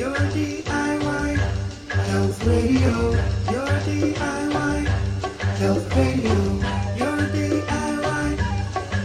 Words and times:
your 0.00 0.16
DIY 0.16 1.36
health 1.90 2.46
radio. 2.46 3.10
Your 3.52 3.68
DIY 3.84 4.86
health 5.60 5.94
radio. 5.94 6.36
Your 6.96 7.18
DIY 7.36 8.38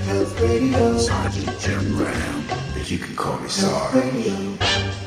health 0.05 0.39
radio. 0.39 0.97
Sergeant 0.97 1.59
Jim 1.59 1.99
Ram, 1.99 2.45
but 2.73 2.89
you 2.89 2.97
can 2.97 3.13
call 3.13 3.37
me 3.39 3.49
Sarge. 3.49 5.04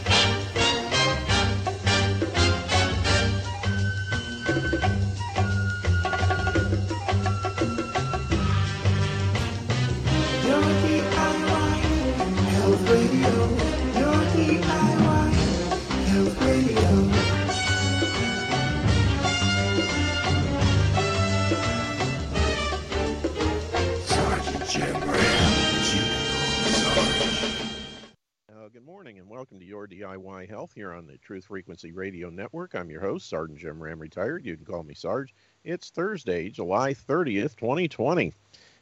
On 30.99 31.07
the 31.07 31.17
Truth 31.19 31.45
Frequency 31.45 31.93
Radio 31.93 32.29
Network. 32.29 32.75
I'm 32.75 32.91
your 32.91 33.01
host, 33.01 33.29
Sergeant 33.29 33.61
Jim 33.61 33.81
Ram, 33.81 34.01
retired. 34.01 34.45
You 34.45 34.57
can 34.57 34.65
call 34.65 34.83
me 34.83 34.95
Sarge. 34.95 35.33
It's 35.63 35.91
Thursday, 35.91 36.49
July 36.49 36.93
30th, 36.93 37.55
2020. 37.55 38.35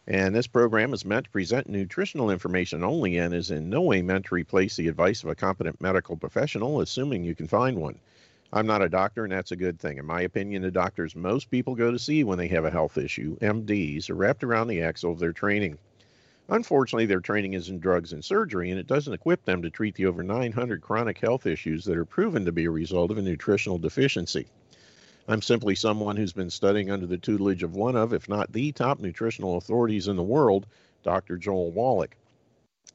And 0.07 0.35
this 0.35 0.47
program 0.47 0.95
is 0.95 1.05
meant 1.05 1.27
to 1.27 1.31
present 1.31 1.69
nutritional 1.69 2.31
information 2.31 2.83
only 2.83 3.19
and 3.19 3.35
is 3.35 3.51
in 3.51 3.69
no 3.69 3.83
way 3.83 4.01
meant 4.01 4.25
to 4.27 4.35
replace 4.35 4.77
the 4.77 4.89
advice 4.89 5.23
of 5.23 5.29
a 5.29 5.35
competent 5.35 5.79
medical 5.83 6.17
professional, 6.17 6.81
assuming 6.81 7.23
you 7.23 7.35
can 7.35 7.49
find 7.49 7.77
one. 7.77 7.99
I'm 8.51 8.67
not 8.67 8.81
a 8.81 8.89
doctor, 8.89 9.25
and 9.25 9.33
that's 9.33 9.53
a 9.53 9.57
good 9.57 9.79
thing. 9.79 9.99
In 9.99 10.07
my 10.07 10.23
opinion, 10.23 10.63
the 10.63 10.71
doctors 10.71 11.15
most 11.15 11.51
people 11.51 11.75
go 11.75 11.91
to 11.91 11.99
see 11.99 12.25
when 12.25 12.39
they 12.39 12.49
have 12.49 12.65
a 12.65 12.71
health 12.71 12.97
issue, 12.97 13.37
MDs, 13.41 14.09
are 14.09 14.15
wrapped 14.15 14.43
around 14.43 14.69
the 14.69 14.81
axle 14.81 15.13
of 15.13 15.19
their 15.19 15.35
training. 15.35 15.77
Unfortunately, 16.49 17.07
their 17.07 17.21
training 17.21 17.55
is 17.55 17.69
in 17.69 17.81
drugs 17.81 18.13
and 18.13 18.25
surgery, 18.25 18.71
and 18.71 18.79
it 18.79 18.87
doesn't 18.87 19.13
equip 19.13 19.45
them 19.45 19.63
to 19.63 19.71
treat 19.71 19.97
the 19.97 20.07
over 20.07 20.23
900 20.23 20.81
chronic 20.81 21.19
health 21.19 21.45
issues 21.45 21.85
that 21.85 21.97
are 21.97 22.05
proven 22.05 22.45
to 22.45 22.53
be 22.53 22.67
a 22.67 22.71
result 22.71 23.11
of 23.11 23.19
a 23.19 23.23
nutritional 23.23 23.79
deficiency. 23.79 24.47
I'm 25.27 25.43
simply 25.43 25.75
someone 25.75 26.17
who's 26.17 26.33
been 26.33 26.51
studying 26.51 26.89
under 26.89 27.07
the 27.07 27.19
tutelage 27.19 27.65
of 27.65 27.75
one 27.75 27.97
of, 27.97 28.13
if 28.13 28.29
not 28.29 28.53
the 28.53 28.71
top 28.71 29.01
nutritional 29.01 29.57
authorities 29.57 30.07
in 30.07 30.15
the 30.15 30.23
world, 30.23 30.67
Dr. 31.03 31.37
Joel 31.37 31.73
Wallach. 31.73 32.17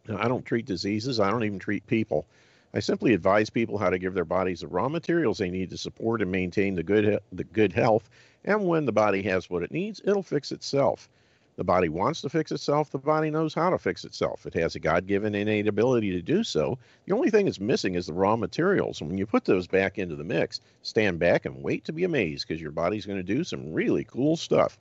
Now, 0.07 0.17
I 0.17 0.29
don't 0.29 0.45
treat 0.45 0.65
diseases, 0.65 1.19
I 1.19 1.29
don't 1.29 1.43
even 1.43 1.59
treat 1.59 1.85
people. 1.87 2.27
I 2.73 2.79
simply 2.79 3.13
advise 3.13 3.49
people 3.49 3.77
how 3.77 3.89
to 3.89 3.99
give 3.99 4.13
their 4.13 4.23
bodies 4.23 4.61
the 4.61 4.67
raw 4.67 4.87
materials 4.87 5.39
they 5.39 5.49
need 5.49 5.71
to 5.71 5.77
support 5.77 6.21
and 6.21 6.31
maintain 6.31 6.75
the 6.75 6.83
good, 6.83 7.19
the 7.33 7.43
good 7.43 7.73
health, 7.73 8.09
and 8.45 8.65
when 8.65 8.85
the 8.85 8.93
body 8.93 9.23
has 9.23 9.49
what 9.49 9.63
it 9.63 9.71
needs, 9.71 9.99
it'll 10.05 10.23
fix 10.23 10.53
itself. 10.53 11.09
The 11.57 11.63
body 11.63 11.89
wants 11.89 12.21
to 12.21 12.29
fix 12.29 12.51
itself. 12.51 12.89
The 12.89 12.97
body 12.97 13.29
knows 13.29 13.53
how 13.53 13.69
to 13.69 13.77
fix 13.77 14.05
itself. 14.05 14.45
It 14.45 14.53
has 14.55 14.75
a 14.75 14.79
God 14.79 15.05
given 15.05 15.35
innate 15.35 15.67
ability 15.67 16.11
to 16.11 16.21
do 16.21 16.43
so. 16.43 16.79
The 17.05 17.13
only 17.13 17.29
thing 17.29 17.47
it's 17.47 17.59
missing 17.59 17.95
is 17.95 18.07
the 18.07 18.13
raw 18.13 18.35
materials. 18.35 19.01
And 19.01 19.09
when 19.09 19.17
you 19.17 19.25
put 19.25 19.45
those 19.45 19.67
back 19.67 19.99
into 19.99 20.15
the 20.15 20.23
mix, 20.23 20.61
stand 20.81 21.19
back 21.19 21.45
and 21.45 21.61
wait 21.61 21.85
to 21.85 21.93
be 21.93 22.03
amazed 22.03 22.47
because 22.47 22.61
your 22.61 22.71
body's 22.71 23.05
going 23.05 23.19
to 23.19 23.23
do 23.23 23.43
some 23.43 23.73
really 23.73 24.05
cool 24.05 24.37
stuff. 24.37 24.79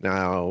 Now, 0.00 0.46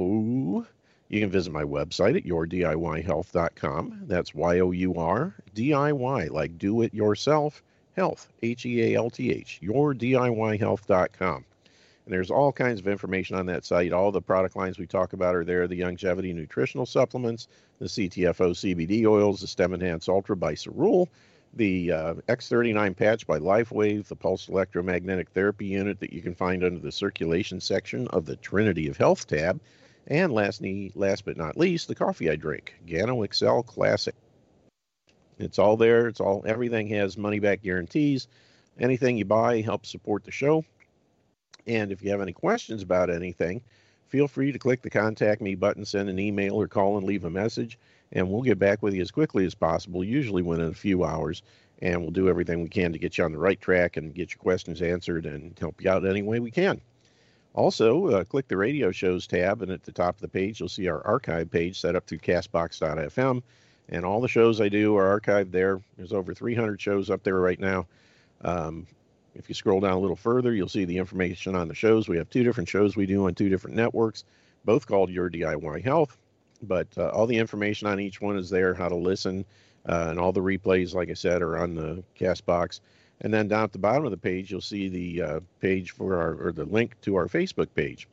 you 1.09 1.19
can 1.19 1.29
visit 1.29 1.51
my 1.51 1.63
website 1.63 2.17
at 2.17 2.25
yourdiyhealth.com. 2.25 4.03
That's 4.07 4.35
Y 4.35 4.59
O 4.59 4.71
U 4.71 4.95
R 4.95 5.35
D 5.53 5.73
I 5.73 5.91
Y, 5.91 6.27
like 6.27 6.57
do 6.57 6.81
it 6.81 6.93
yourself 6.93 7.63
health, 7.95 8.31
H 8.41 8.65
E 8.65 8.81
A 8.81 8.97
L 8.97 9.09
T 9.09 9.31
H, 9.31 9.59
yourdiyhealth.com. 9.61 11.45
And 12.09 12.15
there's 12.15 12.31
all 12.31 12.51
kinds 12.51 12.79
of 12.79 12.87
information 12.87 13.35
on 13.35 13.45
that 13.45 13.63
site. 13.63 13.93
All 13.93 14.11
the 14.11 14.19
product 14.19 14.55
lines 14.55 14.79
we 14.79 14.87
talk 14.87 15.13
about 15.13 15.35
are 15.35 15.43
there 15.43 15.67
the 15.67 15.83
longevity 15.83 16.33
nutritional 16.33 16.87
supplements, 16.87 17.47
the 17.77 17.85
CTFO 17.85 18.49
CBD 18.49 19.05
oils, 19.05 19.41
the 19.41 19.47
Stem 19.47 19.75
Enhance 19.75 20.09
Ultra 20.09 20.35
by 20.35 20.55
Cerule, 20.55 21.07
the 21.53 21.91
uh, 21.91 22.13
X39 22.27 22.97
patch 22.97 23.27
by 23.27 23.37
LifeWave, 23.37 24.07
the 24.07 24.15
Pulse 24.15 24.49
Electromagnetic 24.49 25.29
Therapy 25.29 25.67
unit 25.67 25.99
that 25.99 26.11
you 26.11 26.23
can 26.23 26.33
find 26.33 26.63
under 26.63 26.79
the 26.79 26.91
circulation 26.91 27.61
section 27.61 28.07
of 28.07 28.25
the 28.25 28.37
Trinity 28.37 28.87
of 28.87 28.97
Health 28.97 29.27
tab, 29.27 29.59
and 30.07 30.33
lastly, 30.33 30.91
last 30.95 31.25
but 31.25 31.37
not 31.37 31.57
least, 31.57 31.87
the 31.87 31.93
coffee 31.93 32.31
I 32.31 32.37
drink, 32.37 32.73
Gano 32.87 33.21
Excel 33.21 33.61
Classic. 33.61 34.15
It's 35.37 35.59
all 35.59 35.77
there. 35.77 36.07
It's 36.07 36.19
all 36.19 36.43
everything 36.47 36.87
has 36.87 37.19
money 37.19 37.37
back 37.37 37.61
guarantees. 37.61 38.27
Anything 38.79 39.17
you 39.17 39.25
buy 39.25 39.61
helps 39.61 39.91
support 39.91 40.23
the 40.23 40.31
show. 40.31 40.65
And 41.69 41.91
if 41.91 42.01
you 42.01 42.09
have 42.09 42.19
any 42.19 42.33
questions 42.33 42.81
about 42.81 43.11
anything, 43.11 43.61
feel 44.07 44.27
free 44.27 44.51
to 44.51 44.57
click 44.57 44.81
the 44.81 44.89
contact 44.89 45.39
me 45.39 45.53
button, 45.53 45.85
send 45.85 46.09
an 46.09 46.17
email, 46.17 46.55
or 46.55 46.67
call 46.67 46.97
and 46.97 47.05
leave 47.05 47.25
a 47.25 47.29
message, 47.29 47.77
and 48.11 48.27
we'll 48.27 48.41
get 48.41 48.57
back 48.57 48.81
with 48.81 48.95
you 48.95 49.01
as 49.03 49.11
quickly 49.11 49.45
as 49.45 49.53
possible, 49.53 50.03
usually 50.03 50.41
within 50.41 50.65
a 50.65 50.73
few 50.73 51.03
hours. 51.03 51.43
And 51.83 52.01
we'll 52.01 52.11
do 52.11 52.27
everything 52.27 52.63
we 52.63 52.69
can 52.69 52.91
to 52.91 52.97
get 52.97 53.17
you 53.17 53.23
on 53.23 53.31
the 53.31 53.37
right 53.37 53.61
track 53.61 53.97
and 53.97 54.15
get 54.15 54.31
your 54.31 54.39
questions 54.39 54.81
answered 54.81 55.27
and 55.27 55.57
help 55.59 55.79
you 55.81 55.91
out 55.91 56.05
any 56.05 56.23
way 56.23 56.39
we 56.39 56.51
can. 56.51 56.81
Also, 57.53 58.07
uh, 58.07 58.23
click 58.23 58.47
the 58.47 58.57
radio 58.57 58.91
shows 58.91 59.27
tab, 59.27 59.61
and 59.61 59.71
at 59.71 59.83
the 59.83 59.91
top 59.91 60.15
of 60.15 60.21
the 60.21 60.27
page, 60.27 60.59
you'll 60.59 60.69
see 60.69 60.87
our 60.87 61.05
archive 61.05 61.51
page 61.51 61.79
set 61.79 61.95
up 61.95 62.07
through 62.07 62.17
castbox.fm. 62.17 63.43
And 63.89 64.05
all 64.05 64.21
the 64.21 64.27
shows 64.27 64.59
I 64.59 64.69
do 64.69 64.95
are 64.97 65.19
archived 65.19 65.51
there. 65.51 65.81
There's 65.97 66.13
over 66.13 66.33
300 66.33 66.81
shows 66.81 67.11
up 67.11 67.21
there 67.23 67.39
right 67.39 67.59
now. 67.59 67.85
Um, 68.41 68.87
if 69.35 69.49
you 69.49 69.55
scroll 69.55 69.79
down 69.79 69.93
a 69.93 69.99
little 69.99 70.15
further, 70.15 70.53
you'll 70.53 70.69
see 70.69 70.85
the 70.85 70.97
information 70.97 71.55
on 71.55 71.67
the 71.67 71.75
shows. 71.75 72.07
We 72.07 72.17
have 72.17 72.29
two 72.29 72.43
different 72.43 72.69
shows 72.69 72.95
we 72.95 73.05
do 73.05 73.25
on 73.25 73.35
two 73.35 73.49
different 73.49 73.75
networks, 73.75 74.23
both 74.65 74.87
called 74.87 75.09
Your 75.09 75.29
DIY 75.29 75.83
Health. 75.83 76.17
But 76.61 76.87
uh, 76.97 77.09
all 77.09 77.25
the 77.25 77.37
information 77.37 77.87
on 77.87 77.99
each 77.99 78.19
one 78.21 78.37
is 78.37 78.49
there, 78.49 78.73
how 78.73 78.89
to 78.89 78.95
listen, 78.95 79.45
uh, 79.87 80.07
and 80.09 80.19
all 80.19 80.33
the 80.33 80.41
replays, 80.41 80.93
like 80.93 81.09
I 81.09 81.13
said, 81.13 81.41
are 81.41 81.57
on 81.57 81.75
the 81.75 82.03
cast 82.15 82.45
box. 82.45 82.81
And 83.21 83.33
then 83.33 83.47
down 83.47 83.63
at 83.63 83.71
the 83.71 83.79
bottom 83.79 84.05
of 84.05 84.11
the 84.11 84.17
page, 84.17 84.51
you'll 84.51 84.61
see 84.61 84.87
the 84.89 85.21
uh, 85.21 85.39
page 85.61 85.91
for 85.91 86.17
our, 86.17 86.47
or 86.47 86.51
the 86.51 86.65
link 86.65 86.99
to 87.01 87.15
our 87.15 87.27
Facebook 87.27 87.67
page. 87.75 88.07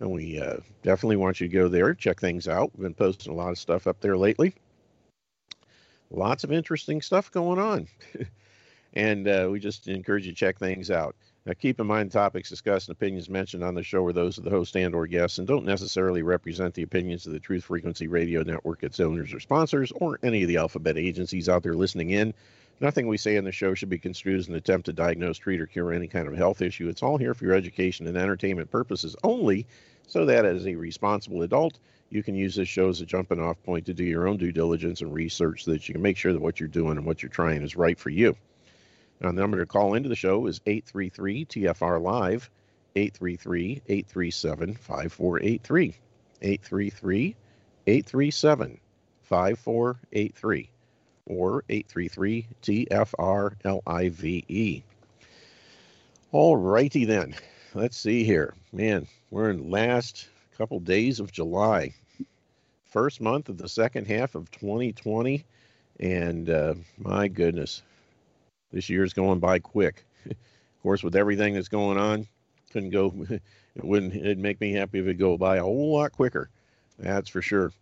And 0.00 0.10
we 0.10 0.40
uh, 0.40 0.56
definitely 0.82 1.16
want 1.16 1.40
you 1.40 1.48
to 1.48 1.54
go 1.54 1.68
there, 1.68 1.94
check 1.94 2.20
things 2.20 2.48
out. 2.48 2.70
We've 2.74 2.82
been 2.82 2.94
posting 2.94 3.32
a 3.32 3.36
lot 3.36 3.50
of 3.50 3.58
stuff 3.58 3.86
up 3.86 4.00
there 4.00 4.16
lately. 4.16 4.54
Lots 6.10 6.44
of 6.44 6.52
interesting 6.52 7.00
stuff 7.00 7.30
going 7.30 7.58
on. 7.58 7.88
and 8.94 9.28
uh, 9.28 9.48
we 9.50 9.60
just 9.60 9.88
encourage 9.88 10.26
you 10.26 10.32
to 10.32 10.36
check 10.36 10.58
things 10.58 10.90
out. 10.90 11.14
Now, 11.46 11.52
keep 11.52 11.78
in 11.78 11.86
mind 11.86 12.10
topics 12.10 12.48
discussed 12.48 12.88
and 12.88 12.96
opinions 12.96 13.28
mentioned 13.28 13.62
on 13.62 13.74
the 13.74 13.82
show 13.82 14.06
are 14.06 14.14
those 14.14 14.38
of 14.38 14.44
the 14.44 14.50
host 14.50 14.76
and 14.76 14.94
or 14.94 15.06
guests 15.06 15.38
and 15.38 15.46
don't 15.46 15.66
necessarily 15.66 16.22
represent 16.22 16.72
the 16.72 16.84
opinions 16.84 17.26
of 17.26 17.34
the 17.34 17.40
Truth 17.40 17.64
Frequency 17.64 18.08
Radio 18.08 18.42
Network, 18.42 18.82
its 18.82 18.98
owners 18.98 19.34
or 19.34 19.40
sponsors, 19.40 19.92
or 19.92 20.18
any 20.22 20.42
of 20.42 20.48
the 20.48 20.56
alphabet 20.56 20.96
agencies 20.96 21.50
out 21.50 21.62
there 21.62 21.74
listening 21.74 22.10
in. 22.10 22.32
Nothing 22.80 23.06
we 23.06 23.18
say 23.18 23.36
in 23.36 23.44
the 23.44 23.52
show 23.52 23.74
should 23.74 23.90
be 23.90 23.98
construed 23.98 24.38
as 24.38 24.48
an 24.48 24.54
attempt 24.54 24.86
to 24.86 24.94
diagnose, 24.94 25.36
treat, 25.36 25.60
or 25.60 25.66
cure 25.66 25.92
any 25.92 26.08
kind 26.08 26.26
of 26.26 26.34
health 26.34 26.62
issue. 26.62 26.88
It's 26.88 27.02
all 27.02 27.18
here 27.18 27.34
for 27.34 27.44
your 27.44 27.54
education 27.54 28.06
and 28.06 28.16
entertainment 28.16 28.70
purposes 28.70 29.14
only, 29.22 29.66
so 30.06 30.24
that 30.24 30.46
as 30.46 30.66
a 30.66 30.74
responsible 30.74 31.42
adult, 31.42 31.78
you 32.08 32.22
can 32.22 32.34
use 32.34 32.54
this 32.54 32.68
show 32.68 32.88
as 32.88 33.00
a 33.00 33.06
jumping 33.06 33.40
off 33.40 33.62
point 33.64 33.84
to 33.86 33.94
do 33.94 34.04
your 34.04 34.26
own 34.26 34.38
due 34.38 34.52
diligence 34.52 35.02
and 35.02 35.12
research 35.12 35.64
so 35.64 35.72
that 35.72 35.88
you 35.88 35.92
can 35.92 36.02
make 36.02 36.16
sure 36.16 36.32
that 36.32 36.40
what 36.40 36.58
you're 36.58 36.68
doing 36.68 36.96
and 36.96 37.04
what 37.04 37.22
you're 37.22 37.28
trying 37.28 37.62
is 37.62 37.76
right 37.76 37.98
for 37.98 38.10
you. 38.10 38.34
Now, 39.20 39.28
the 39.30 39.40
number 39.40 39.58
to 39.58 39.66
call 39.66 39.94
into 39.94 40.08
the 40.08 40.16
show 40.16 40.46
is 40.46 40.60
833 40.66 41.46
TFR 41.46 42.00
Live, 42.02 42.50
833 42.96 43.82
837 43.88 44.74
5483. 44.74 45.94
833 46.42 47.36
837 47.86 48.80
5483 49.22 50.70
or 51.26 51.64
833 51.68 52.46
TFR 52.62 53.82
LIVE. 53.86 54.82
All 56.32 56.56
righty 56.56 57.04
then. 57.04 57.34
Let's 57.74 57.96
see 57.96 58.24
here. 58.24 58.54
Man, 58.72 59.06
we're 59.30 59.50
in 59.50 59.70
last 59.70 60.28
couple 60.58 60.80
days 60.80 61.20
of 61.20 61.32
July. 61.32 61.94
First 62.84 63.20
month 63.20 63.48
of 63.48 63.58
the 63.58 63.68
second 63.68 64.06
half 64.06 64.34
of 64.34 64.50
2020. 64.50 65.44
And 66.00 66.50
uh, 66.50 66.74
my 66.98 67.28
goodness, 67.28 67.82
this 68.74 68.90
year's 68.90 69.12
going 69.12 69.38
by 69.38 69.60
quick. 69.60 70.04
of 70.26 70.36
course, 70.82 71.02
with 71.02 71.14
everything 71.14 71.54
that's 71.54 71.68
going 71.68 71.96
on, 71.96 72.26
couldn't 72.72 72.90
go. 72.90 73.14
It 73.76 73.84
wouldn't. 73.84 74.14
It'd 74.14 74.38
make 74.38 74.60
me 74.60 74.70
happy 74.70 75.00
if 75.00 75.06
it 75.08 75.14
go 75.14 75.36
by 75.36 75.56
a 75.56 75.62
whole 75.62 75.94
lot 75.94 76.12
quicker. 76.12 76.48
That's 76.96 77.28
for 77.28 77.42
sure. 77.42 77.72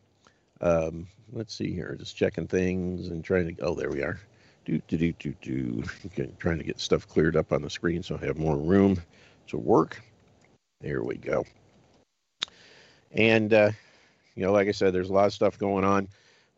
Um, 0.63 1.07
let's 1.35 1.55
see 1.55 1.71
here. 1.71 1.95
Just 1.99 2.17
checking 2.17 2.47
things 2.47 3.09
and 3.09 3.23
trying 3.23 3.55
to. 3.55 3.63
Oh, 3.63 3.75
there 3.75 3.91
we 3.91 4.01
are. 4.01 4.19
Do 4.65 4.81
do 4.89 4.97
do 4.97 5.13
do 5.13 5.35
do. 5.43 5.83
Trying 6.39 6.57
to 6.57 6.65
get 6.65 6.81
stuff 6.81 7.07
cleared 7.07 7.37
up 7.37 7.53
on 7.53 7.61
the 7.61 7.69
screen 7.69 8.03
so 8.03 8.19
I 8.19 8.25
have 8.25 8.39
more 8.39 8.57
room 8.57 9.03
to 9.49 9.59
work. 9.59 10.01
There 10.81 11.03
we 11.03 11.17
go. 11.17 11.45
And 13.11 13.53
uh, 13.53 13.73
you 14.35 14.45
know, 14.47 14.53
like 14.53 14.69
I 14.69 14.73
said, 14.73 14.95
there's 14.95 15.11
a 15.11 15.13
lot 15.13 15.27
of 15.27 15.35
stuff 15.35 15.59
going 15.59 15.85
on. 15.85 16.09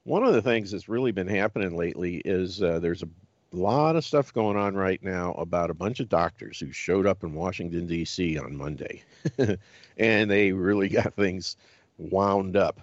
One 0.05 0.23
of 0.23 0.33
the 0.33 0.43
things 0.43 0.71
that's 0.71 0.89
really 0.89 1.11
been 1.11 1.27
happening 1.27 1.77
lately 1.77 2.23
is 2.25 2.63
uh, 2.63 2.79
there's 2.79 3.03
a 3.03 3.09
a 3.55 3.57
lot 3.57 3.95
of 3.95 4.05
stuff 4.05 4.35
going 4.35 4.57
on 4.57 4.75
right 4.75 5.03
now 5.03 5.33
about 5.35 5.71
a 5.71 5.75
bunch 5.75 6.01
of 6.01 6.09
doctors 6.09 6.59
who 6.59 6.73
showed 6.73 7.07
up 7.07 7.23
in 7.23 7.35
Washington, 7.35 7.87
D.C. 7.87 8.37
on 8.37 8.57
Monday. 8.57 9.03
and 9.97 10.31
they 10.31 10.51
really 10.51 10.89
got 10.89 11.15
things 11.15 11.57
wound 11.97 12.57
up. 12.57 12.81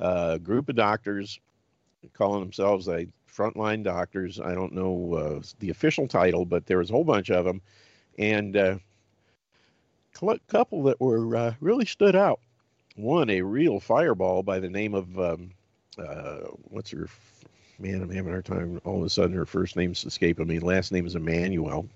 Uh, 0.00 0.30
a 0.34 0.38
group 0.38 0.70
of 0.70 0.76
doctors 0.76 1.40
calling 2.14 2.40
themselves 2.40 2.88
a 2.88 3.06
frontline 3.30 3.82
doctors. 3.82 4.40
I 4.40 4.54
don't 4.54 4.72
know 4.72 5.14
uh, 5.14 5.42
the 5.58 5.70
official 5.70 6.08
title, 6.08 6.46
but 6.46 6.64
there 6.64 6.78
was 6.78 6.88
a 6.88 6.94
whole 6.94 7.04
bunch 7.04 7.30
of 7.30 7.44
them. 7.44 7.60
And 8.18 8.56
a 8.56 8.80
uh, 10.22 10.36
couple 10.48 10.84
that 10.84 11.00
were 11.00 11.36
uh, 11.36 11.54
really 11.60 11.86
stood 11.86 12.16
out. 12.16 12.40
One, 12.96 13.28
a 13.28 13.42
real 13.42 13.78
fireball 13.78 14.42
by 14.42 14.58
the 14.58 14.70
name 14.70 14.94
of, 14.94 15.20
um, 15.20 15.50
uh, 15.98 16.46
what's 16.70 16.90
her 16.92 17.08
man, 17.78 18.02
I'm 18.02 18.10
having 18.10 18.30
a 18.30 18.34
hard 18.34 18.44
time. 18.44 18.80
All 18.84 18.98
of 18.98 19.04
a 19.04 19.10
sudden, 19.10 19.36
her 19.36 19.46
first 19.46 19.76
name's 19.76 20.04
escaping 20.04 20.46
me. 20.46 20.58
Last 20.58 20.92
name 20.92 21.06
is 21.06 21.14
Emmanuel, 21.14 21.88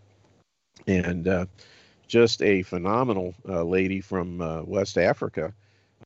and 0.86 1.26
uh, 1.26 1.46
just 2.06 2.42
a 2.42 2.62
phenomenal 2.62 3.34
uh, 3.48 3.64
lady 3.64 4.00
from 4.00 4.40
uh, 4.40 4.62
West 4.62 4.96
Africa. 4.98 5.52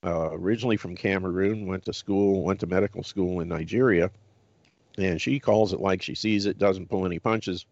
Uh, 0.05 0.31
originally 0.33 0.77
from 0.77 0.95
Cameroon, 0.95 1.67
went 1.67 1.85
to 1.85 1.93
school, 1.93 2.43
went 2.43 2.61
to 2.61 2.67
medical 2.67 3.03
school 3.03 3.41
in 3.41 3.49
Nigeria, 3.49 4.11
and 4.99 5.21
she 5.21 5.41
calls 5.41 5.73
it 5.73 5.81
like 5.81 6.03
she 6.03 6.15
sees 6.15 6.47
it. 6.47 6.59
Doesn't 6.59 6.89
pull 6.89 7.07
any 7.07 7.19
punches, 7.19 7.67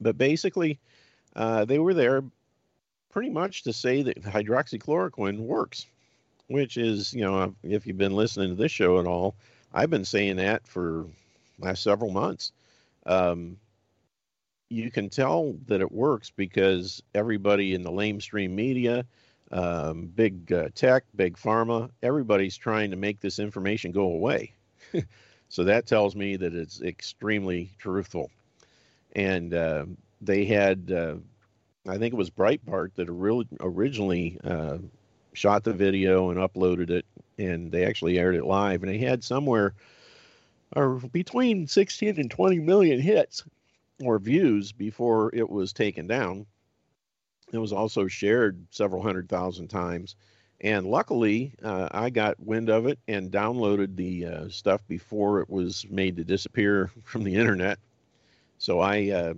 but 0.00 0.16
basically, 0.16 0.78
uh, 1.36 1.64
they 1.64 1.78
were 1.78 1.94
there 1.94 2.22
pretty 3.10 3.30
much 3.30 3.62
to 3.62 3.72
say 3.72 4.02
that 4.02 4.22
hydroxychloroquine 4.22 5.38
works, 5.38 5.86
which 6.48 6.76
is, 6.76 7.12
you 7.14 7.22
know, 7.22 7.54
if 7.62 7.86
you've 7.86 7.98
been 7.98 8.16
listening 8.16 8.50
to 8.50 8.54
this 8.54 8.72
show 8.72 8.98
at 8.98 9.06
all 9.06 9.34
I've 9.74 9.90
been 9.90 10.04
saying 10.04 10.36
that 10.36 10.68
for 10.68 11.06
last 11.58 11.82
several 11.82 12.12
months. 12.12 12.52
Um, 13.06 13.58
you 14.70 14.90
can 14.90 15.10
tell 15.10 15.56
that 15.66 15.80
it 15.80 15.90
works 15.92 16.30
because 16.30 17.02
everybody 17.14 17.74
in 17.74 17.82
the 17.82 17.90
lamestream 17.90 18.50
media, 18.50 19.04
um, 19.50 20.06
big 20.06 20.52
uh, 20.52 20.68
tech, 20.74 21.04
big 21.16 21.36
pharma, 21.36 21.90
everybody's 22.02 22.56
trying 22.56 22.92
to 22.92 22.96
make 22.96 23.20
this 23.20 23.40
information 23.40 23.90
go 23.90 24.04
away. 24.04 24.54
so 25.48 25.64
that 25.64 25.86
tells 25.86 26.14
me 26.14 26.36
that 26.36 26.54
it's 26.54 26.80
extremely 26.80 27.70
truthful. 27.78 28.30
And 29.14 29.54
uh, 29.54 29.86
they 30.20 30.44
had, 30.44 30.90
uh, 30.90 31.16
I 31.88 31.98
think 31.98 32.14
it 32.14 32.16
was 32.16 32.30
Breitbart 32.30 32.94
that 32.94 33.08
originally 33.60 34.38
uh, 34.44 34.78
shot 35.34 35.64
the 35.64 35.72
video 35.72 36.30
and 36.30 36.38
uploaded 36.38 36.90
it, 36.90 37.04
and 37.38 37.70
they 37.70 37.84
actually 37.84 38.18
aired 38.18 38.34
it 38.34 38.44
live. 38.44 38.82
And 38.82 38.92
it 38.92 39.00
had 39.00 39.24
somewhere 39.24 39.74
or 40.76 40.96
between 41.12 41.66
16 41.66 42.18
and 42.18 42.30
20 42.30 42.58
million 42.60 43.00
hits 43.00 43.44
or 44.02 44.18
views 44.18 44.72
before 44.72 45.34
it 45.34 45.48
was 45.48 45.72
taken 45.72 46.06
down. 46.06 46.46
It 47.52 47.58
was 47.58 47.72
also 47.72 48.08
shared 48.08 48.66
several 48.70 49.02
hundred 49.02 49.28
thousand 49.28 49.68
times. 49.68 50.16
And 50.60 50.86
luckily, 50.86 51.52
uh, 51.62 51.88
I 51.92 52.10
got 52.10 52.40
wind 52.40 52.70
of 52.70 52.86
it 52.86 52.98
and 53.06 53.30
downloaded 53.30 53.96
the 53.96 54.26
uh, 54.26 54.48
stuff 54.48 54.80
before 54.88 55.40
it 55.40 55.50
was 55.50 55.86
made 55.90 56.16
to 56.16 56.24
disappear 56.24 56.90
from 57.04 57.22
the 57.22 57.34
internet. 57.34 57.78
So 58.58 58.80
I 58.80 59.10
uh, 59.10 59.34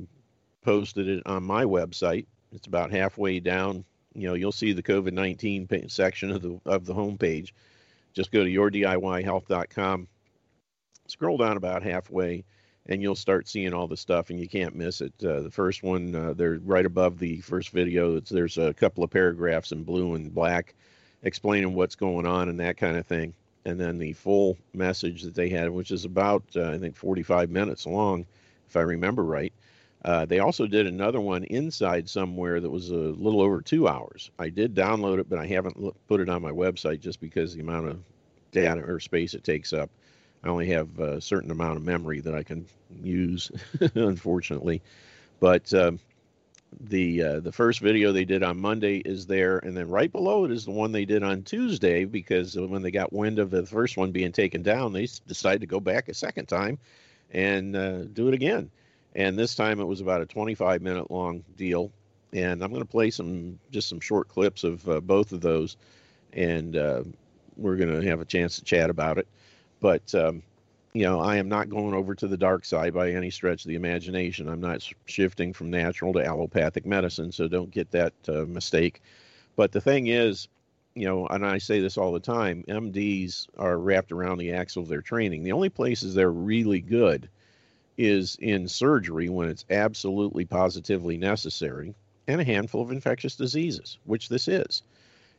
posted 0.63 1.09
it 1.09 1.23
on 1.27 1.43
my 1.43 1.65
website. 1.65 2.27
It's 2.53 2.67
about 2.67 2.93
halfway 2.93 3.41
down 3.41 3.85
you 4.17 4.27
know, 4.27 4.35
you'll 4.35 4.53
see 4.53 4.73
the 4.73 4.83
COVID 4.83 5.13
19 5.13 5.89
section 5.89 6.31
of 6.31 6.43
the, 6.43 6.59
of 6.65 6.87
the 6.87 6.95
homepage. 6.95 7.53
Just 8.17 8.33
go 8.33 8.43
to 8.43 8.51
yourdiyhealth.com, 8.51 10.09
scroll 11.07 11.37
down 11.37 11.59
about 11.59 11.83
halfway, 11.83 12.45
and 12.87 13.03
you'll 13.03 13.15
start 13.15 13.47
seeing 13.47 13.75
all 13.75 13.87
the 13.87 13.97
stuff, 13.97 14.31
and 14.31 14.41
you 14.41 14.49
can't 14.49 14.75
miss 14.75 15.03
it. 15.03 15.13
Uh, 15.23 15.43
the 15.43 15.51
first 15.51 15.83
one, 15.83 16.15
uh, 16.15 16.33
they're 16.33 16.59
right 16.65 16.87
above 16.87 17.19
the 17.19 17.43
first 17.43 17.71
video. 17.71 18.19
There's 18.19 18.57
a 18.57 18.73
couple 18.73 19.05
of 19.05 19.11
paragraphs 19.11 19.73
in 19.73 19.85
blue 19.85 20.15
and 20.15 20.35
black 20.35 20.75
explaining 21.25 21.75
what's 21.75 21.95
going 21.95 22.25
on 22.25 22.49
and 22.49 22.59
that 22.61 22.79
kind 22.79 22.97
of 22.97 23.07
thing. 23.07 23.35
And 23.67 23.79
then 23.79 23.99
the 23.99 24.15
full 24.15 24.57
message 24.73 25.23
that 25.23 25.35
they 25.35 25.51
had, 25.51 25.69
which 25.69 25.91
is 25.91 26.07
about, 26.07 26.45
uh, 26.57 26.71
I 26.71 26.79
think, 26.79 26.97
45 26.97 27.51
minutes 27.51 27.85
long, 27.85 28.25
if 28.67 28.77
I 28.77 28.81
remember 28.81 29.25
right. 29.25 29.53
Uh, 30.07 30.25
they 30.25 30.39
also 30.39 30.69
did 30.69 30.87
another 30.87 31.21
one 31.21 31.43
inside 31.45 32.09
somewhere 32.09 32.61
that 32.61 32.71
was 32.71 32.91
a 32.91 32.95
little 32.95 33.41
over 33.41 33.61
two 33.61 33.89
hours. 33.89 34.31
I 34.39 34.51
did 34.51 34.73
download 34.73 35.19
it, 35.19 35.29
but 35.29 35.41
I 35.41 35.47
haven't 35.47 35.77
put 36.07 36.21
it 36.21 36.29
on 36.29 36.43
my 36.43 36.53
website 36.53 37.01
just 37.01 37.21
because 37.21 37.53
the 37.53 37.61
amount 37.61 37.89
of 37.89 37.99
data 38.53 38.83
or 38.83 39.01
space 39.01 39.35
it 39.35 39.43
takes 39.43 39.73
up. 39.73 39.91
I 40.45 40.49
only 40.49 40.69
have 40.69 41.01
a 41.01 41.21
certain 41.21 41.51
amount 41.51 41.79
of 41.79 41.83
memory 41.83 42.21
that 42.21 42.37
I 42.37 42.45
can 42.45 42.67
use, 43.03 43.51
unfortunately. 43.97 44.81
But 45.41 45.75
um, 45.75 45.99
the 46.79 47.23
uh, 47.25 47.41
the 47.41 47.51
first 47.51 47.81
video 47.81 48.13
they 48.13 48.25
did 48.25 48.45
on 48.45 48.61
Monday 48.61 48.99
is 48.99 49.27
there, 49.27 49.59
and 49.59 49.77
then 49.77 49.89
right 49.89 50.13
below 50.13 50.45
it 50.45 50.53
is 50.53 50.67
the 50.67 50.71
one 50.71 50.93
they 50.93 51.05
did 51.05 51.25
on 51.25 51.43
Tuesday 51.43 52.05
because 52.05 52.57
when 52.57 52.83
they 52.83 52.93
got 52.93 53.13
wind 53.13 53.41
of 53.41 53.51
the 53.51 53.67
first 53.67 53.97
one 53.97 54.13
being 54.13 54.31
taken 54.31 54.63
down, 54.63 54.93
they 54.93 55.09
decided 55.27 55.63
to 55.63 55.67
go 55.67 55.81
back 55.81 56.09
a 56.09 56.15
second 56.15 56.47
time 56.47 56.79
and 57.33 57.75
uh, 57.75 58.05
do 58.05 58.29
it 58.29 58.35
again 58.35 58.71
and 59.17 59.37
this 59.37 59.55
time 59.55 59.81
it 59.81 59.85
was 59.87 60.01
about 60.01 60.21
a 60.21 60.27
25 60.27 60.83
minute 60.83 61.11
long 61.11 61.43
deal. 61.57 61.91
And 62.33 62.63
i'm 62.63 62.71
going 62.71 62.83
to 62.83 62.89
play 62.89 63.11
some 63.11 63.59
just 63.73 63.89
some 63.89 63.99
short 64.01 64.29
clips 64.29 64.63
of 64.63 64.89
uh, 64.89 65.01
both 65.01 65.33
of 65.33 65.41
those. 65.41 65.77
And 66.35 66.77
uh, 66.77 67.03
we're 67.57 67.77
going 67.77 68.01
to 68.01 68.07
have 68.09 68.21
a 68.21 68.27
chance 68.27 68.57
to 68.57 68.65
chat 68.65 68.91
about 68.91 69.19
it. 69.19 69.27
But 69.81 70.15
um, 70.15 70.43
you 70.93 71.03
know 71.03 71.21
i 71.21 71.37
am 71.37 71.49
not 71.49 71.69
going 71.69 71.93
over 71.93 72.15
to 72.15 72.27
the 72.27 72.39
dark 72.39 72.65
side 72.65 72.95
by 72.95 73.11
any 73.11 73.31
stretch 73.31 73.65
of 73.65 73.69
the 73.69 73.75
imagination. 73.75 74.49
I'm 74.49 74.61
not 74.61 74.87
shifting 75.07 75.53
from 75.53 75.71
natural 75.71 76.13
to 76.13 76.25
allopathic 76.25 76.87
medicine 76.87 77.33
so 77.33 77.49
don't 77.49 77.71
get 77.71 77.91
that 77.91 78.13
uh, 78.29 78.45
mistake. 78.47 79.03
But 79.57 79.73
the 79.73 79.81
thing 79.81 80.09
is 80.09 80.49
you 80.95 81.07
know 81.07 81.27
and 81.27 81.45
i 81.45 81.59
say 81.59 81.81
this 81.81 81.99
all 81.99 82.11
the 82.11 82.21
time 82.21 82.65
mds 82.69 83.47
are 83.59 83.77
wrapped 83.77 84.13
around 84.13 84.39
the 84.39 84.53
axle 84.53 84.83
of 84.83 84.89
their 84.89 85.03
training. 85.03 85.43
The 85.43 85.53
only 85.53 85.69
places 85.69 86.15
they're 86.15 86.31
really 86.31 86.81
good 86.81 87.29
is 87.97 88.37
in 88.41 88.69
surgery 88.69 89.29
when 89.29 89.49
it's 89.49 89.65
absolutely 89.71 90.45
positively 90.45 91.17
necessary, 91.17 91.95
and 92.29 92.41
a 92.41 92.45
handful 92.45 92.83
of 92.83 92.91
infectious 92.91 93.37
diseases, 93.37 93.99
which 94.05 94.29
this 94.29 94.49
is. 94.49 94.83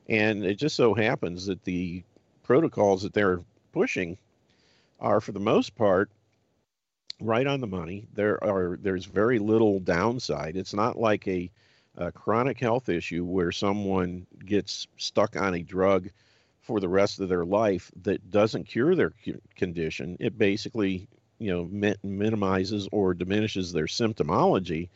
And 0.10 0.46
it 0.46 0.56
just 0.56 0.76
so 0.76 0.94
happens 0.94 1.46
that 1.48 1.64
the 1.64 2.04
protocols 2.44 3.04
that 3.04 3.14
they're 3.14 3.42
pushing 3.74 4.18
are, 5.00 5.20
for 5.20 5.34
the 5.34 5.40
most 5.40 5.76
part, 5.76 6.10
right 7.20 7.48
on 7.48 7.62
the 7.62 7.68
money. 7.68 8.08
There 8.14 8.42
are 8.44 8.78
there's 8.82 9.06
very 9.06 9.40
little 9.40 9.80
downside. 9.80 10.56
It's 10.56 10.74
not 10.74 10.98
like 10.98 11.28
a, 11.28 11.52
a 11.98 12.12
chronic 12.12 12.60
health 12.60 12.90
issue 12.90 13.26
where 13.26 13.52
someone 13.52 14.26
gets 14.46 14.88
stuck 14.98 15.36
on 15.36 15.56
a 15.56 15.64
drug 15.64 16.10
for 16.62 16.80
the 16.80 16.90
rest 16.90 17.20
of 17.20 17.30
their 17.30 17.46
life 17.46 17.92
that 18.04 18.30
doesn't 18.30 18.66
cure 18.66 18.96
their 18.96 19.14
condition. 19.56 20.18
It 20.20 20.38
basically 20.38 21.08
you 21.40 21.52
know 21.52 21.66
mi- 21.66 21.96
minimizes 22.04 22.88
or 22.92 23.14
diminishes 23.14 23.72
their 23.72 23.86
symptomology 23.86 24.90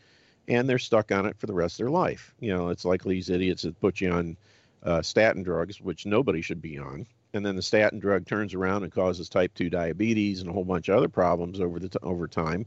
and 0.48 0.68
they're 0.68 0.80
stuck 0.80 1.12
on 1.12 1.26
it 1.26 1.38
for 1.38 1.46
the 1.46 1.54
rest 1.54 1.76
of 1.76 1.86
their 1.86 1.92
life. 1.92 2.34
You 2.40 2.56
know 2.56 2.70
it's 2.70 2.86
like 2.86 3.04
these 3.04 3.30
idiots 3.30 3.64
that 3.64 3.80
put 3.80 4.02
you 4.02 4.12
on 4.12 4.38
uh, 4.84 5.02
statin 5.02 5.44
drugs 5.44 5.80
which 5.80 6.06
nobody 6.06 6.42
should 6.42 6.62
be 6.62 6.78
on 6.78 7.06
and 7.34 7.46
then 7.46 7.56
the 7.56 7.62
statin 7.62 8.00
drug 8.00 8.26
turns 8.26 8.54
around 8.54 8.84
and 8.84 8.92
causes 8.92 9.30
type 9.30 9.54
2 9.54 9.70
diabetes 9.70 10.42
and 10.42 10.50
a 10.50 10.54
whole 10.54 10.66
bunch 10.66 10.90
of 10.90 10.98
other 10.98 11.08
problems 11.08 11.60
over 11.60 11.80
the 11.80 11.90
t- 11.90 12.00
over 12.04 12.28
time 12.28 12.66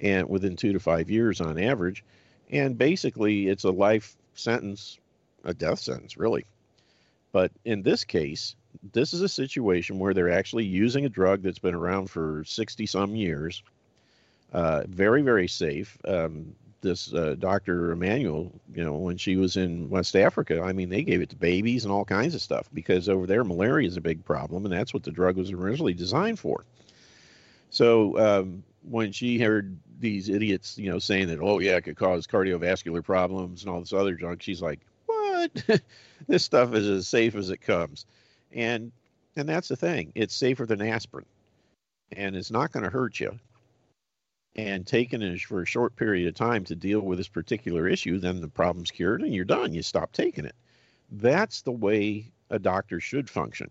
and 0.00 0.28
within 0.28 0.56
2 0.56 0.72
to 0.72 0.80
5 0.80 1.10
years 1.10 1.40
on 1.40 1.58
average. 1.58 2.04
And 2.50 2.78
basically 2.78 3.48
it's 3.48 3.64
a 3.64 3.70
life 3.70 4.16
sentence 4.34 4.98
a 5.44 5.54
death 5.54 5.78
sentence 5.80 6.16
really. 6.16 6.46
But 7.32 7.52
in 7.64 7.82
this 7.82 8.04
case 8.04 8.54
this 8.92 9.12
is 9.12 9.20
a 9.20 9.28
situation 9.28 9.98
where 9.98 10.14
they're 10.14 10.30
actually 10.30 10.64
using 10.64 11.04
a 11.04 11.08
drug 11.08 11.42
that's 11.42 11.58
been 11.58 11.74
around 11.74 12.10
for 12.10 12.44
60 12.44 12.86
some 12.86 13.14
years. 13.14 13.62
Uh, 14.52 14.84
very, 14.88 15.22
very 15.22 15.48
safe. 15.48 15.98
Um, 16.06 16.54
this 16.80 17.12
uh, 17.12 17.34
Dr. 17.38 17.90
Emmanuel, 17.90 18.52
you 18.72 18.84
know, 18.84 18.94
when 18.94 19.16
she 19.16 19.36
was 19.36 19.56
in 19.56 19.90
West 19.90 20.14
Africa, 20.14 20.62
I 20.62 20.72
mean, 20.72 20.88
they 20.88 21.02
gave 21.02 21.20
it 21.20 21.30
to 21.30 21.36
babies 21.36 21.84
and 21.84 21.92
all 21.92 22.04
kinds 22.04 22.34
of 22.34 22.42
stuff 22.42 22.68
because 22.72 23.08
over 23.08 23.26
there, 23.26 23.42
malaria 23.42 23.88
is 23.88 23.96
a 23.96 24.00
big 24.00 24.24
problem, 24.24 24.64
and 24.64 24.72
that's 24.72 24.94
what 24.94 25.02
the 25.02 25.10
drug 25.10 25.36
was 25.36 25.50
originally 25.50 25.94
designed 25.94 26.38
for. 26.38 26.64
So 27.70 28.18
um, 28.18 28.62
when 28.88 29.10
she 29.12 29.38
heard 29.38 29.76
these 29.98 30.28
idiots, 30.28 30.78
you 30.78 30.90
know, 30.90 31.00
saying 31.00 31.28
that, 31.28 31.40
oh, 31.40 31.58
yeah, 31.58 31.76
it 31.76 31.82
could 31.82 31.96
cause 31.96 32.26
cardiovascular 32.26 33.04
problems 33.04 33.62
and 33.62 33.70
all 33.70 33.80
this 33.80 33.92
other 33.92 34.14
junk, 34.14 34.40
she's 34.40 34.62
like, 34.62 34.80
what? 35.06 35.64
this 36.28 36.44
stuff 36.44 36.74
is 36.74 36.86
as 36.86 37.08
safe 37.08 37.34
as 37.34 37.50
it 37.50 37.60
comes 37.60 38.06
and 38.52 38.92
and 39.36 39.48
that's 39.48 39.68
the 39.68 39.76
thing. 39.76 40.12
It's 40.14 40.34
safer 40.34 40.66
than 40.66 40.82
aspirin. 40.82 41.26
And 42.12 42.34
it's 42.34 42.50
not 42.50 42.72
going 42.72 42.82
to 42.84 42.90
hurt 42.90 43.20
you. 43.20 43.38
And 44.56 44.84
taking 44.84 45.22
it 45.22 45.40
for 45.40 45.62
a 45.62 45.66
short 45.66 45.94
period 45.94 46.26
of 46.26 46.34
time 46.34 46.64
to 46.64 46.74
deal 46.74 47.00
with 47.00 47.18
this 47.18 47.28
particular 47.28 47.86
issue 47.86 48.18
then 48.18 48.40
the 48.40 48.48
problem's 48.48 48.90
cured 48.90 49.22
and 49.22 49.32
you're 49.32 49.44
done. 49.44 49.74
You 49.74 49.82
stop 49.82 50.12
taking 50.12 50.44
it. 50.44 50.56
That's 51.12 51.62
the 51.62 51.72
way 51.72 52.32
a 52.50 52.58
doctor 52.58 52.98
should 52.98 53.30
function. 53.30 53.70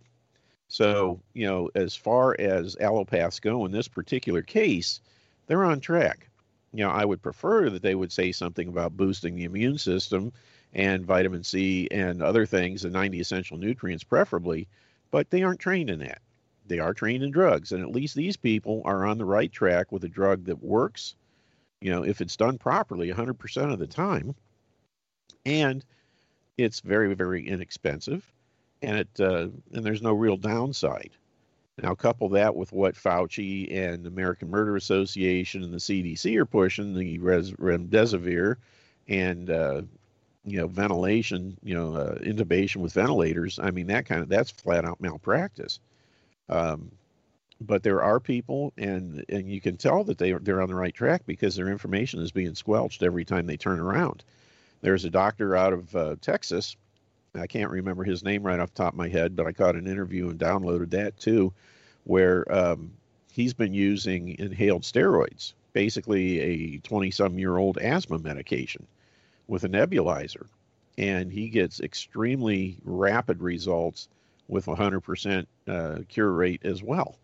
So 0.69 1.21
you 1.33 1.45
know 1.45 1.69
as 1.75 1.95
far 1.95 2.39
as 2.39 2.75
allopaths 2.77 3.41
go 3.41 3.65
in 3.65 3.71
this 3.71 3.87
particular 3.87 4.41
case 4.41 5.01
they're 5.47 5.63
on 5.63 5.79
track 5.79 6.26
you 6.77 6.83
know, 6.83 6.91
I 6.91 7.05
would 7.05 7.23
prefer 7.23 7.71
that 7.71 7.81
they 7.81 7.95
would 7.95 8.11
say 8.11 8.31
something 8.31 8.67
about 8.67 8.95
boosting 8.95 9.35
the 9.35 9.45
immune 9.45 9.79
system 9.79 10.31
and 10.73 11.03
vitamin 11.03 11.43
C 11.43 11.87
and 11.89 12.21
other 12.21 12.45
things, 12.45 12.83
the 12.83 12.91
90 12.91 13.19
essential 13.19 13.57
nutrients 13.57 14.03
preferably, 14.03 14.67
but 15.09 15.31
they 15.31 15.41
aren't 15.41 15.59
trained 15.59 15.89
in 15.89 15.97
that. 15.99 16.21
They 16.67 16.77
are 16.77 16.93
trained 16.93 17.23
in 17.23 17.31
drugs, 17.31 17.71
and 17.71 17.81
at 17.81 17.89
least 17.89 18.13
these 18.13 18.37
people 18.37 18.83
are 18.85 19.07
on 19.07 19.17
the 19.17 19.25
right 19.25 19.51
track 19.51 19.91
with 19.91 20.03
a 20.03 20.07
drug 20.07 20.45
that 20.45 20.63
works, 20.63 21.15
you 21.81 21.89
know, 21.89 22.03
if 22.03 22.21
it's 22.21 22.37
done 22.37 22.59
properly 22.59 23.09
100% 23.09 23.73
of 23.73 23.79
the 23.79 23.87
time. 23.87 24.35
And 25.47 25.83
it's 26.59 26.81
very, 26.81 27.15
very 27.15 27.47
inexpensive, 27.47 28.31
and 28.83 28.99
it 28.99 29.19
uh, 29.19 29.47
and 29.73 29.83
there's 29.83 30.03
no 30.03 30.13
real 30.13 30.37
downside. 30.37 31.11
Now, 31.81 31.93
couple 31.93 32.29
that 32.29 32.55
with 32.55 32.71
what 32.71 32.95
Fauci 32.95 33.71
and 33.71 34.03
the 34.03 34.09
American 34.09 34.49
Murder 34.49 34.75
Association 34.75 35.63
and 35.63 35.71
the 35.71 35.77
CDC 35.77 36.35
are 36.37 36.45
pushing, 36.45 36.95
the 36.95 37.19
res- 37.19 37.51
remdesivir 37.51 38.55
and 39.07 39.49
uh, 39.49 39.81
you 40.43 40.57
know 40.57 40.67
ventilation, 40.67 41.57
you 41.61 41.75
know 41.75 41.95
uh, 41.95 42.15
intubation 42.15 42.77
with 42.77 42.93
ventilators. 42.93 43.59
I 43.59 43.69
mean 43.71 43.87
that 43.87 44.07
kind 44.07 44.21
of 44.21 44.29
that's 44.29 44.49
flat 44.49 44.85
out 44.85 45.01
malpractice. 45.01 45.79
Um, 46.49 46.91
but 47.61 47.83
there 47.83 48.01
are 48.01 48.19
people, 48.19 48.73
and 48.77 49.23
and 49.29 49.49
you 49.49 49.61
can 49.61 49.77
tell 49.77 50.03
that 50.05 50.17
they 50.17 50.31
they're 50.31 50.61
on 50.61 50.69
the 50.69 50.75
right 50.75 50.93
track 50.93 51.23
because 51.25 51.55
their 51.55 51.69
information 51.69 52.21
is 52.21 52.31
being 52.31 52.55
squelched 52.55 53.03
every 53.03 53.25
time 53.25 53.45
they 53.45 53.57
turn 53.57 53.79
around. 53.79 54.23
There's 54.81 55.05
a 55.05 55.09
doctor 55.09 55.55
out 55.55 55.73
of 55.73 55.95
uh, 55.95 56.15
Texas. 56.21 56.75
I 57.35 57.47
can't 57.47 57.71
remember 57.71 58.03
his 58.03 58.23
name 58.23 58.43
right 58.43 58.59
off 58.59 58.73
the 58.73 58.83
top 58.83 58.93
of 58.93 58.97
my 58.97 59.09
head, 59.09 59.35
but 59.35 59.47
I 59.47 59.51
caught 59.51 59.75
an 59.75 59.87
interview 59.87 60.29
and 60.29 60.39
downloaded 60.39 60.91
that 60.91 61.17
too, 61.17 61.53
where 62.03 62.51
um, 62.53 62.91
he's 63.31 63.53
been 63.53 63.73
using 63.73 64.37
inhaled 64.39 64.83
steroids, 64.83 65.53
basically 65.73 66.39
a 66.39 66.77
20 66.79 67.11
some 67.11 67.37
year 67.37 67.57
old 67.57 67.77
asthma 67.77 68.19
medication 68.19 68.87
with 69.47 69.63
a 69.63 69.69
nebulizer. 69.69 70.47
And 70.97 71.31
he 71.31 71.49
gets 71.49 71.79
extremely 71.79 72.77
rapid 72.83 73.41
results 73.41 74.09
with 74.47 74.65
100% 74.65 75.45
uh, 75.67 75.99
cure 76.07 76.31
rate 76.31 76.61
as 76.63 76.81
well. 76.81 77.19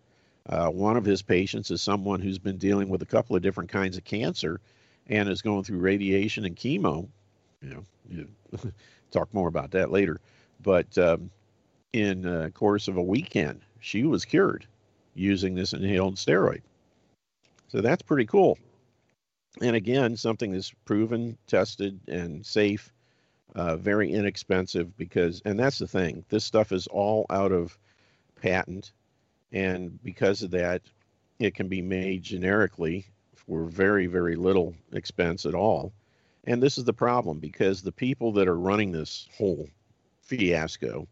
Uh, 0.48 0.67
one 0.67 0.98
of 0.98 1.05
his 1.05 1.22
patients 1.22 1.72
is 1.72 1.81
someone 1.81 2.19
who's 2.19 2.38
been 2.38 2.57
dealing 2.57 2.89
with 2.89 3.01
a 3.01 3.07
couple 3.07 3.36
of 3.36 3.41
different 3.41 3.69
kinds 3.69 3.98
of 3.98 4.03
cancer 4.03 4.60
and 5.07 5.29
is 5.29 5.41
going 5.41 5.63
through 5.63 5.79
radiation 5.79 6.45
and 6.45 6.55
chemo. 6.55 7.07
You 7.62 7.86
know, 8.12 8.60
talk 9.13 9.34
more 9.34 9.48
about 9.48 9.72
that 9.72 9.91
later. 9.91 10.20
But 10.62 10.98
um, 10.98 11.29
in 11.93 12.22
the 12.22 12.51
course 12.53 12.88
of 12.88 12.98
a 12.98 13.03
weekend, 13.03 13.62
she 13.79 14.03
was 14.03 14.25
cured 14.25 14.65
using 15.15 15.55
this 15.55 15.74
inhaled 15.74 16.15
steroid. 16.15 16.62
So 17.67 17.82
that's 17.82 18.01
pretty 18.01 18.25
cool. 18.25 18.58
And 19.62 19.75
again, 19.75 20.17
something 20.17 20.51
that's 20.51 20.74
proven, 20.86 21.38
tested, 21.48 22.00
and 22.08 22.46
safe, 22.46 22.91
uh, 23.55 23.77
very 23.77 24.12
inexpensive 24.12 24.98
because, 24.98 25.41
and 25.46 25.60
that's 25.60 25.77
the 25.77 25.88
thing, 25.88 26.25
this 26.29 26.43
stuff 26.43 26.72
is 26.72 26.88
all 26.88 27.25
out 27.29 27.51
of 27.51 27.77
patent. 28.41 28.91
And 29.51 30.01
because 30.03 30.41
of 30.41 30.51
that, 30.51 30.82
it 31.39 31.53
can 31.53 31.67
be 31.67 31.82
made 31.82 32.24
generically 32.24 33.05
for 33.36 33.65
very, 33.65 34.08
very 34.08 34.36
little 34.36 34.74
expense 34.91 35.46
at 35.46 35.53
all. 35.53 35.93
And 36.45 36.62
this 36.62 36.77
is 36.77 36.83
the 36.83 36.93
problem 36.93 37.39
because 37.39 37.81
the 37.81 37.91
people 37.91 38.33
that 38.33 38.47
are 38.47 38.59
running 38.59 38.91
this 38.91 39.27
whole 39.38 39.69
fiasco 40.21 41.07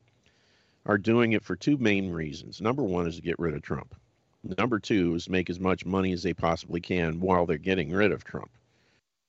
are 0.86 0.98
doing 0.98 1.34
it 1.34 1.44
for 1.44 1.56
two 1.56 1.78
main 1.78 2.10
reasons. 2.10 2.60
Number 2.60 2.84
one 2.84 3.08
is 3.08 3.16
to 3.16 3.22
get 3.22 3.40
rid 3.40 3.54
of 3.54 3.62
Trump. 3.62 3.96
Number 4.44 4.80
two 4.80 5.16
is 5.16 5.30
make 5.30 5.50
as 5.50 5.60
much 5.60 5.86
money 5.86 6.12
as 6.12 6.24
they 6.24 6.34
possibly 6.34 6.82
can 6.82 7.20
while 7.20 7.46
they're 7.46 7.58
getting 7.58 7.92
rid 7.92 8.12
of 8.12 8.24
Trump. 8.24 8.50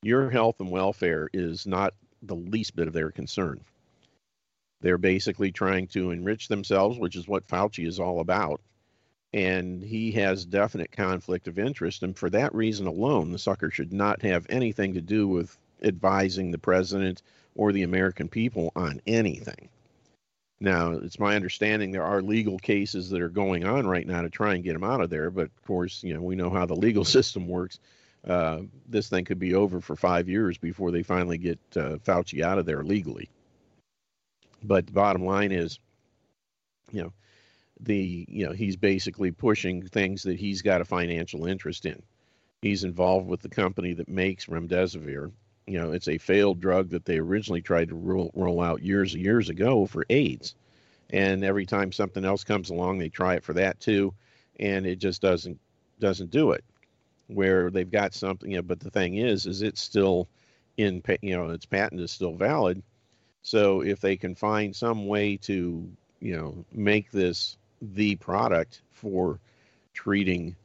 Your 0.02 0.30
health 0.30 0.58
and 0.58 0.70
welfare 0.70 1.28
is 1.32 1.66
not 1.66 1.94
the 2.22 2.34
least 2.34 2.74
bit 2.74 2.88
of 2.88 2.94
their 2.94 3.10
concern. 3.10 3.60
They're 4.80 4.98
basically 4.98 5.52
trying 5.52 5.86
to 5.88 6.10
enrich 6.10 6.48
themselves, 6.48 6.98
which 6.98 7.14
is 7.14 7.28
what 7.28 7.46
Fauci 7.46 7.86
is 7.86 8.00
all 8.00 8.18
about. 8.18 8.60
And 9.32 9.82
he 9.82 10.10
has 10.12 10.44
definite 10.44 10.90
conflict 10.90 11.46
of 11.46 11.58
interest. 11.58 12.02
And 12.02 12.16
for 12.16 12.28
that 12.30 12.54
reason 12.54 12.86
alone, 12.86 13.30
the 13.30 13.38
sucker 13.38 13.70
should 13.70 13.92
not 13.92 14.22
have 14.22 14.46
anything 14.48 14.94
to 14.94 15.00
do 15.00 15.28
with 15.28 15.56
advising 15.82 16.50
the 16.50 16.58
president 16.58 17.22
or 17.54 17.72
the 17.72 17.82
American 17.82 18.28
people 18.28 18.72
on 18.74 19.00
anything. 19.06 19.68
Now, 20.60 20.92
it's 20.92 21.18
my 21.18 21.34
understanding 21.34 21.90
there 21.90 22.04
are 22.04 22.22
legal 22.22 22.56
cases 22.56 23.10
that 23.10 23.20
are 23.20 23.28
going 23.28 23.64
on 23.64 23.84
right 23.86 24.06
now 24.06 24.22
to 24.22 24.30
try 24.30 24.54
and 24.54 24.62
get 24.62 24.76
him 24.76 24.84
out 24.84 25.00
of 25.00 25.10
there. 25.10 25.28
But 25.28 25.46
of 25.46 25.62
course, 25.66 26.04
you 26.04 26.14
know, 26.14 26.22
we 26.22 26.36
know 26.36 26.50
how 26.50 26.66
the 26.66 26.76
legal 26.76 27.04
system 27.16 27.48
works. 27.48 27.80
Uh, 28.24 28.60
this 28.88 29.08
thing 29.08 29.24
could 29.24 29.40
be 29.40 29.54
over 29.54 29.80
for 29.80 29.96
five 29.96 30.28
years 30.28 30.56
before 30.56 30.92
they 30.92 31.02
finally 31.02 31.38
get 31.38 31.58
uh, 31.74 31.96
Fauci 32.06 32.42
out 32.42 32.58
of 32.58 32.66
there 32.66 32.84
legally. 32.84 33.28
But 34.62 34.86
the 34.86 34.92
bottom 34.92 35.24
line 35.24 35.50
is, 35.50 35.80
you 36.92 37.02
know, 37.02 37.12
the 37.80 38.24
you 38.28 38.46
know 38.46 38.52
he's 38.52 38.76
basically 38.76 39.32
pushing 39.32 39.82
things 39.82 40.22
that 40.22 40.38
he's 40.38 40.62
got 40.62 40.80
a 40.80 40.84
financial 40.84 41.46
interest 41.46 41.84
in. 41.84 42.00
He's 42.60 42.84
involved 42.84 43.26
with 43.26 43.42
the 43.42 43.48
company 43.48 43.92
that 43.94 44.08
makes 44.08 44.46
remdesivir, 44.46 45.32
you 45.66 45.78
know, 45.78 45.92
it's 45.92 46.08
a 46.08 46.18
failed 46.18 46.60
drug 46.60 46.90
that 46.90 47.04
they 47.04 47.18
originally 47.18 47.62
tried 47.62 47.88
to 47.88 47.94
roll, 47.94 48.30
roll 48.34 48.60
out 48.60 48.82
years 48.82 49.14
and 49.14 49.22
years 49.22 49.48
ago 49.48 49.86
for 49.86 50.04
AIDS. 50.10 50.54
And 51.10 51.44
every 51.44 51.66
time 51.66 51.92
something 51.92 52.24
else 52.24 52.42
comes 52.42 52.70
along, 52.70 52.98
they 52.98 53.08
try 53.08 53.34
it 53.34 53.44
for 53.44 53.52
that 53.54 53.78
too, 53.80 54.14
and 54.58 54.86
it 54.86 54.96
just 54.96 55.20
doesn't 55.20 55.60
doesn't 56.00 56.30
do 56.30 56.52
it. 56.52 56.64
Where 57.28 57.70
they've 57.70 57.90
got 57.90 58.14
something, 58.14 58.50
you 58.50 58.56
know, 58.56 58.62
but 58.62 58.80
the 58.80 58.90
thing 58.90 59.16
is, 59.16 59.46
is 59.46 59.62
it's 59.62 59.80
still 59.80 60.28
in, 60.76 61.02
you 61.20 61.36
know, 61.36 61.50
its 61.50 61.66
patent 61.66 62.00
is 62.00 62.10
still 62.10 62.34
valid. 62.34 62.82
So 63.42 63.82
if 63.82 64.00
they 64.00 64.16
can 64.16 64.34
find 64.34 64.74
some 64.74 65.06
way 65.06 65.36
to, 65.38 65.88
you 66.20 66.36
know, 66.36 66.64
make 66.72 67.10
this 67.10 67.56
the 67.80 68.16
product 68.16 68.82
for 68.92 69.38
treating 69.92 70.56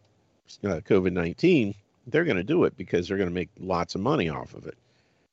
uh, 0.63 0.80
COVID 0.80 1.12
19, 1.12 1.75
they're 2.08 2.25
going 2.25 2.38
to 2.38 2.44
do 2.44 2.63
it 2.63 2.77
because 2.77 3.08
they're 3.08 3.18
going 3.18 3.30
to 3.30 3.36
make 3.36 3.50
lots 3.60 3.96
of 3.96 4.01
money 4.01 4.30
off 4.30 4.54
of 4.54 4.66
it 4.66 4.77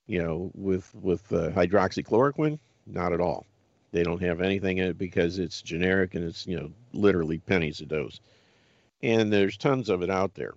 you 0.07 0.23
know, 0.23 0.51
with 0.55 0.95
with 0.95 1.33
uh, 1.33 1.51
hydroxychloroquine, 1.51 2.59
not 2.87 3.13
at 3.13 3.21
all. 3.21 3.47
They 3.93 4.03
don't 4.03 4.23
have 4.23 4.41
anything 4.41 4.79
in 4.79 4.89
it 4.89 4.99
because 4.99 5.39
it's 5.39 5.63
generic 5.63 6.15
and 6.15 6.25
it's 6.25 6.47
you 6.47 6.57
know 6.57 6.71
literally 6.93 7.39
pennies 7.39 7.81
a 7.81 7.87
dose. 7.87 8.21
And 9.03 9.33
there's 9.33 9.57
tons 9.57 9.89
of 9.89 10.03
it 10.03 10.11
out 10.11 10.35
there. 10.35 10.55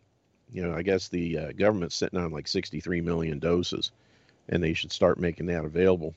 You 0.51 0.63
know, 0.65 0.73
I 0.73 0.81
guess 0.81 1.09
the 1.09 1.37
uh, 1.37 1.51
government's 1.51 1.95
sitting 1.95 2.19
on 2.19 2.31
like 2.31 2.47
63 2.47 3.01
million 3.01 3.39
doses, 3.39 3.91
and 4.47 4.63
they 4.63 4.73
should 4.73 4.91
start 4.91 5.19
making 5.19 5.47
that 5.47 5.65
available 5.65 6.15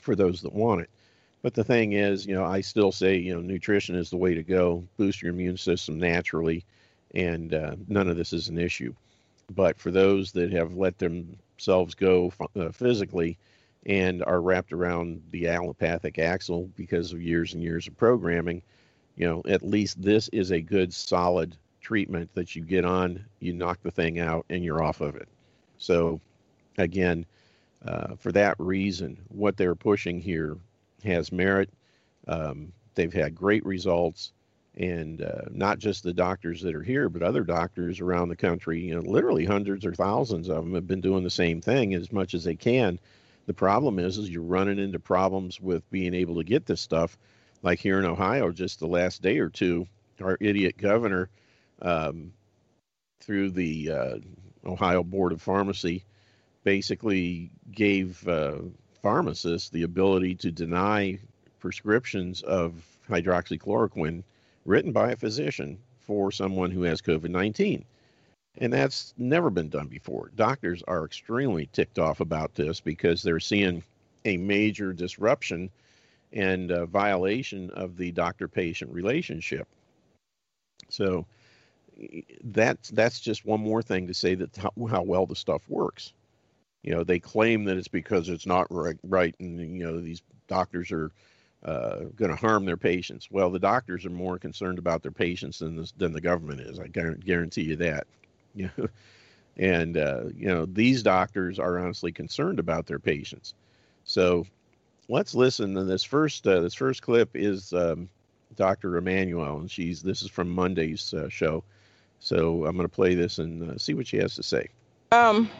for 0.00 0.16
those 0.16 0.40
that 0.42 0.54
want 0.54 0.80
it. 0.80 0.90
But 1.42 1.54
the 1.54 1.64
thing 1.64 1.92
is, 1.92 2.26
you 2.26 2.34
know, 2.34 2.44
I 2.44 2.62
still 2.62 2.90
say, 2.90 3.16
you 3.16 3.34
know, 3.34 3.40
nutrition 3.40 3.94
is 3.94 4.10
the 4.10 4.16
way 4.16 4.34
to 4.34 4.42
go. 4.42 4.84
Boost 4.96 5.22
your 5.22 5.32
immune 5.32 5.56
system 5.56 5.98
naturally, 5.98 6.64
and 7.14 7.54
uh, 7.54 7.76
none 7.86 8.08
of 8.08 8.16
this 8.16 8.32
is 8.32 8.48
an 8.48 8.58
issue. 8.58 8.94
But 9.54 9.78
for 9.78 9.90
those 9.90 10.32
that 10.32 10.50
have 10.52 10.74
let 10.74 10.98
themselves 11.58 11.94
go 11.94 12.32
uh, 12.56 12.70
physically 12.70 13.36
and 13.86 14.22
are 14.24 14.40
wrapped 14.40 14.72
around 14.72 15.20
the 15.32 15.48
allopathic 15.48 16.18
axle 16.18 16.70
because 16.76 17.12
of 17.12 17.20
years 17.20 17.52
and 17.52 17.62
years 17.62 17.88
of 17.88 17.96
programming, 17.96 18.62
you 19.16 19.26
know, 19.26 19.42
at 19.48 19.62
least 19.62 20.00
this 20.00 20.28
is 20.28 20.52
a 20.52 20.60
good 20.60 20.94
solid 20.94 21.56
treatment 21.80 22.30
that 22.34 22.54
you 22.54 22.62
get 22.62 22.84
on, 22.84 23.24
you 23.40 23.52
knock 23.52 23.80
the 23.82 23.90
thing 23.90 24.20
out, 24.20 24.44
and 24.50 24.64
you're 24.64 24.82
off 24.82 25.00
of 25.00 25.16
it. 25.16 25.28
So, 25.78 26.20
again, 26.76 27.26
uh, 27.84 28.14
for 28.16 28.30
that 28.32 28.54
reason, 28.58 29.18
what 29.28 29.56
they're 29.56 29.74
pushing 29.74 30.20
here 30.20 30.56
has 31.04 31.32
merit. 31.32 31.70
Um, 32.28 32.72
they've 32.94 33.12
had 33.12 33.34
great 33.34 33.64
results 33.64 34.32
and 34.78 35.22
uh, 35.22 35.42
not 35.50 35.80
just 35.80 36.04
the 36.04 36.12
doctors 36.14 36.62
that 36.62 36.74
are 36.74 36.82
here, 36.82 37.08
but 37.08 37.22
other 37.22 37.42
doctors 37.42 38.00
around 38.00 38.28
the 38.28 38.36
country. 38.36 38.80
You 38.80 38.94
know, 38.94 39.00
literally 39.00 39.44
hundreds 39.44 39.84
or 39.84 39.92
thousands 39.92 40.48
of 40.48 40.64
them 40.64 40.74
have 40.74 40.86
been 40.86 41.00
doing 41.00 41.24
the 41.24 41.30
same 41.30 41.60
thing 41.60 41.94
as 41.94 42.12
much 42.12 42.32
as 42.32 42.44
they 42.44 42.54
can. 42.54 43.00
The 43.46 43.54
problem 43.54 43.98
is, 43.98 44.18
is 44.18 44.30
you're 44.30 44.42
running 44.42 44.78
into 44.78 45.00
problems 45.00 45.60
with 45.60 45.90
being 45.90 46.14
able 46.14 46.36
to 46.36 46.44
get 46.44 46.64
this 46.64 46.80
stuff. 46.80 47.18
Like 47.60 47.80
here 47.80 47.98
in 47.98 48.04
Ohio, 48.04 48.52
just 48.52 48.78
the 48.78 48.86
last 48.86 49.20
day 49.20 49.38
or 49.38 49.48
two, 49.48 49.88
our 50.22 50.38
idiot 50.40 50.76
governor, 50.78 51.28
um, 51.82 52.32
through 53.20 53.50
the 53.50 53.90
uh, 53.90 54.16
Ohio 54.64 55.02
Board 55.02 55.32
of 55.32 55.42
Pharmacy, 55.42 56.04
basically 56.62 57.50
gave 57.72 58.26
uh, 58.28 58.58
pharmacists 59.02 59.70
the 59.70 59.82
ability 59.82 60.36
to 60.36 60.52
deny 60.52 61.18
prescriptions 61.58 62.42
of 62.42 62.80
hydroxychloroquine 63.08 64.22
written 64.68 64.92
by 64.92 65.12
a 65.12 65.16
physician 65.16 65.78
for 66.00 66.30
someone 66.30 66.70
who 66.70 66.82
has 66.82 67.00
COVID 67.00 67.30
19. 67.30 67.84
And 68.60 68.72
that's 68.72 69.14
never 69.16 69.50
been 69.50 69.68
done 69.68 69.86
before. 69.86 70.30
Doctors 70.36 70.82
are 70.86 71.04
extremely 71.04 71.68
ticked 71.72 71.98
off 71.98 72.20
about 72.20 72.54
this 72.54 72.80
because 72.80 73.22
they're 73.22 73.40
seeing 73.40 73.82
a 74.24 74.36
major 74.36 74.92
disruption 74.92 75.70
and 76.32 76.70
uh, 76.70 76.86
violation 76.86 77.70
of 77.70 77.96
the 77.96 78.10
doctor 78.12 78.48
patient 78.48 78.92
relationship. 78.92 79.66
So, 80.90 81.26
that's 82.44 82.90
that's 82.90 83.20
just 83.20 83.44
one 83.44 83.60
more 83.60 83.82
thing 83.82 84.06
to 84.06 84.14
say 84.14 84.34
that 84.34 84.56
how, 84.56 84.72
how 84.88 85.02
well 85.02 85.26
the 85.26 85.34
stuff 85.34 85.62
works. 85.68 86.12
You 86.82 86.92
know, 86.92 87.04
they 87.04 87.18
claim 87.18 87.64
that 87.64 87.76
it's 87.76 87.88
because 87.88 88.28
it's 88.28 88.46
not 88.46 88.66
right, 88.70 88.98
right 89.02 89.34
and 89.40 89.58
you 89.58 89.84
know 89.84 90.00
these 90.00 90.22
doctors 90.46 90.92
are 90.92 91.10
uh, 91.64 92.04
going 92.16 92.30
to 92.30 92.36
harm 92.36 92.64
their 92.64 92.76
patients. 92.76 93.30
Well, 93.30 93.50
the 93.50 93.58
doctors 93.58 94.06
are 94.06 94.10
more 94.10 94.38
concerned 94.38 94.78
about 94.78 95.02
their 95.02 95.12
patients 95.12 95.58
than 95.58 95.76
the, 95.76 95.92
than 95.96 96.12
the 96.12 96.20
government 96.20 96.60
is. 96.60 96.78
I 96.78 96.86
guarantee 96.88 97.62
you 97.62 97.76
that. 97.76 98.06
And 99.58 99.96
uh, 99.96 100.26
you 100.36 100.46
know 100.46 100.66
these 100.66 101.02
doctors 101.02 101.58
are 101.58 101.78
honestly 101.78 102.12
concerned 102.12 102.60
about 102.60 102.86
their 102.86 103.00
patients. 103.00 103.54
So 104.04 104.46
let's 105.08 105.34
listen. 105.34 105.76
And 105.76 105.90
this 105.90 106.04
first 106.04 106.46
uh, 106.46 106.60
this 106.60 106.74
first 106.74 107.02
clip 107.02 107.30
is 107.34 107.72
um, 107.72 108.08
Dr. 108.54 108.96
Emmanuel, 108.96 109.58
and 109.58 109.70
she's 109.70 110.00
this 110.00 110.22
is 110.22 110.30
from 110.30 110.48
Monday's 110.48 111.12
uh, 111.12 111.28
show. 111.28 111.64
So 112.20 112.66
I'm 112.66 112.76
going 112.76 112.88
to 112.88 112.94
play 112.94 113.14
this 113.14 113.38
and 113.38 113.70
uh, 113.70 113.78
see 113.78 113.94
what 113.94 114.06
she 114.06 114.16
has 114.18 114.36
to 114.36 114.42
say. 114.42 114.68
Um, 115.12 115.50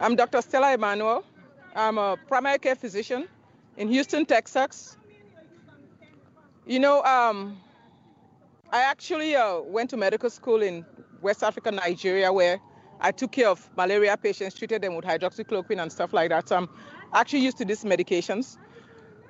I'm 0.00 0.16
Dr. 0.16 0.40
Stella 0.40 0.72
Emmanuel. 0.72 1.24
I'm 1.74 1.98
a 1.98 2.16
primary 2.28 2.58
care 2.58 2.74
physician 2.74 3.28
in 3.76 3.88
Houston, 3.88 4.24
Texas. 4.24 4.96
You 6.68 6.80
know, 6.80 7.00
um, 7.04 7.60
I 8.72 8.82
actually 8.82 9.36
uh, 9.36 9.60
went 9.60 9.90
to 9.90 9.96
medical 9.96 10.28
school 10.28 10.62
in 10.62 10.84
West 11.22 11.44
Africa, 11.44 11.70
Nigeria, 11.70 12.32
where 12.32 12.58
I 13.00 13.12
took 13.12 13.30
care 13.30 13.48
of 13.48 13.70
malaria 13.76 14.16
patients, 14.16 14.54
treated 14.54 14.82
them 14.82 14.96
with 14.96 15.04
hydroxychloroquine 15.04 15.80
and 15.80 15.92
stuff 15.92 16.12
like 16.12 16.30
that. 16.30 16.48
So 16.48 16.56
I'm 16.56 16.68
actually 17.14 17.40
used 17.40 17.58
to 17.58 17.64
these 17.64 17.84
medications. 17.84 18.58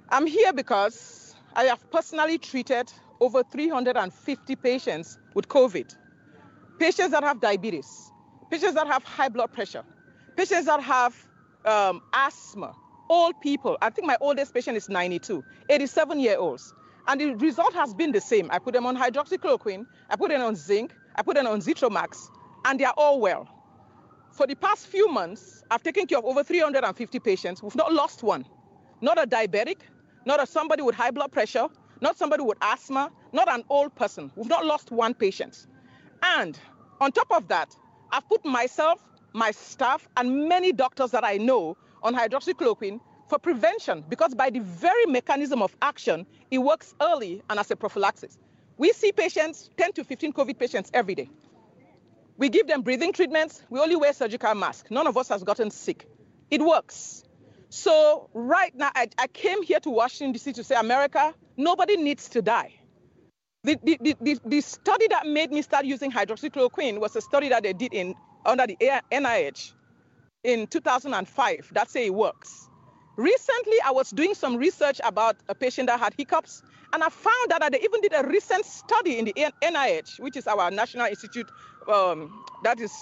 I'm 0.09 0.27
here 0.27 0.55
because 0.55 1.35
I 1.55 1.65
have 1.65 1.91
personally 1.91 2.39
treated 2.39 2.91
over 3.21 3.43
350 3.43 4.57
patients 4.57 5.19
with 5.35 5.47
COVID. 5.47 5.95
Patients 6.79 7.11
that 7.11 7.23
have 7.23 7.41
diabetes, 7.41 8.13
patients 8.51 8.77
that 8.77 8.87
have 8.87 9.05
high 9.05 9.29
blood 9.29 9.53
pressure, 9.53 9.83
patients 10.37 10.65
that 10.65 10.81
have 10.83 11.15
um, 11.67 12.01
asthma, 12.15 12.75
old 13.11 13.39
people. 13.43 13.77
I 13.83 13.91
think 13.91 14.07
my 14.07 14.17
oldest 14.23 14.55
patient 14.55 14.79
is 14.79 14.89
92, 14.89 15.45
87 15.69 16.19
year 16.19 16.39
olds. 16.39 16.73
And 17.09 17.21
the 17.21 17.35
result 17.37 17.73
has 17.75 17.95
been 17.95 18.13
the 18.13 18.21
same. 18.21 18.51
I 18.51 18.59
put 18.59 18.75
them 18.75 18.87
on 18.87 18.97
hydroxychloroquine, 18.97 19.87
I 20.11 20.17
put 20.17 20.31
them 20.31 20.43
on 20.43 20.57
zinc, 20.57 20.93
I 21.15 21.23
put 21.23 21.37
them 21.37 21.47
on 21.47 21.61
Zithromax, 21.61 22.29
and 22.65 22.81
they 22.81 22.85
are 22.85 22.95
all 22.97 23.21
well. 23.21 23.49
For 24.33 24.47
the 24.47 24.55
past 24.55 24.89
few 24.89 25.09
months, 25.09 25.65
I've 25.71 25.83
taken 25.83 26.07
care 26.07 26.19
of 26.19 26.25
over 26.25 26.43
350 26.43 27.19
patients. 27.21 27.63
We've 27.63 27.75
not 27.75 27.93
lost 27.93 28.23
one. 28.23 28.45
Not 29.01 29.23
a 29.23 29.27
diabetic, 29.27 29.79
not 30.27 30.43
a 30.43 30.47
somebody 30.47 30.83
with 30.83 30.95
high 30.95 31.11
blood 31.11 31.33
pressure, 31.33 31.69
not 32.01 32.19
somebody 32.19 32.43
with 32.43 32.59
asthma, 32.61 33.11
not 33.33 33.51
an 33.51 33.65
old 33.71 33.95
person. 33.95 34.31
We've 34.37 34.49
not 34.49 34.67
lost 34.67 34.91
one 34.91 35.15
patient. 35.15 35.67
And 36.23 36.59
on 37.01 37.13
top 37.13 37.29
of 37.31 37.49
that, 37.49 37.75
I've 38.11 38.29
put 38.29 38.45
myself, 38.45 39.01
my 39.33 39.53
staff, 39.53 40.07
and 40.17 40.49
many 40.49 40.73
doctors 40.73 41.13
that 41.13 41.25
I 41.25 41.37
know 41.39 41.77
on 42.03 42.15
hydroxychloroquine 42.15 43.01
for 43.29 43.39
prevention 43.39 44.05
because 44.09 44.35
by 44.35 44.51
the 44.51 44.61
very 44.61 45.07
mechanism 45.07 45.63
of 45.63 45.75
action, 45.83 46.27
it 46.51 46.59
works 46.59 46.95
early 47.01 47.43
and 47.51 47.59
as 47.59 47.71
a 47.71 47.77
prophylaxis. 47.77 48.39
We 48.79 48.93
see 48.93 49.13
patients, 49.13 49.71
10 49.77 49.93
to 49.95 50.05
15 50.05 50.33
COVID 50.33 50.59
patients 50.59 50.91
every 50.93 51.15
day. 51.15 51.31
We 52.37 52.51
give 52.51 52.67
them 52.67 52.83
breathing 52.83 53.13
treatments. 53.13 53.63
We 53.71 53.81
only 53.81 53.97
wear 53.97 54.13
surgical 54.13 54.55
masks. 54.55 54.91
None 54.91 55.07
of 55.07 55.17
us 55.17 55.29
has 55.29 55.43
gotten 55.43 55.71
sick. 55.71 56.07
It 56.51 56.61
works. 56.61 57.25
So 57.71 58.29
right 58.35 58.75
now, 58.75 58.91
I, 58.95 59.09
I 59.19 59.27
came 59.27 59.63
here 59.63 59.81
to 59.81 59.91
Washington, 59.91 60.33
D.C. 60.33 60.53
to 60.53 60.65
say, 60.65 60.77
America, 60.77 61.35
nobody 61.57 61.97
needs 61.97 62.29
to 62.31 62.43
die. 62.43 62.75
The, 63.65 63.79
the, 63.83 64.17
the, 64.21 64.39
the, 64.45 64.61
study 64.61 65.09
that 65.09 65.27
made 65.27 65.51
me 65.51 65.61
start 65.61 65.87
using 65.87 66.13
hydroxychloroquine 66.13 67.01
was 67.01 67.17
a 67.17 67.21
study 67.21 67.49
that 67.49 67.65
they 67.65 67.73
did 67.73 67.93
in 67.93 68.15
under 68.45 68.65
the 68.67 68.77
NIH 69.11 69.73
in 70.45 70.69
2005 70.69 71.71
that 71.75 71.91
say 71.91 72.07
it 72.07 72.15
works. 72.15 72.71
Recently, 73.17 73.77
I 73.83 73.93
was 73.93 74.11
doing 74.11 74.35
some 74.35 74.59
research 74.59 75.01
about 75.03 75.37
a 75.49 75.55
patient 75.55 75.89
that 75.89 75.99
had 75.99 76.13
hiccups, 76.19 76.63
and 76.93 77.03
I 77.03 77.09
found 77.09 77.51
that 77.51 77.73
they 77.73 77.81
even 77.81 78.03
did 78.03 78.13
a 78.15 78.27
recent 78.27 78.67
study 78.67 79.19
in 79.19 79.25
the 79.25 79.33
NIH, 79.63 80.21
which 80.21 80.37
is 80.37 80.47
our 80.47 80.71
National 80.71 81.07
Institute, 81.07 81.51
um, 81.91 82.45
that 82.63 82.79
is 82.79 82.93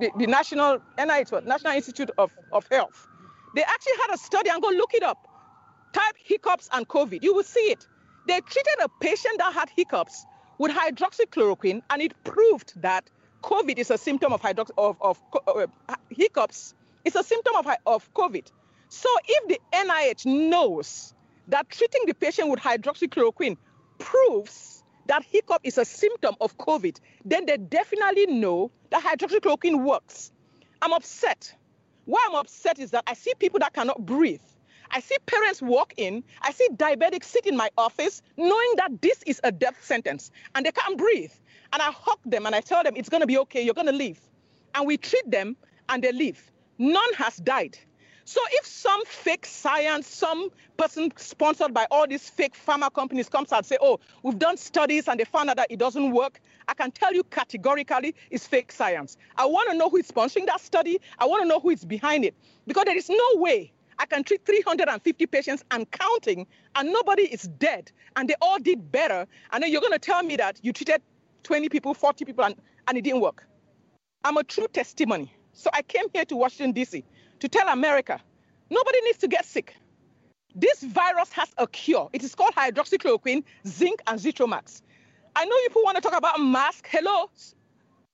the, 0.00 0.10
the, 0.16 0.26
National 0.26 0.78
NIH, 0.98 1.44
National 1.44 1.74
Institute 1.74 2.10
of, 2.16 2.32
of 2.50 2.66
Health. 2.70 3.06
They 3.54 3.62
actually 3.62 3.92
had 4.00 4.14
a 4.14 4.18
study, 4.18 4.48
and 4.48 4.62
go 4.62 4.68
look 4.68 4.94
it 4.94 5.02
up. 5.02 5.18
Type 5.92 6.14
hiccups 6.24 6.70
and 6.72 6.88
COVID, 6.88 7.22
you 7.22 7.34
will 7.34 7.44
see 7.44 7.60
it. 7.60 7.86
They 8.26 8.40
treated 8.40 8.74
a 8.82 8.88
patient 9.00 9.36
that 9.36 9.52
had 9.52 9.68
hiccups 9.68 10.24
with 10.56 10.72
hydroxychloroquine, 10.72 11.82
and 11.90 12.00
it 12.00 12.14
proved 12.24 12.80
that 12.80 13.10
COVID 13.42 13.78
is 13.78 13.90
a 13.90 13.98
symptom 13.98 14.32
of, 14.32 14.40
hydrox- 14.40 14.70
of, 14.78 14.96
of 15.02 15.20
uh, 15.46 15.94
hiccups. 16.08 16.74
It's 17.04 17.16
a 17.16 17.22
symptom 17.22 17.54
of, 17.56 17.66
of 17.86 18.14
COVID. 18.14 18.46
So 18.94 19.08
if 19.26 19.48
the 19.48 19.58
NIH 19.72 20.26
knows 20.26 21.14
that 21.48 21.70
treating 21.70 22.02
the 22.06 22.12
patient 22.12 22.50
with 22.50 22.60
hydroxychloroquine 22.60 23.56
proves 23.98 24.84
that 25.06 25.24
hiccup 25.24 25.62
is 25.64 25.78
a 25.78 25.84
symptom 25.86 26.34
of 26.42 26.58
COVID, 26.58 27.00
then 27.24 27.46
they 27.46 27.56
definitely 27.56 28.26
know 28.26 28.70
that 28.90 29.02
hydroxychloroquine 29.02 29.82
works. 29.82 30.30
I'm 30.82 30.92
upset. 30.92 31.54
Why 32.04 32.22
I'm 32.28 32.34
upset 32.34 32.78
is 32.78 32.90
that 32.90 33.04
I 33.06 33.14
see 33.14 33.32
people 33.38 33.60
that 33.60 33.72
cannot 33.72 34.04
breathe. 34.04 34.42
I 34.90 35.00
see 35.00 35.16
parents 35.24 35.62
walk 35.62 35.94
in, 35.96 36.22
I 36.42 36.52
see 36.52 36.68
diabetics 36.76 37.24
sit 37.24 37.46
in 37.46 37.56
my 37.56 37.70
office 37.78 38.20
knowing 38.36 38.74
that 38.76 39.00
this 39.00 39.22
is 39.26 39.40
a 39.42 39.50
death 39.50 39.82
sentence 39.82 40.30
and 40.54 40.66
they 40.66 40.72
can't 40.72 40.98
breathe. 40.98 41.32
And 41.72 41.80
I 41.80 41.92
hug 41.92 42.18
them 42.26 42.44
and 42.44 42.54
I 42.54 42.60
tell 42.60 42.82
them 42.82 42.92
it's 42.96 43.08
going 43.08 43.22
to 43.22 43.26
be 43.26 43.38
okay, 43.38 43.62
you're 43.62 43.72
going 43.72 43.86
to 43.86 43.92
live. 43.94 44.20
And 44.74 44.86
we 44.86 44.98
treat 44.98 45.30
them 45.30 45.56
and 45.88 46.04
they 46.04 46.12
live. 46.12 46.52
None 46.76 47.14
has 47.14 47.38
died. 47.38 47.78
So 48.24 48.40
if 48.52 48.66
some 48.66 49.04
fake 49.04 49.46
science, 49.46 50.06
some 50.06 50.50
person 50.76 51.12
sponsored 51.16 51.74
by 51.74 51.86
all 51.90 52.06
these 52.06 52.28
fake 52.28 52.54
pharma 52.54 52.92
companies 52.92 53.28
comes 53.28 53.52
and 53.52 53.64
say, 53.66 53.78
oh, 53.80 53.98
we've 54.22 54.38
done 54.38 54.56
studies 54.56 55.08
and 55.08 55.18
they 55.18 55.24
found 55.24 55.50
out 55.50 55.56
that 55.56 55.70
it 55.70 55.78
doesn't 55.78 56.12
work, 56.12 56.40
I 56.68 56.74
can 56.74 56.90
tell 56.92 57.12
you 57.12 57.24
categorically 57.24 58.14
it's 58.30 58.46
fake 58.46 58.70
science. 58.70 59.16
I 59.36 59.46
want 59.46 59.70
to 59.70 59.76
know 59.76 59.90
who 59.90 59.96
is 59.96 60.08
sponsoring 60.08 60.46
that 60.46 60.60
study. 60.60 61.00
I 61.18 61.26
want 61.26 61.42
to 61.42 61.48
know 61.48 61.58
who 61.58 61.70
is 61.70 61.84
behind 61.84 62.24
it. 62.24 62.34
Because 62.66 62.84
there 62.84 62.96
is 62.96 63.08
no 63.08 63.28
way 63.34 63.72
I 63.98 64.06
can 64.06 64.24
treat 64.24 64.44
350 64.46 65.26
patients 65.26 65.64
and 65.70 65.90
counting, 65.90 66.46
and 66.74 66.92
nobody 66.92 67.22
is 67.22 67.42
dead, 67.42 67.92
and 68.16 68.28
they 68.28 68.34
all 68.40 68.58
did 68.58 68.90
better. 68.90 69.26
And 69.52 69.62
then 69.62 69.70
you're 69.70 69.80
going 69.80 69.92
to 69.92 69.98
tell 69.98 70.22
me 70.22 70.36
that 70.36 70.58
you 70.62 70.72
treated 70.72 71.02
20 71.44 71.68
people, 71.68 71.94
40 71.94 72.24
people, 72.24 72.44
and, 72.44 72.56
and 72.88 72.98
it 72.98 73.02
didn't 73.02 73.20
work. 73.20 73.46
I'm 74.24 74.36
a 74.36 74.44
true 74.44 74.66
testimony. 74.72 75.32
So 75.52 75.70
I 75.72 75.82
came 75.82 76.06
here 76.12 76.24
to 76.24 76.36
Washington, 76.36 76.72
D.C 76.72 77.04
to 77.42 77.48
tell 77.48 77.66
America 77.66 78.20
nobody 78.70 79.00
needs 79.00 79.18
to 79.18 79.26
get 79.26 79.44
sick. 79.44 79.74
This 80.54 80.80
virus 80.84 81.32
has 81.32 81.48
a 81.58 81.66
cure. 81.66 82.08
It 82.12 82.22
is 82.22 82.36
called 82.36 82.54
hydroxychloroquine, 82.54 83.42
zinc, 83.66 84.00
and 84.06 84.20
Zithromax. 84.20 84.82
I 85.34 85.44
know 85.44 85.56
people 85.66 85.82
want 85.82 85.96
to 85.96 86.00
talk 86.00 86.16
about 86.16 86.40
mask. 86.40 86.86
Hello, 86.88 87.28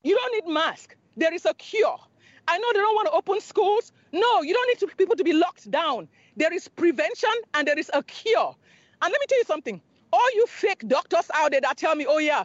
you 0.03 0.17
don't 0.17 0.33
need 0.33 0.51
mask. 0.51 0.97
There 1.19 1.35
is 1.35 1.45
a 1.45 1.53
cure. 1.53 1.99
I 2.47 2.57
know 2.57 2.69
they 2.73 2.79
don't 2.79 2.95
want 2.95 3.09
to 3.09 3.13
open 3.13 3.43
schools. 3.43 3.93
No, 4.13 4.41
you 4.41 4.55
don't 4.55 4.67
need 4.69 4.79
to, 4.79 4.97
people 4.97 5.17
to 5.17 5.25
be 5.25 5.35
locked 5.35 5.71
down. 5.71 6.09
There 6.39 6.55
is 6.55 6.67
prevention 6.67 7.35
and 7.53 7.69
there 7.69 7.79
is 7.79 7.91
a 7.93 8.03
cure. 8.05 8.57
And 9.03 9.13
let 9.13 9.21
me 9.21 9.27
tell 9.29 9.39
you 9.39 9.45
something. 9.45 9.83
All 10.11 10.35
you 10.37 10.47
fake 10.47 10.89
doctors 10.89 11.31
out 11.35 11.51
there 11.51 11.61
that 11.61 11.77
tell 11.77 11.95
me, 11.95 12.07
oh 12.09 12.17
yeah, 12.17 12.45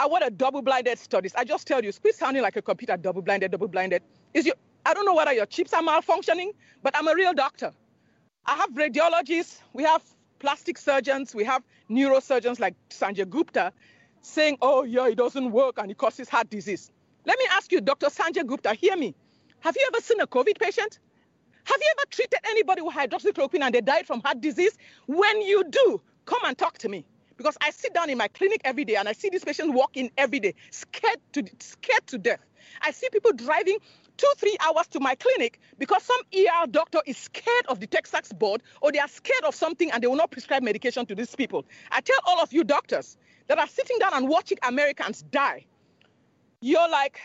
I 0.00 0.06
want 0.06 0.24
a 0.24 0.30
double-blinded 0.30 0.98
studies. 0.98 1.34
I 1.34 1.44
just 1.44 1.66
tell 1.66 1.84
you, 1.84 1.92
quit 1.92 2.14
sounding 2.14 2.42
like 2.42 2.56
a 2.56 2.62
computer, 2.62 2.96
double-blinded, 2.96 3.50
double-blinded. 3.50 4.02
Is 4.32 4.46
your 4.46 4.54
I 4.84 4.94
don't 4.94 5.04
know 5.06 5.14
whether 5.14 5.32
your 5.32 5.46
chips 5.46 5.72
are 5.72 5.82
malfunctioning, 5.82 6.52
but 6.82 6.96
I'm 6.96 7.08
a 7.08 7.14
real 7.14 7.32
doctor. 7.32 7.72
I 8.44 8.56
have 8.56 8.70
radiologists, 8.70 9.60
we 9.72 9.84
have 9.84 10.02
plastic 10.40 10.76
surgeons, 10.76 11.34
we 11.34 11.44
have 11.44 11.62
neurosurgeons 11.88 12.58
like 12.58 12.74
Sanjay 12.90 13.28
Gupta 13.28 13.72
saying, 14.20 14.58
oh, 14.60 14.82
yeah, 14.82 15.06
it 15.06 15.16
doesn't 15.16 15.52
work 15.52 15.78
and 15.78 15.90
it 15.90 15.98
causes 15.98 16.28
heart 16.28 16.50
disease. 16.50 16.90
Let 17.24 17.38
me 17.38 17.46
ask 17.52 17.70
you, 17.70 17.80
Dr. 17.80 18.08
Sanjay 18.08 18.44
Gupta, 18.44 18.74
hear 18.74 18.96
me. 18.96 19.14
Have 19.60 19.76
you 19.76 19.88
ever 19.94 20.02
seen 20.02 20.20
a 20.20 20.26
COVID 20.26 20.58
patient? 20.58 20.98
Have 21.64 21.80
you 21.80 21.94
ever 21.98 22.06
treated 22.10 22.40
anybody 22.44 22.82
with 22.82 22.94
hydroxychloroquine 22.94 23.62
and 23.62 23.74
they 23.74 23.80
died 23.80 24.06
from 24.06 24.20
heart 24.20 24.40
disease? 24.40 24.76
When 25.06 25.42
you 25.42 25.62
do, 25.70 26.00
come 26.26 26.40
and 26.44 26.58
talk 26.58 26.78
to 26.78 26.88
me. 26.88 27.04
Because 27.36 27.56
I 27.60 27.70
sit 27.70 27.94
down 27.94 28.10
in 28.10 28.18
my 28.18 28.28
clinic 28.28 28.60
every 28.64 28.84
day 28.84 28.96
and 28.96 29.08
I 29.08 29.12
see 29.12 29.28
these 29.28 29.44
patients 29.44 29.72
walk 29.72 29.96
in 29.96 30.10
every 30.18 30.40
day, 30.40 30.54
scared 30.70 31.18
to, 31.32 31.44
scared 31.60 32.06
to 32.08 32.18
death. 32.18 32.40
I 32.82 32.90
see 32.90 33.08
people 33.10 33.32
driving 33.32 33.78
two, 34.16 34.32
three 34.36 34.56
hours 34.60 34.86
to 34.88 35.00
my 35.00 35.14
clinic 35.14 35.60
because 35.78 36.02
some 36.02 36.20
ER 36.34 36.66
doctor 36.70 37.00
is 37.06 37.16
scared 37.16 37.66
of 37.68 37.80
the 37.80 37.86
Texas 37.86 38.32
board 38.32 38.62
or 38.80 38.92
they 38.92 38.98
are 38.98 39.08
scared 39.08 39.44
of 39.44 39.54
something 39.54 39.90
and 39.90 40.02
they 40.02 40.06
will 40.06 40.16
not 40.16 40.30
prescribe 40.30 40.62
medication 40.62 41.06
to 41.06 41.14
these 41.14 41.34
people. 41.34 41.64
I 41.90 42.00
tell 42.00 42.18
all 42.26 42.40
of 42.40 42.52
you 42.52 42.64
doctors 42.64 43.16
that 43.48 43.58
are 43.58 43.66
sitting 43.66 43.98
down 43.98 44.14
and 44.14 44.28
watching 44.28 44.58
Americans 44.62 45.22
die, 45.30 45.66
you're 46.60 46.88
like 46.88 47.20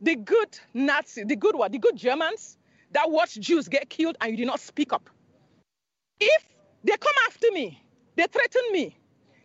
the 0.00 0.14
good 0.14 0.58
Nazi, 0.74 1.24
the 1.24 1.36
good 1.36 1.56
what? 1.56 1.72
The 1.72 1.78
good 1.78 1.96
Germans 1.96 2.58
that 2.92 3.10
watch 3.10 3.34
Jews 3.38 3.68
get 3.68 3.90
killed 3.90 4.16
and 4.20 4.30
you 4.30 4.36
did 4.36 4.46
not 4.46 4.60
speak 4.60 4.92
up. 4.92 5.10
If 6.20 6.44
they 6.84 6.96
come 6.96 7.12
after 7.26 7.50
me, 7.52 7.82
they 8.16 8.26
threaten 8.26 8.62
me, 8.72 8.96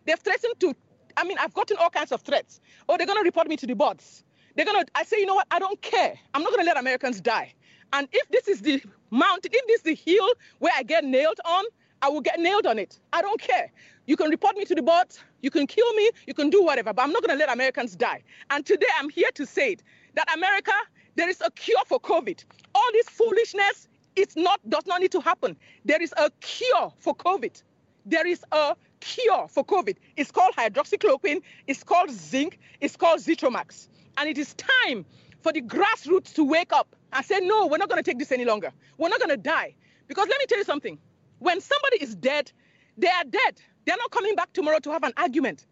they've 0.04 0.18
threatened 0.18 0.54
to 0.60 0.74
I 1.16 1.24
mean, 1.24 1.38
I've 1.38 1.54
gotten 1.54 1.76
all 1.76 1.90
kinds 1.90 2.12
of 2.12 2.22
threats. 2.22 2.60
Oh, 2.88 2.96
they're 2.96 3.06
going 3.06 3.18
to 3.18 3.24
report 3.24 3.48
me 3.48 3.56
to 3.58 3.66
the 3.66 3.74
boards. 3.74 4.23
They're 4.56 4.64
to, 4.64 4.86
I 4.94 5.04
say, 5.04 5.18
you 5.18 5.26
know 5.26 5.34
what? 5.34 5.46
I 5.50 5.58
don't 5.58 5.80
care. 5.82 6.18
I'm 6.32 6.42
not 6.42 6.54
to 6.54 6.62
let 6.62 6.76
Americans 6.76 7.20
die. 7.20 7.54
And 7.92 8.08
if 8.12 8.28
this 8.28 8.48
is 8.48 8.60
the 8.60 8.82
mountain, 9.10 9.50
if 9.54 9.66
this 9.66 9.76
is 9.76 9.82
the 9.82 9.94
hill 9.94 10.28
where 10.58 10.72
I 10.76 10.82
get 10.82 11.04
nailed 11.04 11.40
on, 11.44 11.64
I 12.02 12.08
will 12.08 12.20
get 12.20 12.38
nailed 12.38 12.66
on 12.66 12.78
it. 12.78 12.98
I 13.12 13.22
don't 13.22 13.40
care. 13.40 13.70
You 14.06 14.16
can 14.16 14.28
report 14.30 14.56
me 14.56 14.64
to 14.66 14.74
the 14.74 14.82
boards, 14.82 15.20
you 15.40 15.50
can 15.50 15.66
kill 15.66 15.90
me, 15.94 16.10
you 16.26 16.34
can 16.34 16.50
do 16.50 16.62
whatever, 16.62 16.92
but 16.92 17.02
I'm 17.02 17.12
not 17.12 17.24
to 17.24 17.34
let 17.34 17.50
Americans 17.50 17.96
die. 17.96 18.22
And 18.50 18.66
today 18.66 18.86
I'm 18.98 19.08
here 19.08 19.30
to 19.34 19.46
say 19.46 19.72
it, 19.72 19.82
that 20.14 20.32
America, 20.34 20.72
there 21.16 21.28
is 21.28 21.40
a 21.40 21.50
cure 21.52 21.80
for 21.86 21.98
COVID. 22.00 22.44
All 22.74 22.88
this 22.92 23.08
foolishness, 23.08 23.88
it's 24.16 24.36
not 24.36 24.60
does 24.68 24.86
not 24.86 25.00
need 25.00 25.12
to 25.12 25.20
happen. 25.20 25.56
There 25.84 26.02
is 26.02 26.12
a 26.16 26.30
cure 26.40 26.92
for 26.98 27.14
COVID. 27.14 27.62
There 28.04 28.26
is 28.26 28.44
a 28.52 28.76
cure 29.00 29.48
for 29.48 29.64
COVID. 29.64 29.96
It's 30.16 30.30
called 30.30 30.54
hydroxychloroquine, 30.56 31.40
it's 31.66 31.82
called 31.82 32.10
zinc, 32.10 32.58
it's 32.80 32.96
called 32.96 33.20
Zithromax. 33.20 33.88
And 34.16 34.28
it 34.28 34.38
is 34.38 34.54
time 34.54 35.04
for 35.42 35.52
the 35.52 35.62
grassroots 35.62 36.34
to 36.34 36.44
wake 36.44 36.72
up 36.72 36.94
and 37.12 37.24
say, 37.24 37.40
no, 37.40 37.66
we're 37.66 37.78
not 37.78 37.88
going 37.88 38.02
to 38.02 38.08
take 38.08 38.18
this 38.18 38.32
any 38.32 38.44
longer. 38.44 38.72
We're 38.98 39.08
not 39.08 39.18
going 39.18 39.30
to 39.30 39.36
die. 39.36 39.74
Because 40.06 40.28
let 40.28 40.38
me 40.38 40.46
tell 40.46 40.58
you 40.58 40.64
something. 40.64 40.98
When 41.38 41.60
somebody 41.60 42.02
is 42.02 42.14
dead, 42.14 42.50
they 42.96 43.08
are 43.08 43.24
dead. 43.24 43.60
They're 43.86 43.96
not 43.96 44.10
coming 44.10 44.34
back 44.34 44.52
tomorrow 44.52 44.78
to 44.80 44.90
have 44.90 45.02
an 45.02 45.12
argument. 45.16 45.66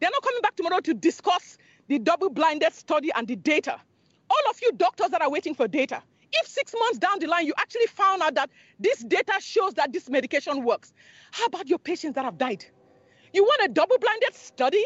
They're 0.00 0.10
not 0.10 0.22
coming 0.22 0.40
back 0.42 0.56
tomorrow 0.56 0.80
to 0.80 0.94
discuss 0.94 1.56
the 1.88 1.98
double 1.98 2.30
blinded 2.30 2.72
study 2.74 3.10
and 3.14 3.26
the 3.26 3.36
data. 3.36 3.80
All 4.28 4.50
of 4.50 4.60
you 4.60 4.72
doctors 4.72 5.10
that 5.10 5.22
are 5.22 5.30
waiting 5.30 5.54
for 5.54 5.68
data, 5.68 6.02
if 6.32 6.46
six 6.46 6.74
months 6.78 6.98
down 6.98 7.18
the 7.18 7.26
line 7.26 7.46
you 7.46 7.54
actually 7.56 7.86
found 7.86 8.22
out 8.22 8.34
that 8.34 8.50
this 8.78 8.98
data 8.98 9.34
shows 9.40 9.74
that 9.74 9.92
this 9.92 10.10
medication 10.10 10.64
works, 10.64 10.92
how 11.30 11.46
about 11.46 11.68
your 11.68 11.78
patients 11.78 12.14
that 12.14 12.24
have 12.24 12.36
died? 12.36 12.64
You 13.32 13.44
want 13.44 13.62
a 13.64 13.68
double 13.68 13.98
blinded 13.98 14.34
study 14.34 14.84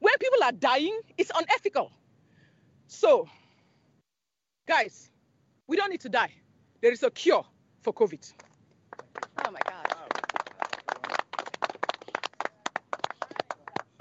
where 0.00 0.14
people 0.18 0.42
are 0.44 0.52
dying? 0.52 1.00
It's 1.16 1.30
unethical. 1.34 1.92
So, 2.92 3.26
guys, 4.68 5.10
we 5.66 5.76
don't 5.78 5.90
need 5.90 6.02
to 6.02 6.10
die. 6.10 6.30
There 6.82 6.92
is 6.92 7.02
a 7.02 7.10
cure 7.10 7.44
for 7.80 7.92
COVID. 7.92 8.32
Oh 9.44 9.50
my 9.50 9.62
God. 9.62 9.88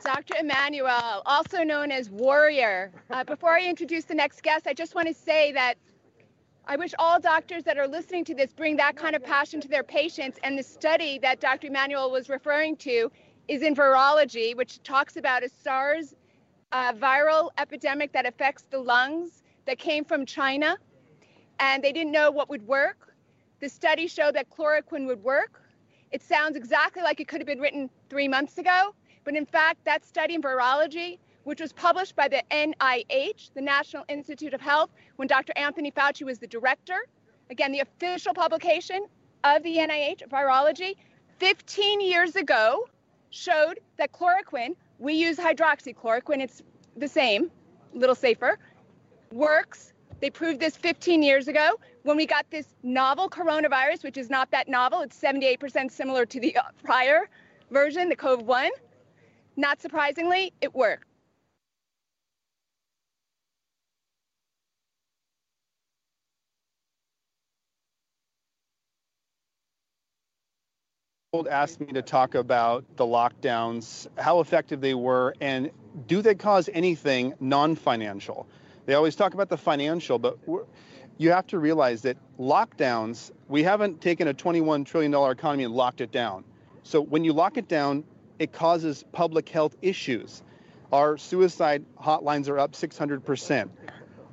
Dr. 0.03 0.33
Emmanuel, 0.39 1.21
also 1.25 1.63
known 1.63 1.91
as 1.91 2.09
Warrior. 2.09 2.91
Uh, 3.09 3.23
before 3.23 3.51
I 3.51 3.63
introduce 3.65 4.05
the 4.05 4.13
next 4.13 4.43
guest, 4.43 4.67
I 4.67 4.73
just 4.73 4.93
want 4.93 5.07
to 5.07 5.13
say 5.13 5.53
that 5.53 5.75
I 6.65 6.75
wish 6.75 6.93
all 6.99 7.19
doctors 7.19 7.63
that 7.63 7.77
are 7.77 7.87
listening 7.87 8.25
to 8.25 8.35
this 8.35 8.51
bring 8.51 8.75
that 8.75 8.97
kind 8.97 9.15
of 9.15 9.23
passion 9.23 9.61
to 9.61 9.67
their 9.69 9.83
patients. 9.83 10.37
And 10.43 10.59
the 10.59 10.63
study 10.63 11.17
that 11.19 11.39
Dr. 11.39 11.67
Emmanuel 11.67 12.11
was 12.11 12.29
referring 12.29 12.75
to 12.77 13.09
is 13.47 13.61
in 13.61 13.73
virology, 13.73 14.55
which 14.55 14.83
talks 14.83 15.15
about 15.15 15.43
a 15.43 15.49
SARS 15.49 16.13
uh, 16.71 16.93
viral 16.93 17.49
epidemic 17.57 18.11
that 18.13 18.25
affects 18.25 18.63
the 18.69 18.79
lungs 18.79 19.43
that 19.65 19.77
came 19.77 20.05
from 20.05 20.25
China. 20.25 20.77
And 21.59 21.83
they 21.83 21.91
didn't 21.91 22.11
know 22.11 22.31
what 22.31 22.49
would 22.49 22.65
work. 22.65 23.13
The 23.59 23.69
study 23.69 24.07
showed 24.07 24.35
that 24.35 24.49
chloroquine 24.49 25.05
would 25.07 25.23
work. 25.23 25.61
It 26.11 26.21
sounds 26.21 26.57
exactly 26.57 27.03
like 27.03 27.19
it 27.19 27.27
could 27.27 27.39
have 27.39 27.47
been 27.47 27.59
written 27.59 27.89
three 28.09 28.27
months 28.27 28.57
ago, 28.57 28.93
but 29.23 29.35
in 29.35 29.45
fact, 29.45 29.85
that 29.85 30.03
study 30.03 30.35
in 30.35 30.41
virology, 30.41 31.19
which 31.43 31.61
was 31.61 31.71
published 31.71 32.15
by 32.15 32.27
the 32.27 32.43
NIH, 32.51 33.53
the 33.53 33.61
National 33.61 34.03
Institute 34.09 34.53
of 34.53 34.61
Health, 34.61 34.89
when 35.15 35.27
Dr. 35.27 35.53
Anthony 35.55 35.91
Fauci 35.91 36.23
was 36.23 36.39
the 36.39 36.47
director, 36.47 37.05
again, 37.49 37.71
the 37.71 37.79
official 37.79 38.33
publication 38.33 39.05
of 39.43 39.63
the 39.63 39.77
NIH 39.77 40.27
virology, 40.27 40.95
15 41.39 42.01
years 42.01 42.35
ago, 42.35 42.87
showed 43.29 43.79
that 43.97 44.11
chloroquine, 44.11 44.75
we 45.01 45.15
use 45.15 45.37
hydroxychloroquine, 45.37 46.41
it's 46.41 46.61
the 46.95 47.07
same, 47.07 47.49
a 47.93 47.97
little 47.97 48.15
safer, 48.15 48.59
works. 49.31 49.93
They 50.19 50.29
proved 50.29 50.59
this 50.59 50.77
15 50.77 51.23
years 51.23 51.47
ago 51.47 51.79
when 52.03 52.15
we 52.15 52.27
got 52.27 52.45
this 52.51 52.67
novel 52.83 53.27
coronavirus, 53.27 54.03
which 54.03 54.17
is 54.17 54.29
not 54.29 54.51
that 54.51 54.67
novel. 54.67 55.01
It's 55.01 55.19
78% 55.19 55.89
similar 55.91 56.27
to 56.27 56.39
the 56.39 56.55
uh, 56.55 56.61
prior 56.83 57.29
version, 57.71 58.09
the 58.09 58.15
COVID 58.15 58.43
1. 58.43 58.69
Not 59.57 59.81
surprisingly, 59.81 60.53
it 60.61 60.73
worked. 60.75 61.07
Asked 71.49 71.79
me 71.79 71.87
to 71.93 72.01
talk 72.01 72.35
about 72.35 72.83
the 72.97 73.05
lockdowns, 73.05 74.05
how 74.17 74.41
effective 74.41 74.81
they 74.81 74.93
were, 74.93 75.33
and 75.39 75.71
do 76.05 76.21
they 76.21 76.35
cause 76.35 76.69
anything 76.73 77.33
non-financial? 77.39 78.45
They 78.85 78.95
always 78.95 79.15
talk 79.15 79.33
about 79.33 79.47
the 79.47 79.55
financial, 79.55 80.19
but 80.19 80.37
you 81.17 81.31
have 81.31 81.47
to 81.47 81.57
realize 81.59 82.01
that 82.01 82.17
lockdowns, 82.37 83.31
we 83.47 83.63
haven't 83.63 84.01
taken 84.01 84.27
a 84.27 84.33
$21 84.33 84.85
trillion 84.85 85.13
economy 85.31 85.63
and 85.63 85.73
locked 85.73 86.01
it 86.01 86.11
down. 86.11 86.43
So 86.83 86.99
when 86.99 87.23
you 87.23 87.31
lock 87.31 87.55
it 87.55 87.69
down, 87.69 88.03
it 88.37 88.51
causes 88.51 89.05
public 89.13 89.47
health 89.47 89.77
issues. 89.81 90.43
Our 90.91 91.17
suicide 91.17 91.85
hotlines 91.97 92.49
are 92.49 92.59
up 92.59 92.73
600%. 92.73 93.69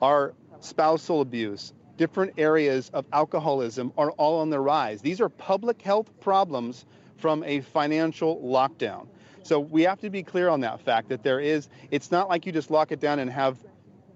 Our 0.02 0.34
spousal 0.58 1.20
abuse, 1.20 1.72
different 1.98 2.32
areas 2.38 2.90
of 2.94 3.04
alcoholism 3.12 3.92
are 3.98 4.12
all 4.12 4.40
on 4.40 4.48
the 4.48 4.60
rise. 4.60 5.02
These 5.02 5.20
are 5.20 5.28
public 5.28 5.82
health 5.82 6.08
problems 6.20 6.86
from 7.18 7.44
a 7.44 7.60
financial 7.60 8.40
lockdown. 8.40 9.08
So 9.42 9.60
we 9.60 9.82
have 9.82 10.00
to 10.00 10.10
be 10.10 10.22
clear 10.22 10.48
on 10.48 10.60
that 10.60 10.80
fact 10.80 11.08
that 11.10 11.22
there 11.22 11.40
is, 11.40 11.68
it's 11.90 12.10
not 12.10 12.28
like 12.28 12.46
you 12.46 12.52
just 12.52 12.70
lock 12.70 12.92
it 12.92 13.00
down 13.00 13.18
and 13.18 13.30
have 13.30 13.58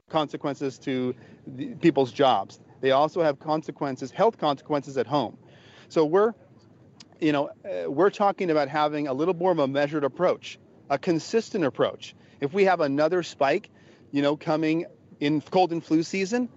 consequences 0.09 0.79
to 0.79 1.15
people's 1.81 2.13
jobs. 2.13 2.61
They 2.81 2.93
also 2.93 3.23
have 3.23 3.39
consequences, 3.39 4.11
health 4.11 4.39
consequences 4.39 4.97
at 4.97 5.07
home. 5.07 5.37
So 5.89 6.05
we're, 6.05 6.35
you 7.21 7.33
know, 7.33 7.51
uh, 7.65 7.91
we're 7.91 8.11
talking 8.11 8.51
about 8.51 8.69
having 8.69 9.09
a 9.09 9.13
little 9.13 9.35
more 9.35 9.53
of 9.53 9.59
a 9.59 9.69
measured 9.69 10.05
approach, 10.05 10.59
a 10.91 10.99
consistent 10.99 11.65
approach. 11.65 12.15
If 12.41 12.53
we 12.53 12.65
have 12.65 12.81
another 12.81 13.23
spike, 13.23 13.71
you 14.11 14.23
know, 14.23 14.37
coming 14.37 14.87
in 15.21 15.41
cold 15.41 15.73
and 15.73 15.83
flu 15.83 16.03
season, 16.03 16.49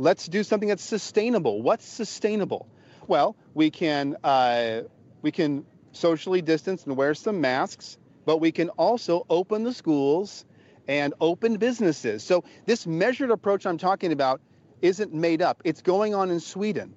let's 0.00 0.26
do 0.26 0.42
something 0.42 0.70
that's 0.70 0.82
sustainable. 0.82 1.60
What's 1.60 1.86
sustainable? 1.86 2.66
Well, 3.06 3.36
we 3.54 3.70
can 3.70 4.16
uh, 4.24 4.82
we 5.20 5.30
can 5.30 5.66
socially 5.92 6.40
distance 6.40 6.84
and 6.86 6.96
wear 6.96 7.14
some 7.14 7.40
masks, 7.40 7.98
but 8.24 8.38
we 8.38 8.50
can 8.50 8.70
also 8.70 9.26
open 9.28 9.62
the 9.62 9.74
schools 9.74 10.46
and 10.88 11.12
open 11.20 11.58
businesses. 11.58 12.22
So 12.22 12.44
this 12.64 12.86
measured 12.86 13.30
approach 13.30 13.66
I'm 13.66 13.78
talking 13.78 14.12
about 14.12 14.40
isn't 14.80 15.12
made 15.12 15.42
up. 15.42 15.60
It's 15.64 15.82
going 15.82 16.14
on 16.14 16.30
in 16.30 16.40
Sweden. 16.40 16.94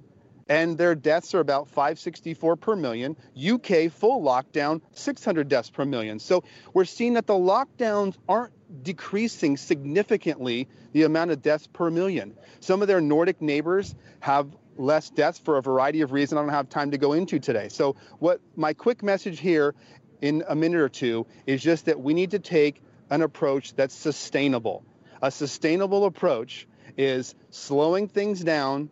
And 0.49 0.77
their 0.77 0.95
deaths 0.95 1.33
are 1.33 1.39
about 1.39 1.69
564 1.69 2.55
per 2.57 2.75
million. 2.75 3.15
UK 3.37 3.91
full 3.91 4.21
lockdown, 4.21 4.81
600 4.91 5.47
deaths 5.47 5.69
per 5.69 5.85
million. 5.85 6.19
So 6.19 6.43
we're 6.73 6.85
seeing 6.85 7.13
that 7.13 7.27
the 7.27 7.33
lockdowns 7.33 8.15
aren't 8.27 8.53
decreasing 8.83 9.57
significantly 9.57 10.67
the 10.91 11.03
amount 11.03 11.31
of 11.31 11.41
deaths 11.41 11.67
per 11.67 11.89
million. 11.89 12.35
Some 12.59 12.81
of 12.81 12.87
their 12.87 13.01
Nordic 13.01 13.41
neighbors 13.41 13.95
have 14.19 14.47
less 14.75 15.09
deaths 15.09 15.39
for 15.39 15.57
a 15.57 15.61
variety 15.61 16.01
of 16.01 16.11
reasons 16.11 16.37
I 16.37 16.41
don't 16.41 16.49
have 16.49 16.69
time 16.69 16.91
to 16.91 16.97
go 16.97 17.13
into 17.13 17.39
today. 17.39 17.69
So 17.69 17.95
what 18.19 18.41
my 18.55 18.73
quick 18.73 19.03
message 19.03 19.39
here 19.39 19.75
in 20.21 20.43
a 20.47 20.55
minute 20.55 20.79
or 20.79 20.89
two 20.89 21.27
is 21.45 21.61
just 21.61 21.85
that 21.85 21.99
we 21.99 22.13
need 22.13 22.31
to 22.31 22.39
take 22.39 22.81
an 23.09 23.21
approach 23.21 23.75
that's 23.75 23.93
sustainable. 23.93 24.83
A 25.21 25.29
sustainable 25.31 26.05
approach 26.05 26.67
is 26.97 27.35
slowing 27.49 28.07
things 28.07 28.41
down, 28.43 28.89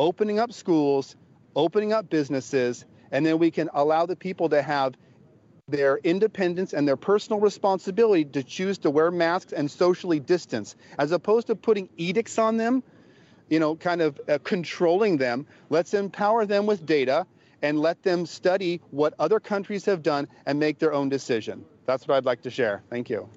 opening 0.00 0.38
up 0.38 0.50
schools, 0.50 1.14
opening 1.54 1.92
up 1.92 2.08
businesses, 2.08 2.86
and 3.12 3.26
then 3.26 3.38
we 3.38 3.50
can 3.50 3.68
allow 3.74 4.06
the 4.06 4.16
people 4.16 4.48
to 4.48 4.62
have 4.62 4.94
their 5.68 5.98
independence 5.98 6.72
and 6.72 6.88
their 6.88 6.96
personal 6.96 7.38
responsibility 7.38 8.24
to 8.24 8.42
choose 8.42 8.78
to 8.78 8.90
wear 8.90 9.10
masks 9.10 9.52
and 9.52 9.70
socially 9.70 10.18
distance, 10.18 10.74
as 10.98 11.12
opposed 11.12 11.48
to 11.48 11.54
putting 11.54 11.86
edicts 11.98 12.38
on 12.38 12.56
them, 12.56 12.82
you 13.50 13.60
know, 13.60 13.76
kind 13.76 14.00
of 14.00 14.18
uh, 14.26 14.38
controlling 14.42 15.18
them. 15.18 15.46
Let's 15.68 15.92
empower 15.92 16.46
them 16.46 16.64
with 16.64 16.86
data 16.86 17.26
and 17.60 17.78
let 17.78 18.02
them 18.02 18.24
study 18.24 18.80
what 18.90 19.12
other 19.18 19.38
countries 19.38 19.84
have 19.84 20.02
done 20.02 20.28
and 20.46 20.58
make 20.58 20.78
their 20.78 20.94
own 20.94 21.10
decision. 21.10 21.62
That's 21.84 22.08
what 22.08 22.16
I'd 22.16 22.24
like 22.24 22.40
to 22.42 22.50
share. 22.50 22.82
Thank 22.88 23.10
you. 23.10 23.28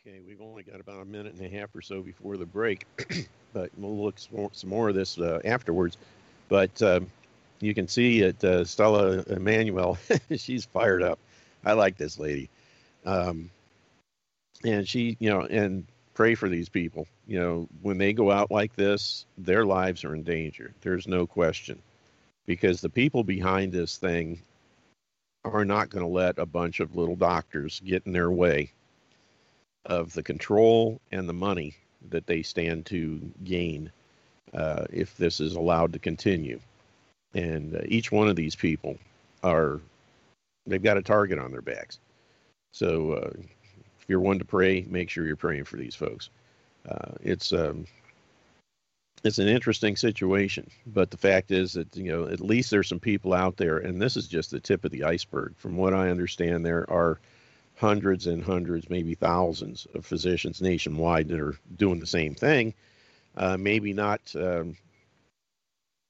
Okay, 0.00 0.20
we've 0.38 0.48
only 0.48 0.62
got 0.62 0.80
about 0.80 1.00
a 1.00 1.04
minute 1.04 1.34
and 1.34 1.44
a 1.44 1.48
half 1.48 1.74
or 1.74 1.82
so 1.82 2.00
before 2.00 2.36
the 2.36 2.46
break, 2.46 2.86
but 3.52 3.70
we'll 3.76 4.04
look 4.04 4.18
some 4.18 4.70
more 4.70 4.88
of 4.88 4.94
this 4.94 5.18
uh, 5.18 5.40
afterwards. 5.44 5.96
But 6.48 6.80
um, 6.82 7.10
you 7.60 7.74
can 7.74 7.88
see 7.88 8.20
it, 8.20 8.42
uh, 8.44 8.64
Stella 8.64 9.24
Emmanuel, 9.28 9.98
she's 10.36 10.64
fired 10.64 11.02
up. 11.02 11.18
I 11.64 11.72
like 11.72 11.96
this 11.96 12.18
lady. 12.18 12.50
Um, 13.04 13.50
and 14.64 14.86
she, 14.86 15.16
you 15.18 15.30
know, 15.30 15.42
and 15.42 15.86
pray 16.14 16.34
for 16.34 16.48
these 16.48 16.68
people. 16.68 17.06
You 17.26 17.40
know, 17.40 17.68
when 17.82 17.98
they 17.98 18.12
go 18.12 18.30
out 18.30 18.50
like 18.50 18.74
this, 18.76 19.26
their 19.38 19.64
lives 19.64 20.04
are 20.04 20.14
in 20.14 20.22
danger. 20.22 20.72
There's 20.82 21.08
no 21.08 21.26
question. 21.26 21.80
Because 22.46 22.80
the 22.80 22.88
people 22.88 23.24
behind 23.24 23.72
this 23.72 23.96
thing 23.96 24.40
are 25.44 25.64
not 25.64 25.90
going 25.90 26.04
to 26.04 26.10
let 26.10 26.38
a 26.38 26.46
bunch 26.46 26.80
of 26.80 26.96
little 26.96 27.16
doctors 27.16 27.80
get 27.84 28.06
in 28.06 28.12
their 28.12 28.30
way 28.30 28.72
of 29.86 30.12
the 30.12 30.22
control 30.22 31.00
and 31.12 31.28
the 31.28 31.34
money 31.34 31.74
that 32.10 32.26
they 32.26 32.42
stand 32.42 32.86
to 32.86 33.20
gain 33.44 33.90
uh, 34.54 34.84
if 34.90 35.16
this 35.16 35.40
is 35.40 35.54
allowed 35.54 35.92
to 35.92 35.98
continue. 35.98 36.60
And 37.34 37.76
uh, 37.76 37.80
each 37.86 38.10
one 38.10 38.28
of 38.28 38.36
these 38.36 38.54
people 38.54 38.96
are, 39.42 39.80
they've 40.66 40.82
got 40.82 40.96
a 40.96 41.02
target 41.02 41.38
on 41.38 41.50
their 41.50 41.62
backs. 41.62 41.98
So 42.72 43.12
uh, 43.12 43.30
if 43.34 44.06
you're 44.08 44.20
one 44.20 44.38
to 44.38 44.44
pray, 44.44 44.84
make 44.88 45.10
sure 45.10 45.26
you're 45.26 45.36
praying 45.36 45.64
for 45.64 45.76
these 45.76 45.94
folks. 45.94 46.30
Uh, 46.88 47.12
it's 47.22 47.52
um, 47.52 47.86
it's 49.24 49.38
an 49.38 49.48
interesting 49.48 49.96
situation, 49.96 50.70
but 50.86 51.10
the 51.10 51.16
fact 51.16 51.50
is 51.50 51.72
that 51.72 51.94
you 51.96 52.10
know 52.10 52.26
at 52.26 52.40
least 52.40 52.70
there's 52.70 52.88
some 52.88 53.00
people 53.00 53.34
out 53.34 53.56
there, 53.56 53.78
and 53.78 54.00
this 54.00 54.16
is 54.16 54.28
just 54.28 54.50
the 54.50 54.60
tip 54.60 54.84
of 54.84 54.90
the 54.90 55.04
iceberg. 55.04 55.54
From 55.56 55.76
what 55.76 55.92
I 55.92 56.10
understand, 56.10 56.64
there 56.64 56.88
are 56.90 57.18
hundreds 57.78 58.26
and 58.26 58.42
hundreds, 58.42 58.90
maybe 58.90 59.14
thousands 59.14 59.86
of 59.94 60.04
physicians 60.04 60.60
nationwide 60.60 61.28
that 61.28 61.38
are 61.38 61.54
doing 61.76 62.00
the 62.00 62.06
same 62.06 62.34
thing. 62.34 62.74
Uh, 63.36 63.56
maybe 63.56 63.92
not 63.92 64.20
um, 64.34 64.76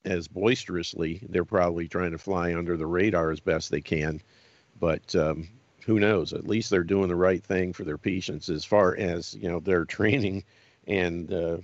as 0.05 0.29
boisterously. 0.29 1.21
They're 1.29 1.45
probably 1.45 1.87
trying 1.87 2.13
to 2.13 2.19
fly 2.19 2.55
under 2.55 2.77
the 2.77 2.87
radar 2.87 3.31
as 3.31 3.41
best 3.41 3.71
they 3.71 3.83
can, 3.83 4.23
but 4.81 5.15
um, 5.15 5.49
who 5.85 6.01
knows? 6.01 6.33
At 6.33 6.49
least 6.49 6.71
they're 6.71 6.83
doing 6.85 7.09
the 7.09 7.17
right 7.17 7.45
thing 7.45 7.75
for 7.75 7.85
their 7.85 7.99
patients 7.99 8.49
as 8.49 8.65
far 8.65 8.97
as 8.97 9.35
you 9.35 9.49
know 9.49 9.61
their 9.61 9.85
training 9.97 10.45
and 10.87 11.33
uh, 11.33 11.59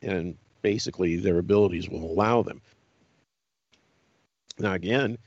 and 0.00 0.36
basically 0.62 1.16
their 1.16 1.38
abilities 1.38 1.90
will 1.90 2.04
allow 2.04 2.42
them. 2.42 2.62
Now, 4.58 4.72
again, 4.72 5.18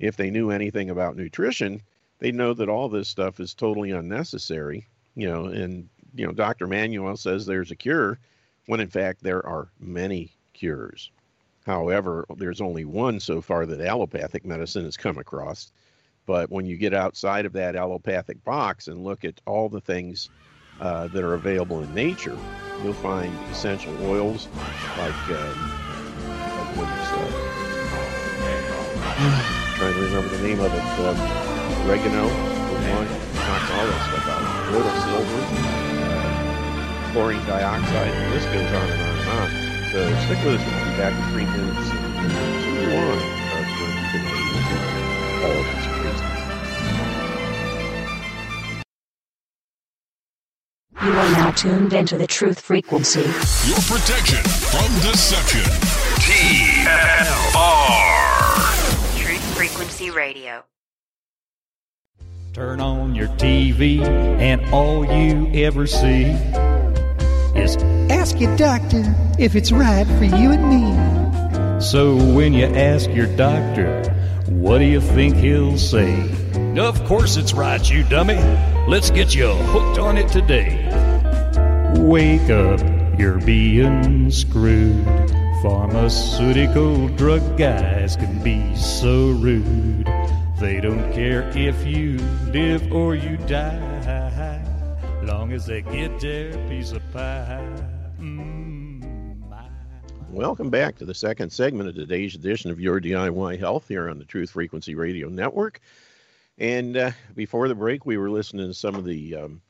if 0.00 0.16
they 0.16 0.30
knew 0.30 0.50
anything 0.50 0.90
about 0.90 1.16
nutrition, 1.16 1.82
they 2.18 2.32
know 2.32 2.54
that 2.54 2.68
all 2.68 2.88
this 2.88 3.08
stuff 3.08 3.40
is 3.40 3.54
totally 3.54 3.90
unnecessary. 3.90 4.86
You 5.14 5.28
know, 5.28 5.46
and 5.46 5.88
you 6.14 6.26
know, 6.26 6.32
Dr. 6.32 6.66
Manuel 6.66 7.16
says 7.16 7.46
there's 7.46 7.70
a 7.70 7.76
cure, 7.76 8.18
when 8.66 8.80
in 8.80 8.88
fact 8.88 9.22
there 9.22 9.46
are 9.46 9.68
many 9.80 10.32
cures. 10.52 11.10
However, 11.66 12.26
there's 12.36 12.60
only 12.60 12.84
one 12.84 13.18
so 13.18 13.40
far 13.40 13.66
that 13.66 13.80
allopathic 13.80 14.44
medicine 14.44 14.84
has 14.84 14.96
come 14.96 15.18
across. 15.18 15.72
But 16.24 16.50
when 16.50 16.66
you 16.66 16.76
get 16.76 16.94
outside 16.94 17.44
of 17.44 17.52
that 17.54 17.76
allopathic 17.76 18.42
box 18.44 18.88
and 18.88 19.04
look 19.04 19.24
at 19.24 19.40
all 19.46 19.68
the 19.68 19.80
things 19.80 20.30
uh, 20.80 21.08
that 21.08 21.24
are 21.24 21.34
available 21.34 21.82
in 21.82 21.92
nature, 21.94 22.36
you'll 22.82 22.92
find 22.94 23.32
essential 23.50 23.94
oils 24.06 24.48
like, 24.98 25.30
um, 25.30 25.54
uh, 29.18 29.74
trying 29.76 29.94
to 29.94 30.00
remember 30.00 30.28
the 30.36 30.42
name 30.42 30.60
of 30.60 30.72
it, 30.72 30.80
um, 31.06 31.55
oregano, 31.86 32.28
one, 32.28 33.08
knocks 33.34 33.70
all 33.70 33.86
that 33.86 34.02
stuff 34.06 34.26
out. 34.28 34.42
Colloidal 34.66 34.96
silver, 35.06 35.40
uh, 36.02 37.12
chlorine 37.12 37.44
dioxide, 37.46 38.12
the 38.12 38.28
list 38.34 38.46
goes 38.52 38.72
on 38.72 38.86
and 38.90 39.00
on 39.02 39.18
and 39.18 39.28
on. 39.28 39.48
So 39.92 39.98
stick 40.26 40.40
with 40.44 40.60
us. 40.60 40.64
We'll 40.66 40.84
be 40.84 40.96
back 40.98 41.14
in 41.14 41.22
three 41.32 41.46
minutes. 41.46 41.88
So 41.88 42.82
long. 42.92 43.20
Uh, 44.68 44.84
all 45.42 45.56
of 45.56 45.66
this 45.66 45.86
crazy. 45.96 46.26
You 51.02 51.12
are 51.12 51.30
now 51.32 51.50
tuned 51.52 51.92
into 51.92 52.18
the 52.18 52.26
truth 52.26 52.60
frequency. 52.60 53.20
Your 53.20 53.80
protection 53.86 54.42
from 54.42 54.92
deception. 55.00 55.62
TFR. 56.26 57.16
Truth 59.16 59.44
Frequency 59.56 60.10
Radio. 60.10 60.64
Turn 62.56 62.80
on 62.80 63.14
your 63.14 63.28
TV, 63.28 64.00
and 64.00 64.64
all 64.72 65.04
you 65.04 65.62
ever 65.66 65.86
see 65.86 66.22
is 67.54 67.76
Ask 68.08 68.40
your 68.40 68.56
doctor 68.56 69.14
if 69.38 69.54
it's 69.54 69.70
right 69.70 70.06
for 70.06 70.24
you 70.24 70.52
and 70.52 70.66
me. 70.70 71.82
So 71.82 72.16
when 72.16 72.54
you 72.54 72.64
ask 72.64 73.10
your 73.10 73.26
doctor, 73.36 74.10
what 74.46 74.78
do 74.78 74.86
you 74.86 75.02
think 75.02 75.36
he'll 75.36 75.76
say? 75.76 76.30
Of 76.78 77.04
course 77.04 77.36
it's 77.36 77.52
right, 77.52 77.90
you 77.90 78.04
dummy. 78.04 78.38
Let's 78.88 79.10
get 79.10 79.34
you 79.34 79.48
hooked 79.48 79.98
on 79.98 80.16
it 80.16 80.28
today. 80.28 80.88
Wake 81.98 82.48
up, 82.48 82.80
you're 83.18 83.38
being 83.38 84.30
screwed. 84.30 85.04
Pharmaceutical 85.62 87.08
drug 87.08 87.58
guys 87.58 88.16
can 88.16 88.42
be 88.42 88.74
so 88.74 89.32
rude. 89.32 90.06
They 90.58 90.80
don't 90.80 91.12
care 91.12 91.46
if 91.54 91.86
you 91.86 92.16
live 92.50 92.90
or 92.90 93.14
you 93.14 93.36
die, 93.46 94.64
long 95.22 95.52
as 95.52 95.66
they 95.66 95.82
get 95.82 96.18
their 96.18 96.50
piece 96.66 96.92
of 96.92 97.02
pie. 97.12 97.76
Mm. 98.18 99.36
Welcome 100.30 100.70
back 100.70 100.96
to 100.96 101.04
the 101.04 101.12
second 101.12 101.52
segment 101.52 101.90
of 101.90 101.94
today's 101.94 102.34
edition 102.34 102.70
of 102.70 102.80
Your 102.80 103.02
DIY 103.02 103.58
Health 103.58 103.86
here 103.86 104.08
on 104.08 104.18
the 104.18 104.24
Truth 104.24 104.52
Frequency 104.52 104.94
Radio 104.94 105.28
Network. 105.28 105.82
And 106.56 106.96
uh, 106.96 107.10
before 107.34 107.68
the 107.68 107.74
break, 107.74 108.06
we 108.06 108.16
were 108.16 108.30
listening 108.30 108.68
to 108.68 108.74
some 108.74 108.94
of 108.94 109.04
the 109.04 109.36
um, 109.36 109.60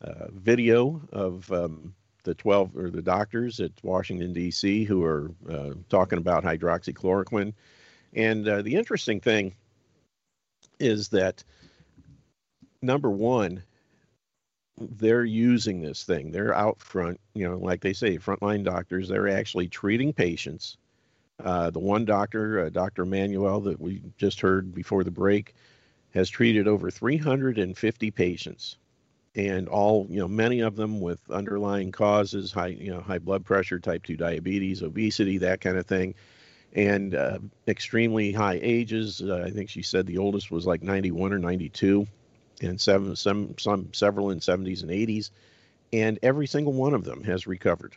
uh, 0.00 0.26
video 0.32 1.00
of 1.12 1.52
um, 1.52 1.94
the 2.24 2.34
12 2.34 2.76
or 2.76 2.90
the 2.90 3.00
doctors 3.00 3.60
at 3.60 3.70
Washington, 3.84 4.32
D.C., 4.32 4.82
who 4.82 5.04
are 5.04 5.30
uh, 5.48 5.74
talking 5.88 6.18
about 6.18 6.42
hydroxychloroquine. 6.42 7.52
And 8.12 8.48
uh, 8.48 8.62
the 8.62 8.74
interesting 8.74 9.20
thing 9.20 9.54
is 10.80 11.08
that 11.10 11.44
number 12.82 13.10
one, 13.10 13.62
they're 14.78 15.24
using 15.24 15.82
this 15.82 16.04
thing. 16.04 16.30
They're 16.30 16.54
out 16.54 16.80
front, 16.80 17.20
you 17.34 17.48
know, 17.48 17.58
like 17.58 17.82
they 17.82 17.92
say, 17.92 18.16
frontline 18.16 18.64
doctors. 18.64 19.08
They're 19.08 19.28
actually 19.28 19.68
treating 19.68 20.12
patients. 20.12 20.78
Uh, 21.42 21.70
the 21.70 21.78
one 21.78 22.04
doctor, 22.04 22.60
uh, 22.60 22.68
Dr. 22.70 23.04
Manuel, 23.04 23.60
that 23.60 23.80
we 23.80 24.02
just 24.16 24.40
heard 24.40 24.74
before 24.74 25.04
the 25.04 25.10
break, 25.10 25.54
has 26.14 26.28
treated 26.28 26.66
over 26.66 26.90
350 26.90 28.10
patients, 28.10 28.76
and 29.36 29.68
all, 29.68 30.06
you 30.10 30.18
know, 30.18 30.28
many 30.28 30.60
of 30.60 30.76
them 30.76 31.00
with 31.00 31.20
underlying 31.30 31.92
causes, 31.92 32.52
high, 32.52 32.68
you 32.68 32.90
know, 32.90 33.00
high 33.00 33.18
blood 33.18 33.44
pressure, 33.44 33.78
type 33.78 34.02
2 34.02 34.16
diabetes, 34.16 34.82
obesity, 34.82 35.38
that 35.38 35.60
kind 35.60 35.78
of 35.78 35.86
thing, 35.86 36.14
and 36.74 37.14
uh, 37.14 37.38
extremely 37.66 38.32
high 38.32 38.58
ages. 38.62 39.22
Uh, 39.22 39.44
I 39.46 39.50
think 39.50 39.70
she 39.70 39.82
said 39.82 40.06
the 40.06 40.18
oldest 40.18 40.50
was 40.50 40.66
like 40.66 40.82
91 40.82 41.32
or 41.32 41.38
92 41.38 42.06
and 42.62 42.80
seven, 42.80 43.16
some, 43.16 43.56
some, 43.58 43.92
several 43.92 44.30
in 44.30 44.40
70s 44.40 44.82
and 44.82 44.90
80s, 44.90 45.30
and 45.92 46.18
every 46.22 46.46
single 46.46 46.72
one 46.72 46.94
of 46.94 47.04
them 47.04 47.24
has 47.24 47.46
recovered. 47.46 47.96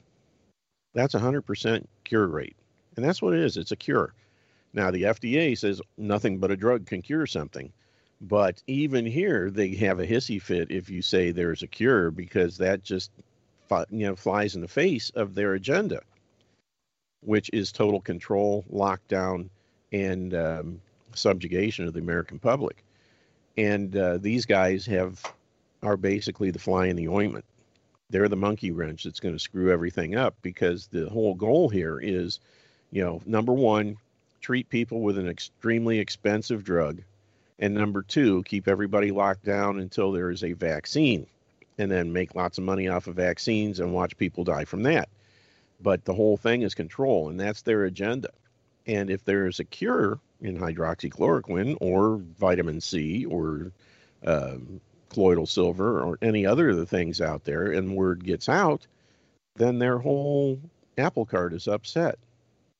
That's 0.93 1.15
a 1.15 1.19
100% 1.19 1.85
cure 2.03 2.27
rate, 2.27 2.55
and 2.95 3.03
that's 3.03 3.21
what 3.21 3.33
it 3.33 3.41
is. 3.41 3.57
It's 3.57 3.71
a 3.71 3.75
cure. 3.75 4.13
Now 4.73 4.89
the 4.89 5.03
FDA 5.03 5.57
says 5.57 5.81
nothing 5.97 6.39
but 6.39 6.51
a 6.51 6.57
drug 6.57 6.85
can 6.85 7.01
cure 7.01 7.27
something, 7.27 7.71
but 8.21 8.61
even 8.67 9.05
here 9.05 9.51
they 9.51 9.75
have 9.75 9.99
a 9.99 10.07
hissy 10.07 10.41
fit 10.41 10.71
if 10.71 10.89
you 10.89 11.01
say 11.01 11.31
there's 11.31 11.61
a 11.61 11.67
cure 11.67 12.09
because 12.09 12.57
that 12.57 12.83
just 12.83 13.11
you 13.89 14.05
know 14.07 14.15
flies 14.15 14.55
in 14.55 14.61
the 14.61 14.67
face 14.67 15.09
of 15.11 15.35
their 15.35 15.53
agenda, 15.53 16.01
which 17.25 17.49
is 17.53 17.71
total 17.71 18.01
control, 18.01 18.65
lockdown, 18.71 19.49
and 19.91 20.33
um, 20.33 20.81
subjugation 21.13 21.87
of 21.87 21.93
the 21.93 21.99
American 21.99 22.39
public 22.39 22.83
and 23.57 23.95
uh, 23.95 24.17
these 24.17 24.45
guys 24.45 24.85
have 24.85 25.21
are 25.81 25.97
basically 25.97 26.51
the 26.51 26.59
fly 26.59 26.87
in 26.87 26.95
the 26.95 27.09
ointment. 27.09 27.45
They're 28.09 28.29
the 28.29 28.35
monkey 28.35 28.71
wrench 28.71 29.03
that's 29.03 29.19
going 29.19 29.35
to 29.35 29.39
screw 29.39 29.71
everything 29.71 30.15
up 30.15 30.35
because 30.41 30.87
the 30.87 31.09
whole 31.09 31.33
goal 31.33 31.67
here 31.67 31.99
is, 31.99 32.39
you 32.91 33.03
know, 33.03 33.21
number 33.25 33.53
one, 33.53 33.97
treat 34.39 34.69
people 34.69 35.01
with 35.01 35.17
an 35.17 35.27
extremely 35.27 35.99
expensive 35.99 36.63
drug, 36.63 37.01
and 37.59 37.73
number 37.73 38.01
two, 38.01 38.43
keep 38.43 38.67
everybody 38.67 39.11
locked 39.11 39.43
down 39.43 39.79
until 39.79 40.11
there 40.11 40.29
is 40.29 40.43
a 40.43 40.53
vaccine, 40.53 41.27
and 41.77 41.91
then 41.91 42.13
make 42.13 42.35
lots 42.35 42.57
of 42.57 42.63
money 42.63 42.87
off 42.87 43.07
of 43.07 43.15
vaccines 43.15 43.79
and 43.79 43.93
watch 43.93 44.17
people 44.17 44.43
die 44.43 44.65
from 44.65 44.83
that. 44.83 45.09
But 45.83 46.05
the 46.05 46.13
whole 46.13 46.37
thing 46.37 46.61
is 46.61 46.73
control, 46.73 47.27
and 47.29 47.37
that's 47.37 47.61
their 47.61 47.83
agenda. 47.83 48.29
And 48.87 49.09
if 49.09 49.25
there 49.25 49.47
is 49.47 49.59
a 49.59 49.65
cure 49.65 50.19
in 50.41 50.57
hydroxychloroquine 50.57 51.77
or 51.81 52.21
vitamin 52.39 52.79
C 52.79 53.25
or 53.25 53.73
um, 54.25 54.79
colloidal 55.09 55.45
silver 55.45 56.01
or 56.01 56.17
any 56.21 56.45
other 56.45 56.69
of 56.69 56.77
the 56.77 56.85
things 56.85 57.19
out 57.19 57.43
there, 57.43 57.71
and 57.73 57.97
word 57.97 58.23
gets 58.23 58.47
out, 58.47 58.87
then 59.55 59.77
their 59.77 59.99
whole 59.99 60.59
apple 60.97 61.25
cart 61.25 61.53
is 61.53 61.67
upset. 61.67 62.17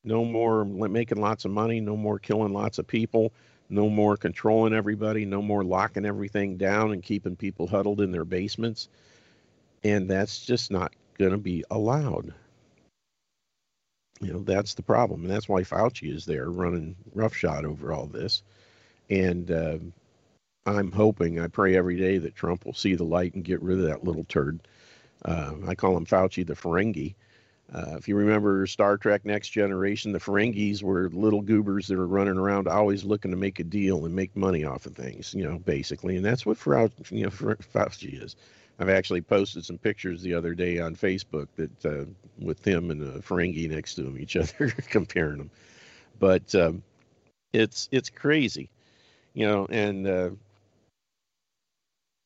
No 0.06 0.24
more 0.24 0.64
making 0.64 1.22
lots 1.22 1.44
of 1.46 1.52
money, 1.52 1.82
no 1.82 1.98
more 1.98 2.20
killing 2.20 2.54
lots 2.54 2.80
of 2.80 2.88
people, 2.88 3.34
no 3.70 3.90
more 3.90 4.16
controlling 4.16 4.74
everybody, 4.74 5.26
no 5.26 5.42
more 5.42 5.64
locking 5.64 6.06
everything 6.06 6.58
down 6.58 6.92
and 6.92 7.04
keeping 7.04 7.36
people 7.36 7.68
huddled 7.68 8.02
in 8.02 8.12
their 8.12 8.26
basements. 8.26 8.88
And 9.84 10.10
that's 10.10 10.46
just 10.46 10.72
not 10.72 10.94
going 11.18 11.32
to 11.32 11.38
be 11.38 11.64
allowed. 11.70 12.34
You 14.24 14.34
know, 14.34 14.40
that's 14.40 14.74
the 14.74 14.84
problem. 14.84 15.22
And 15.22 15.30
that's 15.30 15.50
why 15.50 15.62
Fauci 15.64 16.14
is 16.14 16.26
there 16.26 16.50
running 16.50 16.96
roughshod 17.14 17.66
over 17.66 17.92
all 17.92 18.08
this. 18.08 18.44
And 19.10 19.52
uh, 19.52 19.78
I'm 20.66 20.92
hoping, 20.92 21.40
I 21.40 21.48
pray 21.48 21.76
every 21.76 21.98
day 21.98 22.18
that 22.20 22.36
Trump 22.36 22.66
will 22.66 22.74
see 22.74 22.96
the 22.96 23.04
light 23.04 23.34
and 23.36 23.44
get 23.44 23.62
rid 23.62 23.80
of 23.80 23.86
that 23.86 24.04
little 24.04 24.24
turd. 24.24 24.60
Uh, 25.26 25.54
I 25.68 25.76
call 25.76 25.98
him 25.98 26.06
Fauci 26.06 26.46
the 26.46 26.56
Ferengi. 26.56 27.16
Uh, 27.74 27.96
if 27.98 28.08
you 28.08 28.16
remember 28.16 28.68
Star 28.68 28.98
Trek 28.98 29.26
Next 29.26 29.50
Generation, 29.50 30.12
the 30.12 30.20
Ferengis 30.20 30.84
were 30.84 31.10
little 31.10 31.42
goobers 31.42 31.88
that 31.88 31.98
were 31.98 32.08
running 32.08 32.38
around 32.38 32.68
always 32.68 33.04
looking 33.04 33.32
to 33.32 33.38
make 33.38 33.60
a 33.60 33.64
deal 33.64 34.06
and 34.06 34.14
make 34.14 34.36
money 34.36 34.64
off 34.64 34.86
of 34.86 34.96
things, 34.96 35.34
you 35.34 35.44
know, 35.44 35.58
basically. 35.60 36.16
And 36.18 36.26
that's 36.26 36.46
what 36.46 36.58
Fauci, 36.58 37.12
you 37.12 37.24
know, 37.24 37.30
Fauci 37.30 38.22
is. 38.22 38.36
I've 38.80 38.90
actually 38.90 39.22
posted 39.22 39.66
some 39.66 39.78
pictures 39.78 40.22
the 40.22 40.34
other 40.34 40.54
day 40.54 40.80
on 40.80 40.96
Facebook 40.96 41.48
that 41.56 41.86
uh, 41.86 42.06
with 42.40 42.66
him 42.66 42.92
and 42.92 43.02
a 43.02 43.20
Ferengi 43.20 43.70
next 43.70 43.96
to 43.96 44.06
him, 44.06 44.18
each 44.20 44.36
other, 44.38 44.70
comparing 44.90 45.38
them. 45.38 45.52
But 46.20 46.54
um, 46.56 46.84
it's 47.54 47.88
it's 47.92 48.10
crazy, 48.10 48.70
you 49.34 49.48
know, 49.48 49.68
and 49.70 50.08
uh, 50.08 50.30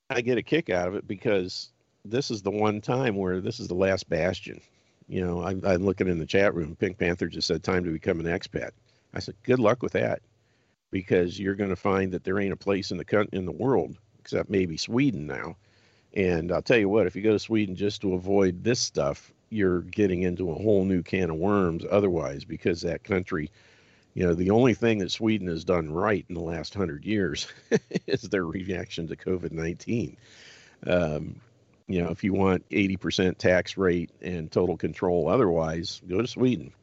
I 0.10 0.22
get 0.22 0.38
a 0.38 0.44
kick 0.44 0.70
out 0.70 0.88
of 0.88 0.96
it 0.96 1.08
because 1.08 1.70
this 2.06 2.32
is 2.32 2.42
the 2.42 2.52
one 2.52 2.80
time 2.82 3.16
where 3.16 3.42
this 3.42 3.60
is 3.60 3.68
the 3.68 3.76
last 3.76 4.10
bastion. 4.10 4.62
You 5.10 5.26
know, 5.26 5.42
I, 5.42 5.52
I'm 5.66 5.86
looking 5.86 6.08
in 6.08 6.20
the 6.20 6.26
chat 6.26 6.54
room. 6.54 6.76
Pink 6.76 6.98
Panther 6.98 7.28
just 7.28 7.48
said 7.48 7.64
time 7.64 7.84
to 7.84 7.92
become 7.92 8.20
an 8.20 8.26
expat. 8.26 8.72
I 9.14 9.20
said, 9.20 9.36
good 9.44 9.60
luck 9.60 9.82
with 9.82 9.94
that, 9.94 10.22
because 10.92 11.40
you're 11.40 11.56
going 11.56 11.70
to 11.70 11.76
find 11.76 12.12
that 12.12 12.24
there 12.24 12.40
ain't 12.40 12.54
a 12.54 12.58
place 12.58 12.92
in 12.92 12.98
the 12.98 13.28
in 13.34 13.46
the 13.46 13.52
world 13.52 13.98
except 14.20 14.50
maybe 14.50 14.76
Sweden 14.78 15.26
now. 15.26 15.56
And 16.14 16.52
I'll 16.52 16.62
tell 16.62 16.78
you 16.78 16.90
what, 16.90 17.08
if 17.08 17.16
you 17.16 17.22
go 17.22 17.34
to 17.34 17.40
Sweden 17.40 17.76
just 17.76 18.02
to 18.02 18.14
avoid 18.14 18.64
this 18.64 18.80
stuff, 18.80 19.32
you're 19.50 19.82
getting 19.82 20.24
into 20.24 20.52
a 20.52 20.56
whole 20.56 20.84
new 20.84 21.04
can 21.04 21.30
of 21.30 21.38
worms 21.38 21.86
otherwise, 21.90 22.44
because 22.44 22.82
that 22.82 23.04
country, 23.04 23.52
you 24.14 24.26
know, 24.26 24.34
the 24.34 24.52
only 24.52 24.74
thing 24.74 25.00
that 25.00 25.12
Sweden 25.12 25.48
has 25.48 25.64
done 25.64 25.92
right 25.92 26.26
in 26.28 26.36
the 26.36 26.42
last 26.42 26.74
hundred 26.74 27.06
years 27.06 27.48
is 28.08 28.22
their 28.24 28.46
reaction 28.46 29.08
to 29.08 29.16
COVID 29.16 29.52
19. 29.52 30.18
Um, 30.86 31.40
you 31.88 32.04
know, 32.04 32.10
if 32.10 32.24
you 32.24 32.34
want 32.34 32.68
80% 32.70 33.38
tax 33.38 33.78
rate 33.78 34.12
and 34.22 34.52
total 34.52 34.76
control 34.76 35.30
otherwise, 35.30 36.02
go 36.08 36.22
to 36.22 36.28
Sweden. 36.28 36.74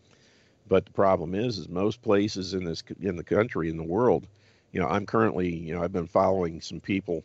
But 0.67 0.87
the 0.87 0.93
problem 0.93 1.35
is, 1.35 1.59
is 1.59 1.69
most 1.69 2.01
places 2.01 2.55
in 2.55 2.65
this 2.65 2.83
in 3.01 3.17
the 3.17 3.25
country 3.25 3.69
in 3.69 3.77
the 3.77 3.83
world, 3.83 4.27
you 4.73 4.81
know, 4.81 4.89
I'm 4.89 5.05
currently, 5.05 5.55
you 5.55 5.75
know, 5.75 5.83
I've 5.83 5.93
been 5.93 6.07
following 6.07 6.63
some 6.63 6.81
people 6.81 7.23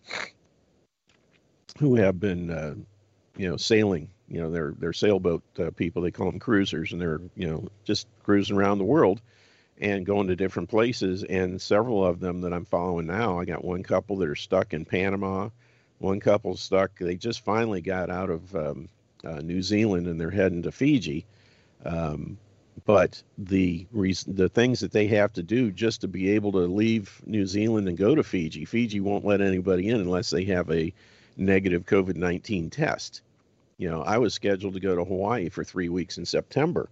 who 1.78 1.96
have 1.96 2.20
been, 2.20 2.50
uh, 2.50 2.76
you 3.38 3.50
know, 3.50 3.58
sailing. 3.58 4.10
You 4.28 4.42
know, 4.42 4.52
they're 4.52 4.74
they're 4.78 4.94
sailboat 4.94 5.44
uh, 5.60 5.72
people. 5.72 6.02
They 6.02 6.12
call 6.12 6.30
them 6.30 6.40
cruisers, 6.40 6.92
and 6.92 7.02
they're 7.02 7.22
you 7.36 7.48
know 7.48 7.68
just 7.84 8.08
cruising 8.24 8.58
around 8.58 8.78
the 8.78 8.84
world 8.86 9.22
and 9.80 10.06
going 10.06 10.28
to 10.28 10.36
different 10.36 10.70
places. 10.70 11.24
And 11.24 11.62
several 11.62 12.06
of 12.06 12.20
them 12.20 12.42
that 12.42 12.54
I'm 12.54 12.66
following 12.66 13.08
now, 13.08 13.40
I 13.40 13.46
got 13.46 13.64
one 13.64 13.82
couple 13.84 14.18
that 14.18 14.30
are 14.30 14.36
stuck 14.36 14.74
in 14.74 14.86
Panama 14.86 15.50
one 16.00 16.20
couple 16.20 16.56
stuck. 16.56 16.98
They 16.98 17.16
just 17.16 17.44
finally 17.44 17.82
got 17.82 18.10
out 18.10 18.30
of 18.30 18.56
um, 18.56 18.90
uh, 19.24 19.42
New 19.42 19.62
Zealand 19.62 20.08
and 20.08 20.20
they're 20.20 20.32
heading 20.32 20.64
to 20.64 20.72
Fiji. 20.72 21.26
Um, 21.86 22.38
but 22.86 23.22
the 23.38 23.86
reason, 23.92 24.36
the 24.36 24.50
things 24.50 24.80
that 24.80 24.92
they 24.92 25.08
have 25.08 25.34
to 25.34 25.44
do 25.44 25.72
just 25.72 26.02
to 26.02 26.08
be 26.08 26.32
able 26.32 26.54
to 26.54 26.60
leave 26.60 27.22
New 27.26 27.46
Zealand 27.46 27.88
and 27.88 27.98
go 27.98 28.16
to 28.16 28.24
Fiji, 28.24 28.66
Fiji 28.66 29.02
won't 29.02 29.26
let 29.26 29.42
anybody 29.42 29.90
in 29.90 30.00
unless 30.00 30.30
they 30.30 30.46
have 30.46 30.72
a 30.72 30.94
negative 31.40 31.86
COVID 31.86 32.16
19 32.16 32.70
test. 32.70 33.22
You 33.78 33.90
know, 33.90 34.02
I 34.02 34.18
was 34.18 34.34
scheduled 34.34 34.74
to 34.74 34.80
go 34.80 34.96
to 34.96 35.06
Hawaii 35.06 35.50
for 35.50 35.64
three 35.64 35.90
weeks 35.90 36.18
in 36.18 36.26
September, 36.26 36.90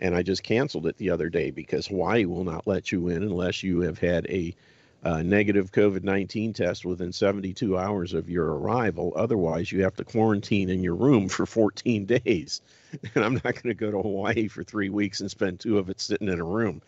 and 0.00 0.14
I 0.14 0.22
just 0.22 0.42
canceled 0.42 0.86
it 0.86 0.98
the 0.98 1.10
other 1.10 1.28
day 1.28 1.50
because 1.50 1.86
Hawaii 1.86 2.26
will 2.26 2.44
not 2.44 2.66
let 2.66 2.92
you 2.92 3.08
in 3.08 3.22
unless 3.22 3.62
you 3.62 3.80
have 3.80 3.98
had 3.98 4.26
a 4.26 4.54
uh, 5.02 5.22
negative 5.22 5.72
COVID 5.72 6.02
19 6.02 6.52
test 6.52 6.84
within 6.84 7.12
72 7.12 7.78
hours 7.78 8.12
of 8.12 8.28
your 8.28 8.58
arrival. 8.58 9.12
Otherwise, 9.14 9.70
you 9.70 9.82
have 9.82 9.94
to 9.96 10.04
quarantine 10.04 10.68
in 10.68 10.82
your 10.82 10.96
room 10.96 11.28
for 11.28 11.46
14 11.46 12.06
days. 12.06 12.60
And 13.14 13.24
I'm 13.24 13.34
not 13.34 13.42
going 13.42 13.64
to 13.64 13.74
go 13.74 13.90
to 13.90 14.00
Hawaii 14.00 14.48
for 14.48 14.64
three 14.64 14.88
weeks 14.88 15.20
and 15.20 15.30
spend 15.30 15.60
two 15.60 15.76
of 15.76 15.90
it 15.90 16.00
sitting 16.00 16.28
in 16.28 16.40
a 16.40 16.44
room. 16.44 16.80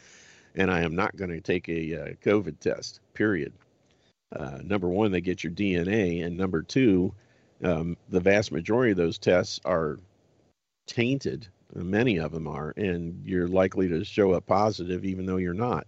And 0.54 0.70
I 0.70 0.80
am 0.80 0.94
not 0.94 1.16
going 1.16 1.30
to 1.30 1.40
take 1.40 1.68
a 1.68 1.94
uh, 1.94 2.06
COVID 2.24 2.60
test, 2.60 3.00
period. 3.12 3.52
Uh, 4.34 4.58
number 4.62 4.88
one, 4.88 5.10
they 5.10 5.20
get 5.20 5.42
your 5.42 5.52
DNA. 5.52 6.24
And 6.24 6.36
number 6.36 6.62
two, 6.62 7.14
um, 7.62 7.96
the 8.08 8.20
vast 8.20 8.52
majority 8.52 8.92
of 8.92 8.96
those 8.96 9.18
tests 9.18 9.60
are 9.64 9.98
tainted. 10.86 11.48
Many 11.74 12.18
of 12.18 12.32
them 12.32 12.46
are. 12.46 12.74
And 12.76 13.22
you're 13.24 13.48
likely 13.48 13.88
to 13.88 14.04
show 14.04 14.32
up 14.32 14.46
positive 14.46 15.04
even 15.04 15.26
though 15.26 15.36
you're 15.36 15.54
not. 15.54 15.86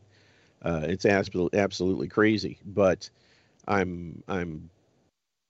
Uh, 0.63 0.83
it's 0.85 1.07
absolutely 1.07 1.59
absolutely 1.59 2.09
crazy, 2.09 2.59
but 2.67 3.09
I'm 3.67 4.23
I'm 4.29 4.69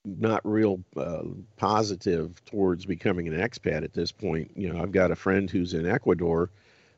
not 0.05 0.41
real 0.45 0.81
uh, 0.97 1.25
positive 1.57 2.43
towards 2.45 2.87
becoming 2.87 3.29
an 3.29 3.35
expat 3.35 3.83
at 3.83 3.93
this 3.93 4.13
point. 4.13 4.53
You 4.55 4.73
know, 4.73 4.81
I've 4.81 4.93
got 4.93 5.11
a 5.11 5.17
friend 5.17 5.51
who's 5.51 5.75
in 5.75 5.87
Ecuador, 5.87 6.51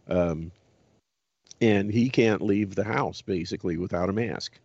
um, 0.09 0.53
and 1.61 1.91
he 1.91 2.11
can't 2.11 2.43
leave 2.43 2.75
the 2.75 2.85
house 2.85 3.23
basically 3.23 3.77
without 3.77 4.11
a 4.11 4.13
mask. 4.13 4.59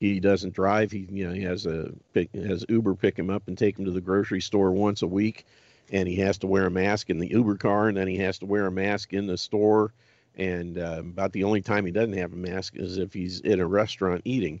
He 0.00 0.18
doesn't 0.18 0.54
drive. 0.54 0.90
He 0.90 1.06
you 1.10 1.28
know 1.28 1.34
he 1.34 1.42
has 1.42 1.66
a 1.66 1.92
has 2.34 2.64
Uber 2.68 2.94
pick 2.94 3.18
him 3.18 3.30
up 3.30 3.46
and 3.46 3.56
take 3.56 3.78
him 3.78 3.84
to 3.84 3.90
the 3.92 4.00
grocery 4.00 4.40
store 4.40 4.72
once 4.72 5.02
a 5.02 5.06
week, 5.06 5.46
and 5.92 6.08
he 6.08 6.16
has 6.16 6.38
to 6.38 6.48
wear 6.48 6.66
a 6.66 6.70
mask 6.70 7.10
in 7.10 7.18
the 7.18 7.28
Uber 7.28 7.56
car, 7.56 7.88
and 7.88 7.96
then 7.96 8.08
he 8.08 8.16
has 8.18 8.38
to 8.38 8.46
wear 8.46 8.66
a 8.66 8.72
mask 8.72 9.12
in 9.12 9.26
the 9.26 9.38
store 9.38 9.92
and 10.36 10.78
uh, 10.78 11.00
about 11.00 11.32
the 11.32 11.44
only 11.44 11.60
time 11.60 11.84
he 11.84 11.92
doesn't 11.92 12.14
have 12.14 12.32
a 12.32 12.36
mask 12.36 12.76
is 12.76 12.98
if 12.98 13.12
he's 13.12 13.40
in 13.40 13.60
a 13.60 13.66
restaurant 13.66 14.22
eating. 14.24 14.60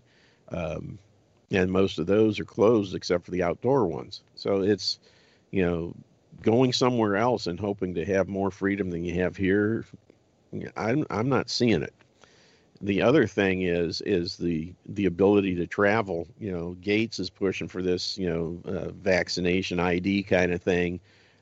Um, 0.50 0.98
and 1.50 1.70
most 1.70 1.98
of 1.98 2.06
those 2.06 2.38
are 2.38 2.44
closed 2.44 2.94
except 2.94 3.24
for 3.24 3.30
the 3.30 3.42
outdoor 3.42 3.86
ones. 3.86 4.22
So 4.34 4.62
it's, 4.62 4.98
you 5.50 5.64
know, 5.64 5.94
going 6.42 6.72
somewhere 6.72 7.16
else 7.16 7.46
and 7.46 7.58
hoping 7.58 7.94
to 7.94 8.04
have 8.04 8.28
more 8.28 8.50
freedom 8.50 8.90
than 8.90 9.04
you 9.04 9.14
have 9.14 9.36
here. 9.36 9.84
I'm 10.76 11.06
I'm 11.10 11.28
not 11.28 11.48
seeing 11.48 11.82
it. 11.82 11.94
The 12.82 13.02
other 13.02 13.26
thing 13.26 13.62
is 13.62 14.00
is 14.02 14.36
the 14.36 14.72
the 14.86 15.06
ability 15.06 15.54
to 15.56 15.66
travel. 15.66 16.26
You 16.38 16.52
know, 16.52 16.76
Gates 16.80 17.18
is 17.18 17.28
pushing 17.28 17.68
for 17.68 17.82
this, 17.82 18.16
you 18.16 18.30
know, 18.30 18.58
uh, 18.64 18.90
vaccination 18.92 19.78
ID 19.78 20.22
kind 20.22 20.52
of 20.52 20.62
thing, 20.62 20.98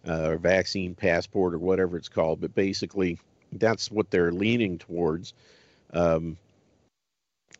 uh, 0.07 0.31
or 0.31 0.37
vaccine 0.37 0.95
passport 0.95 1.55
or 1.55 1.59
whatever 1.59 1.97
it's 1.97 2.09
called. 2.09 2.41
But 2.41 2.55
basically, 2.55 3.19
that's 3.53 3.91
what 3.91 4.11
they're 4.11 4.33
leaning 4.33 4.79
towards. 4.79 5.33
Um, 5.93 6.37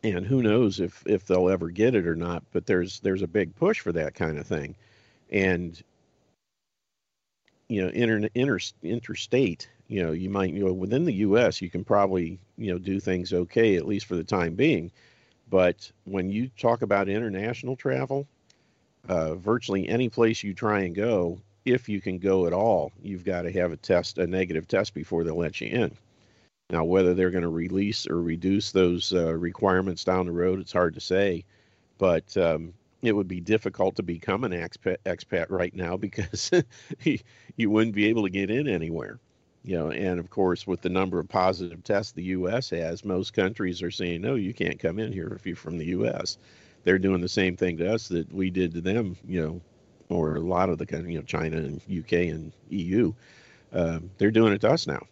and 0.03 0.25
who 0.25 0.41
knows 0.41 0.79
if 0.79 1.03
if 1.05 1.25
they'll 1.25 1.49
ever 1.49 1.69
get 1.69 1.95
it 1.95 2.07
or 2.07 2.15
not? 2.15 2.43
But 2.51 2.65
there's 2.65 2.99
there's 2.99 3.21
a 3.21 3.27
big 3.27 3.55
push 3.55 3.79
for 3.79 3.91
that 3.93 4.13
kind 4.13 4.37
of 4.37 4.45
thing, 4.47 4.75
and 5.31 5.81
you 7.69 7.81
know, 7.83 7.89
inter, 7.89 8.27
inter 8.33 8.59
interstate. 8.83 9.69
You 9.89 10.03
know, 10.03 10.11
you 10.11 10.29
might 10.29 10.53
you 10.53 10.63
know 10.65 10.71
within 10.71 11.03
the 11.03 11.13
U.S. 11.13 11.61
you 11.61 11.69
can 11.69 11.83
probably 11.83 12.39
you 12.57 12.71
know 12.71 12.77
do 12.77 12.99
things 12.99 13.33
okay 13.33 13.75
at 13.75 13.87
least 13.87 14.05
for 14.05 14.15
the 14.15 14.23
time 14.23 14.55
being, 14.55 14.91
but 15.49 15.91
when 16.05 16.29
you 16.29 16.49
talk 16.57 16.81
about 16.81 17.09
international 17.09 17.75
travel, 17.75 18.27
uh, 19.07 19.35
virtually 19.35 19.89
any 19.89 20.07
place 20.09 20.43
you 20.43 20.53
try 20.53 20.81
and 20.81 20.95
go, 20.95 21.39
if 21.65 21.89
you 21.89 22.01
can 22.01 22.19
go 22.19 22.45
at 22.45 22.53
all, 22.53 22.91
you've 23.01 23.25
got 23.25 23.43
to 23.43 23.51
have 23.51 23.71
a 23.71 23.77
test, 23.77 24.17
a 24.17 24.27
negative 24.27 24.67
test 24.67 24.93
before 24.93 25.23
they'll 25.23 25.35
let 25.35 25.59
you 25.59 25.67
in. 25.67 25.97
Now, 26.69 26.83
whether 26.83 27.13
they're 27.13 27.31
going 27.31 27.43
to 27.43 27.49
release 27.49 28.07
or 28.07 28.21
reduce 28.21 28.71
those 28.71 29.11
uh, 29.11 29.33
requirements 29.33 30.03
down 30.03 30.27
the 30.27 30.31
road, 30.31 30.59
it's 30.59 30.71
hard 30.71 30.93
to 30.93 31.01
say. 31.01 31.45
But 31.97 32.37
um, 32.37 32.73
it 33.01 33.15
would 33.15 33.27
be 33.27 33.39
difficult 33.39 33.95
to 33.95 34.03
become 34.03 34.43
an 34.43 34.51
expat, 34.51 34.97
expat 35.05 35.47
right 35.49 35.75
now 35.75 35.97
because 36.05 36.51
you 37.55 37.69
wouldn't 37.69 37.95
be 37.95 38.07
able 38.07 38.23
to 38.23 38.29
get 38.29 38.51
in 38.51 38.67
anywhere. 38.67 39.19
You 39.63 39.77
know, 39.77 39.91
and 39.91 40.19
of 40.19 40.29
course, 40.29 40.65
with 40.65 40.81
the 40.81 40.89
number 40.89 41.19
of 41.19 41.27
positive 41.27 41.83
tests 41.83 42.13
the 42.13 42.23
U.S. 42.23 42.69
has, 42.69 43.03
most 43.03 43.33
countries 43.33 43.81
are 43.81 43.91
saying, 43.91 44.21
no, 44.21 44.35
you 44.35 44.53
can't 44.53 44.79
come 44.79 44.99
in 44.99 45.11
here 45.11 45.33
if 45.35 45.45
you're 45.45 45.55
from 45.55 45.77
the 45.77 45.87
U.S. 45.87 46.37
They're 46.83 46.97
doing 46.97 47.21
the 47.21 47.29
same 47.29 47.57
thing 47.57 47.77
to 47.77 47.93
us 47.93 48.07
that 48.07 48.33
we 48.33 48.49
did 48.49 48.73
to 48.73 48.81
them, 48.81 49.17
you 49.27 49.41
know, 49.41 49.61
or 50.09 50.35
a 50.35 50.39
lot 50.39 50.69
of 50.69 50.77
the 50.77 50.85
countries, 50.85 51.13
you 51.13 51.19
know, 51.19 51.25
China 51.25 51.57
and 51.57 51.81
UK 51.89 52.13
and 52.33 52.51
EU, 52.69 53.13
um, 53.73 54.09
they're 54.17 54.31
doing 54.31 54.53
it 54.53 54.61
to 54.61 54.69
us 54.69 54.87
now. 54.87 55.05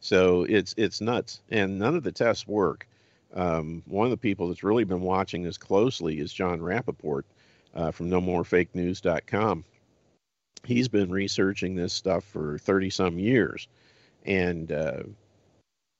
So 0.00 0.44
it's 0.44 0.74
it's 0.76 1.00
nuts, 1.00 1.40
and 1.50 1.78
none 1.78 1.96
of 1.96 2.02
the 2.02 2.12
tests 2.12 2.46
work. 2.46 2.86
Um, 3.34 3.82
one 3.86 4.06
of 4.06 4.10
the 4.10 4.16
people 4.16 4.48
that's 4.48 4.62
really 4.62 4.84
been 4.84 5.00
watching 5.00 5.42
this 5.42 5.58
closely 5.58 6.20
is 6.20 6.32
Jon 6.32 6.60
Rappoport 6.60 7.22
uh, 7.74 7.90
from 7.90 8.10
NoMoreFakeNews.com. 8.10 9.64
He's 10.64 10.88
been 10.88 11.10
researching 11.10 11.74
this 11.74 11.92
stuff 11.92 12.24
for 12.24 12.58
30 12.58 12.90
some 12.90 13.18
years, 13.18 13.68
and 14.24 14.72
uh, 14.72 15.02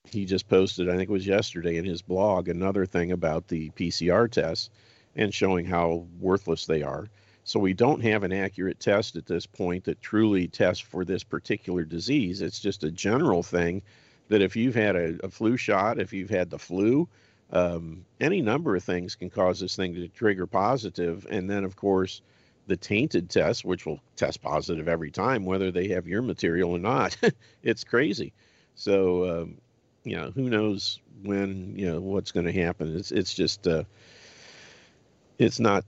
he 0.05 0.25
just 0.25 0.49
posted, 0.49 0.89
I 0.89 0.97
think 0.97 1.11
it 1.11 1.13
was 1.13 1.27
yesterday, 1.27 1.77
in 1.77 1.85
his 1.85 2.03
blog, 2.03 2.49
another 2.49 2.87
thing 2.87 3.13
about 3.13 3.49
the 3.49 3.71
PCR 3.71 4.31
tests 4.31 4.71
and 5.17 5.33
showing 5.33 5.67
how 5.67 6.07
worthless 6.21 6.67
they 6.67 6.83
are. 6.83 7.09
So 7.45 7.61
we 7.61 7.75
don't 7.75 8.03
have 8.03 8.23
an 8.23 8.33
accurate 8.33 8.81
test 8.81 9.17
at 9.17 9.27
this 9.27 9.47
point 9.47 9.85
that 9.85 10.01
truly 10.01 10.49
tests 10.49 10.83
for 10.83 11.05
this 11.05 11.25
particular 11.25 11.85
disease. 11.85 12.41
It's 12.43 12.61
just 12.61 12.85
a 12.85 12.91
general 12.91 13.43
thing 13.43 13.83
that 14.29 14.43
if 14.43 14.57
you've 14.57 14.75
had 14.75 14.97
a, 14.97 15.19
a 15.25 15.29
flu 15.29 15.57
shot, 15.57 16.01
if 16.01 16.13
you've 16.13 16.31
had 16.31 16.51
the 16.51 16.59
flu, 16.59 17.09
Um, 17.51 18.07
any 18.21 18.41
number 18.43 18.75
of 18.75 18.83
things 18.83 19.15
can 19.15 19.31
cause 19.31 19.61
this 19.61 19.77
thing 19.77 19.95
to 19.95 20.09
trigger 20.09 20.47
positive, 20.47 21.27
and 21.31 21.49
then 21.49 21.65
of 21.65 21.77
course 21.77 22.23
the 22.67 22.77
tainted 22.77 23.29
test, 23.31 23.65
which 23.65 23.87
will 23.87 24.01
test 24.17 24.43
positive 24.43 24.89
every 24.89 25.11
time, 25.11 25.45
whether 25.45 25.71
they 25.71 25.89
have 25.89 26.07
your 26.07 26.23
material 26.23 26.73
or 26.73 26.79
not. 26.79 27.17
it's 27.63 27.85
crazy. 27.85 28.33
So, 28.75 29.43
um, 29.43 29.59
you 30.05 30.17
know, 30.17 30.31
who 30.31 30.49
knows 30.49 31.01
when, 31.23 31.75
you 31.77 31.91
know, 31.91 32.01
what's 32.01 32.33
going 32.33 32.47
to 32.47 32.53
happen. 32.53 32.97
It's, 32.97 33.13
it's 33.13 33.35
just, 33.35 33.67
uh, 33.67 33.85
it's 35.39 35.61
not, 35.61 35.85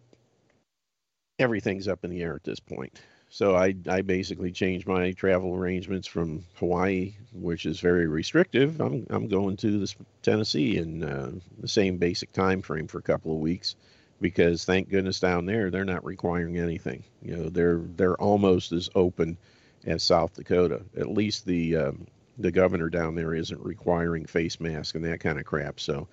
everything's 1.38 1.88
up 1.88 2.04
in 2.04 2.10
the 2.10 2.22
air 2.22 2.34
at 2.34 2.44
this 2.44 2.60
point. 2.60 3.00
So 3.28 3.56
I, 3.56 3.74
I 3.88 4.02
basically 4.02 4.52
changed 4.52 4.86
my 4.86 5.12
travel 5.12 5.54
arrangements 5.54 6.06
from 6.06 6.44
Hawaii, 6.54 7.16
which 7.32 7.66
is 7.66 7.80
very 7.80 8.06
restrictive. 8.06 8.80
I'm, 8.80 9.06
I'm 9.10 9.28
going 9.28 9.56
to 9.58 9.80
this 9.80 9.96
Tennessee 10.22 10.78
in 10.78 11.02
uh, 11.02 11.32
the 11.58 11.68
same 11.68 11.98
basic 11.98 12.32
time 12.32 12.62
frame 12.62 12.86
for 12.86 12.98
a 12.98 13.02
couple 13.02 13.32
of 13.32 13.38
weeks 13.38 13.74
because 14.20 14.64
thank 14.64 14.88
goodness 14.88 15.20
down 15.20 15.46
there 15.46 15.70
they're 15.70 15.84
not 15.84 16.04
requiring 16.04 16.58
anything. 16.58 17.04
You 17.22 17.36
know, 17.36 17.48
they're 17.48 17.80
they're 17.96 18.20
almost 18.20 18.72
as 18.72 18.88
open 18.94 19.36
as 19.84 20.02
South 20.02 20.34
Dakota. 20.34 20.82
At 20.96 21.10
least 21.10 21.46
the 21.46 21.76
um, 21.76 22.06
the 22.38 22.50
governor 22.50 22.88
down 22.88 23.14
there 23.14 23.34
isn't 23.34 23.60
requiring 23.60 24.26
face 24.26 24.60
masks 24.60 24.94
and 24.94 25.04
that 25.04 25.20
kind 25.20 25.38
of 25.38 25.44
crap. 25.44 25.80
So, 25.80 26.08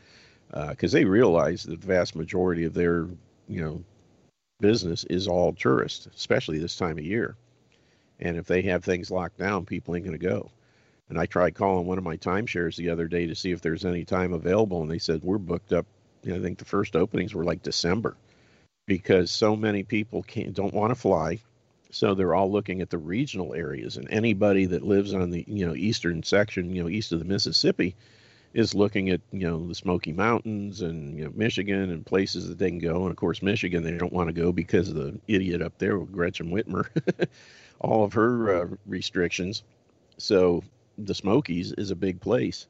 because 0.50 0.94
uh, 0.94 0.98
they 0.98 1.06
realize 1.06 1.64
that 1.64 1.82
the 1.82 1.88
vast 1.88 2.16
majority 2.16 2.66
of 2.66 2.74
their 2.74 3.08
you 3.48 3.62
know 3.62 3.84
business 4.60 5.04
is 5.06 5.28
all 5.28 5.54
tourists, 5.54 6.08
especially 6.16 6.60
this 6.60 6.78
time 6.78 6.98
of 6.98 7.06
year. 7.06 7.36
And 8.20 8.38
if 8.38 8.46
they 8.46 8.62
have 8.64 8.84
things 8.84 9.12
locked 9.12 9.38
down, 9.38 9.66
people 9.66 9.96
ain't 9.96 10.06
going 10.06 10.18
to 10.18 10.26
go. 10.26 10.50
And 11.10 11.20
I 11.20 11.26
tried 11.26 11.56
calling 11.56 11.86
one 11.86 11.98
of 11.98 12.04
my 12.04 12.16
timeshares 12.16 12.78
the 12.78 12.90
other 12.90 13.08
day 13.08 13.28
to 13.28 13.36
see 13.36 13.52
if 13.52 13.62
there's 13.62 13.86
any 13.86 14.06
time 14.06 14.34
available, 14.34 14.82
and 14.82 14.90
they 14.90 15.00
said 15.00 15.24
we're 15.24 15.38
booked 15.38 15.74
up 15.74 15.86
I 16.26 16.40
think 16.40 16.58
the 16.58 16.66
first 16.66 16.96
openings 16.96 17.34
were 17.34 17.44
like 17.44 17.64
December 17.64 18.16
because 18.86 19.32
so 19.32 19.56
many 19.56 19.84
people 19.84 20.24
can't 20.24 20.54
don't 20.54 20.74
want 20.74 20.92
to 20.92 20.96
fly. 20.96 21.40
So 21.92 22.16
they're 22.16 22.34
all 22.34 22.52
looking 22.52 22.82
at 22.82 22.90
the 22.90 22.98
regional 22.98 23.54
areas, 23.54 23.98
and 23.98 24.10
anybody 24.10 24.66
that 24.66 24.82
lives 24.82 25.14
on 25.14 25.30
the 25.30 25.46
you 25.48 25.68
know 25.68 25.76
eastern 25.76 26.24
section, 26.24 26.74
you 26.74 26.84
know 26.84 26.90
east 26.90 27.12
of 27.12 27.20
the 27.20 27.26
Mississippi, 27.26 27.96
is 28.54 28.74
looking 28.74 29.10
at 29.10 29.22
you 29.32 29.48
know 29.48 29.68
the 29.68 29.76
Smoky 29.76 30.12
Mountains 30.12 30.82
and 30.82 31.18
you 31.18 31.26
know 31.26 31.32
Michigan 31.36 31.92
and 31.92 32.06
places 32.06 32.48
that 32.48 32.58
they 32.58 32.70
can 32.70 32.80
go. 32.80 33.04
And 33.04 33.12
of 33.12 33.16
course, 33.16 33.42
Michigan 33.42 33.84
they 33.84 33.98
don't 33.98 34.14
want 34.14 34.28
to 34.30 34.34
go 34.34 34.52
because 34.52 34.90
of 34.90 34.96
the 34.96 35.20
idiot 35.28 35.62
up 35.62 35.78
there 35.78 36.00
with 36.00 36.12
Gretchen 36.12 36.50
Whitmer, 36.50 36.88
all 37.80 38.04
of 38.04 38.14
her 38.14 38.64
uh, 38.64 38.68
restrictions. 38.88 39.64
So 40.18 40.64
the 40.98 41.16
Smokies 41.16 41.74
is 41.74 41.92
a 41.92 41.96
big 41.96 42.22
place. 42.22 42.68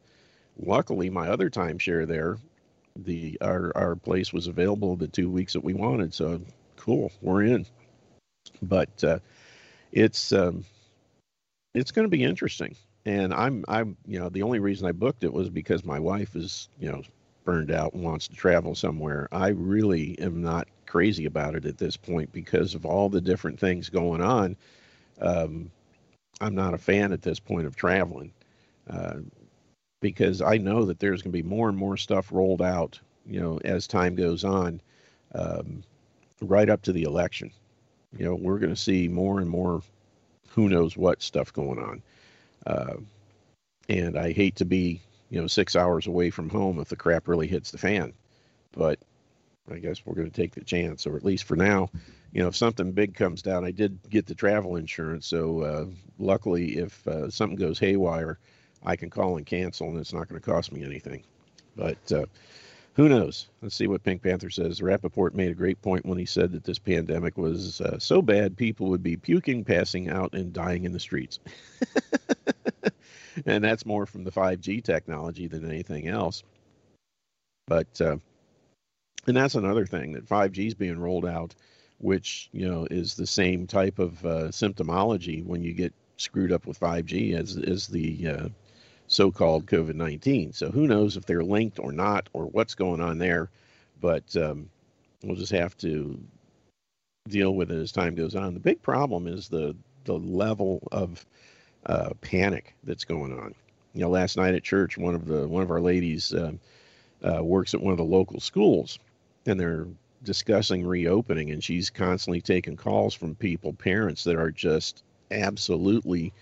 Luckily, 0.57 1.09
my 1.09 1.29
other 1.29 1.49
timeshare 1.49 2.07
there 2.07 2.37
the 2.95 3.37
our 3.41 3.71
our 3.75 3.95
place 3.95 4.31
was 4.33 4.47
available 4.47 4.95
the 4.95 5.07
two 5.07 5.29
weeks 5.29 5.53
that 5.53 5.63
we 5.63 5.73
wanted. 5.73 6.13
So 6.13 6.41
cool, 6.77 7.11
we're 7.21 7.43
in. 7.43 7.65
But 8.61 9.03
uh, 9.03 9.19
it's 9.91 10.31
um, 10.31 10.65
it's 11.73 11.91
going 11.91 12.05
to 12.05 12.09
be 12.09 12.23
interesting, 12.23 12.75
and 13.05 13.33
I'm 13.33 13.65
I'm 13.67 13.97
you 14.05 14.19
know 14.19 14.29
the 14.29 14.43
only 14.43 14.59
reason 14.59 14.87
I 14.87 14.91
booked 14.91 15.23
it 15.23 15.33
was 15.33 15.49
because 15.49 15.83
my 15.83 15.99
wife 15.99 16.35
is 16.35 16.69
you 16.79 16.91
know 16.91 17.01
burned 17.45 17.71
out 17.71 17.93
and 17.93 18.03
wants 18.03 18.27
to 18.29 18.35
travel 18.35 18.75
somewhere. 18.75 19.27
I 19.31 19.49
really 19.49 20.17
am 20.19 20.41
not 20.41 20.67
crazy 20.85 21.25
about 21.25 21.55
it 21.55 21.65
at 21.65 21.77
this 21.77 21.97
point 21.97 22.31
because 22.31 22.75
of 22.75 22.85
all 22.85 23.09
the 23.09 23.21
different 23.21 23.59
things 23.59 23.89
going 23.89 24.21
on. 24.21 24.55
Um, 25.19 25.71
I'm 26.41 26.55
not 26.55 26.73
a 26.73 26.77
fan 26.77 27.11
at 27.11 27.21
this 27.21 27.39
point 27.39 27.67
of 27.67 27.75
traveling. 27.75 28.33
Uh, 28.89 29.19
because 30.03 30.41
I 30.41 30.57
know 30.57 30.83
that 30.83 30.99
there's 30.99 31.21
going 31.21 31.31
to 31.31 31.41
be 31.41 31.47
more 31.47 31.69
and 31.69 31.77
more 31.77 31.95
stuff 31.95 32.29
rolled 32.29 32.61
out, 32.61 32.99
you 33.25 33.39
know, 33.39 33.57
as 33.63 33.87
time 33.87 34.15
goes 34.15 34.43
on, 34.43 34.81
um, 35.33 35.81
right 36.41 36.69
up 36.69 36.81
to 36.81 36.91
the 36.91 37.03
election. 37.03 37.51
You 38.17 38.25
know, 38.25 38.35
we're 38.35 38.59
going 38.59 38.75
to 38.75 38.79
see 38.79 39.07
more 39.07 39.39
and 39.39 39.49
more 39.49 39.81
who 40.49 40.67
knows 40.67 40.97
what 40.97 41.23
stuff 41.23 41.53
going 41.53 41.79
on. 41.79 42.01
Uh, 42.67 42.95
and 43.87 44.17
I 44.19 44.33
hate 44.33 44.57
to 44.57 44.65
be, 44.65 45.01
you 45.29 45.39
know, 45.39 45.47
six 45.47 45.73
hours 45.73 46.05
away 46.05 46.31
from 46.31 46.49
home 46.49 46.79
if 46.79 46.89
the 46.89 46.97
crap 46.97 47.29
really 47.29 47.47
hits 47.47 47.71
the 47.71 47.77
fan. 47.77 48.11
But 48.73 48.99
I 49.71 49.77
guess 49.77 50.05
we're 50.05 50.15
going 50.15 50.29
to 50.29 50.41
take 50.41 50.53
the 50.53 50.65
chance, 50.65 51.07
or 51.07 51.15
at 51.15 51.23
least 51.23 51.45
for 51.45 51.55
now. 51.55 51.89
You 52.33 52.41
know, 52.41 52.49
if 52.49 52.57
something 52.57 52.91
big 52.91 53.15
comes 53.15 53.41
down, 53.41 53.63
I 53.63 53.71
did 53.71 53.99
get 54.09 54.25
the 54.25 54.35
travel 54.35 54.75
insurance. 54.75 55.27
So 55.27 55.61
uh, 55.61 55.85
luckily, 56.19 56.77
if 56.79 57.07
uh, 57.07 57.29
something 57.29 57.57
goes 57.57 57.79
haywire, 57.79 58.37
I 58.85 58.95
can 58.95 59.09
call 59.09 59.37
and 59.37 59.45
cancel, 59.45 59.89
and 59.89 59.97
it's 59.97 60.13
not 60.13 60.27
going 60.27 60.39
to 60.39 60.45
cost 60.45 60.71
me 60.71 60.83
anything. 60.83 61.23
But 61.75 62.11
uh, 62.11 62.25
who 62.93 63.09
knows? 63.09 63.47
Let's 63.61 63.75
see 63.75 63.87
what 63.87 64.03
Pink 64.03 64.21
Panther 64.21 64.49
says. 64.49 64.81
Rappoport 64.81 65.33
made 65.33 65.51
a 65.51 65.55
great 65.55 65.81
point 65.81 66.05
when 66.05 66.17
he 66.17 66.25
said 66.25 66.51
that 66.51 66.63
this 66.63 66.79
pandemic 66.79 67.37
was 67.37 67.81
uh, 67.81 67.97
so 67.97 68.21
bad 68.21 68.55
people 68.55 68.87
would 68.89 69.03
be 69.03 69.17
puking, 69.17 69.63
passing 69.63 70.09
out, 70.09 70.33
and 70.33 70.53
dying 70.53 70.83
in 70.83 70.91
the 70.91 70.99
streets. 70.99 71.39
and 73.45 73.63
that's 73.63 73.85
more 73.85 74.05
from 74.05 74.23
the 74.23 74.31
5G 74.31 74.83
technology 74.83 75.47
than 75.47 75.69
anything 75.69 76.07
else. 76.07 76.43
But 77.67 77.99
uh, 77.99 78.17
and 79.25 79.37
that's 79.37 79.55
another 79.55 79.85
thing 79.85 80.11
that 80.13 80.27
5G 80.27 80.67
is 80.67 80.73
being 80.75 80.99
rolled 80.99 81.25
out, 81.25 81.55
which 81.97 82.49
you 82.51 82.69
know 82.69 82.87
is 82.91 83.15
the 83.15 83.25
same 83.25 83.65
type 83.65 83.97
of 83.99 84.23
uh, 84.25 84.47
symptomology 84.49 85.43
when 85.43 85.63
you 85.63 85.73
get 85.73 85.93
screwed 86.17 86.51
up 86.51 86.67
with 86.67 86.79
5G 86.79 87.35
as 87.35 87.57
as 87.57 87.87
the 87.87 88.27
uh, 89.13 89.15
so-called 89.15 89.65
COVID-19. 89.65 90.55
So 90.55 90.71
who 90.71 90.87
knows 90.87 91.17
if 91.17 91.25
they're 91.25 91.43
linked 91.43 91.79
or 91.79 91.91
not, 91.91 92.29
or 92.33 92.45
what's 92.45 92.75
going 92.75 93.01
on 93.01 93.17
there. 93.17 93.49
But 94.01 94.35
um, 94.35 94.69
we'll 95.23 95.35
just 95.35 95.51
have 95.51 95.77
to 95.77 96.19
deal 97.29 97.55
with 97.55 97.71
it 97.71 97.77
as 97.77 97.91
time 97.91 98.15
goes 98.15 98.35
on. 98.35 98.53
The 98.53 98.59
big 98.59 98.81
problem 98.81 99.27
is 99.27 99.47
the 99.47 99.75
the 100.05 100.19
level 100.19 100.85
of 100.91 101.25
uh, 101.85 102.09
panic 102.21 102.75
that's 102.83 103.05
going 103.05 103.31
on. 103.39 103.55
You 103.93 104.01
know, 104.01 104.09
last 104.09 104.35
night 104.35 104.55
at 104.55 104.63
church, 104.63 104.97
one 104.97 105.15
of 105.15 105.25
the 105.25 105.47
one 105.47 105.63
of 105.63 105.71
our 105.71 105.79
ladies 105.79 106.33
uh, 106.33 106.53
uh, 107.23 107.43
works 107.43 107.73
at 107.73 107.81
one 107.81 107.93
of 107.93 107.97
the 107.97 108.03
local 108.03 108.39
schools, 108.39 108.99
and 109.45 109.59
they're 109.59 109.87
discussing 110.23 110.85
reopening, 110.85 111.51
and 111.51 111.63
she's 111.63 111.89
constantly 111.89 112.41
taking 112.41 112.75
calls 112.75 113.13
from 113.13 113.35
people, 113.35 113.73
parents 113.73 114.23
that 114.23 114.35
are 114.35 114.51
just 114.51 115.03
absolutely 115.31 116.33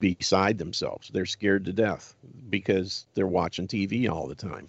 beside 0.00 0.58
themselves. 0.58 1.08
They're 1.08 1.26
scared 1.26 1.64
to 1.66 1.72
death 1.72 2.14
because 2.50 3.06
they're 3.14 3.26
watching 3.26 3.66
TV 3.66 4.08
all 4.10 4.26
the 4.26 4.34
time. 4.34 4.68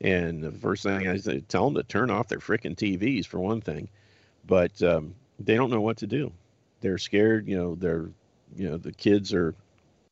And 0.00 0.42
the 0.42 0.50
first 0.50 0.82
thing 0.82 1.08
I 1.08 1.16
say, 1.16 1.40
tell 1.40 1.66
them 1.66 1.74
to 1.74 1.82
turn 1.82 2.10
off 2.10 2.28
their 2.28 2.38
freaking 2.38 2.76
TVs 2.76 3.26
for 3.26 3.38
one 3.38 3.60
thing, 3.60 3.88
but 4.46 4.82
um, 4.82 5.14
they 5.38 5.54
don't 5.54 5.70
know 5.70 5.80
what 5.80 5.98
to 5.98 6.06
do. 6.06 6.32
They're 6.80 6.98
scared. 6.98 7.46
You 7.46 7.56
know, 7.56 7.74
they're, 7.76 8.08
you 8.56 8.68
know, 8.68 8.76
the 8.76 8.92
kids 8.92 9.32
are, 9.32 9.54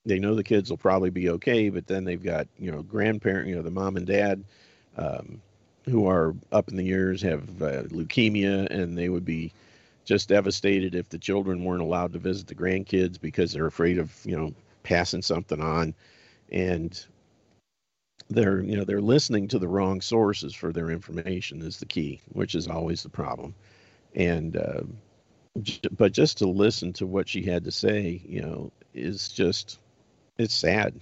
they 0.07 0.19
know 0.19 0.35
the 0.35 0.45
kids 0.45 0.71
will 0.71 0.77
probably 0.77 1.11
be 1.11 1.31
okay, 1.31 1.71
but 1.71 1.87
then 1.87 2.05
they've 2.05 2.23
got, 2.23 2.47
you 2.59 2.71
know, 2.71 2.83
grandparent, 2.83 3.49
you 3.49 3.57
know, 3.57 3.63
the 3.63 3.71
mom 3.71 3.97
and 3.97 4.07
dad, 4.07 4.45
um, 4.97 5.41
who 5.87 6.07
are 6.07 6.35
up 6.53 6.69
in 6.69 6.77
the 6.77 6.85
years 6.85 7.23
have 7.23 7.43
uh, 7.63 7.83
leukemia, 7.85 8.71
and 8.71 8.97
they 8.97 9.09
would 9.09 9.25
be 9.25 9.53
just 10.05 10.29
devastated 10.29 10.95
if 10.95 11.09
the 11.09 11.19
children 11.19 11.65
weren't 11.65 11.83
allowed 11.83 12.13
to 12.13 12.19
visit 12.19 12.47
the 12.47 12.55
grandkids 12.55 13.21
because 13.21 13.53
they're 13.53 13.67
afraid 13.67 13.99
of 13.99 14.15
you 14.25 14.37
know 14.37 14.55
passing 14.83 15.23
something 15.23 15.61
on. 15.61 15.95
And 16.51 16.99
they're 18.29 18.61
you 18.61 18.77
know 18.77 18.85
they're 18.85 19.01
listening 19.01 19.49
to 19.49 19.59
the 19.59 19.69
wrong 19.69 20.01
sources 20.01 20.55
for 20.55 20.73
their 20.73 20.91
information 20.91 21.63
is 21.63 21.79
the 21.79 21.87
key 21.87 22.21
which 22.33 22.55
is 22.55 22.69
always 22.69 23.03
the 23.03 23.09
problem. 23.09 23.55
And 24.15 24.57
uh, 24.57 24.83
but 25.97 26.13
just 26.13 26.39
to 26.39 26.49
listen 26.49 26.93
to 26.95 27.07
what 27.07 27.29
she 27.29 27.43
had 27.43 27.65
to 27.65 27.73
say 27.73 28.21
you 28.27 28.43
know 28.43 28.73
is 28.95 29.29
just 29.29 29.79
it's 30.39 30.55
sad. 30.55 30.95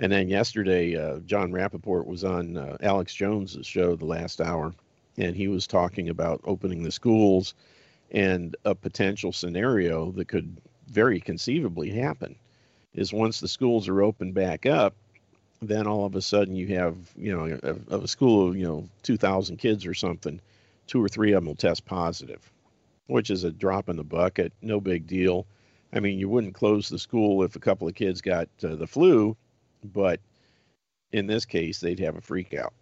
And 0.00 0.10
then 0.10 0.28
yesterday 0.28 0.96
uh, 0.96 1.20
Jon 1.20 1.52
Rappoport 1.52 2.06
was 2.06 2.24
on 2.24 2.56
uh, 2.56 2.76
alex 2.80 3.14
jones's 3.14 3.66
show 3.66 3.96
the 3.96 4.04
last 4.04 4.40
hour 4.40 4.74
and 5.16 5.36
he 5.36 5.48
was 5.48 5.66
talking 5.66 6.08
about 6.08 6.40
opening 6.44 6.82
the 6.82 6.90
schools 6.90 7.54
and 8.14 8.56
a 8.64 8.74
potential 8.76 9.32
scenario 9.32 10.12
that 10.12 10.28
could 10.28 10.56
very 10.86 11.20
conceivably 11.20 11.90
happen 11.90 12.36
is 12.94 13.12
once 13.12 13.40
the 13.40 13.48
schools 13.48 13.88
are 13.88 14.02
opened 14.02 14.34
back 14.34 14.66
up, 14.66 14.94
then 15.60 15.88
all 15.88 16.06
of 16.06 16.14
a 16.14 16.22
sudden 16.22 16.54
you 16.54 16.68
have, 16.68 16.96
you 17.16 17.36
know, 17.36 17.58
of 17.62 17.90
a, 17.90 17.98
a 18.04 18.08
school 18.08 18.48
of, 18.48 18.56
you 18.56 18.64
know, 18.64 18.88
2,000 19.02 19.56
kids 19.56 19.84
or 19.84 19.94
something, 19.94 20.40
two 20.86 21.02
or 21.02 21.08
three 21.08 21.32
of 21.32 21.42
them 21.42 21.46
will 21.48 21.56
test 21.56 21.84
positive, 21.84 22.52
which 23.08 23.30
is 23.30 23.42
a 23.42 23.50
drop 23.50 23.88
in 23.88 23.96
the 23.96 24.04
bucket, 24.04 24.52
no 24.62 24.80
big 24.80 25.08
deal. 25.08 25.44
I 25.92 25.98
mean, 25.98 26.16
you 26.16 26.28
wouldn't 26.28 26.54
close 26.54 26.88
the 26.88 26.98
school 27.00 27.42
if 27.42 27.56
a 27.56 27.60
couple 27.60 27.88
of 27.88 27.96
kids 27.96 28.20
got 28.20 28.48
uh, 28.62 28.76
the 28.76 28.86
flu, 28.86 29.36
but 29.82 30.20
in 31.10 31.26
this 31.26 31.44
case, 31.44 31.80
they'd 31.80 32.00
have 32.00 32.16
a 32.16 32.20
freak 32.20 32.54
out. 32.54 32.74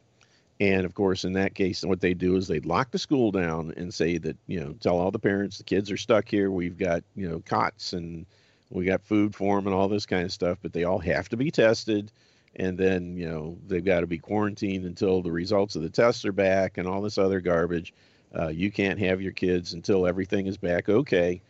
And 0.62 0.84
of 0.86 0.94
course, 0.94 1.24
in 1.24 1.32
that 1.32 1.54
case, 1.54 1.84
what 1.84 2.00
they 2.00 2.14
do 2.14 2.36
is 2.36 2.46
they 2.46 2.60
lock 2.60 2.92
the 2.92 2.98
school 2.98 3.32
down 3.32 3.74
and 3.76 3.92
say 3.92 4.18
that, 4.18 4.36
you 4.46 4.60
know, 4.60 4.72
tell 4.80 4.98
all 4.98 5.10
the 5.10 5.18
parents 5.18 5.58
the 5.58 5.64
kids 5.64 5.90
are 5.90 5.96
stuck 5.96 6.28
here. 6.28 6.50
We've 6.50 6.78
got, 6.78 7.02
you 7.16 7.28
know, 7.28 7.40
cots 7.40 7.92
and 7.92 8.26
we 8.70 8.84
got 8.84 9.02
food 9.02 9.34
for 9.34 9.56
them 9.56 9.66
and 9.66 9.74
all 9.74 9.88
this 9.88 10.06
kind 10.06 10.24
of 10.24 10.32
stuff, 10.32 10.58
but 10.62 10.72
they 10.72 10.84
all 10.84 11.00
have 11.00 11.28
to 11.30 11.36
be 11.36 11.50
tested. 11.50 12.12
and 12.56 12.76
then 12.76 13.16
you 13.16 13.28
know 13.28 13.56
they've 13.66 13.84
got 13.84 14.00
to 14.00 14.06
be 14.06 14.18
quarantined 14.18 14.84
until 14.84 15.22
the 15.22 15.32
results 15.32 15.76
of 15.76 15.82
the 15.82 15.90
tests 15.90 16.24
are 16.24 16.32
back 16.32 16.78
and 16.78 16.86
all 16.86 17.00
this 17.02 17.18
other 17.18 17.40
garbage. 17.40 17.92
Uh, 18.38 18.48
you 18.48 18.70
can't 18.70 18.98
have 18.98 19.20
your 19.20 19.32
kids 19.32 19.72
until 19.74 20.06
everything 20.06 20.46
is 20.46 20.56
back 20.56 20.88
okay, 20.88 21.40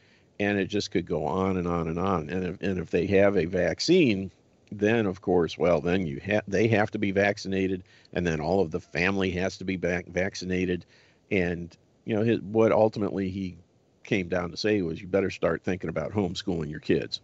and 0.40 0.58
it 0.58 0.66
just 0.66 0.90
could 0.90 1.06
go 1.06 1.24
on 1.24 1.56
and 1.56 1.68
on 1.68 1.88
and 1.88 1.98
on. 1.98 2.28
And 2.28 2.44
if, 2.44 2.60
and 2.60 2.78
if 2.78 2.90
they 2.90 3.06
have 3.06 3.36
a 3.36 3.44
vaccine, 3.44 4.32
then 4.79 5.07
of 5.07 5.20
course, 5.20 5.59
well, 5.59 5.81
then 5.81 6.07
you 6.07 6.20
have 6.20 6.45
they 6.49 6.68
have 6.68 6.91
to 6.93 6.99
be 6.99 7.11
vaccinated, 7.11 7.83
and 8.12 8.27
then 8.27 8.41
all 8.41 8.61
of 8.61 8.70
the 8.70 8.81
family 8.81 9.31
has 9.33 9.57
to 9.59 9.64
be 9.64 9.77
back 9.77 10.07
vaccinated, 10.07 10.85
and 11.31 11.77
you 12.05 12.14
know 12.14 12.23
his, 12.23 12.41
what 12.41 12.73
ultimately 12.73 13.31
he 13.31 13.57
came 14.05 14.29
down 14.29 14.51
to 14.51 14.57
say 14.57 14.83
was 14.83 15.01
you 15.01 15.07
better 15.07 15.31
start 15.31 15.62
thinking 15.62 15.91
about 15.91 16.12
homeschooling 16.12 16.70
your 16.70 16.81
kids, 16.81 17.20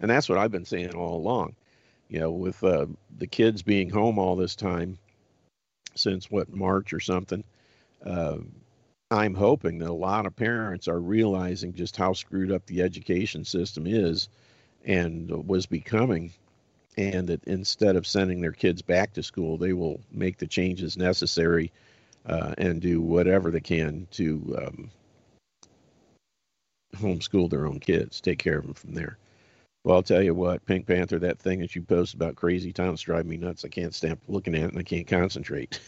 and 0.00 0.10
that's 0.10 0.28
what 0.28 0.38
I've 0.38 0.52
been 0.52 0.64
saying 0.64 0.94
all 0.94 1.16
along. 1.16 1.54
You 2.08 2.20
know, 2.20 2.30
with 2.30 2.62
uh, 2.64 2.86
the 3.18 3.26
kids 3.26 3.62
being 3.62 3.90
home 3.90 4.18
all 4.18 4.36
this 4.36 4.56
time 4.56 4.98
since 5.94 6.30
what 6.30 6.54
March 6.54 6.92
or 6.92 7.00
something. 7.00 7.44
Uh, 8.04 8.38
I'm 9.10 9.34
hoping 9.34 9.78
that 9.78 9.88
a 9.88 9.92
lot 9.92 10.26
of 10.26 10.36
parents 10.36 10.86
are 10.86 11.00
realizing 11.00 11.72
just 11.72 11.96
how 11.96 12.12
screwed 12.12 12.52
up 12.52 12.66
the 12.66 12.82
education 12.82 13.44
system 13.44 13.86
is 13.86 14.28
and 14.84 15.30
was 15.48 15.66
becoming 15.66 16.32
and 16.98 17.28
that 17.28 17.44
instead 17.44 17.94
of 17.94 18.06
sending 18.06 18.40
their 18.40 18.52
kids 18.52 18.82
back 18.82 19.12
to 19.12 19.22
school, 19.22 19.56
they 19.56 19.72
will 19.72 20.00
make 20.10 20.36
the 20.36 20.46
changes 20.46 20.96
necessary 20.96 21.70
uh, 22.26 22.54
and 22.58 22.82
do 22.82 23.00
whatever 23.00 23.52
they 23.52 23.60
can 23.60 24.08
to 24.10 24.58
um, 24.60 24.90
homeschool 26.96 27.48
their 27.48 27.66
own 27.66 27.78
kids, 27.78 28.20
take 28.20 28.40
care 28.40 28.58
of 28.58 28.64
them 28.64 28.74
from 28.74 28.94
there. 28.94 29.16
Well, 29.84 29.94
I'll 29.94 30.02
tell 30.02 30.22
you 30.22 30.34
what, 30.34 30.66
Pink 30.66 30.88
Panther, 30.88 31.20
that 31.20 31.38
thing 31.38 31.60
that 31.60 31.76
you 31.76 31.82
post 31.82 32.14
about 32.14 32.34
crazy 32.34 32.72
towns 32.72 33.00
drive 33.00 33.26
me 33.26 33.36
nuts. 33.36 33.64
I 33.64 33.68
can't 33.68 33.94
stop 33.94 34.18
looking 34.26 34.56
at 34.56 34.62
it 34.62 34.70
and 34.70 34.78
I 34.78 34.82
can't 34.82 35.06
concentrate. 35.06 35.80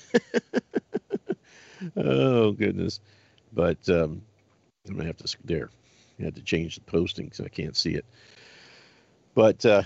oh 1.97 2.53
goodness! 2.53 3.01
But 3.53 3.87
um, 3.89 4.23
I'm 4.89 4.95
gonna 4.95 5.07
have 5.07 5.17
to 5.17 5.37
there. 5.45 5.71
I 6.21 6.23
had 6.23 6.37
to 6.37 6.43
change 6.43 6.77
the 6.77 6.83
posting 6.83 7.33
so 7.33 7.45
I 7.45 7.49
can't 7.49 7.77
see 7.77 7.95
it. 7.95 8.05
But 9.35 9.67
uh, 9.67 9.83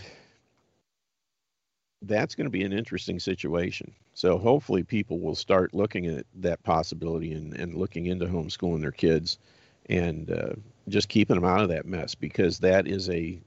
that's 2.07 2.35
going 2.35 2.47
to 2.47 2.51
be 2.51 2.65
an 2.65 2.73
interesting 2.73 3.19
situation. 3.19 3.93
So 4.15 4.39
hopefully 4.39 4.83
people 4.83 5.21
will 5.21 5.35
start 5.35 5.75
looking 5.75 6.07
at 6.07 6.27
that 6.37 6.63
possibility 6.63 7.33
and, 7.33 7.55
and 7.55 7.75
looking 7.75 8.07
into 8.07 8.27
homeschooling 8.27 8.81
their 8.81 8.93
kids 8.93 9.39
and 9.87 10.31
uh, 10.31 10.55
just 10.89 11.09
keeping 11.09 11.37
them 11.37 11.45
out 11.45 11.61
of 11.61 11.69
that 11.69 11.87
mess 11.87 12.15
because 12.15 12.59
that 12.61 12.87
is 12.87 13.11
a 13.11 13.39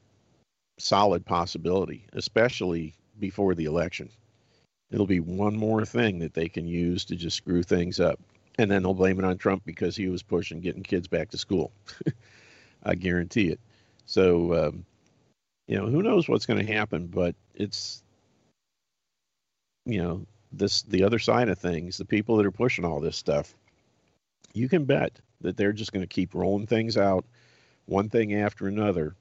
solid 0.77 1.25
possibility, 1.25 2.05
especially 2.13 2.93
before 3.19 3.55
the 3.55 3.65
election. 3.65 4.09
It'll 4.91 5.07
be 5.07 5.19
one 5.19 5.55
more 5.55 5.85
thing 5.85 6.19
that 6.19 6.33
they 6.33 6.47
can 6.47 6.67
use 6.67 7.05
to 7.05 7.15
just 7.15 7.37
screw 7.37 7.63
things 7.63 7.99
up. 7.99 8.19
And 8.59 8.71
then 8.71 8.83
they'll 8.83 8.93
blame 8.93 9.19
it 9.19 9.25
on 9.25 9.37
Trump 9.37 9.63
because 9.65 9.95
he 9.95 10.07
was 10.07 10.23
pushing 10.23 10.61
getting 10.61 10.83
kids 10.83 11.07
back 11.07 11.29
to 11.29 11.37
school. 11.37 11.71
I 12.83 12.95
guarantee 12.95 13.49
it. 13.49 13.59
So, 14.05 14.67
um, 14.67 14.85
you 15.67 15.77
know, 15.77 15.87
who 15.87 16.01
knows 16.01 16.27
what's 16.27 16.45
going 16.45 16.65
to 16.65 16.73
happen, 16.73 17.07
but 17.07 17.35
it's 17.53 18.01
you 19.87 20.01
know 20.01 20.25
this 20.51 20.83
the 20.83 21.03
other 21.03 21.19
side 21.19 21.49
of 21.49 21.57
things 21.57 21.97
the 21.97 22.05
people 22.05 22.37
that 22.37 22.45
are 22.45 22.51
pushing 22.51 22.85
all 22.85 22.99
this 22.99 23.17
stuff 23.17 23.55
you 24.53 24.67
can 24.69 24.85
bet 24.85 25.19
that 25.41 25.55
they're 25.55 25.73
just 25.73 25.93
going 25.93 26.03
to 26.03 26.07
keep 26.07 26.33
rolling 26.33 26.67
things 26.67 26.97
out 26.97 27.25
one 27.85 28.09
thing 28.09 28.35
after 28.35 28.67
another 28.67 29.15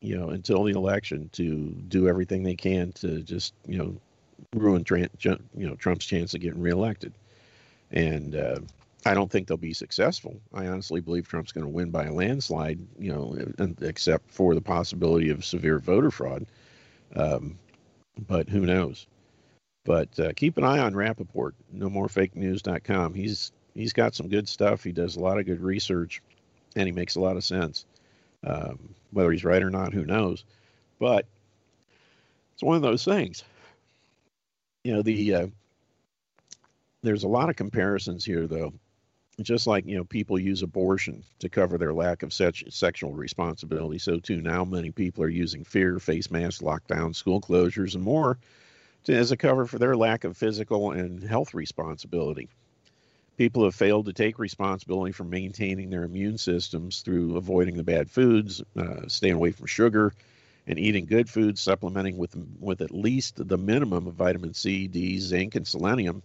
you 0.00 0.16
know 0.16 0.30
until 0.30 0.64
the 0.64 0.72
election 0.72 1.28
to 1.32 1.68
do 1.88 2.08
everything 2.08 2.42
they 2.42 2.54
can 2.54 2.92
to 2.92 3.20
just 3.22 3.52
you 3.66 3.76
know 3.76 3.94
ruin 4.54 4.84
you 4.88 5.66
know 5.66 5.74
Trump's 5.74 6.06
chance 6.06 6.34
of 6.34 6.40
getting 6.40 6.60
reelected 6.60 7.12
and 7.90 8.36
uh, 8.36 8.58
I 9.04 9.14
don't 9.14 9.30
think 9.30 9.46
they'll 9.46 9.56
be 9.56 9.72
successful. 9.72 10.40
I 10.52 10.66
honestly 10.66 11.00
believe 11.00 11.28
Trump's 11.28 11.52
going 11.52 11.64
to 11.64 11.72
win 11.72 11.90
by 11.90 12.06
a 12.06 12.12
landslide, 12.12 12.80
you 12.98 13.12
know, 13.12 13.38
except 13.80 14.30
for 14.32 14.54
the 14.54 14.60
possibility 14.60 15.30
of 15.30 15.44
severe 15.44 15.78
voter 15.78 16.10
fraud. 16.10 16.44
Um, 17.14 17.56
but 18.26 18.48
who 18.48 18.66
knows? 18.66 19.06
But 19.86 20.18
uh, 20.18 20.32
keep 20.34 20.58
an 20.58 20.64
eye 20.64 20.80
on 20.80 20.94
Rappoport, 20.94 21.52
no 21.72 21.88
more 21.88 22.08
fake 22.08 22.34
news.com. 22.34 23.14
He's 23.14 23.52
he's 23.72 23.92
got 23.92 24.16
some 24.16 24.28
good 24.28 24.48
stuff. 24.48 24.82
He 24.82 24.90
does 24.90 25.14
a 25.14 25.20
lot 25.20 25.38
of 25.38 25.46
good 25.46 25.60
research, 25.60 26.20
and 26.74 26.86
he 26.86 26.92
makes 26.92 27.14
a 27.14 27.20
lot 27.20 27.36
of 27.36 27.44
sense. 27.44 27.86
Um, 28.44 28.94
whether 29.12 29.30
he's 29.30 29.44
right 29.44 29.62
or 29.62 29.70
not, 29.70 29.94
who 29.94 30.04
knows? 30.04 30.44
But 30.98 31.26
it's 32.52 32.64
one 32.64 32.74
of 32.74 32.82
those 32.82 33.04
things. 33.04 33.44
You 34.82 34.94
know, 34.94 35.02
the 35.02 35.34
uh, 35.34 35.46
there's 37.02 37.24
a 37.24 37.28
lot 37.28 37.48
of 37.48 37.54
comparisons 37.54 38.24
here, 38.24 38.48
though. 38.48 38.74
Just 39.40 39.68
like 39.68 39.86
you 39.86 39.96
know, 39.96 40.04
people 40.04 40.36
use 40.36 40.62
abortion 40.62 41.22
to 41.38 41.48
cover 41.48 41.78
their 41.78 41.94
lack 41.94 42.24
of 42.24 42.32
sexual 42.32 43.12
responsibility, 43.12 43.98
so 43.98 44.18
too 44.18 44.40
now 44.40 44.64
many 44.64 44.90
people 44.90 45.22
are 45.22 45.28
using 45.28 45.62
fear, 45.62 46.00
face 46.00 46.28
masks, 46.28 46.60
lockdowns, 46.60 47.16
school 47.16 47.40
closures, 47.40 47.94
and 47.94 48.02
more 48.02 48.38
as 49.08 49.32
a 49.32 49.36
cover 49.36 49.66
for 49.66 49.78
their 49.78 49.96
lack 49.96 50.24
of 50.24 50.36
physical 50.36 50.92
and 50.92 51.22
health 51.22 51.54
responsibility. 51.54 52.48
People 53.36 53.64
have 53.64 53.74
failed 53.74 54.06
to 54.06 54.12
take 54.12 54.38
responsibility 54.38 55.12
for 55.12 55.24
maintaining 55.24 55.90
their 55.90 56.04
immune 56.04 56.38
systems 56.38 57.02
through 57.02 57.36
avoiding 57.36 57.76
the 57.76 57.84
bad 57.84 58.10
foods, 58.10 58.62
uh, 58.76 59.06
staying 59.08 59.34
away 59.34 59.50
from 59.50 59.66
sugar, 59.66 60.14
and 60.66 60.78
eating 60.78 61.04
good 61.04 61.28
foods, 61.28 61.60
supplementing 61.60 62.16
with 62.16 62.34
with 62.60 62.80
at 62.80 62.90
least 62.90 63.46
the 63.46 63.58
minimum 63.58 64.06
of 64.06 64.14
vitamin 64.14 64.54
C, 64.54 64.88
D, 64.88 65.18
zinc, 65.18 65.54
and 65.54 65.66
selenium, 65.66 66.22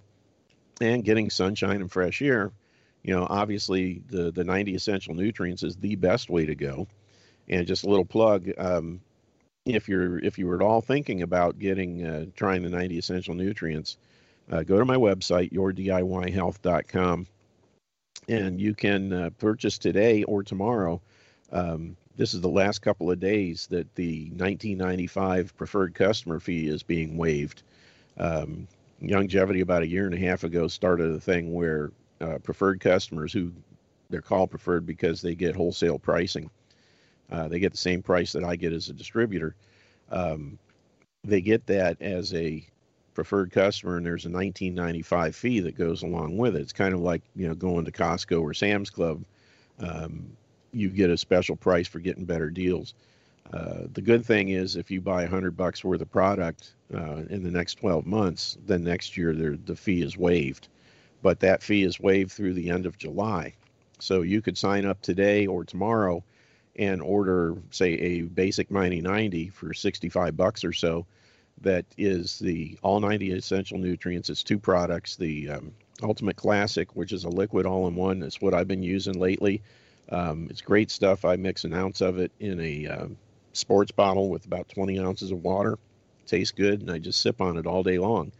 and 0.79 1.03
getting 1.03 1.29
sunshine 1.29 1.82
and 1.82 1.91
fresh 1.91 2.21
air. 2.21 2.51
You 3.03 3.13
know, 3.13 3.27
obviously 3.29 4.01
the 4.07 4.32
the 4.32 4.43
90 4.43 4.75
essential 4.75 5.13
nutrients 5.13 5.63
is 5.63 5.75
the 5.75 5.95
best 5.95 6.29
way 6.29 6.45
to 6.45 6.55
go. 6.55 6.88
And 7.49 7.67
just 7.67 7.84
a 7.84 7.89
little 7.89 8.05
plug, 8.05 8.49
um, 8.57 9.01
if 9.66 9.88
you're 9.88 10.20
if 10.20 10.39
you 10.39 10.47
were 10.47 10.55
at 10.55 10.62
all 10.62 10.82
thinking 10.82 11.22
about 11.22 11.59
getting 11.59 12.05
uh, 12.05 12.26
trying 12.36 12.64
the 12.64 12.70
90 12.70 12.97
essential 12.97 13.36
nutrients, 13.36 13.97
uh, 14.51 14.64
go 14.64 14.80
to 14.80 14.86
my 14.86 14.95
website 14.95 15.51
yourdiyhealth.com, 15.51 17.28
and 18.28 18.59
you 18.59 18.74
can 18.74 19.14
uh, 19.14 19.30
purchase 19.38 19.78
today 19.78 20.24
or 20.24 20.43
tomorrow. 20.43 21.01
Um, 21.51 21.95
this 22.18 22.34
is 22.34 22.41
the 22.41 22.49
last 22.49 22.80
couple 22.80 23.12
of 23.12 23.20
days 23.20 23.68
that 23.68 23.93
the 23.95 24.26
1995 24.32 25.55
preferred 25.55 25.93
customer 25.93 26.39
fee 26.39 26.68
is 26.68 26.84
being 26.84 27.18
waived. 27.18 27.64
Um, 28.18 28.68
Youngevity 29.01 29.62
about 29.62 29.82
a 29.82 29.88
year 29.88 30.05
and 30.05 30.14
a 30.14 30.20
half 30.20 30.43
ago 30.43 30.68
started 30.68 31.12
a 31.16 31.20
thing 31.20 31.53
where 31.53 31.91
uh, 32.20 32.38
preferred 32.38 32.80
customers 32.80 33.34
who 33.34 33.51
they're 34.09 34.22
called 34.22 34.51
preferred 34.51 34.86
because 34.86 35.22
they 35.22 35.34
get 35.34 35.55
wholesale 35.55 35.97
pricing 35.97 36.51
uh, 37.32 37.47
they 37.47 37.59
get 37.59 37.71
the 37.71 37.77
same 37.77 38.01
price 38.01 38.34
that 38.34 38.43
I 38.43 38.55
get 38.55 38.73
as 38.73 38.89
a 38.89 38.93
distributor. 38.93 39.55
Um, 40.09 40.57
they 41.23 41.41
get 41.41 41.65
that 41.67 42.01
as 42.01 42.34
a 42.34 42.65
preferred 43.13 43.51
customer, 43.51 43.97
and 43.97 44.05
there's 44.05 44.25
a 44.25 44.29
19.95 44.29 45.34
fee 45.34 45.59
that 45.61 45.77
goes 45.77 46.03
along 46.03 46.38
with 46.38 46.55
it. 46.55 46.61
It's 46.61 46.73
kind 46.73 46.93
of 46.93 47.01
like 47.01 47.21
you 47.36 47.47
know 47.47 47.55
going 47.55 47.86
to 47.86 47.91
Costco 47.91 48.41
or 48.41 48.53
Sam's 48.53 48.89
Club. 48.89 49.23
Um, 49.79 50.36
you 50.73 50.89
get 50.89 51.09
a 51.09 51.17
special 51.17 51.55
price 51.55 51.88
for 51.88 51.99
getting 51.99 52.25
better 52.25 52.49
deals. 52.49 52.93
Uh, 53.53 53.84
the 53.93 54.01
good 54.01 54.25
thing 54.25 54.49
is 54.49 54.75
if 54.75 54.89
you 54.89 55.01
buy 55.01 55.23
100 55.23 55.57
bucks 55.57 55.84
worth 55.84 56.01
of 56.01 56.11
product 56.11 56.73
uh, 56.93 57.23
in 57.29 57.43
the 57.43 57.51
next 57.51 57.75
12 57.75 58.05
months, 58.05 58.57
then 58.65 58.84
next 58.84 59.17
year 59.17 59.34
the 59.34 59.75
fee 59.75 60.01
is 60.01 60.17
waived. 60.17 60.69
But 61.21 61.41
that 61.41 61.61
fee 61.61 61.84
is 61.84 61.99
waived 61.99 62.32
through 62.32 62.53
the 62.53 62.69
end 62.69 62.86
of 62.86 62.97
July. 62.97 63.53
So 63.99 64.21
you 64.21 64.41
could 64.41 64.57
sign 64.57 64.86
up 64.86 65.01
today 65.01 65.45
or 65.47 65.65
tomorrow 65.65 66.23
and 66.76 67.01
order, 67.01 67.55
say, 67.72 67.93
a 67.93 68.22
basic 68.22 68.72
Mighty 68.72 69.01
90 69.01 69.49
for 69.49 69.74
65 69.74 70.38
bucks 70.38 70.63
or 70.63 70.74
so, 70.74 71.05
that 71.61 71.86
is 71.97 72.39
the 72.39 72.78
all 72.82 72.99
90 72.99 73.32
essential 73.34 73.78
nutrients. 73.78 74.30
It's 74.30 74.43
two 74.43 74.59
products 74.59 75.15
the 75.15 75.49
um, 75.49 75.74
Ultimate 76.01 76.36
Classic, 76.36 76.95
which 76.95 77.11
is 77.11 77.24
a 77.24 77.30
liquid 77.30 77.65
all 77.65 77.88
in 77.88 77.95
one. 77.95 78.24
It's 78.24 78.41
what 78.41 78.53
I've 78.53 78.67
been 78.67 78.84
using 78.84 79.19
lately. 79.19 79.61
Um, 80.09 80.47
it's 80.49 80.61
great 80.61 80.91
stuff. 80.91 81.26
I 81.26 81.36
mix 81.36 81.63
an 81.63 81.74
ounce 81.74 82.01
of 82.01 82.17
it 82.17 82.32
in 82.39 82.59
a 82.59 82.88
um, 82.88 83.17
sports 83.53 83.91
bottle 83.91 84.30
with 84.30 84.45
about 84.45 84.69
20 84.69 84.99
ounces 84.99 85.32
of 85.32 85.43
water. 85.43 85.78
tastes 86.26 86.51
good, 86.51 86.82
and 86.82 86.91
I 86.91 86.97
just 86.97 87.22
sip 87.22 87.41
on 87.41 87.57
it 87.57 87.67
all 87.67 87.84
day 87.84 87.99
long. 87.99 88.32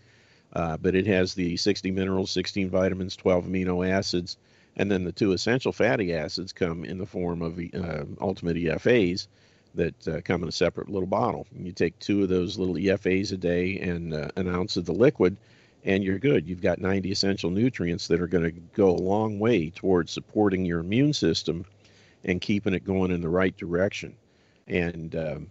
Uh, 0.54 0.78
but 0.78 0.96
it 0.96 1.08
has 1.08 1.34
the 1.34 1.56
60 1.56 1.92
minerals, 1.92 2.32
16 2.32 2.70
vitamins, 2.70 3.16
12 3.16 3.46
amino 3.46 3.88
acids, 3.88 4.38
and 4.78 4.90
then 4.90 5.04
the 5.04 5.12
two 5.12 5.34
essential 5.34 5.72
fatty 5.72 6.14
acids 6.14 6.54
come 6.54 6.86
in 6.86 6.98
the 6.98 7.06
form 7.06 7.42
of 7.42 7.60
uh, 7.60 8.06
ultimate 8.20 8.58
EFAs 8.58 9.28
that 9.76 10.08
uh, 10.08 10.22
come 10.24 10.44
in 10.44 10.50
a 10.50 10.52
separate 10.52 10.90
little 10.90 11.08
bottle. 11.08 11.48
You 11.58 11.72
take 11.72 11.98
two 12.00 12.24
of 12.24 12.30
those 12.30 12.58
little 12.58 12.76
EFAs 12.76 13.32
a 13.32 13.38
day 13.38 13.80
and 13.80 14.14
uh, 14.14 14.30
an 14.36 14.48
ounce 14.48 14.78
of 14.78 14.86
the 14.86 14.94
liquid, 14.94 15.38
and 15.84 16.04
you're 16.04 16.20
good. 16.20 16.48
You've 16.48 16.62
got 16.62 16.80
90 16.80 17.12
essential 17.12 17.50
nutrients 17.50 18.08
that 18.08 18.22
are 18.22 18.28
going 18.28 18.44
to 18.44 18.52
go 18.52 18.90
a 18.90 18.98
long 18.98 19.40
way 19.40 19.70
towards 19.70 20.12
supporting 20.12 20.66
your 20.66 20.80
immune 20.80 21.14
system 21.14 21.66
and 22.24 22.42
keeping 22.42 22.74
it 22.74 22.86
going 22.86 23.12
in 23.12 23.22
the 23.22 23.30
right 23.30 23.56
direction. 23.56 24.16
And 24.68 25.16
um, 25.16 25.48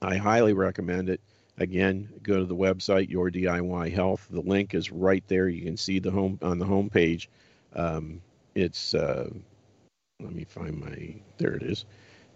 I 0.00 0.16
highly 0.16 0.52
recommend 0.52 1.08
it. 1.08 1.20
Again, 1.58 2.08
go 2.22 2.38
to 2.38 2.44
the 2.44 2.54
website 2.54 3.10
Your 3.10 3.30
DIY 3.30 3.92
Health. 3.92 4.26
The 4.30 4.40
link 4.40 4.74
is 4.74 4.92
right 4.92 5.24
there. 5.26 5.48
You 5.48 5.62
can 5.62 5.76
see 5.76 5.98
the 5.98 6.12
home 6.12 6.38
on 6.40 6.58
the 6.58 6.64
home 6.64 6.88
page. 6.88 7.28
Um, 7.74 8.20
it's 8.54 8.94
uh, 8.94 9.30
let 10.20 10.34
me 10.34 10.44
find 10.44 10.78
my 10.78 11.14
there 11.38 11.54
it 11.54 11.62
is. 11.62 11.84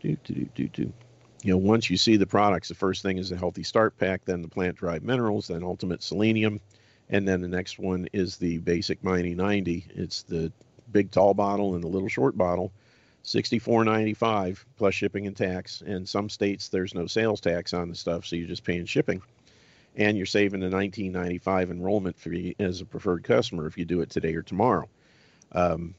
Do 0.01 0.16
do 0.24 0.35
do 0.35 0.49
do 0.55 0.68
do. 0.68 0.93
You 1.43 1.53
know, 1.53 1.59
once 1.59 1.91
you 1.91 1.97
see 1.97 2.16
the 2.16 2.26
products, 2.26 2.68
the 2.68 2.74
first 2.74 3.03
thing 3.03 3.18
is 3.18 3.30
the 3.30 3.37
Healthy 3.37 3.64
Start 3.64 3.97
Pack, 3.99 4.24
then 4.24 4.43
the 4.43 4.49
plant 4.49 4.78
derived 4.78 5.05
minerals, 5.05 5.49
then 5.49 5.64
Ultimate 5.64 6.01
Selenium, 6.01 6.61
and 7.11 7.26
then 7.26 7.41
the 7.41 7.49
next 7.49 7.80
one 7.80 8.09
is 8.12 8.37
the 8.37 8.59
Basic 8.59 9.03
Mighty 9.03 9.35
90. 9.35 9.89
It's 9.97 10.22
the 10.22 10.53
big 10.93 11.11
tall 11.11 11.35
bottle 11.35 11.74
and 11.74 11.83
the 11.83 11.89
little 11.89 12.09
short 12.09 12.39
bottle. 12.39 12.72
64.95 13.24 14.64
plus 14.76 14.95
shipping 14.95 15.26
and 15.26 15.37
tax. 15.37 15.80
In 15.83 16.07
some 16.07 16.28
states, 16.28 16.68
there's 16.68 16.95
no 16.95 17.07
sales 17.07 17.41
tax 17.41 17.72
on 17.72 17.89
the 17.89 17.95
stuff, 17.95 18.26
so 18.26 18.37
you're 18.37 18.49
just 18.49 18.64
paying 18.64 18.85
shipping, 18.85 19.22
and 19.97 20.16
you're 20.16 20.26
saving 20.26 20.61
the 20.61 20.68
19.95 20.68 21.70
enrollment 21.70 22.18
fee 22.18 22.57
as 22.59 22.80
a 22.80 22.85
preferred 22.85 23.22
customer 23.22 23.66
if 23.66 23.78
you 23.78 23.85
do 23.85 24.01
it 24.01 24.11
today 24.11 24.35
or 24.35 24.43
tomorrow. 24.43 24.89
Um, 25.55 25.94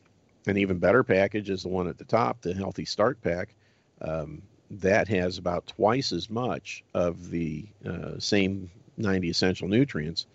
an 0.48 0.58
even 0.58 0.80
better 0.80 1.04
package 1.04 1.50
is 1.50 1.64
the 1.64 1.70
one 1.70 1.88
at 1.88 1.98
the 1.98 2.04
top, 2.04 2.42
the 2.42 2.54
Healthy 2.54 2.86
Start 2.86 3.22
Pack. 3.22 3.56
Um, 4.02 4.42
that 4.70 5.08
has 5.08 5.38
about 5.38 5.68
twice 5.68 6.12
as 6.12 6.30
much 6.30 6.84
of 6.94 7.30
the 7.30 7.66
uh, 7.86 8.20
same 8.20 8.70
90 8.98 9.30
essential 9.30 9.68
nutrients 9.68 10.26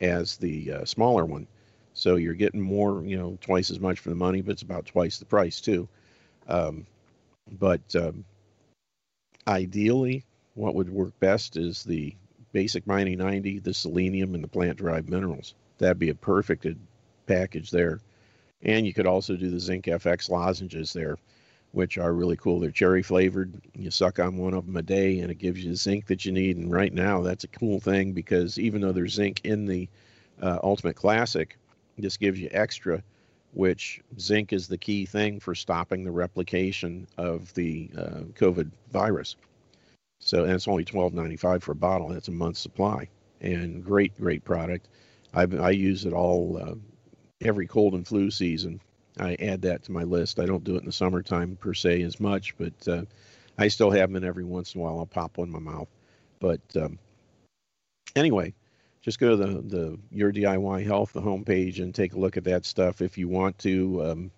as 0.00 0.36
the 0.36 0.72
uh, 0.72 0.84
smaller 0.84 1.24
one. 1.24 1.46
So 1.94 2.16
you're 2.16 2.34
getting 2.34 2.60
more, 2.60 3.02
you 3.02 3.16
know, 3.16 3.38
twice 3.40 3.70
as 3.70 3.80
much 3.80 3.98
for 3.98 4.10
the 4.10 4.16
money, 4.16 4.42
but 4.42 4.52
it's 4.52 4.62
about 4.62 4.86
twice 4.86 5.18
the 5.18 5.24
price 5.24 5.60
too. 5.60 5.88
Um, 6.46 6.86
but 7.58 7.80
um, 7.96 8.24
ideally, 9.48 10.24
what 10.54 10.74
would 10.74 10.90
work 10.90 11.18
best 11.20 11.56
is 11.56 11.84
the 11.84 12.14
basic 12.52 12.86
Mighty 12.86 13.16
90, 13.16 13.60
the 13.60 13.74
selenium, 13.74 14.34
and 14.34 14.44
the 14.44 14.48
plant 14.48 14.78
derived 14.78 15.08
minerals. 15.08 15.54
That'd 15.78 15.98
be 15.98 16.10
a 16.10 16.14
perfect 16.14 16.66
package 17.26 17.70
there. 17.70 18.00
And 18.62 18.86
you 18.86 18.92
could 18.92 19.06
also 19.06 19.36
do 19.36 19.50
the 19.50 19.60
zinc 19.60 19.84
FX 19.84 20.30
lozenges 20.30 20.92
there, 20.92 21.18
which 21.72 21.98
are 21.98 22.12
really 22.12 22.36
cool. 22.36 22.58
They're 22.58 22.70
cherry 22.70 23.02
flavored. 23.02 23.60
You 23.74 23.90
suck 23.90 24.18
on 24.18 24.36
one 24.36 24.54
of 24.54 24.66
them 24.66 24.76
a 24.76 24.82
day, 24.82 25.20
and 25.20 25.30
it 25.30 25.38
gives 25.38 25.62
you 25.62 25.70
the 25.70 25.76
zinc 25.76 26.06
that 26.06 26.24
you 26.24 26.32
need. 26.32 26.56
And 26.56 26.70
right 26.70 26.92
now, 26.92 27.22
that's 27.22 27.44
a 27.44 27.48
cool 27.48 27.80
thing 27.80 28.12
because 28.12 28.58
even 28.58 28.80
though 28.80 28.92
there's 28.92 29.14
zinc 29.14 29.40
in 29.44 29.66
the 29.66 29.88
uh, 30.40 30.58
Ultimate 30.62 30.96
Classic, 30.96 31.56
this 31.98 32.16
gives 32.16 32.40
you 32.40 32.48
extra 32.52 33.02
which 33.52 34.02
zinc 34.20 34.52
is 34.52 34.68
the 34.68 34.76
key 34.76 35.06
thing 35.06 35.40
for 35.40 35.54
stopping 35.54 36.04
the 36.04 36.10
replication 36.10 37.06
of 37.16 37.52
the 37.54 37.90
uh, 37.96 38.20
COVID 38.34 38.70
virus. 38.92 39.36
So, 40.20 40.44
and 40.44 40.52
it's 40.52 40.68
only 40.68 40.84
twelve 40.84 41.14
ninety 41.14 41.36
five 41.36 41.62
for 41.62 41.72
a 41.72 41.76
bottle. 41.76 42.08
That's 42.08 42.28
a 42.28 42.32
month's 42.32 42.60
supply, 42.60 43.08
and 43.40 43.82
great, 43.82 44.14
great 44.18 44.44
product. 44.44 44.88
I, 45.32 45.46
I 45.58 45.70
use 45.70 46.04
it 46.04 46.12
all 46.12 46.58
uh, 46.62 46.74
every 47.42 47.66
cold 47.66 47.94
and 47.94 48.06
flu 48.06 48.30
season. 48.30 48.80
I 49.18 49.34
add 49.36 49.62
that 49.62 49.82
to 49.84 49.92
my 49.92 50.02
list. 50.02 50.38
I 50.38 50.46
don't 50.46 50.64
do 50.64 50.76
it 50.76 50.80
in 50.80 50.86
the 50.86 50.92
summertime 50.92 51.56
per 51.56 51.74
se 51.74 52.02
as 52.02 52.20
much, 52.20 52.56
but 52.58 52.88
uh, 52.88 53.02
I 53.58 53.68
still 53.68 53.90
have 53.90 54.10
them. 54.10 54.16
And 54.16 54.24
every 54.24 54.44
once 54.44 54.74
in 54.74 54.80
a 54.80 54.84
while, 54.84 54.98
I'll 54.98 55.06
pop 55.06 55.38
one 55.38 55.48
in 55.48 55.52
my 55.52 55.58
mouth. 55.58 55.88
But 56.38 56.60
um, 56.76 56.98
anyway, 58.14 58.52
just 59.00 59.18
go 59.18 59.30
to 59.30 59.36
the, 59.36 59.62
the 59.62 59.98
Your 60.10 60.32
DIY 60.32 60.84
Health, 60.84 61.12
the 61.12 61.22
homepage, 61.22 61.80
and 61.80 61.94
take 61.94 62.12
a 62.12 62.18
look 62.18 62.36
at 62.36 62.44
that 62.44 62.66
stuff 62.66 63.00
if 63.00 63.16
you 63.16 63.28
want 63.28 63.58
to. 63.60 64.04
Um, 64.04 64.30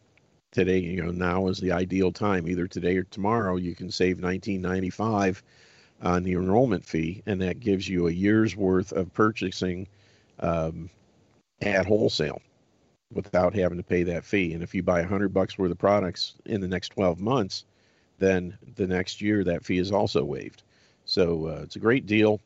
today, 0.53 0.79
you 0.79 1.03
know, 1.03 1.11
now 1.11 1.49
is 1.49 1.59
the 1.59 1.73
ideal 1.73 2.13
time. 2.13 2.47
Either 2.49 2.69
today 2.69 2.97
or 2.97 3.05
tomorrow, 3.05 3.57
you 3.57 3.75
can 3.75 3.91
save 3.91 4.19
19.95 4.19 5.43
on 6.03 6.23
the 6.23 6.33
enrollment 6.33 6.85
fee, 6.85 7.23
and 7.27 7.43
that 7.43 7.59
gives 7.59 7.89
you 7.89 8.07
a 8.07 8.13
year's 8.13 8.55
worth 8.55 8.93
of 8.93 9.13
purchasing 9.13 9.89
um, 10.39 10.89
at 11.61 11.85
wholesale 11.85 12.41
without 13.13 13.55
having 13.55 13.79
to 13.79 13.85
pay 13.85 14.03
that 14.05 14.25
fee. 14.25 14.53
And 14.53 14.63
if 14.63 14.75
you 14.75 14.83
buy 14.83 15.01
100 15.01 15.33
bucks 15.33 15.59
worth 15.59 15.71
of 15.71 15.79
products 15.79 16.35
in 16.45 16.61
the 16.61 16.69
next 16.69 16.91
12 16.91 17.21
months, 17.21 17.65
then 18.19 18.59
the 18.77 18.87
next 18.87 19.21
year 19.21 19.45
that 19.45 19.65
fee 19.65 19.79
is 19.79 19.93
also 19.93 20.25
waived. 20.25 20.63
So 21.05 21.47
uh, 21.47 21.61
it's 21.63 21.77
a 21.77 21.81
great 21.81 22.07
deal. 22.07 22.41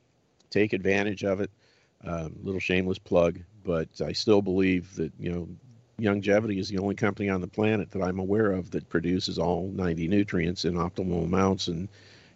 Take 0.50 0.72
advantage 0.72 1.24
of 1.24 1.40
it. 1.40 1.50
Um, 2.04 2.36
little 2.42 2.60
shameless 2.60 2.98
plug, 2.98 3.38
but 3.64 3.88
I 4.04 4.12
still 4.12 4.42
believe 4.42 4.96
that 4.96 5.12
you 5.20 5.30
know 5.30 5.48
Youngevity 6.00 6.58
is 6.58 6.68
the 6.68 6.78
only 6.78 6.96
company 6.96 7.28
on 7.28 7.40
the 7.40 7.46
planet 7.46 7.92
that 7.92 8.02
I'm 8.02 8.18
aware 8.18 8.50
of 8.50 8.72
that 8.72 8.88
produces 8.88 9.38
all 9.38 9.68
90 9.68 10.08
nutrients 10.08 10.64
in 10.64 10.74
optimal 10.74 11.24
amounts 11.24 11.68
and 11.68 11.88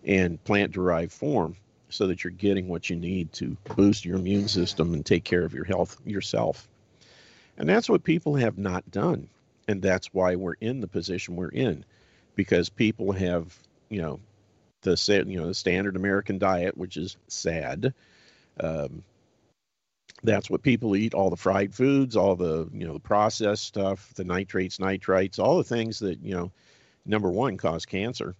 and 0.05 0.43
plant 0.45 0.71
derived 0.71 1.11
form, 1.11 1.57
so 1.89 2.07
that 2.07 2.23
you're 2.23 2.31
getting 2.31 2.69
what 2.69 2.89
you 2.89 2.95
need 2.95 3.33
to 3.33 3.57
boost 3.75 4.05
your 4.05 4.19
immune 4.19 4.47
system 4.47 4.95
and 4.95 5.05
take 5.05 5.25
care 5.25 5.45
of 5.45 5.53
your 5.53 5.65
health 5.65 5.97
yourself. 6.05 6.69
And 7.59 7.69
that's 7.69 7.89
what 7.89 8.05
people 8.05 8.35
have 8.37 8.59
not 8.59 8.91
done, 8.91 9.29
and 9.67 9.81
that's 9.81 10.13
why 10.13 10.37
we're 10.37 10.55
in 10.61 10.81
the 10.81 10.89
position 10.89 11.37
we're 11.37 11.49
in, 11.49 11.85
because 12.35 12.69
people 12.69 13.13
have 13.13 13.57
you 13.89 14.03
know 14.03 14.21
the 14.83 15.25
you 15.27 15.39
know 15.39 15.47
the 15.49 15.55
standard 15.55 15.97
American 15.97 16.39
diet, 16.39 16.77
which 16.77 16.97
is 16.97 17.17
sad. 17.29 17.95
Um, 18.61 19.03
that's 20.23 20.49
what 20.49 20.63
people 20.63 20.97
eat 20.97 21.15
all 21.15 21.29
the 21.29 21.37
fried 21.37 21.75
foods 21.75 22.17
all 22.17 22.37
the 22.37 22.69
you 22.73 22.87
know 22.87 22.95
the 22.95 23.01
processed 23.01 23.65
stuff 23.65 24.15
the 24.15 24.25
nitrates 24.25 24.79
nitrites 24.79 25.39
all 25.39 25.59
the 25.59 25.65
things 25.65 25.99
that 25.99 26.19
you 26.23 26.35
know 26.35 26.51
number 27.05 27.31
one 27.31 27.57
cause 27.57 27.87
cancer. 27.87 28.35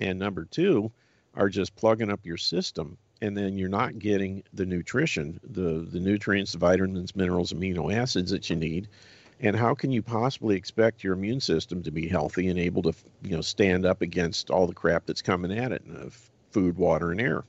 And 0.00 0.18
number 0.18 0.44
two 0.44 0.92
are 1.34 1.48
just 1.48 1.74
plugging 1.76 2.10
up 2.10 2.24
your 2.24 2.36
system 2.36 2.98
and 3.20 3.36
then 3.36 3.56
you're 3.56 3.68
not 3.68 3.98
getting 3.98 4.42
the 4.52 4.66
nutrition 4.66 5.40
the 5.42 5.86
the 5.90 6.00
nutrients 6.00 6.54
vitamins 6.54 7.16
minerals 7.16 7.52
amino 7.52 7.92
acids 7.94 8.30
that 8.30 8.48
you 8.50 8.56
need 8.56 8.88
and 9.40 9.54
how 9.54 9.74
can 9.74 9.90
you 9.90 10.02
possibly 10.02 10.56
expect 10.56 11.04
your 11.04 11.14
immune 11.14 11.40
system 11.40 11.82
to 11.82 11.90
be 11.90 12.08
healthy 12.08 12.48
and 12.48 12.58
able 12.58 12.82
to 12.82 12.92
you 13.22 13.36
know 13.36 13.42
stand 13.42 13.84
up 13.84 14.02
against 14.02 14.50
all 14.50 14.66
the 14.66 14.74
crap 14.74 15.06
that's 15.06 15.22
coming 15.22 15.56
at 15.56 15.72
it 15.72 15.82
of 15.96 16.30
food 16.50 16.76
water 16.76 17.10
and 17.10 17.20
air 17.20 17.44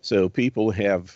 so 0.00 0.28
people 0.28 0.70
have 0.70 1.14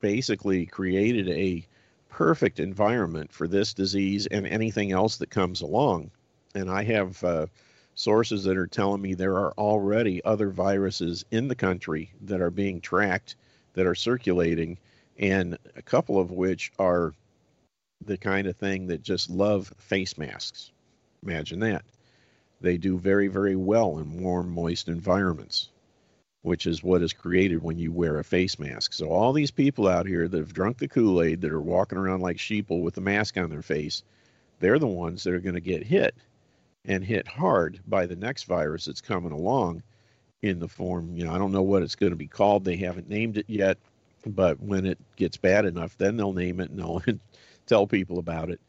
basically 0.00 0.66
created 0.66 1.28
a 1.28 1.66
perfect 2.08 2.60
environment 2.60 3.32
for 3.32 3.48
this 3.48 3.74
disease 3.74 4.26
and 4.26 4.46
anything 4.46 4.92
else 4.92 5.16
that 5.18 5.30
comes 5.30 5.60
along. 5.60 6.10
And 6.54 6.70
I 6.70 6.84
have 6.84 7.22
uh, 7.22 7.46
sources 7.96 8.44
that 8.44 8.56
are 8.56 8.68
telling 8.68 9.02
me 9.02 9.14
there 9.14 9.36
are 9.36 9.52
already 9.58 10.24
other 10.24 10.50
viruses 10.50 11.24
in 11.32 11.48
the 11.48 11.56
country 11.56 12.12
that 12.20 12.40
are 12.40 12.50
being 12.50 12.80
tracked, 12.80 13.34
that 13.74 13.86
are 13.86 13.94
circulating, 13.94 14.78
and 15.18 15.58
a 15.74 15.82
couple 15.82 16.20
of 16.20 16.30
which 16.30 16.70
are 16.78 17.12
the 18.04 18.16
kind 18.16 18.46
of 18.46 18.56
thing 18.56 18.86
that 18.86 19.02
just 19.02 19.28
love 19.28 19.72
face 19.78 20.16
masks. 20.16 20.70
Imagine 21.24 21.58
that. 21.60 21.84
They 22.60 22.76
do 22.76 22.96
very, 22.98 23.26
very 23.26 23.56
well 23.56 23.98
in 23.98 24.22
warm, 24.22 24.50
moist 24.50 24.88
environments 24.88 25.70
which 26.46 26.64
is 26.64 26.80
what 26.80 27.02
is 27.02 27.12
created 27.12 27.60
when 27.60 27.76
you 27.76 27.90
wear 27.90 28.20
a 28.20 28.24
face 28.24 28.56
mask. 28.56 28.92
So 28.92 29.08
all 29.08 29.32
these 29.32 29.50
people 29.50 29.88
out 29.88 30.06
here 30.06 30.28
that 30.28 30.38
have 30.38 30.52
drunk 30.52 30.78
the 30.78 30.86
Kool-Aid 30.86 31.40
that 31.40 31.50
are 31.50 31.60
walking 31.60 31.98
around 31.98 32.20
like 32.20 32.36
sheeple 32.36 32.82
with 32.82 32.96
a 32.98 33.00
mask 33.00 33.36
on 33.36 33.50
their 33.50 33.62
face, 33.62 34.04
they're 34.60 34.78
the 34.78 34.86
ones 34.86 35.24
that 35.24 35.34
are 35.34 35.40
going 35.40 35.56
to 35.56 35.60
get 35.60 35.82
hit 35.82 36.14
and 36.86 37.04
hit 37.04 37.28
hard 37.28 37.80
by 37.86 38.06
the 38.06 38.16
next 38.16 38.44
virus 38.44 38.86
that's 38.86 39.00
coming 39.00 39.32
along 39.32 39.82
in 40.42 40.58
the 40.60 40.68
form, 40.68 41.14
you 41.16 41.24
know, 41.24 41.32
I 41.32 41.38
don't 41.38 41.52
know 41.52 41.62
what 41.62 41.82
it's 41.82 41.96
going 41.96 42.10
to 42.12 42.16
be 42.16 42.28
called. 42.28 42.64
They 42.64 42.76
haven't 42.76 43.08
named 43.08 43.36
it 43.36 43.46
yet, 43.48 43.78
but 44.24 44.60
when 44.60 44.86
it 44.86 44.98
gets 45.16 45.36
bad 45.36 45.64
enough, 45.64 45.96
then 45.98 46.16
they'll 46.16 46.32
name 46.32 46.60
it 46.60 46.70
and 46.70 46.78
they'll 46.78 47.02
tell 47.66 47.86
people 47.86 48.18
about 48.18 48.50
it. 48.50 48.60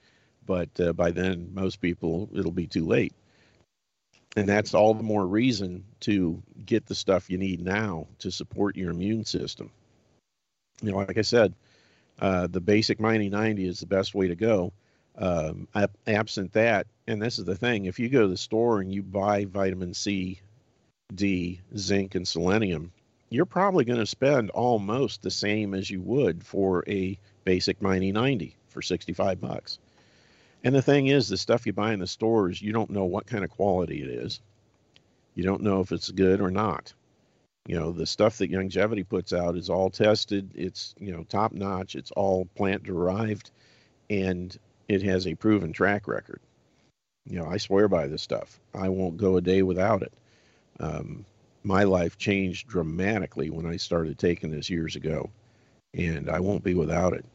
But 0.45 0.69
uh, 0.79 0.93
by 0.93 1.11
then, 1.11 1.51
most 1.53 1.81
people, 1.81 2.29
it'll 2.33 2.51
be 2.51 2.67
too 2.67 2.85
late 2.85 3.13
and 4.37 4.47
that's 4.47 4.75
all 4.75 4.93
the 4.93 5.03
more 5.03 5.25
reason 5.25 5.83
to 6.01 6.41
get 6.63 6.85
the 6.85 6.93
stuff 6.93 7.29
you 7.29 7.39
need 7.39 7.59
now 7.59 8.07
to 8.19 8.29
support 8.29 8.75
your 8.75 8.91
immune 8.91 9.25
system. 9.25 9.71
You 10.81 10.91
know, 10.91 10.97
like 10.97 11.17
I 11.17 11.23
said, 11.23 11.55
uh, 12.19 12.45
the 12.45 12.61
basic 12.61 12.99
Mighty 12.99 13.29
90 13.29 13.67
is 13.67 13.79
the 13.79 13.87
best 13.87 14.13
way 14.13 14.27
to 14.27 14.35
go. 14.35 14.73
Um, 15.17 15.67
absent 16.05 16.53
that, 16.53 16.85
and 17.07 17.21
this 17.21 17.39
is 17.39 17.45
the 17.45 17.55
thing, 17.55 17.85
if 17.85 17.99
you 17.99 18.09
go 18.09 18.21
to 18.21 18.27
the 18.27 18.37
store 18.37 18.81
and 18.81 18.91
you 18.91 19.01
buy 19.01 19.45
vitamin 19.45 19.93
C, 19.93 20.41
D, 21.13 21.61
zinc, 21.77 22.15
and 22.15 22.27
selenium, 22.27 22.91
you're 23.29 23.45
probably 23.45 23.85
going 23.85 23.99
to 23.99 24.05
spend 24.05 24.49
almost 24.51 25.21
the 25.21 25.31
same 25.31 25.73
as 25.73 25.89
you 25.89 26.01
would 26.01 26.45
for 26.45 26.83
a 26.87 27.17
basic 27.43 27.81
Mighty 27.81 28.11
90 28.11 28.55
for 28.69 28.81
65 28.81 29.39
bucks. 29.39 29.79
And 30.63 30.75
the 30.75 30.81
thing 30.81 31.07
is, 31.07 31.29
the 31.29 31.37
stuff 31.37 31.65
you 31.65 31.73
buy 31.73 31.93
in 31.93 31.99
the 31.99 32.07
stores, 32.07 32.61
you 32.61 32.73
don't 32.73 32.89
know 32.89 33.05
what 33.05 33.27
kind 33.27 33.43
of 33.43 33.49
quality 33.49 34.01
it 34.01 34.09
is. 34.09 34.41
You 35.33 35.43
don't 35.43 35.61
know 35.61 35.81
if 35.81 35.91
it's 35.91 36.09
good 36.11 36.41
or 36.41 36.51
not. 36.51 36.93
You 37.67 37.79
know, 37.79 37.91
the 37.91 38.05
stuff 38.05 38.37
that 38.37 38.51
Youngevity 38.51 39.07
puts 39.07 39.33
out 39.33 39.57
is 39.57 39.69
all 39.69 39.89
tested. 39.89 40.51
It's, 40.55 40.95
you 40.99 41.11
know, 41.11 41.23
top 41.23 41.51
notch. 41.51 41.95
It's 41.95 42.11
all 42.11 42.47
plant 42.55 42.83
derived 42.83 43.51
and 44.09 44.57
it 44.87 45.03
has 45.03 45.27
a 45.27 45.35
proven 45.35 45.73
track 45.73 46.07
record. 46.07 46.39
You 47.29 47.39
know, 47.39 47.47
I 47.47 47.57
swear 47.57 47.87
by 47.87 48.07
this 48.07 48.21
stuff. 48.21 48.59
I 48.73 48.89
won't 48.89 49.17
go 49.17 49.37
a 49.37 49.41
day 49.41 49.61
without 49.61 50.01
it. 50.01 50.13
Um, 50.79 51.25
my 51.63 51.83
life 51.83 52.17
changed 52.17 52.67
dramatically 52.67 53.49
when 53.49 53.65
I 53.65 53.77
started 53.77 54.17
taking 54.17 54.51
this 54.51 54.69
years 54.69 54.95
ago, 54.95 55.29
and 55.93 56.29
I 56.29 56.39
won't 56.39 56.63
be 56.63 56.73
without 56.73 57.13
it. 57.13 57.25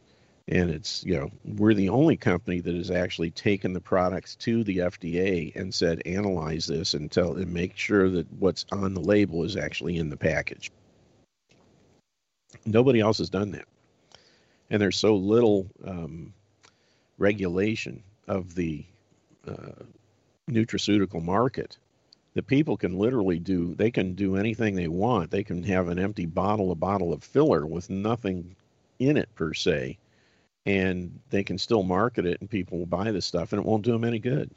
And 0.47 0.69
it's, 0.69 1.03
you 1.05 1.15
know, 1.15 1.31
we're 1.45 1.73
the 1.73 1.89
only 1.89 2.17
company 2.17 2.59
that 2.59 2.75
has 2.75 2.91
actually 2.91 3.31
taken 3.31 3.71
the 3.71 3.79
products 3.79 4.35
to 4.37 4.63
the 4.63 4.79
FDA 4.79 5.55
and 5.55 5.73
said, 5.73 6.01
analyze 6.05 6.65
this 6.65 6.95
and 6.95 7.09
tell 7.09 7.35
and 7.35 7.53
make 7.53 7.77
sure 7.77 8.09
that 8.09 8.31
what's 8.33 8.65
on 8.71 8.93
the 8.93 8.99
label 8.99 9.43
is 9.43 9.55
actually 9.55 9.97
in 9.97 10.09
the 10.09 10.17
package. 10.17 10.71
Nobody 12.65 12.99
else 12.99 13.19
has 13.19 13.29
done 13.29 13.51
that. 13.51 13.65
And 14.69 14.81
there's 14.81 14.97
so 14.97 15.15
little 15.15 15.67
um, 15.85 16.33
regulation 17.17 18.03
of 18.27 18.55
the 18.55 18.83
uh, 19.47 19.83
nutraceutical 20.49 21.23
market 21.23 21.77
that 22.33 22.47
people 22.47 22.77
can 22.77 22.97
literally 22.97 23.39
do 23.39 23.75
they 23.75 23.91
can 23.91 24.13
do 24.13 24.35
anything 24.35 24.75
they 24.75 24.87
want. 24.87 25.31
They 25.31 25.43
can 25.43 25.63
have 25.63 25.87
an 25.87 25.99
empty 25.99 26.25
bottle 26.25 26.71
a 26.71 26.75
bottle 26.75 27.13
of 27.13 27.23
filler 27.23 27.65
with 27.65 27.89
nothing 27.89 28.55
in 28.99 29.17
it 29.17 29.29
per 29.35 29.53
se 29.53 29.97
and 30.65 31.19
they 31.29 31.43
can 31.43 31.57
still 31.57 31.83
market 31.83 32.25
it 32.25 32.39
and 32.39 32.49
people 32.49 32.79
will 32.79 32.85
buy 32.85 33.11
this 33.11 33.25
stuff 33.25 33.51
and 33.51 33.59
it 33.61 33.65
won't 33.65 33.83
do 33.83 33.91
them 33.91 34.03
any 34.03 34.19
good. 34.19 34.49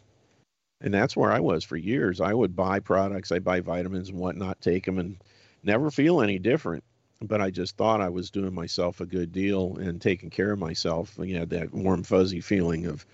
And 0.81 0.93
that's 0.93 1.17
where 1.17 1.33
i 1.33 1.41
was 1.41 1.65
for 1.65 1.77
years. 1.77 2.21
I 2.21 2.33
would 2.33 2.55
buy 2.57 2.81
products 2.81 3.33
i 3.33 3.39
buy 3.39 3.61
vitamins 3.61 4.09
and 4.09 4.19
whatnot 4.19 4.61
take 4.61 4.85
them 4.85 4.99
and 4.99 5.17
never 5.63 5.91
feel 5.91 6.21
any 6.21 6.39
different. 6.39 6.85
But 7.21 7.41
i 7.41 7.51
just 7.51 7.77
thought 7.77 8.01
i 8.01 8.09
was 8.09 8.31
doing 8.31 8.55
myself 8.55 9.01
a 9.01 9.07
good 9.07 9.33
deal 9.33 9.77
and 9.79 10.01
taking 10.01 10.31
care 10.31 10.53
of 10.53 10.59
myself. 10.59 11.19
You 11.19 11.41
know 11.41 11.45
that 11.47 11.73
warm 11.73 12.03
fuzzy 12.03 12.41
feeling 12.41 12.87
of 12.87 13.05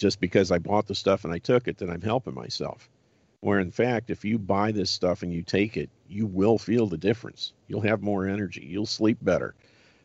just 0.00 0.18
because 0.20 0.50
i 0.50 0.58
bought 0.58 0.86
the 0.86 0.94
stuff 0.94 1.24
and 1.24 1.32
i 1.32 1.38
took 1.38 1.68
it 1.68 1.78
that 1.78 1.90
i'm 1.90 2.02
helping 2.02 2.34
myself. 2.34 2.88
Where 3.42 3.60
in 3.60 3.70
fact 3.70 4.10
if 4.10 4.24
you 4.24 4.38
buy 4.38 4.72
this 4.72 4.90
stuff 4.90 5.22
and 5.22 5.32
you 5.32 5.42
take 5.42 5.76
it 5.76 5.90
you 6.08 6.26
will 6.26 6.58
feel 6.58 6.86
the 6.86 6.98
difference. 6.98 7.52
You'll 7.68 7.80
have 7.82 8.02
more 8.02 8.26
energy. 8.26 8.66
You'll 8.68 8.86
sleep 8.86 9.18
better. 9.22 9.54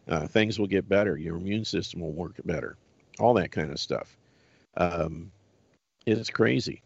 Uh, 0.07 0.27
things 0.27 0.59
will 0.59 0.67
get 0.67 0.87
better. 0.87 1.17
Your 1.17 1.37
immune 1.37 1.65
system 1.65 1.99
will 2.01 2.11
work 2.11 2.35
better. 2.45 2.77
All 3.19 3.33
that 3.35 3.51
kind 3.51 3.71
of 3.71 3.79
stuff. 3.79 4.15
Um, 4.77 5.31
it's 6.05 6.29
crazy. 6.29 6.81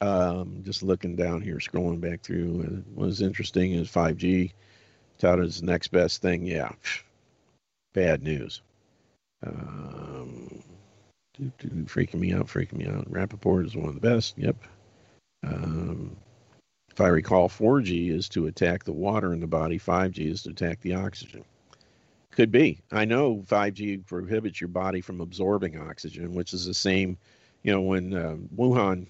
Um, 0.00 0.62
just 0.64 0.82
looking 0.82 1.16
down 1.16 1.42
here 1.42 1.56
scrolling 1.56 2.00
back 2.00 2.22
through 2.22 2.62
uh, 2.62 2.90
what 2.94 3.06
was 3.06 3.20
interesting 3.20 3.72
is 3.72 3.88
5g 3.88 4.52
touted 5.18 5.46
as 5.46 5.60
the 5.60 5.66
next 5.66 5.88
best 5.88 6.22
thing. 6.22 6.46
Yeah. 6.46 6.70
Bad 7.92 8.22
news. 8.22 8.62
Um, 9.44 10.62
freaking 11.84 12.20
me 12.20 12.32
out 12.32 12.46
freaking 12.46 12.74
me 12.74 12.86
out 12.86 13.10
Rappoport 13.10 13.66
is 13.66 13.76
one 13.76 13.88
of 13.88 13.94
the 13.94 14.00
best 14.00 14.36
yep 14.36 14.56
um, 15.42 16.16
if 16.90 17.00
I 17.00 17.08
recall, 17.08 17.48
4G 17.48 18.10
is 18.10 18.28
to 18.30 18.46
attack 18.46 18.84
the 18.84 18.92
water 18.92 19.32
in 19.32 19.40
the 19.40 19.46
body, 19.46 19.78
5G 19.78 20.30
is 20.30 20.42
to 20.42 20.50
attack 20.50 20.80
the 20.80 20.94
oxygen. 20.94 21.44
Could 22.30 22.50
be. 22.50 22.80
I 22.92 23.04
know 23.04 23.44
5G 23.48 24.06
prohibits 24.06 24.60
your 24.60 24.68
body 24.68 25.00
from 25.00 25.20
absorbing 25.20 25.80
oxygen, 25.80 26.34
which 26.34 26.52
is 26.52 26.66
the 26.66 26.74
same, 26.74 27.16
you 27.62 27.72
know, 27.72 27.80
when 27.80 28.14
uh, 28.14 28.36
Wuhan 28.56 29.06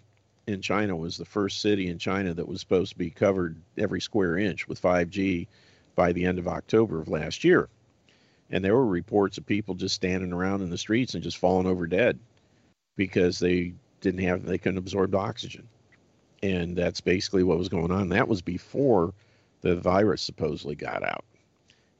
in 0.47 0.63
China 0.63 0.97
was 0.97 1.17
the 1.17 1.25
first 1.25 1.61
city 1.61 1.89
in 1.89 1.99
China 1.99 2.35
that 2.35 2.49
was 2.49 2.61
supposed 2.61 2.93
to 2.93 2.99
be 2.99 3.11
covered 3.11 3.61
every 3.77 4.01
square 4.01 4.39
inch 4.39 4.69
with 4.69 4.81
5G 4.81 5.47
by 5.95 6.13
the 6.13 6.25
end 6.25 6.39
of 6.39 6.49
October 6.49 7.01
of 7.01 7.09
last 7.09 7.45
year. 7.45 7.69
And 8.51 8.65
there 8.65 8.75
were 8.75 8.87
reports 8.87 9.39
of 9.39 9.47
people 9.47 9.75
just 9.75 9.95
standing 9.95 10.33
around 10.33 10.63
in 10.63 10.71
the 10.71 10.79
streets 10.79 11.15
and 11.15 11.23
just 11.23 11.39
falling 11.39 11.67
over 11.67 11.87
dead 11.87 12.19
because 12.97 13.39
they 13.39 13.75
didn't 14.01 14.25
have, 14.25 14.45
they 14.45 14.59
couldn't 14.59 14.79
absorb 14.79 15.15
oxygen 15.15 15.69
and 16.43 16.77
that's 16.77 17.01
basically 17.01 17.43
what 17.43 17.59
was 17.59 17.69
going 17.69 17.91
on. 17.91 18.09
That 18.09 18.29
was 18.29 18.43
before 18.43 19.13
the 19.61 19.77
virus 19.77 20.23
supposedly 20.23 20.75
got 20.75 21.03
out. 21.03 21.25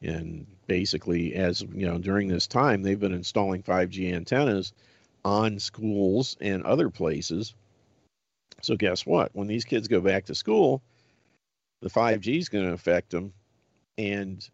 And 0.01 0.47
basically, 0.65 1.35
as 1.35 1.61
you 1.61 1.87
know, 1.87 1.99
during 1.99 2.27
this 2.27 2.47
time, 2.47 2.81
they've 2.81 2.99
been 2.99 3.13
installing 3.13 3.61
5G 3.61 4.13
antennas 4.13 4.73
on 5.23 5.59
schools 5.59 6.37
and 6.41 6.63
other 6.63 6.89
places. 6.89 7.53
So, 8.63 8.75
guess 8.75 9.05
what? 9.05 9.29
When 9.33 9.47
these 9.47 9.65
kids 9.65 9.87
go 9.87 10.01
back 10.01 10.25
to 10.25 10.35
school, 10.35 10.81
the 11.81 11.89
5G 11.89 12.39
is 12.39 12.49
going 12.49 12.65
to 12.65 12.73
affect 12.73 13.11
them, 13.11 13.33
and 13.97 14.47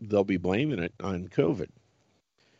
they'll 0.00 0.24
be 0.24 0.36
blaming 0.36 0.78
it 0.78 0.92
on 1.00 1.28
COVID. 1.28 1.68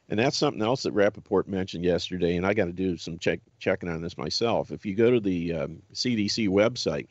And 0.09 0.18
that's 0.18 0.37
something 0.37 0.62
else 0.62 0.82
that 0.82 0.95
Rappoport 0.95 1.49
mentioned 1.49 1.85
yesterday, 1.85 2.37
and 2.37 2.47
I 2.47 2.53
got 2.53 2.66
to 2.66 2.72
do 2.72 2.97
some 2.97 3.18
check 3.18 3.41
checking 3.59 3.89
on 3.89 4.03
this 4.03 4.18
myself. 4.18 4.70
If 4.70 4.85
you 4.85 4.95
go 4.95 5.11
to 5.11 5.20
the 5.20 5.55
um, 5.55 5.82
CDC 5.95 6.49
website 6.49 7.09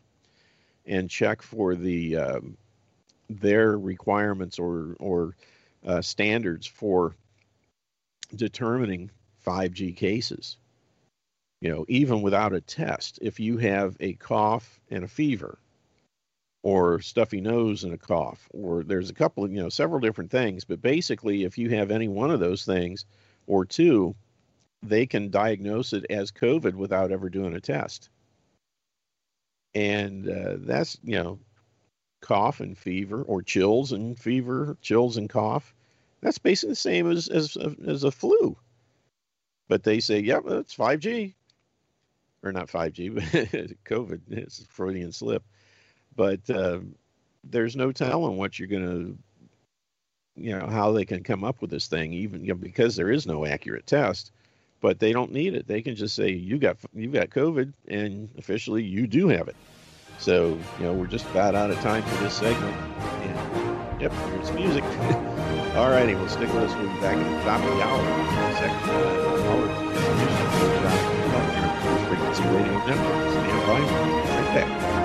and 0.86 1.10
check 1.10 1.42
for 1.42 1.74
the 1.74 2.18
um, 2.18 2.58
their 3.30 3.78
requirements 3.78 4.60
or 4.60 4.96
or 5.00 5.36
uh, 5.86 6.02
standards 6.02 6.68
for 6.68 7.16
determining 8.36 9.10
5G 9.46 9.96
cases, 9.96 10.58
you 11.62 11.70
know, 11.70 11.86
even 11.88 12.22
without 12.22 12.54
a 12.54 12.62
test, 12.62 13.20
if 13.22 13.40
you 13.40 13.58
have 13.58 13.98
a 14.00 14.14
cough 14.14 14.80
and 14.92 15.04
a 15.04 15.08
fever, 15.08 15.58
or 16.64 17.02
stuffy 17.02 17.42
nose 17.42 17.84
and 17.84 17.94
a 17.94 17.98
cough, 17.98 18.48
or 18.52 18.84
there's 18.84 19.10
a 19.10 19.14
couple 19.14 19.44
of, 19.44 19.52
you 19.52 19.62
know, 19.62 19.70
several 19.70 20.00
different 20.00 20.32
things. 20.32 20.64
But 20.64 20.82
basically, 20.82 21.44
if 21.44 21.58
you 21.58 21.70
have 21.72 21.92
any 21.92 22.08
one 22.08 22.32
of 22.32 22.40
those 22.40 22.64
things 22.64 23.06
or 23.48 23.66
two, 23.66 24.16
they 24.82 25.06
can 25.06 25.30
diagnose 25.30 25.92
it 25.92 26.06
as 26.10 26.32
COVID 26.32 26.74
without 26.74 27.12
ever 27.12 27.30
doing 27.30 27.54
a 27.54 27.60
test. 27.60 28.10
And 29.76 30.28
uh, 30.30 30.56
that's, 30.60 30.98
you 31.04 31.22
know, 31.22 31.40
cough 32.22 32.62
and 32.62 32.78
fever, 32.78 33.22
or 33.22 33.42
chills 33.42 33.92
and 33.92 34.18
fever, 34.18 34.78
chills 34.82 35.18
and 35.18 35.30
cough. 35.30 35.74
That's 36.22 36.38
basically 36.38 36.72
the 36.72 36.76
same 36.78 37.12
as, 37.12 37.28
as, 37.28 37.58
as 37.86 38.06
a 38.06 38.12
flu. 38.12 38.56
But 39.68 39.84
they 39.84 40.00
say, 40.00 40.20
yep, 40.20 40.44
yeah, 40.48 40.60
it's 40.60 40.76
5G. 40.76 41.34
Or 42.42 42.54
not 42.54 42.68
5G, 42.68 43.16
but 43.16 43.84
COVID. 43.84 44.22
It's 44.30 44.66
Freudian 44.70 45.12
slip 45.12 45.44
but 46.16 46.48
uh, 46.50 46.80
there's 47.44 47.76
no 47.76 47.92
telling 47.92 48.38
what 48.38 48.58
you're 48.58 48.68
going 48.68 48.86
to 48.86 49.18
you 50.36 50.58
know 50.58 50.68
how 50.68 50.92
they 50.92 51.06
can 51.06 51.24
come 51.24 51.44
up 51.44 51.62
with 51.62 51.70
this 51.70 51.88
thing 51.88 52.14
even 52.14 52.42
you 52.42 52.50
know, 52.50 52.56
because 52.56 52.96
there 52.96 53.12
is 53.12 53.28
no 53.28 53.46
accurate 53.46 53.86
test 53.86 54.32
but 54.82 55.00
they 55.00 55.14
don't 55.14 55.32
need 55.32 55.54
it 55.54 55.68
they 55.68 55.82
can 55.82 55.96
just 55.96 56.16
say 56.16 56.30
you 56.30 56.58
got 56.58 56.78
you 56.94 57.10
got 57.10 57.30
covid 57.30 57.72
and 57.88 58.30
officially 58.38 58.84
you 58.84 59.06
do 59.06 59.28
have 59.28 59.48
it 59.48 59.56
so 60.18 60.58
you 60.80 60.86
know 60.86 60.94
we're 60.94 61.06
just 61.06 61.26
about 61.28 61.54
out 61.54 61.70
of 61.70 61.80
time 61.82 62.02
for 62.04 62.24
this 62.24 62.34
segment 62.34 62.76
and 62.76 64.02
yep 64.02 64.12
here's 64.12 64.52
music 64.54 64.84
all 65.76 65.90
righty 65.90 66.16
we'll 66.16 66.28
stick 66.28 66.52
with 66.54 66.64
us 66.64 66.76
we'll 66.76 66.94
be 66.94 67.00
back 67.02 67.18
at 67.18 67.38
the 67.38 67.44
top 67.44 67.62
of 67.64 67.76
the 67.76 67.84
hour 67.84 68.04
second 68.56 68.90
hour 68.90 69.84
frequency 72.08 72.44
radio 72.44 72.78
network 72.88 73.32
stand 73.32 73.68
by 73.68 73.80
right 73.80 74.68
back 74.68 75.03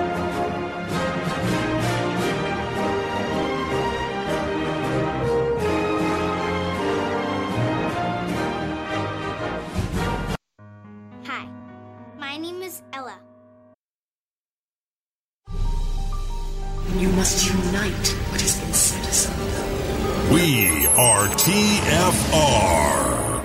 You 16.97 17.09
must 17.09 17.47
unite 17.47 18.07
what 18.29 18.41
has 18.41 18.59
been 18.59 18.73
set 18.73 19.07
asunder. 19.07 20.33
We 20.33 20.87
are 20.87 21.27
TFR, 21.27 22.35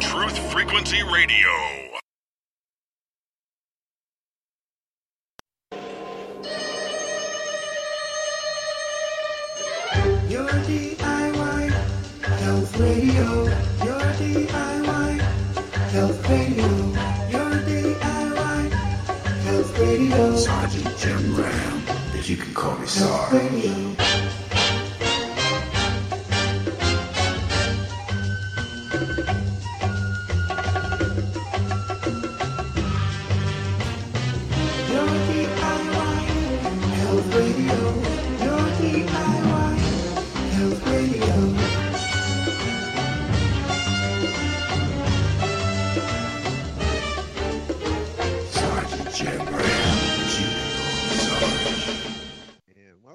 Truth 0.01 0.39
Frequency 0.51 1.03
Radio. 1.03 1.51
Your 10.29 10.49
DIY 10.49 11.71
Health 12.23 12.81
Radio. 12.81 13.45
Your 13.85 14.01
DIY 14.19 15.21
Health 15.93 16.29
Radio. 16.29 16.94
Radio. 19.79 20.37
Sergeant 20.37 20.99
Jim 20.99 21.37
Ram 21.37 21.83
but 22.13 22.29
you 22.29 22.37
can 22.37 22.55
call 22.55 22.79
me 22.79 22.87
Sarge. 22.87 24.44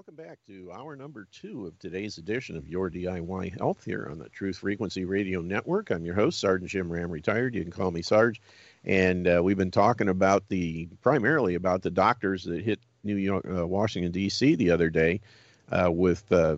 Welcome 0.10 0.26
back 0.26 0.40
to 0.48 0.72
our 0.72 0.96
number 0.96 1.28
two 1.32 1.68
of 1.68 1.78
today's 1.78 2.18
edition 2.18 2.58
of 2.58 2.68
Your 2.68 2.90
DIY 2.90 3.56
Health 3.60 3.86
here 3.86 4.08
on 4.10 4.18
the 4.18 4.28
Truth 4.30 4.58
Frequency 4.58 5.06
Radio 5.06 5.42
Network. 5.42 5.92
I'm 5.92 6.04
your 6.04 6.16
host, 6.16 6.40
Sergeant 6.40 6.72
Jim 6.72 6.92
Ram, 6.92 7.12
retired. 7.12 7.54
You 7.54 7.62
can 7.62 7.72
call 7.72 7.92
me 7.92 8.02
Sarge. 8.02 8.42
And 8.84 9.28
uh, 9.28 9.42
we've 9.44 9.56
been 9.56 9.70
talking 9.70 10.10
about 10.10 10.50
the 10.50 10.88
primarily 11.04 11.54
about 11.54 11.84
the 11.84 11.92
doctors 11.92 12.44
that 12.46 12.64
hit 12.64 12.80
New 13.04 13.18
York, 13.18 13.46
uh, 13.48 13.68
Washington 13.68 14.12
D.C. 14.12 14.56
the 14.56 14.72
other 14.72 14.90
day 14.90 15.22
uh, 15.72 15.92
with 15.92 16.32
uh, 16.32 16.56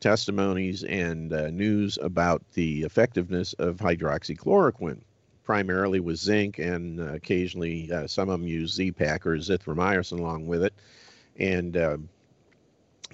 testimonies 0.00 0.82
and 0.82 1.30
uh, 1.30 1.50
news 1.50 1.98
about 2.00 2.42
the 2.54 2.84
effectiveness 2.84 3.52
of 3.52 3.76
hydroxychloroquine, 3.76 5.02
primarily 5.42 6.00
with 6.00 6.16
zinc, 6.16 6.58
and 6.58 6.98
uh, 7.00 7.12
occasionally 7.12 7.90
some 8.06 8.30
of 8.30 8.40
them 8.40 8.48
use 8.48 8.72
Z-Pak 8.72 9.26
or 9.26 9.36
azithromycin 9.36 10.18
along 10.18 10.46
with 10.46 10.64
it. 10.64 10.72
And 11.36 12.08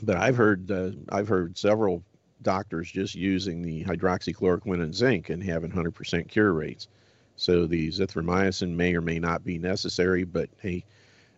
but 0.03 0.17
I've 0.17 0.37
heard 0.37 0.71
I've 1.11 1.29
heard 1.29 1.57
several 1.59 2.03
doctors 2.43 2.91
just 2.91 3.15
using 3.15 3.63
the 3.63 3.85
hydroxychloroquine 3.85 4.83
and 4.83 4.95
zinc 4.95 5.31
and 5.31 5.43
having 5.43 5.71
100% 5.71 6.29
cure 6.29 6.53
rates. 6.53 6.89
So 7.37 7.67
the 7.67 7.89
zithromycin 7.89 8.75
may 8.75 8.95
or 8.95 9.01
may 9.01 9.19
not 9.19 9.45
be 9.45 9.59
necessary, 9.59 10.25
but 10.25 10.49
hey, 10.61 10.85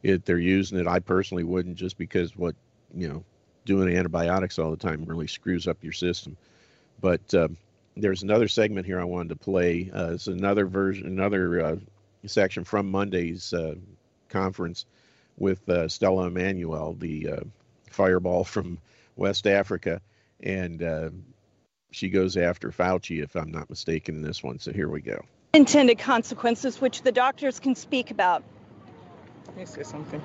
if 0.03 0.25
they're 0.25 0.39
using 0.39 0.79
it, 0.79 0.87
I 0.87 0.99
personally 0.99 1.45
wouldn't 1.45 1.77
just 1.77 1.97
because 1.97 2.37
what, 2.37 2.55
you 2.95 3.09
know, 3.09 3.25
doing 3.65 3.97
antibiotics 3.97 4.59
all 4.59 4.71
the 4.71 4.77
time 4.77 5.05
really 5.05 5.29
screws 5.29 5.69
up 5.69 5.83
your 5.83 5.93
system. 5.93 6.37
But 7.01 7.33
uh, 7.35 7.49
there's 7.97 8.23
another 8.23 8.49
segment 8.49 8.87
here 8.87 9.01
I 9.01 9.05
wanted 9.05 9.31
to 9.31 9.37
play. 9.37 9.91
Uh, 9.95 10.13
it's 10.15 10.27
another 10.27 10.67
version, 10.67 11.07
another 11.07 11.65
uh, 11.65 11.77
section 12.27 12.65
from 12.65 12.91
Monday's 12.91 13.53
uh, 13.53 13.77
conference 14.29 14.87
with 15.39 15.69
uh, 15.69 15.89
Stella 15.89 16.27
Emmanuel, 16.27 16.97
the 16.99 17.29
uh, 17.29 17.41
fireball 17.93 18.45
from 18.45 18.79
West 19.17 19.47
Africa. 19.47 20.01
And 20.41 20.83
um, 20.83 21.25
she 21.91 22.09
goes 22.09 22.37
after 22.37 22.71
Fauci, 22.71 23.23
if 23.23 23.37
I'm 23.37 23.51
not 23.51 23.71
mistaken, 23.71 24.17
in 24.17 24.23
this 24.23 24.43
one. 24.43 24.59
So 24.59 24.73
here 24.73 24.89
we 24.89 25.01
go 25.01 25.25
intended 25.55 25.99
consequences 25.99 26.81
which 26.81 27.03
the 27.03 27.13
doctors 27.13 27.61
can 27.61 27.75
speak 27.75 28.11
about. 28.11 28.43
Let 29.49 29.57
me 29.57 29.67
say 29.67 29.83
something. 29.83 30.23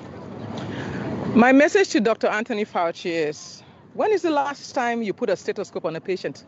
My 1.35 1.51
message 1.51 1.89
to 1.89 1.99
Dr. 1.99 2.27
Anthony 2.27 2.63
Fauci 2.63 3.11
is 3.11 3.61
when 3.93 4.13
is 4.13 4.21
the 4.21 4.29
last 4.29 4.73
time 4.73 5.01
you 5.01 5.11
put 5.13 5.29
a 5.29 5.35
stethoscope 5.35 5.83
on 5.83 5.95
a 5.97 6.01
patient? 6.01 6.45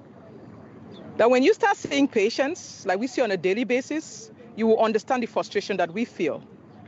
That 1.18 1.30
when 1.30 1.44
you 1.44 1.54
start 1.54 1.76
seeing 1.76 2.08
patients 2.08 2.86
like 2.86 3.00
we 3.00 3.08
see 3.08 3.22
on 3.22 3.32
a 3.32 3.38
daily 3.38 3.66
basis, 3.66 4.32
you 4.56 4.66
will 4.68 4.80
understand 4.80 5.24
the 5.24 5.28
frustration 5.28 5.76
that 5.78 5.94
we 5.94 6.06
feel. 6.06 6.42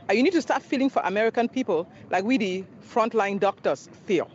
And 0.08 0.18
you 0.18 0.24
need 0.24 0.32
to 0.32 0.42
start 0.42 0.62
feeling 0.62 0.90
for 0.90 1.00
American 1.04 1.48
people 1.48 1.86
like 2.10 2.24
we, 2.24 2.36
the 2.36 2.64
frontline 2.92 3.40
doctors, 3.40 3.88
feel. 4.06 4.30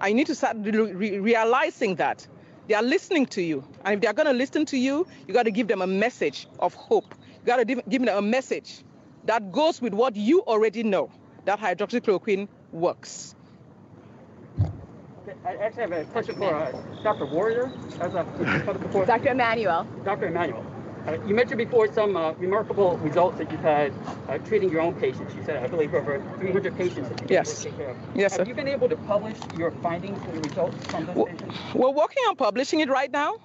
And 0.00 0.10
you 0.10 0.14
need 0.14 0.26
to 0.26 0.34
start 0.34 0.56
re- 0.60 1.18
realizing 1.18 1.96
that 1.96 2.26
they 2.68 2.74
are 2.74 2.82
listening 2.82 3.26
to 3.26 3.42
you. 3.42 3.64
And 3.84 3.94
if 3.94 4.00
they 4.00 4.06
are 4.08 4.12
going 4.12 4.26
to 4.26 4.32
listen 4.32 4.66
to 4.66 4.76
you, 4.76 5.06
you 5.26 5.34
got 5.34 5.44
to 5.44 5.50
give 5.50 5.68
them 5.68 5.82
a 5.82 5.86
message 5.86 6.46
of 6.58 6.74
hope. 6.74 7.14
You 7.40 7.46
got 7.46 7.56
to 7.56 7.64
give 7.64 8.04
them 8.04 8.08
a 8.08 8.22
message 8.22 8.82
that 9.24 9.52
goes 9.52 9.80
with 9.80 9.94
what 9.94 10.16
you 10.16 10.40
already 10.42 10.82
know 10.82 11.10
that 11.44 11.60
hydroxychloroquine 11.60 12.48
works. 12.72 13.34
I 15.44 15.54
actually 15.56 15.82
have 15.82 15.92
a 15.92 16.04
question 16.06 16.36
for 16.36 16.54
uh, 16.54 16.72
Dr. 17.02 17.26
Warrior. 17.26 17.72
Dr. 17.98 19.28
Emmanuel. 19.28 19.86
Dr. 20.04 20.26
Immanuel. 20.26 20.75
Uh, 21.06 21.16
you 21.24 21.34
mentioned 21.34 21.58
before 21.58 21.92
some 21.92 22.16
uh, 22.16 22.32
remarkable 22.32 22.96
results 22.98 23.38
that 23.38 23.50
you've 23.52 23.60
had 23.60 23.92
uh, 24.28 24.38
treating 24.38 24.70
your 24.70 24.80
own 24.80 24.94
patients. 24.94 25.34
You 25.36 25.44
said, 25.44 25.62
I 25.62 25.68
believe, 25.68 25.94
over 25.94 26.20
300 26.38 26.76
patients 26.76 27.08
that 27.08 27.20
you've 27.20 27.30
yes. 27.30 27.62
taken 27.62 27.78
care 27.78 27.90
of. 27.90 27.96
Yes, 28.14 28.36
Have 28.36 28.46
sir. 28.46 28.48
you 28.48 28.54
been 28.54 28.66
able 28.66 28.88
to 28.88 28.96
publish 28.96 29.36
your 29.56 29.70
findings 29.70 30.18
and 30.28 30.44
results 30.44 30.84
from 30.86 31.06
those 31.06 31.28
patients? 31.28 31.56
We're 31.74 31.90
working 31.90 32.24
on 32.28 32.34
publishing 32.34 32.80
it 32.80 32.88
right 32.88 33.10
now. 33.10 33.36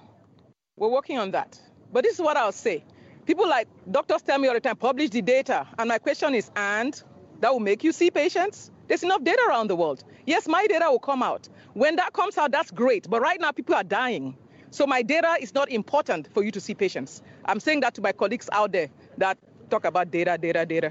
We're 0.76 0.90
working 0.90 1.18
on 1.18 1.30
that. 1.32 1.60
But 1.92 2.02
this 2.02 2.14
is 2.14 2.20
what 2.20 2.36
I'll 2.36 2.50
say. 2.50 2.84
People 3.26 3.48
like 3.48 3.68
doctors 3.88 4.22
tell 4.22 4.38
me 4.38 4.48
all 4.48 4.54
the 4.54 4.60
time, 4.60 4.76
publish 4.76 5.10
the 5.10 5.22
data. 5.22 5.68
And 5.78 5.88
my 5.88 5.98
question 5.98 6.34
is, 6.34 6.50
and 6.56 7.00
that 7.40 7.52
will 7.52 7.60
make 7.60 7.84
you 7.84 7.92
see 7.92 8.10
patients? 8.10 8.72
There's 8.88 9.04
enough 9.04 9.22
data 9.22 9.40
around 9.48 9.68
the 9.68 9.76
world. 9.76 10.02
Yes, 10.26 10.48
my 10.48 10.66
data 10.66 10.86
will 10.90 10.98
come 10.98 11.22
out. 11.22 11.48
When 11.74 11.96
that 11.96 12.12
comes 12.12 12.36
out, 12.36 12.50
that's 12.50 12.72
great. 12.72 13.08
But 13.08 13.20
right 13.20 13.40
now, 13.40 13.52
people 13.52 13.74
are 13.76 13.84
dying. 13.84 14.36
So 14.72 14.86
my 14.86 15.02
data 15.02 15.36
is 15.38 15.54
not 15.54 15.70
important 15.70 16.28
for 16.32 16.42
you 16.42 16.50
to 16.50 16.58
see 16.60 16.74
patients. 16.74 17.22
I'm 17.44 17.60
saying 17.60 17.80
that 17.80 17.92
to 17.94 18.00
my 18.00 18.12
colleagues 18.12 18.48
out 18.52 18.72
there 18.72 18.88
that 19.18 19.36
talk 19.68 19.84
about 19.84 20.10
data, 20.10 20.38
data, 20.40 20.64
data. 20.64 20.90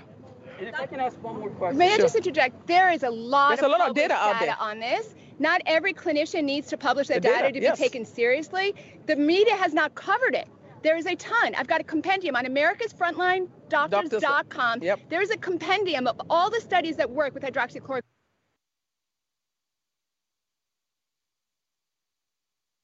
If 0.60 0.80
I 0.80 0.86
can 0.86 1.00
ask 1.00 1.18
one 1.24 1.40
more 1.40 1.50
question. 1.50 1.80
May 1.80 1.96
I 1.96 1.98
just 1.98 2.16
interject? 2.16 2.68
There 2.68 2.92
is 2.92 3.02
a 3.02 3.10
lot 3.10 3.50
There's 3.50 3.62
of 3.62 3.66
a 3.66 3.70
lot 3.70 3.82
of 3.82 3.88
published 3.88 4.10
data 4.10 4.22
out 4.22 4.40
there. 4.40 4.56
on 4.60 4.80
this. 4.80 5.16
Not 5.40 5.62
every 5.66 5.96
clinician 5.96 6.44
needs 6.44 6.68
to 6.68 6.78
publish 6.78 7.08
that 7.08 7.24
The 7.24 7.30
data, 7.30 7.42
data, 7.48 7.54
to 7.54 7.62
yes. 7.62 7.80
be 7.80 7.84
taken 7.84 8.06
seriously. 8.06 8.76
The 9.08 9.16
media 9.16 9.56
has 9.56 9.74
not 9.74 9.96
covered 9.96 10.36
it. 10.36 10.48
There 10.84 10.96
is 10.96 11.08
a 11.08 11.16
ton. 11.16 11.56
I've 11.56 11.66
got 11.66 11.82
a 11.82 11.84
compendium 11.84 12.36
on 12.36 12.46
americasfrontlinedoctors.com. 12.46 14.84
Yep. 14.84 15.00
There's 15.10 15.32
a 15.32 15.38
compendium 15.38 16.06
of 16.06 16.22
all 16.30 16.52
the 16.52 16.62
studies 16.62 16.98
that 16.98 17.10
work 17.10 17.34
with 17.34 17.42
hydroxychloroquine. 17.42 18.02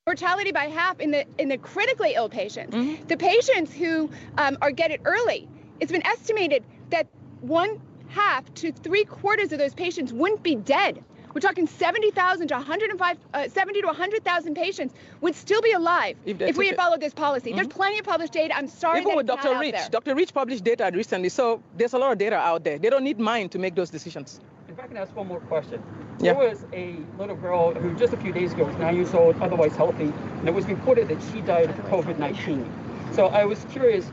Mortality 0.07 0.53
by 0.53 0.67
half 0.67 1.01
in 1.01 1.11
the 1.11 1.25
in 1.37 1.49
the 1.49 1.57
critically 1.57 2.13
ill 2.15 2.29
patients. 2.29 2.73
The 3.09 3.17
patients 3.17 3.73
who 3.73 4.09
um, 4.37 4.57
are 4.61 4.71
get 4.71 4.89
it 4.89 5.01
early, 5.03 5.49
it's 5.81 5.91
been 5.91 6.07
estimated 6.07 6.63
that 6.91 7.07
one 7.41 7.81
half 8.07 8.51
to 8.53 8.71
three 8.71 9.03
quarters 9.03 9.51
of 9.51 9.59
those 9.59 9.73
patients 9.73 10.13
wouldn't 10.13 10.43
be 10.43 10.55
dead. 10.55 11.03
We're 11.33 11.41
talking 11.41 11.67
70,000 11.67 12.47
to 12.47 12.53
105, 12.55 13.17
uh, 13.33 13.49
70 13.49 13.81
to 13.81 13.87
100,000 13.87 14.55
patients 14.55 14.93
would 15.19 15.35
still 15.35 15.61
be 15.61 15.73
alive 15.73 16.15
If 16.25 16.39
if, 16.39 16.57
we 16.57 16.67
had 16.67 16.75
it. 16.75 16.77
followed 16.77 17.01
this 17.01 17.13
policy. 17.13 17.51
There's 17.51 17.67
plenty 17.67 17.99
of 17.99 18.05
published 18.05 18.31
data. 18.31 18.55
I'm 18.57 18.69
sorry 18.69 19.01
Even 19.01 19.09
that 19.09 19.17
with 19.17 19.29
it's 19.29 19.43
Dr. 19.43 19.55
out 19.55 19.61
Risch. 19.61 19.91
Dr. 19.91 20.15
Risch 20.15 20.33
published 20.33 20.63
data 20.63 20.89
recently, 20.93 21.27
so 21.27 21.61
there's 21.75 21.93
a 21.93 21.97
lot 21.97 22.13
of 22.13 22.17
data 22.17 22.37
out 22.37 22.63
there. 22.63 22.79
They 22.79 22.89
don't 22.89 23.03
need 23.03 23.19
mine 23.19 23.49
to 23.49 23.59
make 23.59 23.75
those 23.75 23.89
decisions. 23.89 24.39
If 24.69 24.79
I 24.79 24.87
can 24.87 24.95
ask 24.95 25.13
one 25.17 25.27
more 25.27 25.41
question. 25.41 25.83
Yeah. 26.19 26.33
There 26.33 26.49
was 26.49 26.65
a 26.73 26.95
little 27.19 27.35
girl 27.35 27.73
who 27.73 27.95
just 27.95 28.11
a 28.13 28.17
few 28.17 28.31
days 28.31 28.53
ago 28.53 28.65
was 28.65 28.75
nine 28.77 28.95
years 28.95 29.13
old, 29.13 29.39
otherwise 29.39 29.75
healthy, 29.75 30.11
and 30.39 30.47
it 30.47 30.53
was 30.53 30.65
reported 30.65 31.07
that 31.09 31.17
she 31.31 31.41
died 31.41 31.69
of 31.69 31.75
COVID-19. 31.85 33.13
So 33.13 33.27
I 33.27 33.45
was 33.45 33.63
curious, 33.71 34.11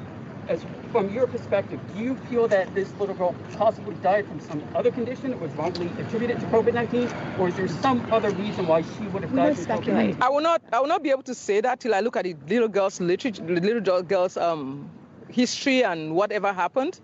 as 0.49 0.65
from 0.93 1.09
your 1.13 1.27
perspective, 1.27 1.81
do 1.95 2.03
you 2.03 2.15
feel 2.29 2.47
that 2.49 2.75
this 2.75 2.93
little 3.01 3.15
girl 3.15 3.35
possibly 3.57 3.95
died 3.97 4.27
from 4.29 4.39
some 4.41 4.63
other 4.75 4.91
condition 4.91 5.31
that 5.31 5.41
was 5.41 5.51
wrongly 5.53 5.91
attributed 5.99 6.41
to 6.41 6.47
COVID-19, 6.47 7.39
or 7.39 7.49
is 7.49 7.57
there 7.57 7.69
some 7.69 8.07
other 8.13 8.31
reason 8.33 8.67
why 8.67 8.83
she 8.83 9.07
would 9.07 9.23
have 9.23 9.35
died 9.35 9.57
from 9.57 9.65
COVID-19? 9.83 10.19
I 10.21 10.29
will 10.29 10.43
not. 10.43 10.61
I 10.75 10.81
will 10.81 10.89
not 10.89 11.03
be 11.03 11.11
able 11.11 11.23
to 11.23 11.35
say 11.35 11.63
that 11.63 11.81
till 11.81 11.95
I 11.95 12.01
look 12.01 12.17
at 12.17 12.25
the 12.25 12.37
little 12.49 12.69
girl's 12.69 13.01
literature, 13.01 13.43
the 13.43 13.61
little 13.61 14.03
girl's 14.03 14.37
um, 14.37 14.91
history 15.31 15.83
and 15.85 16.15
whatever 16.15 16.53
happened. 16.53 17.01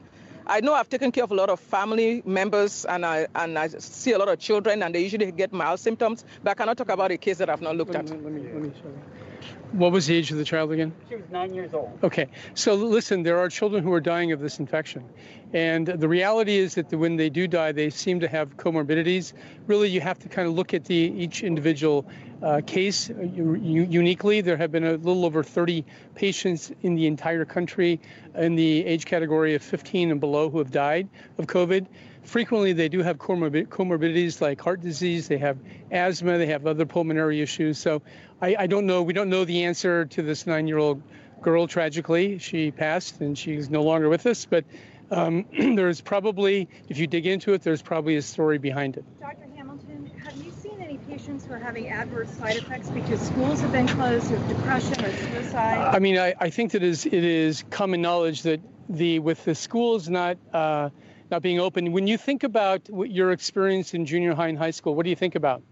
I 0.50 0.60
know 0.60 0.74
I've 0.74 0.88
taken 0.88 1.12
care 1.12 1.22
of 1.22 1.30
a 1.30 1.34
lot 1.34 1.48
of 1.48 1.60
family 1.60 2.22
members 2.26 2.84
and 2.84 3.06
I 3.06 3.28
and 3.36 3.56
I 3.56 3.68
see 3.68 4.10
a 4.14 4.18
lot 4.18 4.28
of 4.28 4.40
children 4.40 4.82
and 4.82 4.92
they 4.92 4.98
usually 5.00 5.30
get 5.30 5.52
mild 5.52 5.78
symptoms, 5.78 6.24
but 6.42 6.50
I 6.50 6.54
cannot 6.54 6.76
talk 6.76 6.88
about 6.88 7.12
a 7.12 7.18
case 7.18 7.38
that 7.38 7.48
I've 7.48 7.62
not 7.62 7.76
looked 7.76 7.94
at. 7.94 8.10
Let 8.10 8.20
me, 8.20 8.40
let 8.42 8.62
me 8.62 8.72
show 8.82 8.88
you. 8.88 9.29
What 9.72 9.92
was 9.92 10.06
the 10.06 10.16
age 10.16 10.30
of 10.32 10.38
the 10.38 10.44
child 10.44 10.72
again? 10.72 10.92
She 11.08 11.16
was 11.16 11.24
nine 11.30 11.54
years 11.54 11.74
old. 11.74 11.98
Okay, 12.02 12.26
so 12.54 12.74
listen, 12.74 13.22
there 13.22 13.38
are 13.38 13.48
children 13.48 13.84
who 13.84 13.92
are 13.92 14.00
dying 14.00 14.32
of 14.32 14.40
this 14.40 14.58
infection. 14.58 15.04
And 15.52 15.86
the 15.86 16.08
reality 16.08 16.56
is 16.58 16.74
that 16.74 16.92
when 16.92 17.16
they 17.16 17.30
do 17.30 17.46
die, 17.46 17.72
they 17.72 17.90
seem 17.90 18.20
to 18.20 18.28
have 18.28 18.56
comorbidities. 18.56 19.32
Really, 19.66 19.88
you 19.88 20.00
have 20.00 20.18
to 20.20 20.28
kind 20.28 20.48
of 20.48 20.54
look 20.54 20.74
at 20.74 20.84
the 20.84 20.94
each 20.94 21.42
individual 21.42 22.06
uh, 22.42 22.60
case 22.66 23.10
uh, 23.10 23.22
uniquely. 23.22 24.40
There 24.40 24.56
have 24.56 24.72
been 24.72 24.84
a 24.84 24.92
little 24.92 25.24
over 25.24 25.42
30 25.42 25.84
patients 26.14 26.72
in 26.82 26.94
the 26.94 27.06
entire 27.06 27.44
country 27.44 28.00
in 28.34 28.54
the 28.54 28.84
age 28.86 29.04
category 29.04 29.54
of 29.54 29.62
15 29.62 30.10
and 30.10 30.20
below 30.20 30.50
who 30.50 30.58
have 30.58 30.70
died 30.70 31.08
of 31.38 31.46
COVID. 31.46 31.86
Frequently, 32.24 32.72
they 32.72 32.88
do 32.88 33.02
have 33.02 33.18
comorbi- 33.18 33.66
comorbidities 33.66 34.40
like 34.40 34.60
heart 34.60 34.80
disease, 34.80 35.28
they 35.28 35.38
have 35.38 35.58
asthma, 35.90 36.38
they 36.38 36.46
have 36.46 36.66
other 36.66 36.86
pulmonary 36.86 37.40
issues. 37.40 37.78
So 37.78 38.02
I, 38.40 38.56
I 38.60 38.66
don't 38.66 38.86
know. 38.86 39.02
We 39.02 39.12
don't 39.12 39.30
know 39.30 39.44
the 39.44 39.64
answer 39.64 40.04
to 40.06 40.22
this 40.22 40.46
nine 40.46 40.66
year 40.66 40.78
old 40.78 41.02
girl, 41.42 41.66
tragically. 41.66 42.38
She 42.38 42.70
passed 42.70 43.20
and 43.20 43.36
she's 43.36 43.70
no 43.70 43.82
longer 43.82 44.08
with 44.08 44.26
us. 44.26 44.44
But 44.44 44.64
um, 45.10 45.46
there's 45.76 46.00
probably, 46.00 46.68
if 46.88 46.98
you 46.98 47.06
dig 47.06 47.26
into 47.26 47.52
it, 47.54 47.62
there's 47.62 47.82
probably 47.82 48.16
a 48.16 48.22
story 48.22 48.58
behind 48.58 48.96
it. 48.96 49.04
Dr. 49.20 49.48
Hamilton, 49.56 50.10
have 50.24 50.36
you 50.44 50.52
seen 50.52 50.80
any 50.80 50.98
patients 51.08 51.46
who 51.46 51.54
are 51.54 51.58
having 51.58 51.88
adverse 51.88 52.30
side 52.30 52.56
effects 52.56 52.90
because 52.90 53.20
schools 53.20 53.60
have 53.60 53.72
been 53.72 53.88
closed 53.88 54.30
with 54.30 54.46
depression 54.48 55.04
or 55.04 55.12
suicide? 55.12 55.94
I 55.94 55.98
mean, 55.98 56.18
I, 56.18 56.34
I 56.38 56.50
think 56.50 56.72
that 56.72 56.82
is 56.82 57.06
it 57.06 57.12
is 57.12 57.64
common 57.70 58.02
knowledge 58.02 58.42
that 58.42 58.60
the 58.88 59.20
with 59.20 59.44
the 59.44 59.54
schools 59.54 60.08
not 60.08 60.36
uh, 60.52 60.90
not 61.30 61.42
being 61.42 61.60
open. 61.60 61.92
When 61.92 62.06
you 62.06 62.18
think 62.18 62.42
about 62.42 62.88
your 62.88 63.32
experience 63.32 63.94
in 63.94 64.06
junior 64.06 64.34
high 64.34 64.48
and 64.48 64.58
high 64.58 64.72
school, 64.72 64.94
what 64.94 65.04
do 65.04 65.10
you 65.10 65.16
think 65.16 65.34
about? 65.34 65.62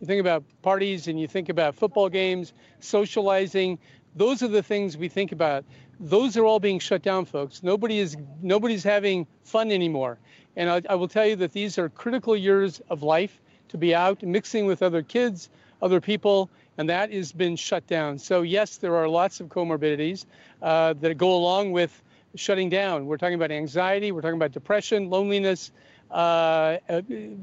You 0.00 0.06
think 0.06 0.20
about 0.20 0.44
parties 0.62 1.08
and 1.08 1.20
you 1.20 1.28
think 1.28 1.48
about 1.48 1.74
football 1.74 2.08
games, 2.08 2.52
socializing. 2.80 3.78
Those 4.16 4.42
are 4.42 4.48
the 4.48 4.62
things 4.62 4.96
we 4.96 5.08
think 5.08 5.32
about. 5.32 5.64
Those 6.00 6.36
are 6.36 6.44
all 6.44 6.58
being 6.58 6.80
shut 6.80 7.02
down, 7.02 7.24
folks. 7.26 7.62
Nobody 7.62 7.98
is 7.98 8.16
nobody's 8.42 8.82
having 8.82 9.26
fun 9.44 9.70
anymore. 9.70 10.18
And 10.56 10.68
I, 10.68 10.82
I 10.88 10.94
will 10.96 11.08
tell 11.08 11.26
you 11.26 11.36
that 11.36 11.52
these 11.52 11.78
are 11.78 11.88
critical 11.88 12.36
years 12.36 12.80
of 12.90 13.02
life. 13.02 13.38
to 13.72 13.78
be 13.78 13.94
out 13.94 14.22
mixing 14.22 14.66
with 14.66 14.82
other 14.82 15.02
kids, 15.02 15.48
other 15.80 16.00
people, 16.00 16.50
and 16.76 16.90
that 16.90 17.10
has 17.10 17.32
been 17.32 17.56
shut 17.56 17.86
down. 17.86 18.18
So, 18.18 18.42
yes, 18.42 18.76
there 18.76 18.96
are 18.96 19.08
lots 19.08 19.40
of 19.40 19.48
comorbidities 19.48 20.26
uh, 20.60 20.92
that 21.00 21.16
go 21.16 21.34
along 21.34 21.72
with 21.72 22.02
shutting 22.34 22.68
down. 22.68 23.06
We're 23.06 23.16
talking 23.16 23.34
about 23.34 23.50
anxiety, 23.50 24.12
we're 24.12 24.22
talking 24.22 24.36
about 24.36 24.52
depression, 24.52 25.10
loneliness. 25.10 25.72
Uh, 26.10 26.76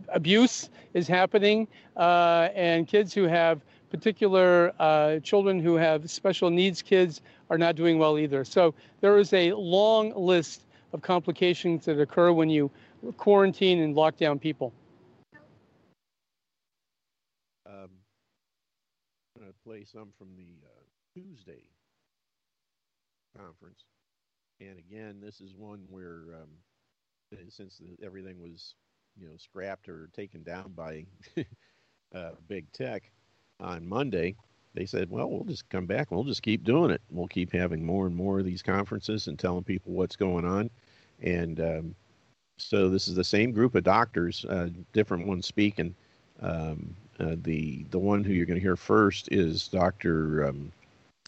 abuse 0.10 0.70
is 0.94 1.08
happening, 1.08 1.68
uh, 1.98 2.50
and 2.54 2.88
kids 2.88 3.14
who 3.14 3.24
have 3.24 3.62
particular 3.90 4.72
uh, 4.80 5.20
children 5.20 5.60
who 5.60 5.76
have 5.76 6.10
special 6.10 6.50
needs 6.52 6.82
kids 6.82 7.22
are 7.50 7.58
not 7.58 7.76
doing 7.76 7.98
well 7.98 8.20
either. 8.20 8.46
So 8.46 8.76
there 9.02 9.18
is 9.18 9.34
a 9.34 9.54
long 9.54 10.14
list 10.16 10.66
of 10.94 11.02
complications 11.02 11.86
that 11.86 12.00
occur 12.00 12.32
when 12.32 12.50
you 12.50 12.70
quarantine 13.18 13.82
and 13.82 13.96
lock 13.96 14.18
down 14.18 14.40
people. 14.40 14.74
Um, 17.66 17.90
I'm 19.36 19.42
going 19.42 19.48
to 19.48 19.54
play 19.64 19.84
some 19.86 20.10
from 20.18 20.30
the 20.36 20.60
uh, 20.64 20.84
Tuesday 21.14 21.64
conference. 23.38 23.84
And 24.62 24.78
again, 24.78 25.20
this 25.22 25.42
is 25.42 25.56
one 25.56 25.86
where, 25.90 26.36
um, 26.42 26.50
since 27.50 27.78
the, 27.78 28.06
everything 28.06 28.42
was, 28.42 28.76
you 29.20 29.28
know, 29.28 29.38
scrapped 29.38 29.88
or 29.88 30.10
taken 30.14 30.44
down 30.44 30.74
by 30.76 31.06
uh, 32.16 32.32
big 32.48 32.72
tech 32.74 33.12
on 33.60 33.88
Monday, 33.88 34.36
they 34.76 34.86
said, 34.86 35.10
well, 35.10 35.30
we'll 35.30 35.44
just 35.46 35.68
come 35.70 35.86
back 35.86 36.12
we'll 36.12 36.24
just 36.24 36.44
keep 36.44 36.64
doing 36.64 36.92
it. 36.92 37.02
We'll 37.10 37.28
keep 37.28 37.52
having 37.52 37.86
more 37.86 38.06
and 38.06 38.16
more 38.16 38.40
of 38.40 38.46
these 38.46 38.62
conferences 38.62 39.28
and 39.28 39.38
telling 39.38 39.64
people 39.64 39.94
what's 39.94 40.16
going 40.16 40.46
on. 40.46 40.70
And 41.22 41.60
um, 41.60 41.96
so 42.58 42.90
this 42.90 43.08
is 43.08 43.16
the 43.16 43.24
same 43.24 43.52
group 43.52 43.76
of 43.76 43.84
doctors, 43.84 44.46
uh, 44.46 44.70
different 44.94 45.28
ones 45.28 45.46
speaking. 45.46 45.96
Um, 46.42 46.96
uh, 47.20 47.36
the 47.44 47.86
the 47.92 48.00
one 48.00 48.24
who 48.24 48.32
you're 48.32 48.46
going 48.46 48.60
to 48.60 48.62
hear 48.64 48.78
first 48.78 49.28
is 49.32 49.68
Dr. 49.68 50.48
Um, 50.48 50.72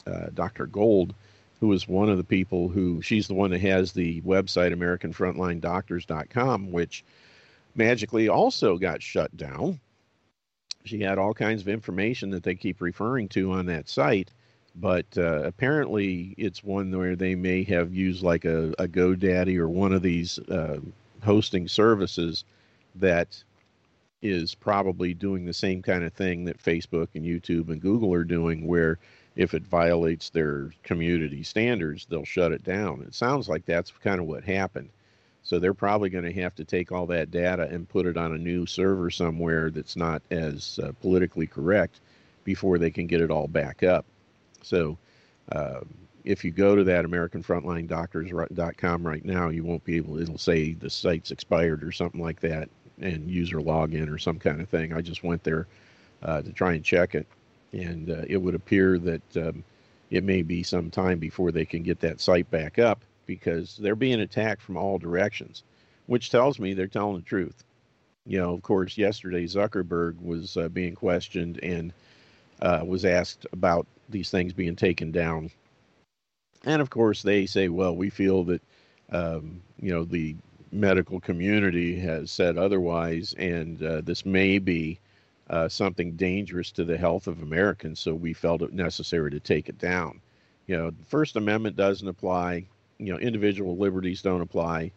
uh, 0.06 0.28
Dr. 0.34 0.66
Gold, 0.66 1.14
who 1.62 1.72
is 1.72 1.86
one 1.86 2.08
of 2.08 2.16
the 2.16 2.24
people 2.24 2.68
who 2.68 3.00
she's 3.00 3.28
the 3.28 3.34
one 3.34 3.52
that 3.52 3.60
has 3.60 3.92
the 3.92 4.20
website 4.22 4.74
AmericanFrontlineDoctors.com, 4.74 6.72
which 6.72 7.04
magically 7.76 8.28
also 8.28 8.76
got 8.76 9.00
shut 9.00 9.36
down. 9.36 9.78
She 10.84 11.00
had 11.00 11.18
all 11.18 11.32
kinds 11.32 11.62
of 11.62 11.68
information 11.68 12.30
that 12.30 12.42
they 12.42 12.56
keep 12.56 12.80
referring 12.80 13.28
to 13.28 13.52
on 13.52 13.66
that 13.66 13.88
site 13.88 14.32
but 14.74 15.06
uh, 15.16 15.42
apparently 15.42 16.34
it's 16.38 16.64
one 16.64 16.90
where 16.96 17.14
they 17.14 17.36
may 17.36 17.62
have 17.62 17.94
used 17.94 18.22
like 18.24 18.44
a, 18.44 18.70
a 18.78 18.88
GoDaddy 18.88 19.56
or 19.58 19.68
one 19.68 19.92
of 19.92 20.02
these 20.02 20.38
uh, 20.48 20.80
hosting 21.22 21.68
services 21.68 22.44
that 22.94 23.44
is 24.22 24.54
probably 24.54 25.14
doing 25.14 25.44
the 25.44 25.52
same 25.52 25.82
kind 25.82 26.02
of 26.02 26.12
thing 26.12 26.44
that 26.44 26.62
Facebook 26.62 27.08
and 27.14 27.24
YouTube 27.24 27.68
and 27.68 27.80
Google 27.80 28.14
are 28.14 28.24
doing, 28.24 28.66
where 28.66 28.98
if 29.36 29.54
it 29.54 29.62
violates 29.62 30.30
their 30.30 30.70
community 30.82 31.42
standards, 31.42 32.06
they'll 32.06 32.24
shut 32.24 32.52
it 32.52 32.64
down. 32.64 33.04
It 33.06 33.14
sounds 33.14 33.48
like 33.48 33.64
that's 33.64 33.90
kind 33.90 34.20
of 34.20 34.26
what 34.26 34.44
happened. 34.44 34.90
So 35.42 35.58
they're 35.58 35.74
probably 35.74 36.10
going 36.10 36.24
to 36.24 36.40
have 36.40 36.54
to 36.56 36.64
take 36.64 36.92
all 36.92 37.06
that 37.06 37.30
data 37.30 37.68
and 37.70 37.88
put 37.88 38.06
it 38.06 38.16
on 38.16 38.32
a 38.32 38.38
new 38.38 38.66
server 38.66 39.10
somewhere 39.10 39.70
that's 39.70 39.96
not 39.96 40.22
as 40.30 40.78
uh, 40.82 40.92
politically 41.00 41.46
correct 41.46 42.00
before 42.44 42.78
they 42.78 42.90
can 42.90 43.06
get 43.06 43.20
it 43.20 43.30
all 43.30 43.48
back 43.48 43.82
up. 43.82 44.04
So 44.62 44.98
uh, 45.50 45.80
if 46.24 46.44
you 46.44 46.52
go 46.52 46.76
to 46.76 46.84
that 46.84 47.04
AmericanFrontlineDoctors.com 47.04 49.06
right 49.06 49.24
now, 49.24 49.48
you 49.48 49.64
won't 49.64 49.84
be 49.84 49.96
able. 49.96 50.20
It'll 50.20 50.38
say 50.38 50.74
the 50.74 50.90
site's 50.90 51.32
expired 51.32 51.82
or 51.82 51.90
something 51.90 52.20
like 52.20 52.40
that, 52.40 52.68
and 53.00 53.28
user 53.28 53.58
login 53.58 54.12
or 54.12 54.18
some 54.18 54.38
kind 54.38 54.60
of 54.60 54.68
thing. 54.68 54.92
I 54.92 55.00
just 55.00 55.24
went 55.24 55.42
there 55.42 55.66
uh, 56.22 56.42
to 56.42 56.52
try 56.52 56.74
and 56.74 56.84
check 56.84 57.16
it, 57.16 57.26
and 57.72 58.10
uh, 58.10 58.22
it 58.28 58.36
would 58.36 58.54
appear 58.54 58.98
that 58.98 59.36
um, 59.36 59.64
it 60.10 60.24
may 60.24 60.42
be 60.42 60.62
some 60.62 60.90
time 60.90 61.18
before 61.18 61.50
they 61.50 61.64
can 61.64 61.82
get 61.82 62.00
that 62.00 62.20
site 62.20 62.50
back 62.50 62.78
up 62.78 63.04
because 63.26 63.76
they're 63.78 63.96
being 63.96 64.20
attacked 64.20 64.60
from 64.62 64.76
all 64.76 64.98
directions, 64.98 65.62
which 66.06 66.30
tells 66.30 66.58
me 66.58 66.74
they're 66.74 66.86
telling 66.86 67.16
the 67.16 67.22
truth. 67.22 67.64
You 68.26 68.38
know, 68.38 68.52
of 68.52 68.62
course, 68.62 68.98
yesterday 68.98 69.46
Zuckerberg 69.46 70.20
was 70.22 70.56
uh, 70.56 70.68
being 70.68 70.94
questioned 70.94 71.58
and 71.62 71.92
uh, 72.60 72.82
was 72.84 73.04
asked 73.04 73.46
about 73.52 73.86
these 74.08 74.30
things 74.30 74.52
being 74.52 74.76
taken 74.76 75.10
down. 75.10 75.50
And 76.64 76.80
of 76.80 76.90
course, 76.90 77.22
they 77.22 77.46
say, 77.46 77.68
well, 77.68 77.96
we 77.96 78.10
feel 78.10 78.44
that, 78.44 78.62
um, 79.10 79.60
you 79.80 79.92
know, 79.92 80.04
the 80.04 80.36
medical 80.70 81.20
community 81.20 81.98
has 81.98 82.30
said 82.30 82.56
otherwise, 82.56 83.34
and 83.38 83.82
uh, 83.82 84.00
this 84.02 84.24
may 84.24 84.58
be 84.58 84.98
uh, 85.50 85.68
something 85.68 86.12
dangerous 86.12 86.70
to 86.72 86.84
the 86.84 86.96
health 86.96 87.26
of 87.26 87.42
Americans, 87.42 88.00
so 88.00 88.14
we 88.14 88.32
felt 88.32 88.62
it 88.62 88.72
necessary 88.72 89.30
to 89.30 89.40
take 89.40 89.68
it 89.68 89.78
down. 89.78 90.20
You 90.66 90.76
know, 90.76 90.90
the 90.90 91.04
First 91.04 91.36
Amendment 91.36 91.76
doesn't 91.76 92.08
apply. 92.08 92.66
You 92.98 93.12
know 93.12 93.18
individual 93.18 93.76
liberties 93.76 94.22
don't 94.22 94.42
apply. 94.42 94.92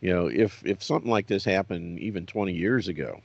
You 0.00 0.10
know 0.14 0.26
if 0.28 0.62
if 0.64 0.82
something 0.82 1.10
like 1.10 1.26
this 1.26 1.44
happened 1.44 1.98
even 2.00 2.24
20 2.26 2.52
years 2.54 2.88
ago 2.88 3.20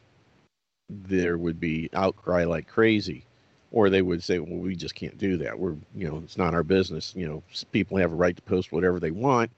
there 0.90 1.38
would 1.38 1.60
be 1.60 1.90
outcry 1.94 2.44
like 2.44 2.68
crazy 2.68 3.26
or 3.72 3.90
they 3.90 4.02
would 4.02 4.22
say 4.22 4.40
well 4.40 4.60
we 4.60 4.76
just 4.76 4.96
can't 4.96 5.18
do 5.18 5.38
that. 5.38 5.58
We're 5.58 5.76
you 5.96 6.08
know 6.10 6.22
it's 6.24 6.38
not 6.38 6.54
our 6.54 6.64
business. 6.64 7.14
You 7.16 7.28
know 7.28 7.44
people 7.72 7.98
have 7.98 8.12
a 8.12 8.16
right 8.16 8.36
to 8.36 8.42
post 8.42 8.72
whatever 8.74 9.00
they 9.00 9.12
want 9.12 9.52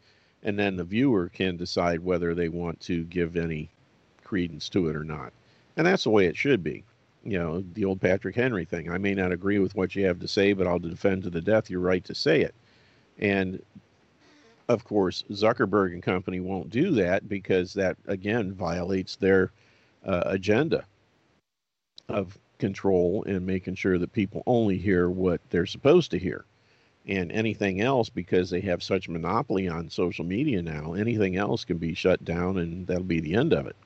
and 0.43 0.57
then 0.59 0.76
the 0.76 0.84
viewer 0.84 1.30
can 1.30 1.57
decide 1.57 1.99
whether 1.99 2.36
they 2.36 2.49
want 2.49 2.80
to 2.82 3.03
give 3.05 3.36
any 3.36 3.70
credence 4.24 4.70
to 4.70 4.88
it 4.89 4.95
or 4.95 5.03
not. 5.03 5.34
And 5.76 5.88
that's 5.88 6.03
the 6.03 6.11
way 6.11 6.28
it 6.28 6.38
should 6.38 6.63
be 6.63 6.84
you 7.28 7.38
know 7.38 7.63
the 7.73 7.86
old 7.86 7.99
patrick 8.01 8.36
henry 8.36 8.65
thing 8.65 8.89
i 8.91 8.97
may 8.97 9.13
not 9.13 9.32
agree 9.32 9.59
with 9.59 9.75
what 9.75 9.95
you 9.95 10.05
have 10.05 10.19
to 10.19 10.28
say 10.28 10.53
but 10.53 10.65
i'll 10.65 10.80
defend 10.80 11.21
to 11.23 11.30
the 11.30 11.41
death 11.41 11.69
your 11.69 11.82
right 11.82 12.05
to 12.05 12.15
say 12.15 12.41
it 12.41 12.55
and 13.19 13.61
of 14.69 14.84
course, 14.84 15.23
Zuckerberg 15.32 15.93
and 15.93 16.03
company 16.03 16.39
won't 16.39 16.69
do 16.69 16.91
that 16.91 17.30
because 17.30 17.73
that 17.73 17.97
again 18.07 18.53
violates 18.53 19.15
their 19.15 19.51
uh, 20.05 20.23
agenda 20.25 20.86
of 22.09 22.38
control 22.59 23.23
and 23.28 23.45
making 23.45 23.75
sure 23.75 23.97
that 23.97 24.11
people 24.11 24.43
only 24.45 24.78
hear 24.78 25.09
what 25.09 25.41
they're 25.49 25.65
supposed 25.65 26.11
to 26.11 26.19
hear. 26.19 26.45
And 27.07 27.32
anything 27.32 27.80
else, 27.80 28.09
because 28.09 28.49
they 28.49 28.59
have 28.61 28.84
such 28.84 29.07
monopoly 29.07 29.69
on 29.69 29.89
social 29.89 30.25
media 30.25 30.61
now, 30.61 30.93
anything 30.93 31.38
else 31.38 31.63
can 31.63 31.78
be 31.78 31.93
shut 31.93 32.25
down, 32.25 32.57
and 32.57 32.86
that'll 32.86 33.03
be 33.03 33.21
the 33.21 33.36
end 33.36 33.53
of 33.53 33.65
it. 33.67 33.78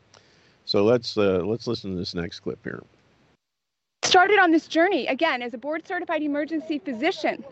So 0.66 0.84
let's 0.84 1.18
uh, 1.18 1.44
let's 1.46 1.68
listen 1.68 1.92
to 1.92 1.98
this 1.98 2.16
next 2.16 2.39
clip 2.39 2.64
here. 2.64 2.82
Started 4.04 4.39
on 4.39 4.52
this 4.52 4.68
journey 4.68 5.06
again 5.08 5.41
as 5.43 5.54
a 5.54 5.58
board 5.58 5.88
certified 5.88 6.24
emergency 6.24 6.80
physician 6.80 7.43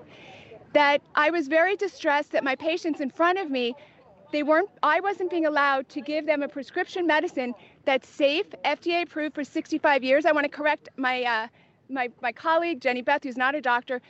that 0.74 1.02
I 1.16 1.30
was 1.30 1.48
very 1.48 1.76
distressed 1.76 2.32
that 2.32 2.44
my 2.44 2.56
patients 2.56 3.02
in 3.02 3.12
front 3.12 3.38
of 3.38 3.52
me, 3.52 3.76
they 4.32 4.44
weren't, 4.44 4.70
I 4.82 5.00
wasn't 5.00 5.30
being 5.30 5.46
allowed 5.46 5.90
to 5.90 6.02
give 6.02 6.26
them 6.26 6.42
a 6.42 6.48
prescription 6.48 7.06
medicine 7.06 7.54
that's 7.86 8.08
safe, 8.08 8.48
FDA 8.66 9.04
approved 9.04 9.36
for 9.36 9.44
65 9.44 10.04
years. 10.04 10.26
I 10.26 10.32
want 10.32 10.46
to 10.46 10.50
correct 10.50 10.90
my, 10.98 11.24
uh, 11.24 11.48
my, 11.88 12.10
my 12.22 12.32
colleague, 12.32 12.82
Jenny 12.82 13.04
Beth, 13.04 13.24
who's 13.24 13.38
not 13.38 13.54
a 13.56 13.62
doctor. 13.62 14.02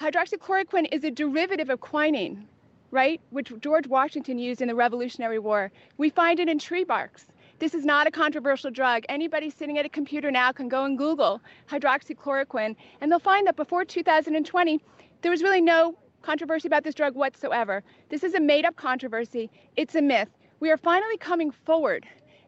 Hydroxychloroquine 0.00 0.88
is 0.92 1.04
a 1.04 1.10
derivative 1.10 1.68
of 1.68 1.80
quinine, 1.80 2.46
right? 2.92 3.20
Which 3.30 3.52
George 3.60 3.88
Washington 3.88 4.38
used 4.38 4.62
in 4.62 4.68
the 4.68 4.74
Revolutionary 4.74 5.40
War. 5.40 5.72
We 5.98 6.10
find 6.10 6.38
it 6.38 6.48
in 6.48 6.58
tree 6.60 6.84
barks. 6.84 7.26
This 7.62 7.74
is 7.74 7.84
not 7.84 8.08
a 8.08 8.10
controversial 8.10 8.72
drug. 8.72 9.04
Anybody 9.08 9.48
sitting 9.48 9.78
at 9.78 9.86
a 9.86 9.88
computer 9.88 10.32
now 10.32 10.50
can 10.50 10.68
go 10.68 10.84
and 10.84 10.98
Google 10.98 11.40
hydroxychloroquine, 11.70 12.74
and 13.00 13.08
they'll 13.08 13.20
find 13.20 13.46
that 13.46 13.54
before 13.54 13.84
2020, 13.84 14.80
there 15.20 15.30
was 15.30 15.44
really 15.44 15.60
no 15.60 15.96
controversy 16.22 16.66
about 16.66 16.82
this 16.82 16.96
drug 16.96 17.14
whatsoever. 17.14 17.84
This 18.08 18.24
is 18.24 18.34
a 18.34 18.40
made 18.40 18.64
up 18.64 18.74
controversy, 18.74 19.48
it's 19.76 19.94
a 19.94 20.02
myth. 20.02 20.28
We 20.58 20.72
are 20.72 20.76
finally 20.76 21.16
coming 21.18 21.52
forward 21.52 22.04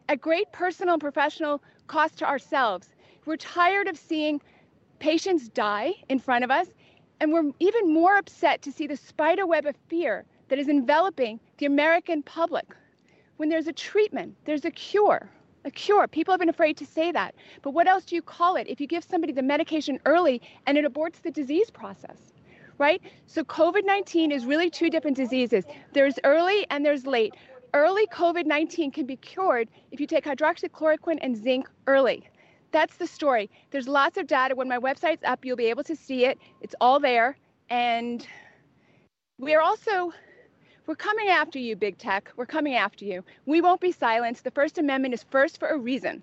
at 0.09 0.19
great 0.19 0.51
personal 0.51 0.95
and 0.95 1.01
professional 1.01 1.63
cost 1.87 2.17
to 2.17 2.25
ourselves. 2.25 2.89
We're 3.25 3.37
tired 3.37 3.87
of 3.87 3.97
seeing 3.97 4.41
patients 4.99 5.47
die 5.47 5.93
in 6.09 6.19
front 6.19 6.43
of 6.43 6.51
us, 6.51 6.67
and 7.21 7.31
we're 7.31 7.51
even 7.59 7.93
more 7.93 8.17
upset 8.17 8.61
to 8.63 8.71
see 8.73 8.85
the 8.85 8.97
spider 8.97 9.47
web 9.47 9.65
of 9.65 9.77
fear 9.87 10.25
that 10.49 10.59
is 10.59 10.67
enveloping 10.67 11.39
the 11.59 11.67
American 11.67 12.21
public. 12.21 12.65
When 13.37 13.49
there's 13.49 13.67
a 13.67 13.73
treatment, 13.73 14.35
there's 14.45 14.65
a 14.65 14.71
cure. 14.71 15.29
A 15.65 15.71
cure. 15.71 16.07
People 16.07 16.31
have 16.31 16.39
been 16.39 16.49
afraid 16.49 16.77
to 16.77 16.85
say 16.85 17.11
that. 17.11 17.35
But 17.61 17.71
what 17.71 17.87
else 17.87 18.05
do 18.05 18.15
you 18.15 18.21
call 18.21 18.55
it 18.55 18.67
if 18.67 18.79
you 18.79 18.87
give 18.87 19.03
somebody 19.03 19.33
the 19.33 19.41
medication 19.41 19.99
early 20.05 20.41
and 20.67 20.77
it 20.77 20.85
aborts 20.85 21.21
the 21.21 21.31
disease 21.31 21.69
process? 21.69 22.33
right? 22.77 23.01
So 23.27 23.43
COVID 23.43 23.85
19 23.85 24.31
is 24.31 24.45
really 24.45 24.69
two 24.69 24.89
different 24.89 25.17
diseases 25.17 25.65
there's 25.93 26.19
early 26.23 26.65
and 26.69 26.85
there's 26.85 27.05
late. 27.05 27.33
Early 27.73 28.07
COVID 28.07 28.45
19 28.45 28.91
can 28.91 29.05
be 29.05 29.17
cured 29.17 29.69
if 29.91 29.99
you 29.99 30.07
take 30.07 30.25
hydroxychloroquine 30.25 31.19
and 31.21 31.35
zinc 31.35 31.69
early. 31.87 32.29
That's 32.71 32.97
the 32.97 33.07
story. 33.07 33.49
There's 33.71 33.87
lots 33.87 34.17
of 34.17 34.27
data. 34.27 34.55
When 34.55 34.67
my 34.67 34.77
website's 34.77 35.23
up, 35.23 35.45
you'll 35.45 35.55
be 35.55 35.67
able 35.67 35.83
to 35.83 35.95
see 35.95 36.25
it. 36.25 36.37
It's 36.61 36.75
all 36.81 36.99
there. 36.99 37.37
And 37.69 38.25
we 39.37 39.53
are 39.55 39.61
also 39.61 40.13
we're 40.87 40.95
coming 40.95 41.29
after 41.29 41.59
you, 41.59 41.75
big 41.75 41.97
tech. 41.97 42.31
We're 42.35 42.45
coming 42.45 42.75
after 42.75 43.05
you. 43.05 43.23
We 43.45 43.61
won't 43.61 43.81
be 43.81 43.91
silenced. 43.91 44.43
The 44.43 44.51
First 44.51 44.77
Amendment 44.77 45.13
is 45.13 45.23
first 45.23 45.59
for 45.59 45.67
a 45.69 45.77
reason. 45.77 46.21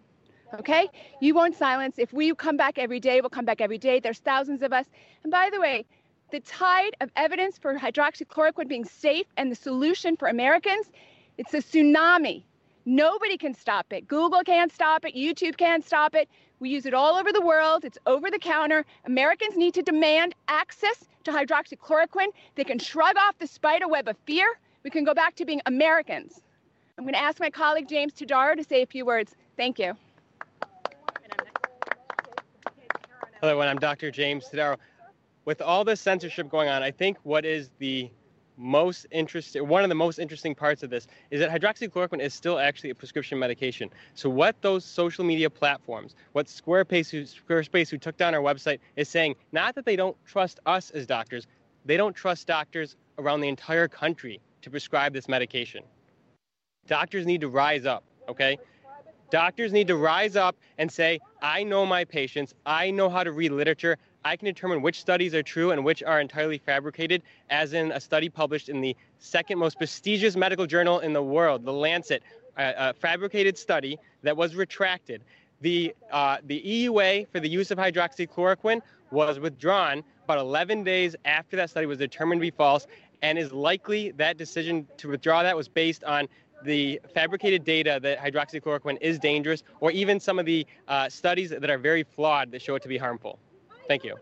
Okay? 0.54 0.88
You 1.20 1.34
won't 1.34 1.56
silence. 1.56 1.98
If 1.98 2.12
we 2.12 2.34
come 2.34 2.56
back 2.56 2.78
every 2.78 3.00
day, 3.00 3.20
we'll 3.20 3.30
come 3.30 3.44
back 3.44 3.60
every 3.60 3.78
day. 3.78 4.00
There's 4.00 4.18
thousands 4.18 4.62
of 4.62 4.72
us. 4.72 4.86
And 5.22 5.30
by 5.30 5.50
the 5.50 5.60
way, 5.60 5.84
the 6.30 6.40
tide 6.40 6.94
of 7.00 7.10
evidence 7.16 7.58
for 7.58 7.78
hydroxychloroquine 7.78 8.68
being 8.68 8.84
safe 8.84 9.26
and 9.36 9.50
the 9.50 9.56
solution 9.56 10.16
for 10.16 10.28
Americans, 10.28 10.90
it's 11.38 11.54
a 11.54 11.58
tsunami. 11.58 12.42
Nobody 12.84 13.36
can 13.38 13.54
stop 13.54 13.92
it. 13.92 14.08
Google 14.08 14.42
can't 14.42 14.72
stop 14.72 15.04
it. 15.04 15.14
YouTube 15.14 15.56
can't 15.56 15.84
stop 15.84 16.14
it. 16.14 16.28
We 16.62 16.70
use 16.70 16.86
it 16.86 16.94
all 16.94 17.16
over 17.16 17.32
the 17.32 17.40
world. 17.40 17.84
It's 17.84 17.98
over 18.06 18.30
the 18.30 18.38
counter. 18.38 18.86
Americans 19.04 19.56
need 19.56 19.74
to 19.74 19.82
demand 19.82 20.36
access 20.46 21.08
to 21.24 21.32
hydroxychloroquine. 21.32 22.28
They 22.54 22.62
can 22.62 22.78
shrug 22.78 23.16
off 23.16 23.36
the 23.40 23.48
spider 23.48 23.88
web 23.88 24.06
of 24.06 24.16
fear. 24.26 24.46
We 24.84 24.90
can 24.90 25.02
go 25.02 25.12
back 25.12 25.34
to 25.36 25.44
being 25.44 25.60
Americans. 25.66 26.40
I'm 26.96 27.02
going 27.02 27.14
to 27.14 27.20
ask 27.20 27.40
my 27.40 27.50
colleague 27.50 27.88
James 27.88 28.12
Todaro 28.12 28.54
to 28.54 28.62
say 28.62 28.82
a 28.82 28.86
few 28.86 29.04
words. 29.04 29.34
Thank 29.56 29.80
you. 29.80 29.96
Hello, 33.40 33.60
and 33.60 33.68
I'm 33.68 33.80
Dr. 33.80 34.12
James 34.12 34.48
Todaro. 34.48 34.76
With 35.44 35.60
all 35.60 35.82
this 35.82 36.00
censorship 36.00 36.48
going 36.48 36.68
on, 36.68 36.80
I 36.80 36.92
think 36.92 37.16
what 37.24 37.44
is 37.44 37.70
the 37.80 38.08
most 38.62 39.06
interesting, 39.10 39.66
one 39.66 39.82
of 39.82 39.88
the 39.88 39.94
most 39.94 40.18
interesting 40.18 40.54
parts 40.54 40.82
of 40.82 40.90
this 40.90 41.06
is 41.30 41.40
that 41.40 41.50
hydroxychloroquine 41.50 42.20
is 42.20 42.32
still 42.32 42.58
actually 42.58 42.90
a 42.90 42.94
prescription 42.94 43.38
medication. 43.38 43.90
So 44.14 44.30
what 44.30 44.60
those 44.62 44.84
social 44.84 45.24
media 45.24 45.50
platforms, 45.50 46.14
what 46.32 46.46
Squarespace, 46.46 47.10
who, 47.10 47.22
Squarespace, 47.22 47.90
who 47.90 47.98
took 47.98 48.16
down 48.16 48.34
our 48.34 48.40
website, 48.40 48.78
is 48.96 49.08
saying, 49.08 49.34
not 49.50 49.74
that 49.74 49.84
they 49.84 49.96
don't 49.96 50.16
trust 50.24 50.60
us 50.64 50.90
as 50.90 51.06
doctors, 51.06 51.46
they 51.84 51.96
don't 51.96 52.14
trust 52.14 52.46
doctors 52.46 52.96
around 53.18 53.40
the 53.40 53.48
entire 53.48 53.88
country 53.88 54.40
to 54.62 54.70
prescribe 54.70 55.12
this 55.12 55.28
medication. 55.28 55.82
Doctors 56.86 57.26
need 57.26 57.40
to 57.40 57.48
rise 57.48 57.84
up, 57.84 58.04
okay? 58.28 58.58
Doctors 59.30 59.72
need 59.72 59.88
to 59.88 59.96
rise 59.96 60.36
up 60.36 60.56
and 60.78 60.90
say, 60.90 61.18
I 61.40 61.64
know 61.64 61.84
my 61.84 62.04
patients, 62.04 62.54
I 62.64 62.90
know 62.90 63.08
how 63.08 63.24
to 63.24 63.32
read 63.32 63.50
literature, 63.50 63.98
I 64.24 64.36
can 64.36 64.46
determine 64.46 64.82
which 64.82 65.00
studies 65.00 65.34
are 65.34 65.42
true 65.42 65.72
and 65.72 65.84
which 65.84 66.02
are 66.02 66.20
entirely 66.20 66.58
fabricated, 66.58 67.22
as 67.50 67.72
in 67.72 67.92
a 67.92 68.00
study 68.00 68.28
published 68.28 68.68
in 68.68 68.80
the 68.80 68.96
second 69.18 69.58
most 69.58 69.78
prestigious 69.78 70.36
medical 70.36 70.66
journal 70.66 71.00
in 71.00 71.12
the 71.12 71.22
world, 71.22 71.64
The 71.64 71.72
Lancet, 71.72 72.22
a, 72.56 72.74
a 72.76 72.92
fabricated 72.94 73.58
study 73.58 73.98
that 74.22 74.36
was 74.36 74.54
retracted. 74.54 75.24
The, 75.60 75.94
uh, 76.10 76.38
the 76.44 76.60
EUA 76.60 77.28
for 77.28 77.40
the 77.40 77.48
use 77.48 77.70
of 77.70 77.78
hydroxychloroquine 77.78 78.80
was 79.10 79.38
withdrawn 79.38 80.02
about 80.24 80.38
11 80.38 80.84
days 80.84 81.14
after 81.24 81.56
that 81.56 81.70
study 81.70 81.86
was 81.86 81.98
determined 81.98 82.40
to 82.40 82.42
be 82.42 82.50
false, 82.50 82.86
and 83.22 83.38
is 83.38 83.52
likely 83.52 84.10
that 84.12 84.36
decision 84.36 84.86
to 84.96 85.08
withdraw 85.08 85.42
that 85.42 85.56
was 85.56 85.68
based 85.68 86.02
on 86.04 86.28
the 86.64 87.00
fabricated 87.14 87.64
data 87.64 87.98
that 88.02 88.18
hydroxychloroquine 88.18 88.98
is 89.00 89.18
dangerous, 89.18 89.62
or 89.80 89.90
even 89.90 90.20
some 90.20 90.38
of 90.38 90.46
the 90.46 90.66
uh, 90.88 91.08
studies 91.08 91.50
that 91.50 91.70
are 91.70 91.78
very 91.78 92.04
flawed 92.04 92.50
that 92.52 92.62
show 92.62 92.74
it 92.74 92.82
to 92.82 92.88
be 92.88 92.98
harmful. 92.98 93.38
Thank 93.88 94.04
you. 94.04 94.16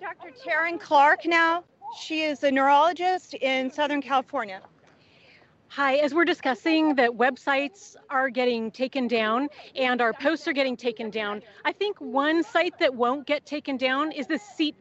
Dr. 0.00 0.32
Taryn 0.44 0.80
Clark 0.80 1.26
now. 1.26 1.64
She 2.00 2.22
is 2.22 2.42
a 2.42 2.50
neurologist 2.50 3.34
in 3.34 3.70
Southern 3.70 4.00
California. 4.00 4.60
Hi, 5.68 5.96
as 5.96 6.12
we're 6.12 6.24
discussing 6.24 6.96
that 6.96 7.10
websites 7.10 7.96
are 8.10 8.28
getting 8.28 8.70
taken 8.70 9.08
down 9.08 9.48
and 9.74 10.02
our 10.02 10.12
posts 10.12 10.46
are 10.48 10.52
getting 10.52 10.76
taken 10.76 11.08
down, 11.08 11.42
I 11.64 11.72
think 11.72 11.98
one 11.98 12.42
site 12.42 12.78
that 12.78 12.94
won't 12.94 13.26
get 13.26 13.46
taken 13.46 13.76
down 13.76 14.12
is 14.12 14.26
the 14.26 14.38
seat 14.38 14.74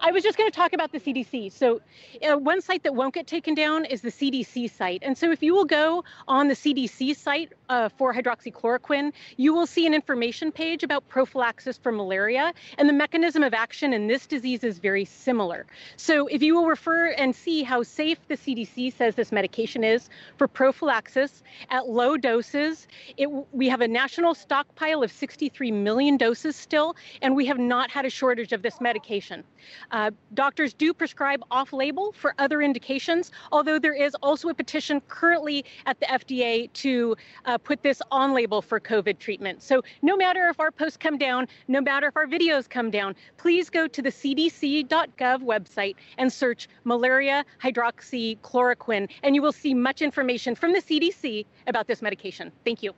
I 0.00 0.12
was 0.12 0.22
just 0.22 0.36
going 0.36 0.50
to 0.50 0.54
talk 0.54 0.72
about 0.72 0.92
the 0.92 1.00
CDC. 1.00 1.52
So, 1.52 1.80
uh, 2.22 2.36
one 2.36 2.60
site 2.60 2.82
that 2.82 2.94
won't 2.94 3.14
get 3.14 3.26
taken 3.26 3.54
down 3.54 3.84
is 3.84 4.02
the 4.02 4.10
CDC 4.10 4.70
site. 4.70 5.02
And 5.02 5.16
so, 5.16 5.30
if 5.30 5.42
you 5.42 5.54
will 5.54 5.64
go 5.64 6.04
on 6.28 6.48
the 6.48 6.54
CDC 6.54 7.16
site 7.16 7.52
uh, 7.68 7.88
for 7.88 8.12
hydroxychloroquine, 8.12 9.12
you 9.36 9.54
will 9.54 9.66
see 9.66 9.86
an 9.86 9.94
information 9.94 10.52
page 10.52 10.82
about 10.82 11.08
prophylaxis 11.08 11.78
for 11.78 11.90
malaria. 11.90 12.52
And 12.78 12.88
the 12.88 12.92
mechanism 12.92 13.42
of 13.42 13.54
action 13.54 13.92
in 13.92 14.06
this 14.06 14.26
disease 14.26 14.62
is 14.62 14.78
very 14.78 15.04
similar. 15.04 15.66
So, 15.96 16.26
if 16.26 16.42
you 16.42 16.54
will 16.54 16.66
refer 16.66 17.08
and 17.12 17.34
see 17.34 17.62
how 17.62 17.82
safe 17.82 18.18
the 18.28 18.36
CDC 18.36 18.94
says 18.94 19.14
this 19.14 19.32
medication 19.32 19.84
is 19.84 20.08
for 20.36 20.46
prophylaxis 20.46 21.42
at 21.70 21.88
low 21.88 22.16
doses, 22.16 22.86
it, 23.16 23.28
we 23.52 23.68
have 23.68 23.80
a 23.80 23.88
national 23.88 24.34
stockpile 24.34 25.02
of 25.02 25.10
63 25.10 25.72
million 25.72 26.16
doses 26.16 26.56
still, 26.56 26.96
and 27.22 27.34
we 27.34 27.46
have 27.46 27.58
not 27.58 27.90
had 27.90 28.04
a 28.04 28.10
shortage 28.10 28.52
of 28.52 28.62
this 28.62 28.80
medication. 28.80 29.44
Uh, 29.90 30.10
doctors 30.34 30.72
do 30.74 30.92
prescribe 30.92 31.42
off 31.50 31.72
label 31.72 32.12
for 32.12 32.34
other 32.38 32.62
indications, 32.62 33.30
although 33.52 33.78
there 33.78 33.94
is 33.94 34.14
also 34.22 34.48
a 34.48 34.54
petition 34.54 35.00
currently 35.08 35.64
at 35.86 35.98
the 36.00 36.06
FDA 36.06 36.72
to 36.74 37.16
uh, 37.44 37.58
put 37.58 37.82
this 37.82 38.00
on 38.10 38.32
label 38.32 38.62
for 38.62 38.80
COVID 38.80 39.18
treatment. 39.18 39.62
So, 39.62 39.82
no 40.02 40.16
matter 40.16 40.48
if 40.48 40.60
our 40.60 40.70
posts 40.70 40.96
come 40.96 41.18
down, 41.18 41.48
no 41.68 41.80
matter 41.80 42.08
if 42.08 42.16
our 42.16 42.26
videos 42.26 42.68
come 42.68 42.90
down, 42.90 43.14
please 43.36 43.70
go 43.70 43.86
to 43.86 44.02
the 44.02 44.10
cdc.gov 44.10 45.40
website 45.42 45.96
and 46.18 46.32
search 46.32 46.68
malaria 46.84 47.44
hydroxychloroquine, 47.62 49.08
and 49.22 49.34
you 49.34 49.42
will 49.42 49.52
see 49.52 49.74
much 49.74 50.02
information 50.02 50.54
from 50.54 50.72
the 50.72 50.80
CDC 50.80 51.46
about 51.66 51.86
this 51.86 52.02
medication. 52.02 52.52
Thank 52.64 52.82
you. 52.82 52.94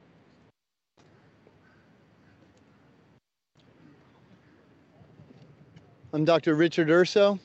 I'm 6.12 6.24
Dr. 6.24 6.54
Richard 6.54 6.88
Urso. 6.88 7.36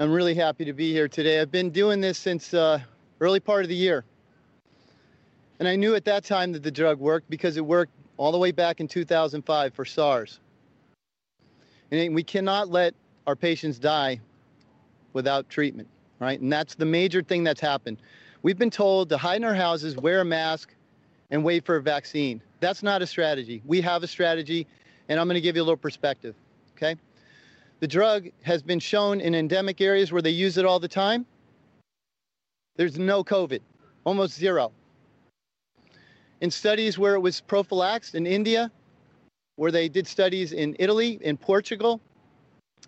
I'm 0.00 0.10
really 0.10 0.34
happy 0.34 0.64
to 0.64 0.72
be 0.72 0.92
here 0.92 1.06
today. 1.06 1.40
I've 1.40 1.52
been 1.52 1.70
doing 1.70 2.00
this 2.00 2.18
since 2.18 2.52
uh, 2.52 2.80
early 3.20 3.38
part 3.38 3.62
of 3.62 3.68
the 3.68 3.76
year. 3.76 4.04
And 5.60 5.68
I 5.68 5.76
knew 5.76 5.94
at 5.94 6.04
that 6.06 6.24
time 6.24 6.50
that 6.52 6.64
the 6.64 6.72
drug 6.72 6.98
worked 6.98 7.30
because 7.30 7.56
it 7.56 7.64
worked 7.64 7.92
all 8.16 8.32
the 8.32 8.38
way 8.38 8.50
back 8.50 8.80
in 8.80 8.88
2005 8.88 9.72
for 9.72 9.84
SARS. 9.84 10.40
And 11.92 12.16
we 12.16 12.24
cannot 12.24 12.68
let 12.68 12.94
our 13.28 13.36
patients 13.36 13.78
die 13.78 14.20
without 15.12 15.48
treatment, 15.48 15.88
right? 16.18 16.40
And 16.40 16.52
that's 16.52 16.74
the 16.74 16.84
major 16.84 17.22
thing 17.22 17.44
that's 17.44 17.60
happened. 17.60 17.98
We've 18.42 18.58
been 18.58 18.70
told 18.70 19.08
to 19.10 19.16
hide 19.16 19.36
in 19.36 19.44
our 19.44 19.54
houses, 19.54 19.96
wear 19.96 20.20
a 20.20 20.24
mask, 20.24 20.74
and 21.30 21.44
wait 21.44 21.64
for 21.64 21.76
a 21.76 21.82
vaccine. 21.82 22.42
That's 22.58 22.82
not 22.82 23.02
a 23.02 23.06
strategy. 23.06 23.62
We 23.64 23.80
have 23.82 24.02
a 24.02 24.08
strategy, 24.08 24.66
and 25.08 25.20
I'm 25.20 25.28
going 25.28 25.36
to 25.36 25.40
give 25.40 25.54
you 25.54 25.62
a 25.62 25.64
little 25.64 25.76
perspective, 25.76 26.34
okay? 26.76 26.96
The 27.80 27.88
drug 27.88 28.28
has 28.42 28.62
been 28.62 28.78
shown 28.78 29.20
in 29.20 29.34
endemic 29.34 29.80
areas 29.80 30.10
where 30.10 30.22
they 30.22 30.30
use 30.30 30.56
it 30.56 30.64
all 30.64 30.80
the 30.80 30.88
time. 30.88 31.26
There's 32.76 32.98
no 32.98 33.22
COVID, 33.22 33.60
almost 34.04 34.34
zero. 34.34 34.72
In 36.40 36.50
studies 36.50 36.98
where 36.98 37.14
it 37.14 37.20
was 37.20 37.40
prophylaxed 37.40 38.14
in 38.14 38.26
India, 38.26 38.70
where 39.56 39.70
they 39.70 39.88
did 39.88 40.06
studies 40.06 40.52
in 40.52 40.76
Italy, 40.78 41.18
in 41.22 41.36
Portugal, 41.36 42.00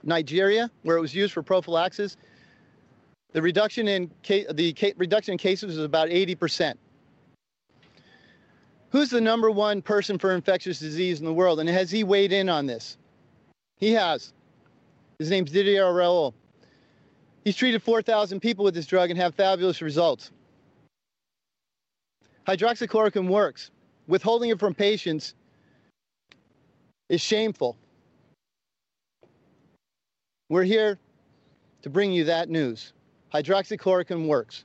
Nigeria, 0.03 0.71
where 0.83 0.97
it 0.97 1.01
was 1.01 1.15
used 1.15 1.33
for 1.33 1.43
prophylaxis, 1.43 2.17
the 3.33 3.43
reduction 3.43 3.89
in 3.89 4.11
the 4.27 4.95
reduction 4.97 5.33
in 5.33 5.39
cases 5.39 5.77
was 5.77 5.85
about 5.85 6.09
80%. 6.09 6.75
Who's 8.91 9.11
the 9.11 9.21
number 9.21 9.51
one 9.51 9.83
person 9.83 10.19
for 10.19 10.33
infectious 10.33 10.79
disease 10.79 11.21
in 11.21 11.27
the 11.27 11.33
world? 11.33 11.61
And 11.61 11.69
has 11.69 11.91
he 11.91 12.05
weighed 12.05 12.33
in 12.33 12.49
on 12.49 12.65
this? 12.65 12.97
He 13.77 13.93
has. 13.93 14.33
His 15.19 15.31
name's 15.31 15.51
Didier 15.51 15.93
Raoult. 15.93 16.33
He's 17.45 17.57
treated 17.57 17.83
4,000 17.83 18.41
people 18.41 18.65
with 18.65 18.75
this 18.75 18.87
drug 18.87 19.11
and 19.11 19.19
have 19.19 19.35
fabulous 19.35 19.83
results. 19.83 20.31
Hydroxychloroquine 22.47 23.29
works. 23.29 23.71
Withholding 24.07 24.51
it 24.51 24.61
from 24.61 24.75
patients 24.75 25.35
is 27.09 27.21
shameful. 27.21 27.77
We're 30.49 30.63
here 30.63 30.99
to 31.83 31.91
bring 31.91 32.13
you 32.13 32.25
that 32.25 32.49
news. 32.49 32.93
Hydroxychloroquine 33.35 34.27
works. 34.27 34.65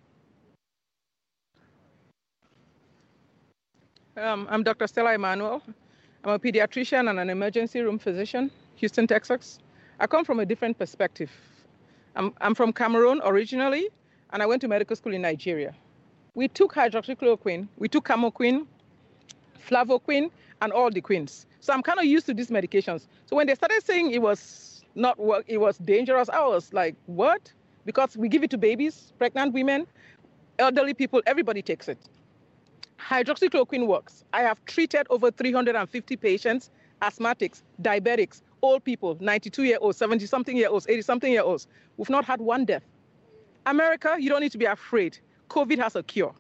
Um, 4.16 4.48
I'm 4.50 4.62
Dr. 4.62 4.86
Stella 4.86 5.16
Emmanuel. 5.16 5.64
I'm 6.24 6.32
a 6.32 6.40
pediatrician 6.40 7.10
and 7.10 7.20
an 7.20 7.32
emergency 7.32 7.82
room 7.82 7.98
physician, 7.98 8.52
Houston, 8.76 9.08
Texas. 9.08 9.60
I 10.04 10.06
come 10.06 10.26
from 10.26 10.42
a 10.42 10.46
different 10.46 10.78
perspective. 10.78 11.32
I'm, 12.18 12.34
I'm 12.42 12.56
from 12.56 12.74
Cameroon 12.74 13.22
originally, 13.24 13.88
and 14.34 14.44
I 14.44 14.46
went 14.46 14.60
to 14.64 14.68
medical 14.68 14.98
school 14.98 15.14
in 15.14 15.22
Nigeria. 15.22 15.74
We 16.36 16.50
took 16.50 16.74
hydroxychloroquine, 16.74 17.70
we 17.78 17.88
took 17.88 18.04
camoquine, 18.04 18.68
flavoquine, 19.66 20.30
and 20.62 20.74
all 20.74 20.92
the 20.92 21.00
quins. 21.00 21.46
So 21.62 21.72
I'm 21.72 21.82
kind 21.82 22.00
of 22.00 22.04
used 22.04 22.26
to 22.26 22.34
these 22.34 22.50
medications. 22.50 23.08
So 23.28 23.38
when 23.38 23.48
they 23.48 23.56
started 23.56 23.82
saying 23.86 24.12
it 24.12 24.22
was 24.22 24.84
not 24.94 25.18
work, 25.18 25.46
it 25.48 25.60
was 25.60 25.78
dangerous, 25.78 26.28
I 26.28 26.46
was 26.46 26.74
like, 26.74 26.98
what? 27.06 27.54
Because 27.86 28.18
we 28.18 28.28
give 28.28 28.44
it 28.44 28.50
to 28.50 28.58
babies, 28.58 29.14
pregnant 29.18 29.54
women, 29.54 29.88
elderly 30.60 30.94
people, 30.94 31.22
everybody 31.26 31.62
takes 31.62 31.88
it. 31.88 31.98
Hydroxychloroquine 33.00 33.88
works. 33.88 34.26
I 34.34 34.42
have 34.42 34.64
treated 34.66 35.08
over 35.10 35.32
350 35.32 36.18
patients, 36.18 36.72
asthmatics, 37.02 37.62
diabetics, 37.82 38.42
old 38.64 38.84
people, 38.84 39.18
92 39.20 39.64
year 39.64 39.78
olds, 39.80 39.98
70 39.98 40.26
something 40.26 40.58
year 40.58 40.70
olds, 40.70 40.88
80 40.90 41.02
something 41.04 41.32
year 41.32 41.44
olds. 41.44 41.68
We've 41.98 42.10
not 42.10 42.26
had 42.26 42.42
one 42.42 42.66
death. 42.66 42.84
America, 43.68 44.16
you 44.20 44.30
don't 44.30 44.42
need 44.42 44.52
to 44.54 44.58
be 44.58 44.66
afraid. 44.66 45.20
COVID 45.50 45.78
has 45.78 45.96
a 45.96 46.02
cure. 46.02 46.34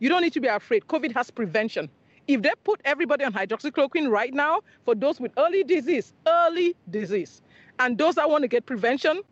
You 0.00 0.08
don't 0.08 0.22
need 0.22 0.34
to 0.34 0.40
be 0.40 0.48
afraid. 0.48 0.86
COVID 0.88 1.14
has 1.14 1.30
prevention. 1.30 1.88
If 2.26 2.42
they 2.42 2.52
put 2.64 2.80
everybody 2.84 3.24
on 3.24 3.32
hydroxychloroquine 3.32 4.10
right 4.10 4.34
now, 4.34 4.60
for 4.84 4.94
those 4.94 5.18
with 5.18 5.32
early 5.38 5.64
disease, 5.64 6.12
early 6.26 6.76
disease, 6.90 7.40
and 7.78 7.96
those 7.96 8.16
that 8.16 8.28
want 8.28 8.42
to 8.42 8.48
get 8.48 8.66
prevention, 8.66 9.22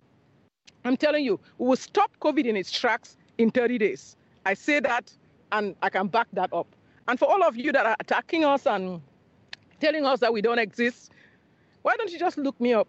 I'm 0.85 0.97
telling 0.97 1.25
you, 1.25 1.39
we 1.59 1.67
will 1.67 1.77
stop 1.77 2.11
COVID 2.21 2.47
in 2.47 2.57
its 2.57 2.71
tracks 2.71 3.17
in 3.39 3.51
30 3.51 3.79
days. 3.79 4.17
I 4.47 4.55
say 4.55 4.81
that, 4.81 5.13
and 5.53 5.75
I 5.83 5.91
can 5.91 6.07
back 6.07 6.29
that 6.33 6.53
up. 6.53 6.69
And 7.09 7.19
for 7.19 7.27
all 7.27 7.43
of 7.45 7.57
you 7.57 7.71
that 7.73 7.85
are 7.85 7.97
attacking 8.01 8.45
us 8.45 8.67
and 8.67 9.01
telling 9.81 10.07
us 10.07 10.21
that 10.21 10.33
we 10.33 10.41
don't 10.41 10.59
exist, 10.59 11.13
why 11.87 11.95
don't 11.97 12.11
you 12.11 12.19
just 12.19 12.37
look 12.37 12.61
me 12.61 12.75
up? 12.75 12.89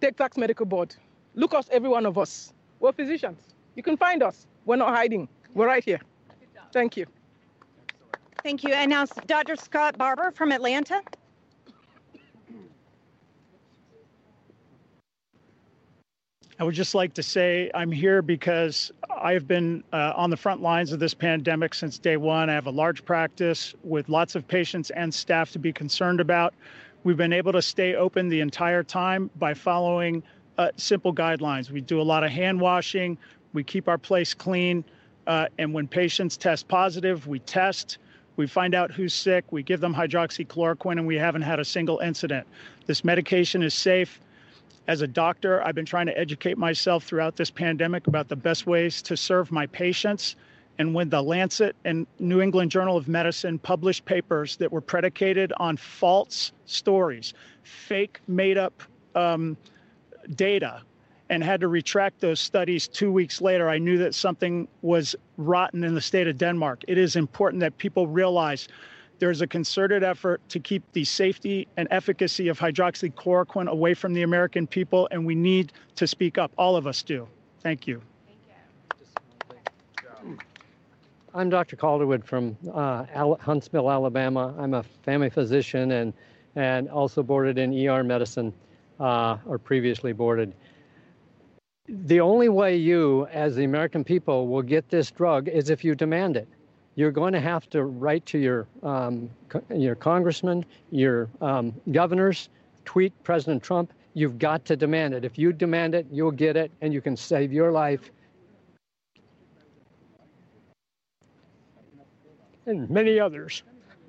Take 0.00 0.16
Tax 0.16 0.38
Medical 0.38 0.64
Board. 0.64 0.96
Look 1.34 1.52
us, 1.52 1.68
every 1.70 1.90
one 1.90 2.06
of 2.06 2.16
us. 2.16 2.54
We're 2.78 2.92
physicians. 2.92 3.38
You 3.74 3.82
can 3.82 3.98
find 3.98 4.22
us. 4.22 4.46
We're 4.64 4.76
not 4.76 4.94
hiding. 4.94 5.28
We're 5.52 5.66
right 5.66 5.84
here. 5.84 6.00
Thank 6.72 6.96
you. 6.96 7.04
Thank 8.42 8.64
you. 8.64 8.72
And 8.72 8.88
now 8.88 9.04
Dr. 9.26 9.56
Scott 9.56 9.98
Barber 9.98 10.30
from 10.30 10.52
Atlanta. 10.52 11.02
I 16.58 16.64
would 16.64 16.74
just 16.74 16.94
like 16.94 17.12
to 17.14 17.22
say 17.22 17.70
I'm 17.74 17.92
here 17.92 18.22
because 18.22 18.90
I've 19.10 19.46
been 19.46 19.84
uh, 19.92 20.14
on 20.16 20.30
the 20.30 20.36
front 20.38 20.62
lines 20.62 20.92
of 20.92 20.98
this 20.98 21.12
pandemic 21.12 21.74
since 21.74 21.98
day 21.98 22.16
one. 22.16 22.48
I 22.48 22.54
have 22.54 22.66
a 22.66 22.70
large 22.70 23.04
practice 23.04 23.74
with 23.84 24.08
lots 24.08 24.34
of 24.34 24.48
patients 24.48 24.88
and 24.90 25.12
staff 25.12 25.50
to 25.52 25.58
be 25.58 25.74
concerned 25.74 26.20
about. 26.20 26.54
We've 27.04 27.16
been 27.16 27.32
able 27.32 27.52
to 27.52 27.62
stay 27.62 27.94
open 27.94 28.28
the 28.28 28.40
entire 28.40 28.82
time 28.82 29.30
by 29.38 29.54
following 29.54 30.22
uh, 30.58 30.70
simple 30.76 31.14
guidelines. 31.14 31.70
We 31.70 31.80
do 31.80 32.00
a 32.00 32.02
lot 32.02 32.24
of 32.24 32.30
hand 32.30 32.60
washing, 32.60 33.16
we 33.52 33.64
keep 33.64 33.88
our 33.88 33.98
place 33.98 34.34
clean, 34.34 34.84
uh, 35.26 35.46
and 35.58 35.72
when 35.72 35.88
patients 35.88 36.36
test 36.36 36.68
positive, 36.68 37.26
we 37.26 37.38
test. 37.40 37.98
We 38.36 38.46
find 38.46 38.74
out 38.74 38.90
who's 38.90 39.12
sick, 39.12 39.44
we 39.50 39.62
give 39.62 39.80
them 39.80 39.94
hydroxychloroquine, 39.94 40.98
and 40.98 41.06
we 41.06 41.16
haven't 41.16 41.42
had 41.42 41.60
a 41.60 41.64
single 41.64 41.98
incident. 41.98 42.46
This 42.86 43.04
medication 43.04 43.62
is 43.62 43.74
safe 43.74 44.20
as 44.90 45.02
a 45.02 45.06
doctor, 45.06 45.62
I've 45.64 45.76
been 45.76 45.86
trying 45.86 46.06
to 46.06 46.18
educate 46.18 46.58
myself 46.58 47.04
throughout 47.04 47.36
this 47.36 47.48
pandemic 47.48 48.08
about 48.08 48.26
the 48.26 48.34
best 48.34 48.66
ways 48.66 49.02
to 49.02 49.16
serve 49.16 49.52
my 49.52 49.66
patients. 49.66 50.34
And 50.80 50.94
when 50.94 51.10
the 51.10 51.22
Lancet 51.22 51.76
and 51.84 52.06
New 52.20 52.40
England 52.40 52.70
Journal 52.70 52.96
of 52.96 53.06
Medicine 53.06 53.58
published 53.58 54.06
papers 54.06 54.56
that 54.56 54.72
were 54.72 54.80
predicated 54.80 55.52
on 55.58 55.76
false 55.76 56.52
stories, 56.64 57.34
fake, 57.64 58.18
made 58.26 58.56
up 58.56 58.82
um, 59.14 59.58
data, 60.36 60.80
and 61.28 61.44
had 61.44 61.60
to 61.60 61.68
retract 61.68 62.22
those 62.22 62.40
studies 62.40 62.88
two 62.88 63.12
weeks 63.12 63.42
later, 63.42 63.68
I 63.68 63.76
knew 63.76 63.98
that 63.98 64.14
something 64.14 64.66
was 64.80 65.14
rotten 65.36 65.84
in 65.84 65.94
the 65.94 66.00
state 66.00 66.26
of 66.26 66.38
Denmark. 66.38 66.82
It 66.88 66.96
is 66.96 67.14
important 67.14 67.60
that 67.60 67.76
people 67.76 68.06
realize 68.06 68.66
there's 69.18 69.42
a 69.42 69.46
concerted 69.46 70.02
effort 70.02 70.40
to 70.48 70.58
keep 70.58 70.82
the 70.92 71.04
safety 71.04 71.68
and 71.76 71.88
efficacy 71.90 72.48
of 72.48 72.58
hydroxychloroquine 72.58 73.68
away 73.68 73.92
from 73.92 74.14
the 74.14 74.22
American 74.22 74.66
people, 74.66 75.08
and 75.10 75.26
we 75.26 75.34
need 75.34 75.74
to 75.96 76.06
speak 76.06 76.38
up. 76.38 76.52
All 76.56 76.74
of 76.74 76.86
us 76.86 77.02
do. 77.02 77.28
Thank 77.62 77.86
you. 77.86 78.00
I'm 81.34 81.48
Dr. 81.48 81.76
Calderwood 81.76 82.24
from 82.24 82.56
uh, 82.72 83.04
Huntsville, 83.36 83.90
Alabama. 83.90 84.54
I'm 84.58 84.74
a 84.74 84.82
family 84.82 85.30
physician 85.30 85.92
and, 85.92 86.12
and 86.56 86.88
also 86.88 87.22
boarded 87.22 87.58
in 87.58 87.72
ER 87.88 88.02
medicine 88.02 88.52
uh, 88.98 89.38
or 89.46 89.58
previously 89.58 90.12
boarded. 90.12 90.52
The 91.88 92.20
only 92.20 92.48
way 92.48 92.76
you, 92.76 93.26
as 93.32 93.56
the 93.56 93.64
American 93.64 94.04
people, 94.04 94.48
will 94.48 94.62
get 94.62 94.88
this 94.88 95.10
drug 95.10 95.48
is 95.48 95.70
if 95.70 95.84
you 95.84 95.94
demand 95.94 96.36
it 96.36 96.48
you're 97.00 97.10
going 97.10 97.32
to 97.32 97.40
have 97.40 97.68
to 97.70 97.84
write 97.84 98.26
to 98.26 98.38
your 98.38 98.66
um, 98.82 99.30
co- 99.48 99.62
your 99.74 99.94
congressman, 99.94 100.64
your 100.90 101.28
um, 101.40 101.74
governors, 101.92 102.48
tweet 102.84 103.12
President 103.24 103.62
Trump. 103.62 103.92
You've 104.14 104.38
got 104.38 104.64
to 104.66 104.76
demand 104.76 105.14
it. 105.14 105.24
If 105.24 105.38
you 105.38 105.52
demand 105.52 105.94
it, 105.94 106.06
you'll 106.10 106.32
get 106.32 106.56
it, 106.56 106.70
and 106.80 106.92
you 106.92 107.00
can 107.00 107.16
save 107.16 107.52
your 107.52 107.70
life. 107.70 108.10
And 112.66 112.88
many 112.90 113.18
others. 113.18 113.62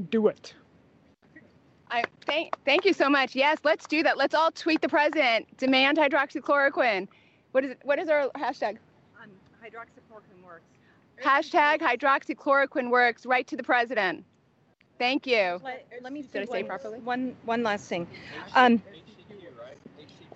Do 0.09 0.27
it. 0.27 0.53
I 1.89 2.03
thank 2.25 2.55
thank 2.65 2.85
you 2.85 2.93
so 2.93 3.09
much. 3.09 3.35
Yes, 3.35 3.59
let's 3.63 3.85
do 3.85 4.01
that. 4.03 4.17
Let's 4.17 4.33
all 4.33 4.51
tweet 4.51 4.81
the 4.81 4.89
president. 4.89 5.45
Demand 5.57 5.97
hydroxychloroquine. 5.97 7.07
What 7.51 7.65
is 7.65 7.71
it? 7.71 7.79
What 7.83 7.99
is 7.99 8.07
our 8.07 8.29
hashtag? 8.35 8.77
Um, 9.21 9.29
hydroxychloroquine 9.63 10.43
works. 10.43 10.63
Hashtag 11.21 11.79
hydroxychloroquine 11.79 12.89
works. 12.89 13.25
Right 13.25 13.45
to 13.47 13.57
the 13.57 13.63
president. 13.63 14.23
Thank 14.97 15.27
you. 15.27 15.59
Let, 15.63 15.85
let 16.01 16.13
me 16.13 16.21
Did 16.21 16.43
I 16.43 16.45
say 16.45 16.61
one, 16.61 16.67
properly? 16.67 16.99
One 16.99 17.35
one 17.43 17.63
last 17.63 17.89
thing. 17.89 18.07
Um, 18.55 18.81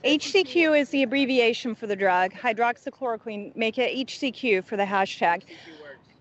HCQ 0.04 0.80
is 0.80 0.90
the 0.90 1.04
abbreviation 1.04 1.74
for 1.74 1.88
the 1.88 1.96
drug. 1.96 2.34
Hydroxychloroquine. 2.34 3.56
Make 3.56 3.78
it 3.78 4.08
HCQ 4.08 4.66
for 4.66 4.76
the 4.76 4.84
hashtag. 4.84 5.44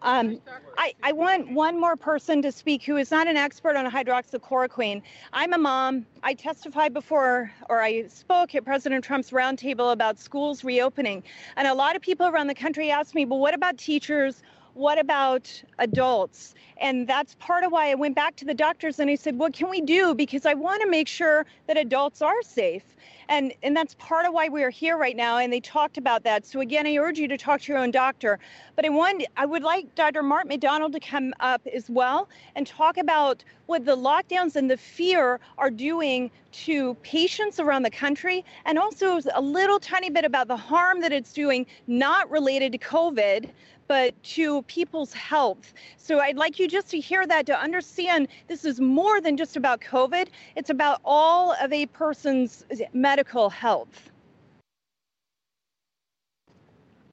Um, 0.05 0.39
I, 0.77 0.93
I 1.03 1.13
want 1.13 1.51
one 1.51 1.81
more 1.81 1.97
person 1.97 2.43
to 2.43 2.53
speak 2.53 2.85
who 2.85 2.99
is 2.99 3.11
not 3.11 3.27
an 3.27 3.39
expert 3.39 3.75
on 3.75 3.91
hydroxychloroquine. 3.91 5.01
I'm 5.33 5.55
a 5.55 5.59
mom. 5.59 6.05
I 6.23 6.35
testified 6.35 6.93
before, 6.93 7.51
or 7.71 7.81
I 7.81 8.07
spoke 8.09 8.55
at 8.55 8.67
President 8.67 9.03
Trump's 9.03 9.31
roundtable 9.31 9.93
about 9.93 10.19
schools 10.19 10.63
reopening. 10.63 11.23
And 11.57 11.67
a 11.67 11.73
lot 11.73 11.97
of 11.97 12.03
people 12.03 12.27
around 12.27 12.49
the 12.49 12.55
country 12.55 12.91
asked 12.91 13.15
me, 13.15 13.25
well, 13.25 13.39
what 13.39 13.55
about 13.55 13.79
teachers? 13.79 14.43
What 14.75 14.99
about 14.99 15.63
adults? 15.79 16.55
And 16.79 17.07
that's 17.07 17.37
part 17.37 17.63
of 17.63 17.71
why 17.71 17.93
I 17.93 17.95
went 17.95 18.17
back 18.17 18.35
to 18.37 18.45
the 18.45 18.55
doctors 18.55 18.99
and 18.99 19.09
I 19.09 19.15
said, 19.15 19.39
what 19.39 19.53
can 19.53 19.71
we 19.71 19.81
do? 19.81 20.15
Because 20.17 20.45
I 20.45 20.55
want 20.55 20.83
to 20.83 20.91
make 20.91 21.07
sure 21.07 21.47
that 21.69 21.77
adults 21.77 22.21
are 22.21 22.43
safe. 22.43 22.83
And, 23.29 23.55
and 23.63 23.77
that's 23.77 23.95
part 23.95 24.27
of 24.27 24.35
why 24.35 24.49
we 24.49 24.65
are 24.65 24.71
here 24.71 24.99
right 24.99 25.17
now. 25.17 25.39
And 25.39 25.53
they 25.53 25.61
talked 25.61 25.97
about 25.97 26.25
that. 26.25 26.45
So 26.45 26.61
again, 26.61 26.89
I 26.89 26.97
urge 26.97 27.19
you 27.19 27.29
to 27.29 27.39
talk 27.39 27.61
to 27.63 27.73
your 27.73 27.81
own 27.81 27.93
doctor. 27.93 28.41
But 28.75 28.85
I 28.85 28.89
want, 28.89 29.25
I 29.37 29.47
would 29.47 29.63
like 29.63 29.95
Dr. 29.95 30.25
Mark 30.25 30.49
McDonald 30.49 30.93
to 30.93 31.01
come 31.01 31.33
up 31.39 31.65
as 31.73 31.89
well 31.89 32.29
and 32.57 32.67
talk 32.67 32.99
about 32.99 33.45
what 33.67 33.85
the 33.87 33.97
lockdowns 33.97 34.57
and 34.57 34.69
the 34.71 34.77
fear 34.77 35.41
are 35.57 35.71
doing 35.71 36.31
to 36.53 36.95
patients 37.03 37.59
around 37.59 37.83
the 37.83 37.91
country, 37.91 38.45
and 38.65 38.79
also 38.79 39.21
a 39.35 39.41
little 39.41 39.81
tiny 39.81 40.09
bit 40.11 40.25
about 40.25 40.47
the 40.47 40.57
harm 40.57 41.01
that 41.01 41.13
it's 41.13 41.33
doing, 41.33 41.67
not 41.87 42.31
related 42.31 42.73
to 42.73 42.79
COVID, 42.79 43.51
but 43.87 44.21
to 44.23 44.63
people's 44.63 45.13
health. 45.13 45.75
So 45.97 46.21
I'd 46.21 46.37
like 46.37 46.59
you 46.59 46.69
just 46.69 46.89
to 46.91 47.01
hear 47.01 47.27
that 47.27 47.47
to 47.47 47.59
understand 47.59 48.29
this 48.49 48.65
is 48.65 48.81
more 48.81 49.21
than 49.21 49.37
just 49.37 49.57
about 49.57 49.81
COVID, 49.81 50.29
it's 50.57 50.71
about 50.71 51.01
all 51.05 51.55
of 51.61 51.73
a 51.73 51.87
person's 51.87 52.65
medical 52.93 53.51
health. 53.51 54.11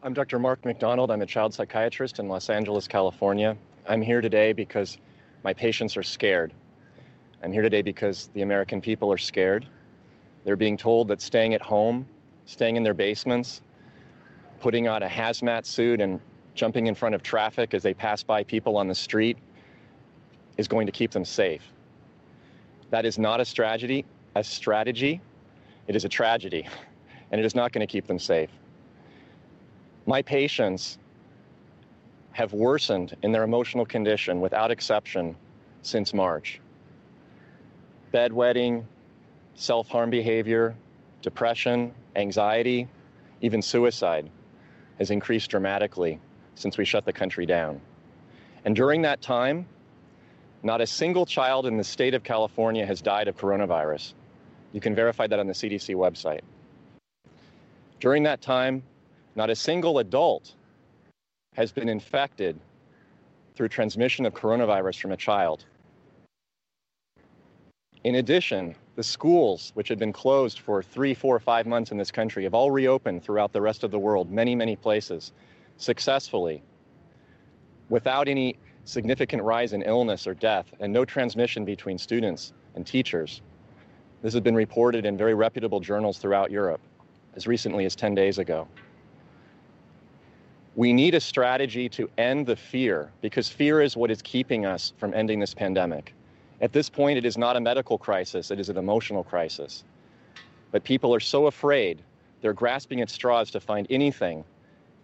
I'm 0.03 0.14
Dr. 0.14 0.39
Mark 0.39 0.65
McDonald. 0.65 1.11
I'm 1.11 1.22
a 1.22 1.27
child 1.27 1.53
psychiatrist 1.53 2.18
in 2.18 2.27
Los 2.27 2.49
Angeles, 2.49 2.88
California. 2.88 3.56
I'm 3.88 4.02
here 4.02 4.22
today 4.22 4.52
because 4.52 4.98
my 5.43 5.53
patients 5.53 5.95
are 5.95 6.03
scared. 6.03 6.53
I'm 7.43 7.52
here 7.52 7.61
today 7.61 7.81
because 7.81 8.30
the 8.34 8.41
American 8.41 8.81
people 8.81 9.11
are 9.11 9.18
scared. 9.18 9.68
They're 10.43 10.56
being 10.56 10.77
told 10.77 11.07
that 11.10 11.22
staying 11.22 11.53
at 11.53 11.61
home, 11.61 12.07
staying 12.45 12.77
in 12.77 12.84
their 12.84 12.95
basements, 12.95 13.61
putting 14.60 14.88
on 14.88 15.03
a 15.03 15.07
hazmat 15.07 15.65
suit 15.65 16.02
and 16.02 16.19
jumping 16.56 16.88
in 16.88 16.95
front 16.95 17.15
of 17.15 17.23
traffic 17.23 17.73
as 17.73 17.84
they 17.84 17.94
pass 17.94 18.23
by 18.23 18.44
people 18.44 18.78
on 18.78 18.88
the 18.88 18.95
street 18.95 19.38
is 20.57 20.68
going 20.68 20.86
to 20.86 20.91
keep 20.91 21.11
them 21.11 21.26
safe. 21.26 21.64
That 22.90 23.06
is 23.06 23.18
not 23.18 23.40
a 23.40 23.45
strategy, 23.45 24.06
a 24.36 24.44
strategy. 24.44 25.22
It 25.88 25.95
is 25.95 26.06
a 26.06 26.10
tragedy, 26.10 26.68
and 27.32 27.40
it 27.40 27.45
is 27.45 27.56
not 27.56 27.72
going 27.72 27.86
to 27.86 27.91
keep 27.91 28.06
them 28.06 28.19
safe. 28.19 28.49
My 30.06 30.22
patients 30.22 30.98
have 32.34 32.53
worsened 32.53 33.15
in 33.23 33.32
their 33.32 33.44
emotional 33.44 33.86
condition 33.86 34.41
without 34.41 34.72
exception 34.72 35.36
since 35.82 36.14
March. 36.14 36.60
Bedwetting, 38.14 38.86
self 39.56 39.88
harm 39.88 40.10
behavior, 40.10 40.76
depression, 41.22 41.94
anxiety, 42.15 42.88
even 43.41 43.61
suicide 43.61 44.30
has 44.99 45.11
increased 45.11 45.49
dramatically 45.49 46.19
since 46.56 46.78
we 46.78 46.86
shut 46.86 47.06
the 47.06 47.14
country 47.14 47.45
down. 47.45 47.82
And 48.65 48.76
during 48.76 49.02
that 49.03 49.22
time, 49.22 49.65
not 50.64 50.82
a 50.82 50.88
single 50.88 51.26
child 51.26 51.65
in 51.65 51.78
the 51.78 51.84
state 51.84 52.14
of 52.14 52.23
California 52.23 52.86
has 52.86 53.02
died 53.02 53.28
of 53.28 53.38
coronavirus. 53.38 54.14
You 54.73 54.80
can 54.80 54.94
verify 54.94 55.28
that 55.28 55.40
on 55.40 55.48
the 55.48 55.53
CDC 55.53 55.95
website. 55.95 56.41
During 57.99 58.23
that 58.23 58.41
time, 58.41 58.84
not 59.36 59.49
a 59.49 59.56
single 59.56 59.99
adult 59.99 60.53
has 61.56 61.72
been 61.72 61.90
infected 61.90 62.60
through 63.56 63.69
transmission 63.69 64.26
of 64.26 64.34
coronavirus 64.34 65.02
from 65.02 65.11
a 65.11 65.18
child. 65.18 65.65
In 68.03 68.15
addition, 68.15 68.76
the 68.95 69.03
schools, 69.03 69.72
which 69.76 69.88
had 69.88 69.99
been 69.99 70.14
closed 70.14 70.60
for 70.60 70.82
three, 70.82 71.14
four, 71.14 71.40
five 71.40 71.68
months 71.68 71.91
in 71.91 71.98
this 71.98 72.11
country, 72.11 72.44
have 72.44 72.53
all 72.53 72.72
reopened 72.72 73.23
throughout 73.23 73.53
the 73.53 73.61
rest 73.61 73.84
of 73.84 73.91
the 73.91 73.99
world, 73.99 74.32
many, 74.32 74.56
many 74.56 74.76
places, 74.76 75.32
successfully, 75.77 76.64
without 77.89 78.27
any 78.27 78.57
significant 78.85 79.43
rise 79.43 79.73
in 79.73 79.81
illness 79.84 80.27
or 80.27 80.34
death, 80.34 80.65
and 80.80 80.91
no 80.91 81.06
transmission 81.06 81.65
between 81.65 81.98
students 81.98 82.53
and 82.76 82.85
teachers. 82.85 83.41
This 84.22 84.34
has 84.34 84.41
been 84.41 84.56
reported 84.56 85.06
in 85.06 85.18
very 85.18 85.34
reputable 85.34 85.80
journals 85.80 86.18
throughout 86.18 86.52
Europe 86.52 86.81
as 87.35 87.48
recently 87.48 87.85
as 87.85 87.95
10 87.95 88.15
days 88.15 88.38
ago. 88.38 88.68
We 90.76 90.93
need 90.93 91.15
a 91.15 91.19
strategy 91.19 91.89
to 91.89 92.10
end 92.18 92.45
the 92.45 92.56
fear 92.56 93.11
because 93.22 93.49
fear 93.49 93.81
is 93.81 93.98
what 93.98 94.10
is 94.10 94.22
keeping 94.22 94.65
us 94.65 94.93
from 94.98 95.14
ending 95.14 95.39
this 95.39 95.53
pandemic. 95.53 96.14
At 96.61 96.72
this 96.72 96.89
point, 96.89 97.18
it 97.18 97.26
is 97.26 97.38
not 97.38 97.56
a 97.56 97.60
medical 97.60 97.98
crisis, 97.98 98.52
it 98.52 98.60
is 98.60 98.69
an 98.69 98.77
emotional 98.77 99.23
crisis. 99.23 99.84
But 100.72 100.84
people 100.84 101.14
are 101.14 101.19
so 101.19 101.48
afraid, 101.48 102.02
they're 102.41 102.53
grasping 102.53 103.02
at 103.02 103.10
straws 103.10 103.52
to 103.52 103.60
find 103.60 103.88
anything, 103.89 104.45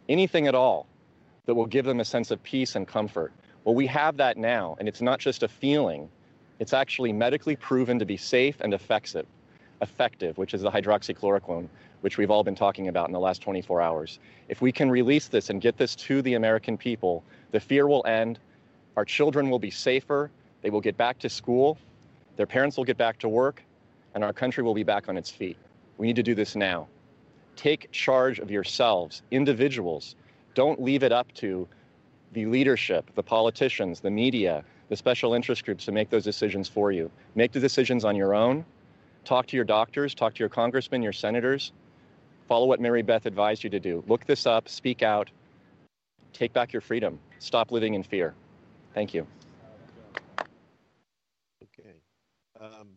anything 0.09 0.47
at 0.47 0.55
all, 0.55 0.87
that 1.45 1.55
will 1.55 1.65
give 1.65 1.85
them 1.85 1.99
a 1.99 2.05
sense 2.05 2.31
of 2.31 2.41
peace 2.43 2.75
and 2.75 2.87
comfort. 2.87 3.31
Well, 3.63 3.75
we 3.75 3.87
have 3.87 4.17
that 4.17 4.37
now, 4.37 4.75
and 4.79 4.87
it's 4.87 5.01
not 5.01 5.19
just 5.19 5.43
a 5.43 5.47
feeling, 5.47 6.09
it's 6.59 6.73
actually 6.73 7.13
medically 7.13 7.55
proven 7.55 7.99
to 7.99 8.05
be 8.05 8.17
safe 8.17 8.57
and 8.61 8.73
effective, 8.73 9.25
effective 9.81 10.37
which 10.37 10.53
is 10.53 10.61
the 10.61 10.71
hydroxychloroquine, 10.71 11.67
which 12.01 12.17
we've 12.17 12.31
all 12.31 12.43
been 12.43 12.55
talking 12.55 12.87
about 12.87 13.07
in 13.07 13.13
the 13.13 13.19
last 13.19 13.41
24 13.41 13.81
hours. 13.81 14.19
If 14.49 14.61
we 14.61 14.71
can 14.71 14.89
release 14.89 15.27
this 15.27 15.49
and 15.49 15.61
get 15.61 15.77
this 15.77 15.95
to 15.95 16.21
the 16.21 16.35
American 16.35 16.77
people, 16.77 17.23
the 17.51 17.59
fear 17.59 17.87
will 17.87 18.05
end, 18.05 18.39
our 18.95 19.05
children 19.05 19.49
will 19.49 19.59
be 19.59 19.71
safer, 19.71 20.31
they 20.61 20.69
will 20.69 20.81
get 20.81 20.97
back 20.97 21.19
to 21.19 21.29
school, 21.29 21.77
their 22.35 22.47
parents 22.47 22.77
will 22.77 22.83
get 22.83 22.97
back 22.97 23.19
to 23.19 23.29
work, 23.29 23.63
and 24.15 24.23
our 24.23 24.33
country 24.33 24.63
will 24.63 24.73
be 24.73 24.83
back 24.83 25.09
on 25.09 25.17
its 25.17 25.29
feet. 25.29 25.57
We 25.97 26.07
need 26.07 26.15
to 26.15 26.23
do 26.23 26.35
this 26.35 26.55
now. 26.55 26.87
Take 27.57 27.91
charge 27.91 28.39
of 28.39 28.49
yourselves, 28.49 29.23
individuals. 29.31 30.15
Don't 30.53 30.81
leave 30.81 31.03
it 31.03 31.11
up 31.11 31.33
to 31.33 31.67
the 32.33 32.45
leadership, 32.45 33.09
the 33.15 33.23
politicians, 33.23 33.99
the 33.99 34.11
media, 34.11 34.63
the 34.89 34.95
special 34.95 35.33
interest 35.33 35.65
groups 35.65 35.83
to 35.85 35.91
make 35.91 36.09
those 36.09 36.23
decisions 36.23 36.69
for 36.69 36.91
you. 36.91 37.11
Make 37.35 37.51
the 37.51 37.59
decisions 37.59 38.05
on 38.05 38.15
your 38.15 38.35
own. 38.35 38.63
Talk 39.25 39.47
to 39.47 39.55
your 39.55 39.65
doctors, 39.65 40.13
talk 40.15 40.35
to 40.35 40.39
your 40.39 40.49
congressmen, 40.49 41.01
your 41.01 41.11
senators. 41.11 41.73
Follow 42.47 42.67
what 42.67 42.79
Mary 42.79 43.01
Beth 43.01 43.25
advised 43.25 43.63
you 43.63 43.69
to 43.71 43.79
do. 43.79 44.03
Look 44.07 44.25
this 44.25 44.45
up, 44.45 44.69
speak 44.69 45.01
out, 45.01 45.29
take 46.33 46.53
back 46.53 46.71
your 46.71 46.81
freedom, 46.81 47.19
stop 47.39 47.71
living 47.71 47.95
in 47.95 48.03
fear. 48.03 48.35
Thank 48.93 49.13
you. 49.13 49.27
Okay. 51.63 51.95
Um, 52.59 52.91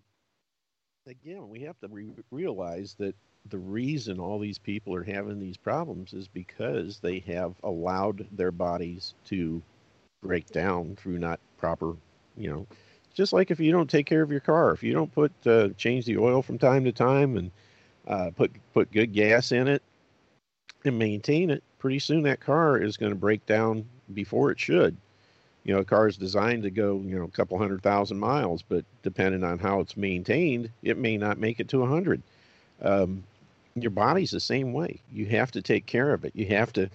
again, 1.06 1.48
we 1.48 1.60
have 1.62 1.78
to 1.80 1.88
re- 1.88 2.12
realize 2.30 2.94
that 2.98 3.14
the 3.48 3.58
reason 3.58 4.20
all 4.20 4.38
these 4.38 4.58
people 4.58 4.94
are 4.94 5.02
having 5.02 5.40
these 5.40 5.56
problems 5.56 6.12
is 6.12 6.28
because 6.28 6.98
they 6.98 7.20
have 7.20 7.54
allowed 7.62 8.26
their 8.32 8.52
bodies 8.52 9.14
to 9.26 9.62
break 10.22 10.46
down 10.48 10.96
through 10.96 11.18
not 11.18 11.40
proper, 11.56 11.96
you 12.36 12.50
know, 12.50 12.66
just 13.14 13.32
like 13.32 13.50
if 13.50 13.58
you 13.58 13.72
don't 13.72 13.90
take 13.90 14.06
care 14.06 14.22
of 14.22 14.30
your 14.30 14.40
car, 14.40 14.72
if 14.72 14.82
you 14.82 14.92
don't 14.92 15.12
put 15.12 15.32
uh, 15.46 15.70
change 15.76 16.04
the 16.04 16.18
oil 16.18 16.42
from 16.42 16.58
time 16.58 16.84
to 16.84 16.92
time 16.92 17.36
and 17.36 17.50
uh, 18.06 18.30
put 18.36 18.52
put 18.72 18.92
good 18.92 19.12
gas 19.12 19.52
in 19.52 19.68
it 19.68 19.82
and 20.84 20.98
maintain 20.98 21.50
it, 21.50 21.62
pretty 21.78 21.98
soon 21.98 22.22
that 22.22 22.40
car 22.40 22.78
is 22.78 22.96
going 22.96 23.12
to 23.12 23.18
break 23.18 23.44
down 23.46 23.84
before 24.14 24.50
it 24.50 24.60
should. 24.60 24.96
You 25.64 25.74
know, 25.74 25.80
a 25.80 25.84
car 25.84 26.08
is 26.08 26.16
designed 26.16 26.62
to 26.62 26.70
go, 26.70 27.02
you 27.04 27.18
know, 27.18 27.24
a 27.24 27.28
couple 27.28 27.58
hundred 27.58 27.82
thousand 27.82 28.18
miles, 28.18 28.62
but 28.62 28.84
depending 29.02 29.44
on 29.44 29.58
how 29.58 29.80
it's 29.80 29.96
maintained, 29.96 30.70
it 30.82 30.96
may 30.96 31.16
not 31.16 31.38
make 31.38 31.60
it 31.60 31.68
to 31.68 31.82
a 31.82 31.86
hundred. 31.86 32.22
Um, 32.80 33.24
your 33.74 33.90
body's 33.90 34.30
the 34.30 34.40
same 34.40 34.72
way. 34.72 35.00
You 35.12 35.26
have 35.26 35.50
to 35.52 35.62
take 35.62 35.86
care 35.86 36.12
of 36.12 36.24
it. 36.24 36.34
You 36.34 36.46
have 36.46 36.72
to 36.74 36.90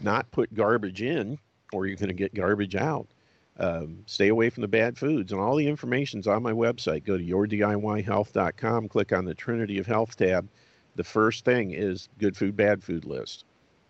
not 0.00 0.30
put 0.30 0.54
garbage 0.54 1.02
in, 1.02 1.38
or 1.72 1.86
you're 1.86 1.96
going 1.96 2.08
to 2.08 2.14
get 2.14 2.34
garbage 2.34 2.76
out. 2.76 3.06
Um, 3.58 3.98
stay 4.06 4.28
away 4.28 4.50
from 4.50 4.62
the 4.62 4.68
bad 4.68 4.96
foods, 4.96 5.32
and 5.32 5.40
all 5.40 5.56
the 5.56 5.68
information's 5.68 6.26
on 6.26 6.42
my 6.42 6.52
website. 6.52 7.04
Go 7.04 7.18
to 7.18 7.24
yourdiyhealth.com, 7.24 8.88
click 8.88 9.12
on 9.12 9.24
the 9.24 9.34
Trinity 9.34 9.78
of 9.78 9.86
Health 9.86 10.16
tab. 10.16 10.48
The 10.96 11.04
first 11.04 11.44
thing 11.44 11.72
is 11.72 12.08
good 12.18 12.36
food, 12.36 12.56
bad 12.56 12.82
food 12.82 13.04
list. 13.04 13.44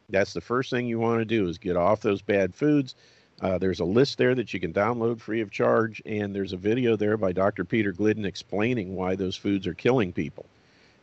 That's 0.08 0.32
the 0.32 0.40
first 0.40 0.70
thing 0.70 0.86
you 0.86 0.98
want 0.98 1.20
to 1.20 1.24
do 1.24 1.48
is 1.48 1.58
get 1.58 1.76
off 1.76 2.00
those 2.00 2.22
bad 2.22 2.54
foods. 2.54 2.94
Uh, 3.40 3.58
there's 3.58 3.80
a 3.80 3.84
list 3.84 4.18
there 4.18 4.34
that 4.34 4.52
you 4.52 4.60
can 4.60 4.72
download 4.72 5.20
free 5.20 5.40
of 5.40 5.50
charge, 5.50 6.02
and 6.06 6.34
there's 6.34 6.52
a 6.52 6.56
video 6.56 6.96
there 6.96 7.16
by 7.16 7.32
Dr. 7.32 7.64
Peter 7.64 7.92
Glidden 7.92 8.24
explaining 8.24 8.94
why 8.94 9.16
those 9.16 9.36
foods 9.36 9.66
are 9.66 9.74
killing 9.74 10.12
people. 10.12 10.46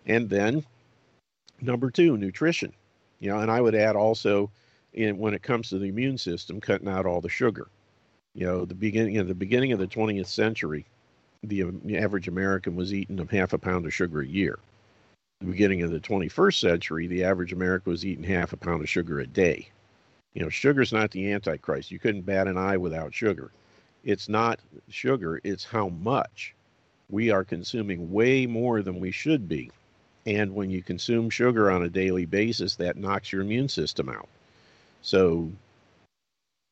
And 0.06 0.30
then 0.30 0.64
number 1.61 1.91
two, 1.91 2.18
nutrition. 2.18 2.73
You 3.19 3.30
know, 3.30 3.40
and 3.40 3.52
I 3.52 3.61
would 3.61 3.76
add 3.76 3.95
also 3.95 4.49
in 4.94 5.18
when 5.18 5.34
it 5.34 5.44
comes 5.44 5.69
to 5.69 5.80
the 5.80 5.88
immune 5.88 6.18
system, 6.18 6.60
cutting 6.61 6.88
out 6.88 7.06
all 7.06 7.22
the 7.22 7.30
sugar. 7.30 7.68
You 8.34 8.45
know, 8.45 8.65
the 8.65 8.76
beginning 8.76 9.18
of 9.18 9.27
the 9.27 9.36
beginning 9.36 9.72
of 9.72 9.80
the 9.80 9.88
20th 9.88 10.27
century, 10.27 10.86
the 11.44 11.64
average 11.98 12.27
American 12.27 12.76
was 12.76 12.94
eating 12.94 13.18
half 13.27 13.53
a 13.53 13.57
pound 13.57 13.86
of 13.86 13.94
sugar 13.94 14.22
a 14.22 14.27
year. 14.27 14.60
The 15.41 15.48
beginning 15.48 15.84
of 15.84 15.91
the 15.91 15.99
21st 15.99 16.60
century, 16.60 17.07
the 17.07 17.23
average 17.23 17.53
American 17.53 17.91
was 17.91 18.06
eating 18.06 18.26
half 18.26 18.52
a 18.52 18.57
pound 18.57 18.81
of 18.81 18.90
sugar 18.90 19.19
a 19.19 19.27
day. 19.27 19.69
You 20.34 20.44
know, 20.44 20.49
sugar's 20.49 20.94
not 20.94 21.11
the 21.11 21.31
antichrist. 21.31 21.91
You 21.91 21.99
couldn't 21.99 22.26
bat 22.26 22.48
an 22.48 22.57
eye 22.57 22.77
without 22.77 23.14
sugar. 23.14 23.52
It's 24.03 24.30
not 24.30 24.60
sugar, 24.90 25.41
it's 25.44 25.64
how 25.64 25.90
much. 25.90 26.56
We 27.10 27.31
are 27.31 27.44
consuming 27.44 28.11
way 28.11 28.45
more 28.45 28.81
than 28.81 28.99
we 28.99 29.11
should 29.11 29.48
be. 29.48 29.72
And 30.30 30.53
when 30.53 30.69
you 30.69 30.84
consume 30.84 31.31
sugar 31.31 31.72
on 31.72 31.81
a 31.81 31.89
daily 31.89 32.26
basis, 32.26 32.76
that 32.76 32.97
knocks 32.97 33.34
your 33.34 33.41
immune 33.41 33.68
system 33.68 34.10
out. 34.10 34.30
So 35.01 35.51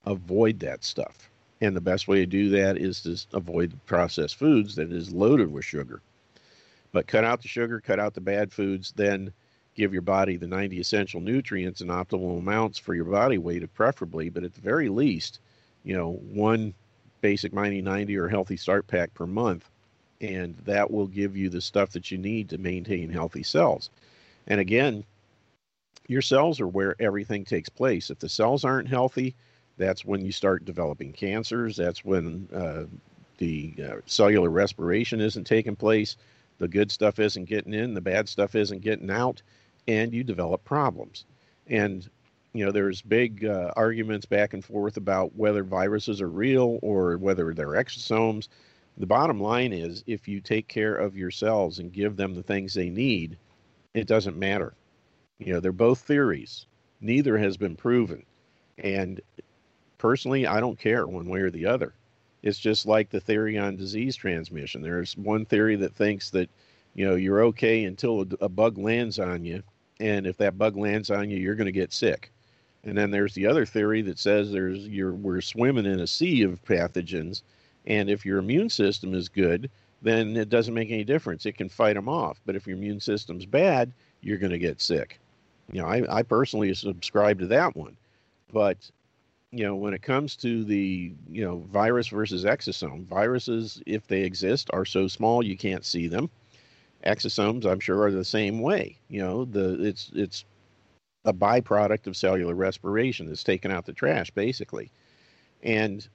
avoid 0.05 0.59
that 0.59 0.83
stuff. 0.83 1.31
And 1.59 1.75
the 1.75 1.81
best 1.81 2.07
way 2.07 2.19
to 2.19 2.27
do 2.27 2.49
that 2.51 2.77
is 2.77 3.01
to 3.01 3.17
avoid 3.35 3.73
processed 3.87 4.35
foods 4.35 4.75
that 4.75 4.91
is 4.91 5.11
loaded 5.11 5.51
with 5.51 5.65
sugar. 5.65 6.01
But 6.91 7.07
cut 7.07 7.23
out 7.23 7.41
the 7.41 7.47
sugar, 7.47 7.81
cut 7.81 7.99
out 7.99 8.13
the 8.13 8.21
bad 8.21 8.53
foods, 8.53 8.93
then 8.95 9.33
give 9.73 9.91
your 9.91 10.03
body 10.03 10.37
the 10.37 10.45
90 10.45 10.79
essential 10.79 11.19
nutrients 11.19 11.81
in 11.81 11.87
optimal 11.87 12.37
amounts 12.37 12.77
for 12.77 12.93
your 12.93 13.05
body 13.05 13.39
weight, 13.39 13.73
preferably. 13.73 14.29
But 14.29 14.43
at 14.43 14.53
the 14.53 14.61
very 14.61 14.87
least, 14.87 15.39
you 15.83 15.97
know, 15.97 16.11
one 16.31 16.75
basic 17.21 17.53
90 17.53 17.81
90 17.81 18.17
or 18.17 18.27
healthy 18.27 18.55
start 18.55 18.85
pack 18.85 19.15
per 19.15 19.25
month. 19.25 19.67
And 20.19 20.55
that 20.65 20.89
will 20.89 21.07
give 21.07 21.37
you 21.37 21.49
the 21.49 21.61
stuff 21.61 21.91
that 21.91 22.11
you 22.11 22.17
need 22.17 22.49
to 22.49 22.57
maintain 22.57 23.09
healthy 23.09 23.43
cells. 23.43 23.89
And 24.47 24.59
again, 24.59 25.03
your 26.07 26.21
cells 26.21 26.59
are 26.59 26.67
where 26.67 26.95
everything 26.99 27.45
takes 27.45 27.69
place. 27.69 28.09
If 28.09 28.19
the 28.19 28.29
cells 28.29 28.63
aren't 28.63 28.87
healthy, 28.87 29.35
that's 29.77 30.05
when 30.05 30.25
you 30.25 30.31
start 30.31 30.65
developing 30.65 31.13
cancers. 31.13 31.75
That's 31.75 32.03
when 32.03 32.47
uh, 32.53 32.85
the 33.37 33.75
uh, 33.83 33.95
cellular 34.05 34.49
respiration 34.49 35.21
isn't 35.21 35.43
taking 35.43 35.75
place. 35.75 36.17
The 36.57 36.67
good 36.67 36.91
stuff 36.91 37.19
isn't 37.19 37.45
getting 37.45 37.73
in, 37.73 37.93
the 37.93 38.01
bad 38.01 38.27
stuff 38.27 38.55
isn't 38.55 38.81
getting 38.81 39.11
out, 39.11 39.43
and 39.87 40.13
you 40.13 40.23
develop 40.23 40.63
problems. 40.63 41.25
And 41.67 42.09
you 42.53 42.65
know, 42.65 42.71
there's 42.71 43.01
big 43.03 43.45
uh, 43.45 43.71
arguments 43.75 44.25
back 44.25 44.53
and 44.53 44.65
forth 44.65 44.97
about 44.97 45.35
whether 45.35 45.63
viruses 45.63 46.21
are 46.21 46.29
real 46.29 46.79
or 46.81 47.17
whether 47.17 47.53
they're 47.53 47.67
exosomes. 47.67 48.47
The 48.97 49.05
bottom 49.05 49.39
line 49.39 49.73
is 49.73 50.03
if 50.07 50.27
you 50.27 50.41
take 50.41 50.67
care 50.67 50.95
of 50.95 51.15
yourselves 51.15 51.79
and 51.79 51.93
give 51.93 52.15
them 52.15 52.33
the 52.33 52.43
things 52.43 52.73
they 52.73 52.89
need, 52.89 53.37
it 53.93 54.07
doesn't 54.07 54.37
matter. 54.37 54.73
You 55.37 55.53
know, 55.53 55.59
they're 55.59 55.71
both 55.71 55.99
theories. 55.99 56.65
Neither 56.99 57.37
has 57.37 57.57
been 57.57 57.75
proven. 57.75 58.25
And 58.79 59.21
personally, 59.97 60.47
I 60.47 60.59
don't 60.59 60.79
care 60.79 61.05
one 61.05 61.29
way 61.29 61.41
or 61.41 61.51
the 61.51 61.65
other. 61.65 61.93
It's 62.41 62.59
just 62.59 62.85
like 62.85 63.09
the 63.09 63.19
theory 63.19 63.57
on 63.57 63.75
disease 63.75 64.15
transmission. 64.15 64.81
There's 64.81 65.17
one 65.17 65.45
theory 65.45 65.75
that 65.75 65.95
thinks 65.95 66.29
that, 66.31 66.49
you 66.95 67.05
know, 67.05 67.15
you're 67.15 67.43
okay 67.45 67.83
until 67.85 68.25
a, 68.41 68.49
bug 68.49 68.77
lands 68.77 69.19
on 69.19 69.45
you. 69.45 69.61
And 69.99 70.25
if 70.25 70.37
that 70.37 70.57
bug 70.57 70.77
lands 70.77 71.09
on 71.09 71.29
you, 71.29 71.37
you're 71.37 71.55
going 71.55 71.65
to 71.65 71.71
get 71.71 71.93
sick. 71.93 72.31
And 72.83 72.97
then 72.97 73.11
there's 73.11 73.33
the 73.33 73.47
other 73.47 73.65
theory 73.65 74.01
that 74.03 74.19
says 74.19 74.51
there's 74.51 74.87
you're 74.87 75.13
we're 75.13 75.41
swimming 75.41 75.85
in 75.85 75.99
a 75.99 76.07
sea 76.07 76.43
of 76.43 76.63
pathogens, 76.63 77.41
and 77.87 78.09
if 78.09 78.25
your 78.25 78.37
immune 78.37 78.69
system 78.69 79.15
is 79.15 79.29
good, 79.29 79.71
then 80.01 80.35
it 80.35 80.49
doesn't 80.49 80.73
make 80.73 80.91
any 80.91 81.03
difference. 81.03 81.45
It 81.45 81.57
can 81.57 81.69
fight 81.69 81.95
them 81.95 82.07
off. 82.07 82.39
But 82.45 82.55
if 82.55 82.67
your 82.67 82.77
immune 82.77 82.99
system's 82.99 83.45
bad, 83.45 83.91
you're 84.21 84.37
going 84.37 84.51
to 84.51 84.59
get 84.59 84.81
sick. 84.81 85.19
You 85.71 85.81
know, 85.81 85.87
I, 85.87 86.19
I 86.19 86.21
personally 86.21 86.73
subscribe 86.73 87.39
to 87.39 87.47
that 87.47 87.75
one. 87.75 87.97
But 88.53 88.77
you 89.51 89.63
know, 89.63 89.75
when 89.75 89.93
it 89.93 90.01
comes 90.01 90.35
to 90.35 90.65
the, 90.65 91.13
you 91.29 91.43
know, 91.43 91.59
virus 91.71 92.09
versus 92.09 92.43
exosome, 92.43 93.05
viruses, 93.05 93.81
if 93.85 94.05
they 94.05 94.23
exist, 94.23 94.69
are 94.73 94.85
so 94.85 95.07
small 95.07 95.41
you 95.41 95.57
can't 95.57 95.85
see 95.85 96.07
them. 96.07 96.29
Exosomes, 97.05 97.65
I'm 97.65 97.79
sure, 97.79 98.03
are 98.03 98.11
the 98.11 98.25
same 98.25 98.59
way. 98.59 98.97
You 99.07 99.21
know, 99.21 99.45
the 99.45 99.81
it's 99.83 100.11
it's 100.13 100.43
a 101.23 101.33
byproduct 101.33 102.07
of 102.07 102.17
cellular 102.17 102.55
respiration. 102.55 103.31
It's 103.31 103.43
taken 103.43 103.71
out 103.71 103.85
the 103.85 103.93
trash, 103.93 104.31
basically. 104.31 104.91
And 105.63 106.07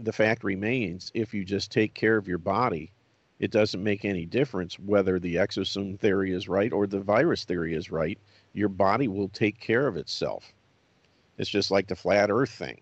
the 0.00 0.12
fact 0.12 0.44
remains, 0.44 1.10
if 1.14 1.32
you 1.32 1.44
just 1.44 1.70
take 1.70 1.94
care 1.94 2.16
of 2.16 2.28
your 2.28 2.38
body, 2.38 2.92
it 3.38 3.50
doesn't 3.50 3.82
make 3.82 4.04
any 4.04 4.24
difference 4.24 4.78
whether 4.78 5.18
the 5.18 5.36
exosome 5.36 5.98
theory 5.98 6.32
is 6.32 6.48
right 6.48 6.72
or 6.72 6.86
the 6.86 7.00
virus 7.00 7.44
theory 7.44 7.74
is 7.74 7.90
right. 7.90 8.18
Your 8.52 8.68
body 8.68 9.08
will 9.08 9.28
take 9.28 9.60
care 9.60 9.86
of 9.86 9.96
itself. 9.96 10.52
It's 11.38 11.50
just 11.50 11.70
like 11.70 11.86
the 11.86 11.96
flat 11.96 12.30
earth 12.30 12.50
thing. 12.50 12.80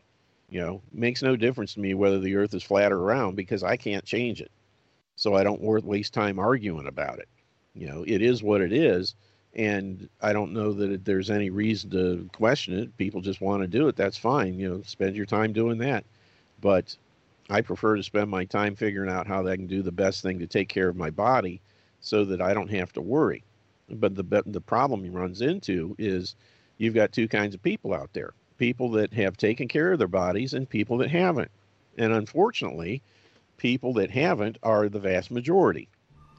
You 0.49 0.61
know, 0.61 0.83
makes 0.93 1.23
no 1.23 1.35
difference 1.35 1.75
to 1.75 1.81
me 1.81 1.95
whether 1.95 2.21
the 2.21 2.37
earth 2.37 2.55
is 2.55 2.63
flat 2.63 2.93
or 2.93 3.01
round 3.01 3.35
because 3.37 3.65
I 3.65 3.77
can't 3.77 4.05
change 4.05 4.41
it. 4.41 4.53
So 5.17 5.35
I 5.35 5.43
don't 5.43 5.61
waste 5.61 6.15
time 6.15 6.39
arguing 6.39 6.87
about 6.87 7.19
it. 7.19 7.29
You 7.75 7.89
know, 7.89 8.05
it 8.07 8.23
is 8.23 8.43
what 8.43 8.61
it 8.61 8.73
is. 8.73 9.15
And 9.55 10.09
I 10.21 10.33
don't 10.33 10.53
know 10.53 10.73
that 10.73 11.05
there's 11.05 11.31
any 11.31 11.51
reason 11.51 11.91
to 11.91 12.29
question 12.33 12.79
it. 12.79 12.97
People 12.97 13.21
just 13.21 13.41
want 13.41 13.63
to 13.63 13.69
do 13.69 13.89
it. 13.89 13.97
That's 13.97 14.19
fine. 14.19 14.59
You 14.59 14.69
know, 14.69 14.83
spend 14.83 15.17
your 15.17 15.27
time 15.27 15.53
doing 15.53 15.79
that. 15.79 16.05
But 16.61 16.97
I 17.51 17.61
prefer 17.61 17.97
to 17.97 18.03
spend 18.03 18.31
my 18.31 18.45
time 18.45 18.75
figuring 18.75 19.11
out 19.11 19.27
how 19.27 19.47
I 19.47 19.57
can 19.57 19.67
do 19.67 19.83
the 19.83 19.93
best 19.93 20.23
thing 20.23 20.39
to 20.39 20.47
take 20.47 20.69
care 20.69 20.89
of 20.89 20.97
my 20.97 21.11
body 21.11 21.61
so 22.01 22.25
that 22.25 22.41
I 22.41 22.55
don't 22.55 22.71
have 22.71 22.93
to 22.95 23.01
worry. 23.01 23.45
But 23.89 24.15
the 24.15 24.43
the 24.47 24.61
problem 24.61 25.05
he 25.05 25.11
runs 25.11 25.43
into 25.43 25.95
is 25.99 26.37
you've 26.79 26.95
got 26.95 27.13
two 27.13 27.29
kinds 27.29 27.55
of 27.55 27.63
people 27.63 27.93
out 27.93 28.13
there 28.13 28.33
people 28.57 28.91
that 28.93 29.13
have 29.13 29.37
taken 29.37 29.69
care 29.69 29.93
of 29.93 29.99
their 29.99 30.09
bodies 30.09 30.55
and 30.55 30.69
people 30.69 30.99
that 30.99 31.11
haven't. 31.11 31.51
And 31.99 32.13
unfortunately, 32.13 33.03
people 33.57 33.93
that 33.95 34.11
haven't 34.11 34.59
are 34.63 34.89
the 34.89 35.01
vast 35.01 35.31
majority. 35.31 35.89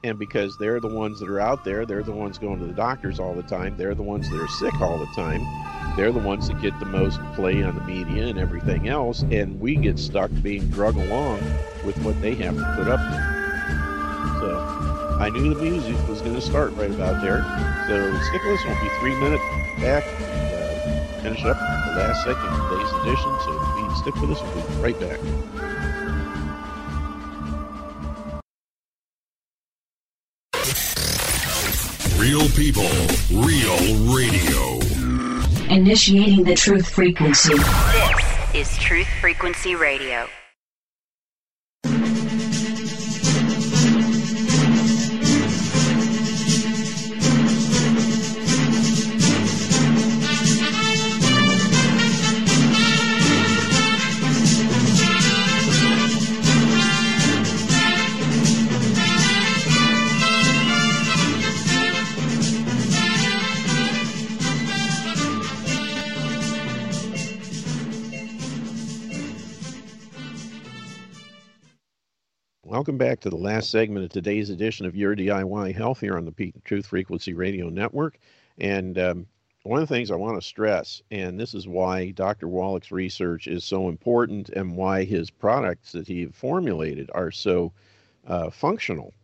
And 0.04 0.18
because 0.18 0.56
they're 0.58 0.80
the 0.80 0.94
ones 0.94 1.20
that 1.20 1.28
are 1.28 1.40
out 1.40 1.64
there, 1.64 1.86
they're 1.86 2.02
the 2.02 2.12
ones 2.12 2.38
going 2.38 2.58
to 2.60 2.66
the 2.66 2.72
doctors 2.72 3.18
all 3.18 3.34
the 3.34 3.42
time, 3.42 3.76
they're 3.76 3.94
the 3.94 4.02
ones 4.02 4.30
that 4.30 4.40
are 4.40 4.48
sick 4.48 4.80
all 4.80 4.98
the 4.98 5.06
time, 5.14 5.40
they're 5.96 6.12
the 6.12 6.18
ones 6.18 6.48
that 6.48 6.60
get 6.60 6.78
the 6.78 6.86
most 6.86 7.18
play 7.34 7.62
on 7.62 7.74
the 7.74 7.84
media 7.84 8.26
and 8.26 8.38
everything 8.38 8.88
else. 8.88 9.22
And 9.22 9.58
we 9.58 9.76
get 9.76 9.98
stuck 9.98 10.30
being 10.42 10.68
drug 10.68 10.96
along 10.96 11.40
with 11.84 11.96
what 12.04 12.20
they 12.20 12.34
have 12.34 12.54
to 12.54 12.74
put 12.76 12.88
up 12.88 13.00
with. 13.00 14.40
So 14.40 15.18
I 15.18 15.30
knew 15.30 15.54
the 15.54 15.62
music 15.62 15.96
was 16.08 16.20
going 16.20 16.34
to 16.34 16.40
start 16.40 16.74
right 16.74 16.90
about 16.90 17.22
there. 17.22 17.42
So 17.88 18.18
stick 18.28 18.42
with 18.44 18.60
us. 18.60 18.66
We'll 18.66 18.82
be 18.82 18.90
three 19.00 19.14
minutes 19.20 19.42
back 19.80 20.04
uh, 20.06 21.22
finish 21.22 21.44
up 21.44 21.58
the 21.58 21.98
last 21.98 22.24
second 22.24 22.46
of 22.46 22.70
today's 22.70 22.92
edition. 23.02 23.32
So 23.44 23.66
stick 23.96 24.14
with 24.20 24.30
us. 24.30 24.42
We'll 24.54 24.66
be 24.68 24.74
right 24.82 25.00
back. 25.00 25.20
Real 32.18 32.48
people, 32.50 32.88
real 33.30 34.14
radio. 34.14 34.85
Initiating 35.76 36.42
the 36.42 36.54
truth 36.54 36.88
frequency. 36.88 37.52
This 37.52 38.72
is 38.72 38.78
Truth 38.78 39.08
Frequency 39.20 39.74
Radio. 39.74 40.26
Welcome 72.76 72.98
back 72.98 73.20
to 73.20 73.30
the 73.30 73.36
last 73.36 73.70
segment 73.70 74.04
of 74.04 74.10
today's 74.10 74.50
edition 74.50 74.84
of 74.84 74.94
Your 74.94 75.16
DIY 75.16 75.74
Health 75.74 75.98
here 75.98 76.18
on 76.18 76.26
the 76.26 76.30
Peak 76.30 76.62
Truth 76.62 76.84
Frequency 76.84 77.32
Radio 77.32 77.70
Network. 77.70 78.18
And 78.58 78.98
um, 78.98 79.26
one 79.62 79.80
of 79.80 79.88
the 79.88 79.94
things 79.94 80.10
I 80.10 80.16
want 80.16 80.36
to 80.36 80.46
stress, 80.46 81.00
and 81.10 81.40
this 81.40 81.54
is 81.54 81.66
why 81.66 82.10
Dr. 82.10 82.48
Wallach's 82.48 82.92
research 82.92 83.46
is 83.46 83.64
so 83.64 83.88
important 83.88 84.50
and 84.50 84.76
why 84.76 85.04
his 85.04 85.30
products 85.30 85.92
that 85.92 86.06
he 86.06 86.26
formulated 86.26 87.10
are 87.14 87.30
so 87.30 87.72
uh, 88.26 88.50
functional, 88.50 89.14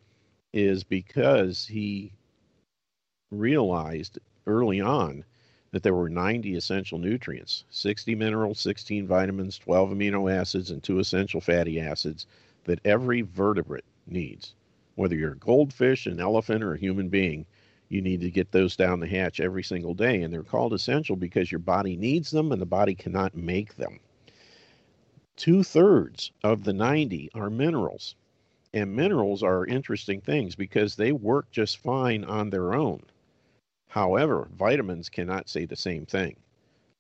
is 0.55 0.83
because 0.83 1.67
he 1.67 2.11
realized 3.31 4.19
early 4.47 4.81
on 4.81 5.27
that 5.73 5.83
there 5.83 5.95
were 5.95 6.09
90 6.09 6.57
essential 6.57 6.97
nutrients 6.97 7.65
60 7.69 8.15
minerals, 8.15 8.61
16 8.61 9.07
vitamins, 9.07 9.59
12 9.59 9.91
amino 9.91 10.35
acids, 10.35 10.71
and 10.71 10.83
two 10.83 11.01
essential 11.01 11.43
fatty 11.43 11.79
acids 11.79 12.27
that 12.65 12.81
every 12.85 13.23
vertebrate 13.23 13.85
needs. 14.07 14.55
Whether 14.95 15.17
you're 15.17 15.33
a 15.33 15.39
goldfish, 15.39 16.07
an 16.07 16.21
elephant, 16.21 16.63
or 16.63 16.75
a 16.75 16.79
human 16.79 17.09
being, 17.09 17.47
you 17.89 18.01
need 18.01 18.21
to 18.21 18.31
get 18.31 18.53
those 18.53 18.77
down 18.77 19.01
the 19.01 19.07
hatch 19.07 19.41
every 19.41 19.63
single 19.63 19.95
day. 19.95 20.23
And 20.23 20.33
they're 20.33 20.43
called 20.43 20.73
essential 20.73 21.17
because 21.17 21.53
your 21.53 21.59
body 21.59 21.97
needs 21.97 22.31
them 22.31 22.53
and 22.53 22.61
the 22.61 22.67
body 22.67 22.95
cannot 22.95 23.37
make 23.37 23.77
them. 23.77 24.01
Two 25.37 25.63
thirds 25.63 26.33
of 26.45 26.65
the 26.65 26.73
90 26.73 27.31
are 27.35 27.51
minerals. 27.51 28.17
And 28.75 28.97
minerals 28.97 29.43
are 29.43 29.67
interesting 29.67 30.21
things 30.21 30.55
because 30.55 30.97
they 30.97 31.13
work 31.13 31.51
just 31.51 31.79
fine 31.79 32.25
on 32.25 32.49
their 32.49 32.75
own. 32.75 33.03
However, 33.89 34.49
vitamins 34.55 35.11
cannot 35.11 35.51
say 35.51 35.67
the 35.67 35.77
same 35.77 36.07
thing. 36.07 36.37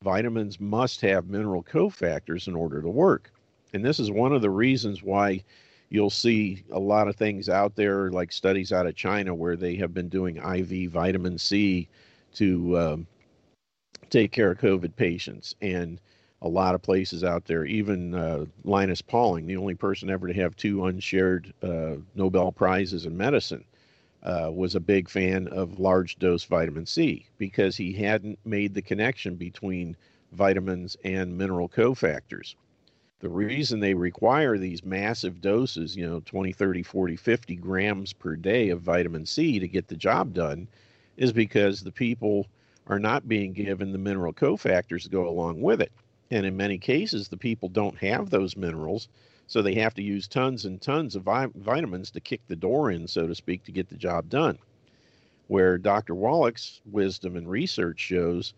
Vitamins 0.02 0.60
must 0.60 1.00
have 1.00 1.30
mineral 1.30 1.62
cofactors 1.62 2.48
in 2.48 2.54
order 2.54 2.82
to 2.82 2.88
work. 2.90 3.31
And 3.72 3.84
this 3.84 3.98
is 3.98 4.10
one 4.10 4.32
of 4.32 4.42
the 4.42 4.50
reasons 4.50 5.02
why 5.02 5.42
you'll 5.88 6.10
see 6.10 6.62
a 6.70 6.78
lot 6.78 7.08
of 7.08 7.16
things 7.16 7.48
out 7.48 7.74
there, 7.74 8.10
like 8.10 8.32
studies 8.32 8.72
out 8.72 8.86
of 8.86 8.94
China, 8.94 9.34
where 9.34 9.56
they 9.56 9.76
have 9.76 9.94
been 9.94 10.08
doing 10.08 10.36
IV 10.36 10.90
vitamin 10.90 11.38
C 11.38 11.88
to 12.34 12.78
um, 12.78 13.06
take 14.10 14.32
care 14.32 14.50
of 14.50 14.58
COVID 14.58 14.94
patients. 14.96 15.54
And 15.62 16.00
a 16.42 16.48
lot 16.48 16.74
of 16.74 16.82
places 16.82 17.24
out 17.24 17.44
there, 17.44 17.64
even 17.64 18.14
uh, 18.14 18.44
Linus 18.64 19.00
Pauling, 19.00 19.46
the 19.46 19.56
only 19.56 19.74
person 19.74 20.10
ever 20.10 20.26
to 20.28 20.34
have 20.34 20.56
two 20.56 20.86
unshared 20.86 21.54
uh, 21.62 21.96
Nobel 22.14 22.52
Prizes 22.52 23.06
in 23.06 23.16
medicine, 23.16 23.64
uh, 24.22 24.50
was 24.52 24.74
a 24.74 24.80
big 24.80 25.08
fan 25.08 25.48
of 25.48 25.78
large 25.78 26.18
dose 26.18 26.44
vitamin 26.44 26.86
C 26.86 27.26
because 27.38 27.76
he 27.76 27.92
hadn't 27.92 28.38
made 28.44 28.74
the 28.74 28.82
connection 28.82 29.34
between 29.36 29.96
vitamins 30.32 30.96
and 31.04 31.36
mineral 31.36 31.68
cofactors 31.68 32.54
the 33.22 33.28
reason 33.28 33.78
they 33.78 33.94
require 33.94 34.58
these 34.58 34.84
massive 34.84 35.40
doses, 35.40 35.96
you 35.96 36.04
know, 36.04 36.20
20, 36.26 36.52
30, 36.52 36.82
40, 36.82 37.14
50 37.14 37.54
grams 37.54 38.12
per 38.12 38.34
day 38.34 38.68
of 38.70 38.80
vitamin 38.80 39.24
C 39.24 39.60
to 39.60 39.68
get 39.68 39.86
the 39.86 39.94
job 39.94 40.34
done 40.34 40.66
is 41.16 41.32
because 41.32 41.80
the 41.80 41.92
people 41.92 42.48
are 42.88 42.98
not 42.98 43.28
being 43.28 43.52
given 43.52 43.92
the 43.92 43.98
mineral 43.98 44.32
cofactors 44.32 45.04
to 45.04 45.08
go 45.08 45.28
along 45.28 45.62
with 45.62 45.80
it. 45.80 45.92
And 46.32 46.44
in 46.44 46.56
many 46.56 46.78
cases, 46.78 47.28
the 47.28 47.36
people 47.36 47.68
don't 47.68 47.96
have 47.98 48.28
those 48.28 48.56
minerals, 48.56 49.06
so 49.46 49.62
they 49.62 49.74
have 49.74 49.94
to 49.94 50.02
use 50.02 50.26
tons 50.26 50.64
and 50.64 50.82
tons 50.82 51.14
of 51.14 51.22
vi- 51.22 51.46
vitamins 51.54 52.10
to 52.10 52.20
kick 52.20 52.40
the 52.48 52.56
door 52.56 52.90
in, 52.90 53.06
so 53.06 53.28
to 53.28 53.36
speak, 53.36 53.62
to 53.64 53.72
get 53.72 53.88
the 53.88 53.94
job 53.94 54.28
done. 54.30 54.58
Where 55.46 55.78
Dr. 55.78 56.16
Wallach's 56.16 56.80
wisdom 56.90 57.36
and 57.36 57.48
research 57.48 58.00
shows 58.00 58.52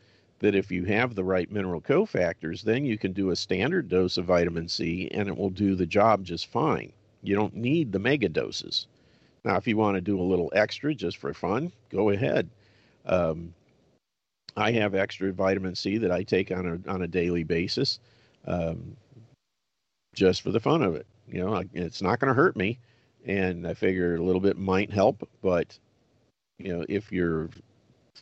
that 0.44 0.54
if 0.54 0.70
you 0.70 0.84
have 0.84 1.14
the 1.14 1.24
right 1.24 1.50
mineral 1.50 1.80
cofactors, 1.80 2.60
then 2.60 2.84
you 2.84 2.98
can 2.98 3.14
do 3.14 3.30
a 3.30 3.36
standard 3.36 3.88
dose 3.88 4.18
of 4.18 4.26
vitamin 4.26 4.68
C 4.68 5.08
and 5.12 5.26
it 5.26 5.34
will 5.34 5.48
do 5.48 5.74
the 5.74 5.86
job 5.86 6.22
just 6.22 6.48
fine. 6.48 6.92
You 7.22 7.34
don't 7.34 7.56
need 7.56 7.90
the 7.90 7.98
mega 7.98 8.28
doses. 8.28 8.86
Now, 9.42 9.56
if 9.56 9.66
you 9.66 9.78
want 9.78 9.94
to 9.94 10.02
do 10.02 10.20
a 10.20 10.22
little 10.22 10.52
extra 10.54 10.94
just 10.94 11.16
for 11.16 11.32
fun, 11.32 11.72
go 11.88 12.10
ahead. 12.10 12.50
Um, 13.06 13.54
I 14.54 14.70
have 14.72 14.94
extra 14.94 15.32
vitamin 15.32 15.74
C 15.74 15.96
that 15.96 16.12
I 16.12 16.22
take 16.22 16.50
on 16.52 16.66
a 16.66 16.90
on 16.90 17.00
a 17.00 17.08
daily 17.08 17.42
basis, 17.42 17.98
um, 18.46 18.94
just 20.14 20.42
for 20.42 20.50
the 20.50 20.60
fun 20.60 20.82
of 20.82 20.94
it. 20.94 21.06
You 21.26 21.42
know, 21.42 21.64
it's 21.72 22.02
not 22.02 22.20
going 22.20 22.28
to 22.28 22.34
hurt 22.34 22.54
me, 22.54 22.78
and 23.24 23.66
I 23.66 23.72
figure 23.72 24.16
a 24.16 24.22
little 24.22 24.42
bit 24.42 24.58
might 24.58 24.90
help. 24.90 25.26
But 25.42 25.78
you 26.58 26.76
know, 26.76 26.84
if 26.86 27.10
you're 27.10 27.48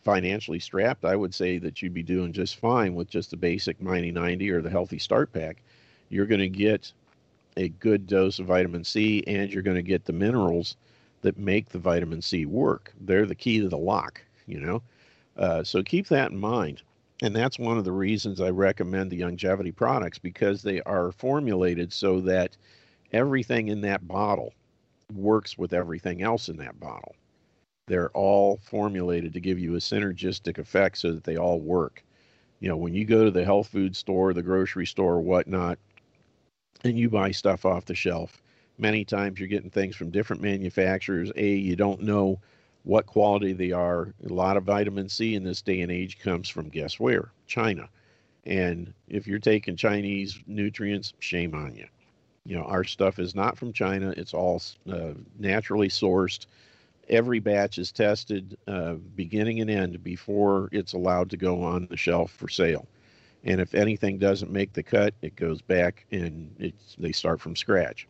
financially 0.02 0.58
strapped, 0.58 1.04
I 1.04 1.16
would 1.16 1.34
say 1.34 1.58
that 1.58 1.80
you'd 1.80 1.94
be 1.94 2.02
doing 2.02 2.32
just 2.32 2.56
fine 2.56 2.94
with 2.94 3.08
just 3.08 3.30
the 3.30 3.36
basic 3.36 3.80
90 3.80 4.50
or 4.50 4.60
the 4.60 4.70
healthy 4.70 4.98
start 4.98 5.32
pack. 5.32 5.62
You're 6.08 6.26
going 6.26 6.40
to 6.40 6.48
get 6.48 6.92
a 7.56 7.68
good 7.68 8.06
dose 8.06 8.38
of 8.38 8.46
vitamin 8.46 8.84
C 8.84 9.22
and 9.26 9.52
you're 9.52 9.62
going 9.62 9.76
to 9.76 9.82
get 9.82 10.04
the 10.04 10.12
minerals 10.12 10.76
that 11.22 11.38
make 11.38 11.68
the 11.68 11.78
vitamin 11.78 12.20
C 12.20 12.46
work. 12.46 12.92
They're 13.00 13.26
the 13.26 13.34
key 13.34 13.60
to 13.60 13.68
the 13.68 13.78
lock, 13.78 14.20
you 14.46 14.60
know. 14.60 14.82
Uh, 15.36 15.62
so 15.62 15.82
keep 15.82 16.08
that 16.08 16.32
in 16.32 16.38
mind. 16.38 16.82
And 17.22 17.34
that's 17.34 17.58
one 17.58 17.78
of 17.78 17.84
the 17.84 17.92
reasons 17.92 18.40
I 18.40 18.50
recommend 18.50 19.10
the 19.10 19.22
longevity 19.22 19.70
products 19.70 20.18
because 20.18 20.62
they 20.62 20.82
are 20.82 21.12
formulated 21.12 21.92
so 21.92 22.20
that 22.22 22.56
everything 23.12 23.68
in 23.68 23.80
that 23.82 24.08
bottle 24.08 24.52
works 25.14 25.56
with 25.56 25.72
everything 25.72 26.22
else 26.22 26.48
in 26.48 26.56
that 26.56 26.80
bottle. 26.80 27.14
They're 27.86 28.10
all 28.10 28.59
formulated 28.62 29.32
to 29.32 29.40
give 29.40 29.59
you 29.59 29.74
a 29.74 29.78
synergistic 29.78 30.59
effect 30.59 30.98
so 30.98 31.12
that 31.12 31.24
they 31.24 31.36
all 31.36 31.60
work. 31.60 32.04
You 32.60 32.68
know, 32.68 32.76
when 32.76 32.94
you 32.94 33.04
go 33.04 33.24
to 33.24 33.30
the 33.30 33.44
health 33.44 33.68
food 33.68 33.96
store, 33.96 34.32
the 34.32 34.42
grocery 34.42 34.86
store, 34.86 35.20
whatnot, 35.20 35.78
and 36.84 36.98
you 36.98 37.10
buy 37.10 37.32
stuff 37.32 37.64
off 37.64 37.84
the 37.84 37.94
shelf, 37.94 38.40
many 38.78 39.04
times 39.04 39.38
you're 39.38 39.48
getting 39.48 39.70
things 39.70 39.96
from 39.96 40.10
different 40.10 40.42
manufacturers. 40.42 41.32
A, 41.36 41.54
you 41.54 41.74
don't 41.74 42.02
know 42.02 42.38
what 42.84 43.06
quality 43.06 43.52
they 43.52 43.72
are. 43.72 44.14
A 44.24 44.32
lot 44.32 44.56
of 44.56 44.64
vitamin 44.64 45.09
C 45.09 45.34
in 45.34 45.44
this 45.44 45.62
day 45.62 45.80
and 45.80 45.90
age 45.90 46.18
comes 46.18 46.48
from 46.48 46.68
guess 46.68 47.00
where? 47.00 47.32
China. 47.46 47.88
And 48.44 48.92
if 49.09 49.26
you're 49.26 49.38
taking 49.38 49.76
Chinese 49.76 50.40
nutrients, 50.46 51.14
shame 51.20 51.54
on 51.54 51.74
you. 51.74 51.86
You 52.44 52.56
know, 52.56 52.64
our 52.64 52.82
stuff 52.82 53.18
is 53.20 53.34
not 53.34 53.56
from 53.56 53.72
China. 53.72 54.12
It's 54.16 54.34
all 54.34 54.60
uh, 54.90 55.12
naturally 55.38 55.88
sourced. 55.88 56.46
Every 57.08 57.40
batch 57.40 57.78
is 57.78 57.92
tested 57.92 58.56
uh, 58.66 58.94
beginning 59.16 59.60
and 59.60 59.70
end 59.70 60.02
before 60.02 60.68
it's 60.72 60.92
allowed 60.92 61.30
to 61.30 61.36
go 61.36 61.62
on 61.62 61.86
the 61.90 61.96
shelf 61.96 62.30
for 62.30 62.48
sale. 62.48 62.86
And 63.44 63.60
if 63.60 63.74
anything 63.74 64.18
doesn't 64.18 64.52
make 64.52 64.72
the 64.72 64.82
cut, 64.82 65.14
it 65.20 65.34
goes 65.34 65.60
back 65.60 66.06
and 66.12 66.54
it's, 66.58 66.94
they 66.98 67.12
start 67.12 67.40
from 67.40 67.56
scratch. 67.56 68.06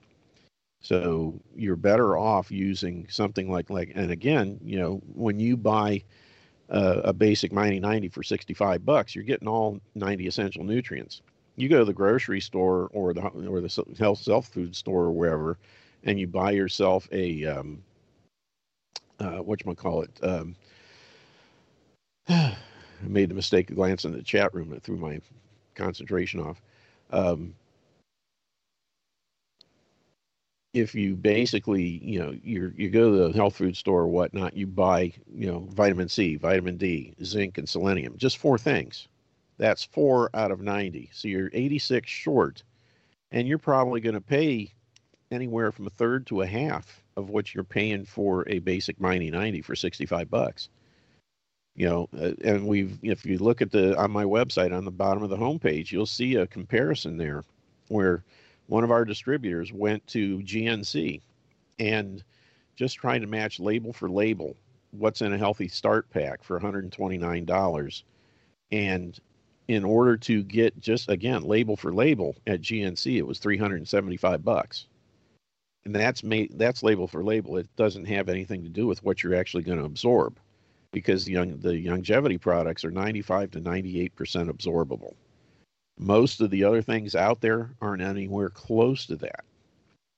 So 0.82 1.40
you're 1.54 1.76
better 1.76 2.18
off 2.18 2.50
using 2.50 3.06
something 3.08 3.50
like 3.50 3.70
like 3.70 3.92
and 3.94 4.10
again, 4.10 4.58
you 4.64 4.78
know, 4.78 5.00
when 5.14 5.38
you 5.38 5.56
buy 5.56 6.02
uh, 6.70 7.02
a 7.04 7.12
basic 7.12 7.52
Mighty 7.52 7.78
90 7.78 8.08
for 8.08 8.22
65 8.22 8.84
bucks, 8.84 9.14
you're 9.14 9.24
getting 9.24 9.48
all 9.48 9.80
90 9.94 10.26
essential 10.26 10.64
nutrients. 10.64 11.22
You 11.56 11.68
go 11.68 11.78
to 11.78 11.84
the 11.84 11.92
grocery 11.92 12.40
store 12.40 12.90
or 12.92 13.14
the 13.14 13.20
or 13.22 13.60
the 13.60 13.84
health 13.98 14.18
self 14.18 14.48
food 14.48 14.74
store 14.74 15.04
or 15.04 15.12
wherever, 15.12 15.56
and 16.02 16.18
you 16.18 16.26
buy 16.26 16.50
yourself 16.50 17.08
a 17.12 17.46
um, 17.46 17.82
uh, 19.22 19.42
what 19.42 19.64
you 19.64 19.74
call 19.74 20.02
it. 20.02 20.10
Um, 20.22 20.56
I 22.28 22.56
made 23.02 23.30
the 23.30 23.34
mistake 23.34 23.70
of 23.70 23.76
glancing 23.76 24.12
at 24.12 24.18
the 24.18 24.22
chat 24.24 24.52
room 24.54 24.72
and 24.72 24.82
threw 24.82 24.96
my 24.96 25.20
concentration 25.74 26.40
off. 26.40 26.60
Um, 27.10 27.54
if 30.74 30.94
you 30.94 31.14
basically, 31.14 31.82
you 31.82 32.18
know, 32.18 32.34
you 32.42 32.72
you 32.76 32.88
go 32.88 33.10
to 33.10 33.28
the 33.28 33.36
health 33.36 33.56
food 33.56 33.76
store 33.76 34.02
or 34.02 34.08
whatnot, 34.08 34.56
you 34.56 34.66
buy, 34.66 35.12
you 35.34 35.46
know, 35.46 35.68
vitamin 35.70 36.08
C, 36.08 36.36
vitamin 36.36 36.76
D, 36.76 37.14
zinc, 37.22 37.58
and 37.58 37.68
selenium, 37.68 38.16
just 38.16 38.38
four 38.38 38.56
things. 38.58 39.08
That's 39.58 39.84
four 39.84 40.30
out 40.34 40.50
of 40.50 40.60
90. 40.60 41.10
So 41.12 41.28
you're 41.28 41.50
86 41.52 42.08
short, 42.10 42.62
and 43.30 43.46
you're 43.46 43.58
probably 43.58 44.00
going 44.00 44.14
to 44.14 44.20
pay 44.20 44.72
anywhere 45.30 45.70
from 45.72 45.86
a 45.86 45.90
third 45.90 46.26
to 46.28 46.40
a 46.40 46.46
half 46.46 47.01
of 47.16 47.30
what 47.30 47.54
you're 47.54 47.64
paying 47.64 48.04
for 48.04 48.48
a 48.48 48.58
basic 48.60 49.00
Mighty 49.00 49.30
90 49.30 49.62
for 49.62 49.76
65 49.76 50.30
bucks. 50.30 50.68
You 51.74 51.88
know, 51.88 52.08
uh, 52.18 52.32
and 52.44 52.66
we've, 52.66 52.98
if 53.02 53.24
you 53.24 53.38
look 53.38 53.62
at 53.62 53.70
the, 53.70 53.96
on 53.98 54.10
my 54.10 54.24
website 54.24 54.76
on 54.76 54.84
the 54.84 54.90
bottom 54.90 55.22
of 55.22 55.30
the 55.30 55.36
homepage, 55.36 55.90
you'll 55.90 56.04
see 56.06 56.36
a 56.36 56.46
comparison 56.46 57.16
there 57.16 57.44
where 57.88 58.22
one 58.66 58.84
of 58.84 58.90
our 58.90 59.04
distributors 59.04 59.72
went 59.72 60.06
to 60.08 60.38
GNC 60.38 61.20
and 61.78 62.22
just 62.76 62.96
trying 62.96 63.20
to 63.20 63.26
match 63.26 63.58
label 63.60 63.92
for 63.92 64.08
label 64.08 64.56
what's 64.92 65.22
in 65.22 65.32
a 65.32 65.38
healthy 65.38 65.68
start 65.68 66.08
pack 66.10 66.42
for 66.42 66.58
$129 66.60 68.02
and 68.70 69.20
in 69.68 69.84
order 69.84 70.16
to 70.16 70.42
get 70.42 70.78
just 70.80 71.08
again 71.08 71.42
label 71.42 71.76
for 71.76 71.92
label 71.92 72.36
at 72.46 72.60
GNC 72.60 73.16
it 73.16 73.26
was 73.26 73.38
375 73.38 74.44
bucks 74.44 74.86
and 75.84 75.94
that's 75.94 76.22
made 76.22 76.56
that's 76.58 76.82
label 76.82 77.06
for 77.06 77.24
label 77.24 77.56
it 77.56 77.68
doesn't 77.76 78.04
have 78.04 78.28
anything 78.28 78.62
to 78.62 78.68
do 78.68 78.86
with 78.86 79.02
what 79.02 79.22
you're 79.22 79.34
actually 79.34 79.62
going 79.62 79.78
to 79.78 79.84
absorb 79.84 80.38
because 80.92 81.24
the, 81.24 81.34
the 81.34 81.88
longevity 81.88 82.38
products 82.38 82.84
are 82.84 82.90
95 82.90 83.50
to 83.52 83.60
98% 83.60 84.10
absorbable 84.12 85.14
most 85.98 86.40
of 86.40 86.50
the 86.50 86.64
other 86.64 86.82
things 86.82 87.14
out 87.14 87.40
there 87.40 87.70
aren't 87.80 88.02
anywhere 88.02 88.50
close 88.50 89.06
to 89.06 89.16
that. 89.16 89.44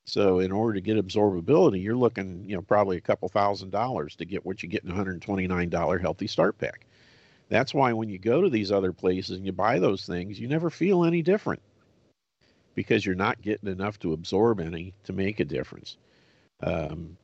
So 0.06 0.38
in 0.38 0.52
order 0.52 0.74
to 0.74 0.80
get 0.80 0.96
absorbability, 0.96 1.82
you're 1.82 1.96
looking, 1.96 2.44
you 2.46 2.54
know, 2.54 2.62
probably 2.62 2.96
a 2.96 3.02
couple 3.02 3.28
thousand 3.28 3.70
dollars 3.70 4.16
to 4.16 4.24
get 4.24 4.44
what 4.44 4.62
you 4.62 4.68
get 4.68 4.84
in 4.84 4.90
a 4.90 4.94
$129 4.94 6.00
healthy 6.00 6.26
start 6.26 6.58
pack. 6.58 6.86
That's 7.48 7.74
why 7.74 7.92
when 7.92 8.08
you 8.08 8.18
go 8.18 8.40
to 8.40 8.50
these 8.50 8.72
other 8.72 8.92
places 8.92 9.36
and 9.36 9.46
you 9.46 9.52
buy 9.52 9.78
those 9.78 10.06
things, 10.06 10.38
you 10.38 10.48
never 10.48 10.70
feel 10.70 11.04
any 11.04 11.22
different 11.22 11.62
because 12.74 13.04
you're 13.04 13.14
not 13.14 13.40
getting 13.42 13.70
enough 13.70 13.98
to 14.00 14.12
absorb 14.12 14.60
any 14.60 14.92
to 15.04 15.12
make 15.12 15.40
a 15.40 15.44
difference. 15.44 15.96
Um, 16.62 17.16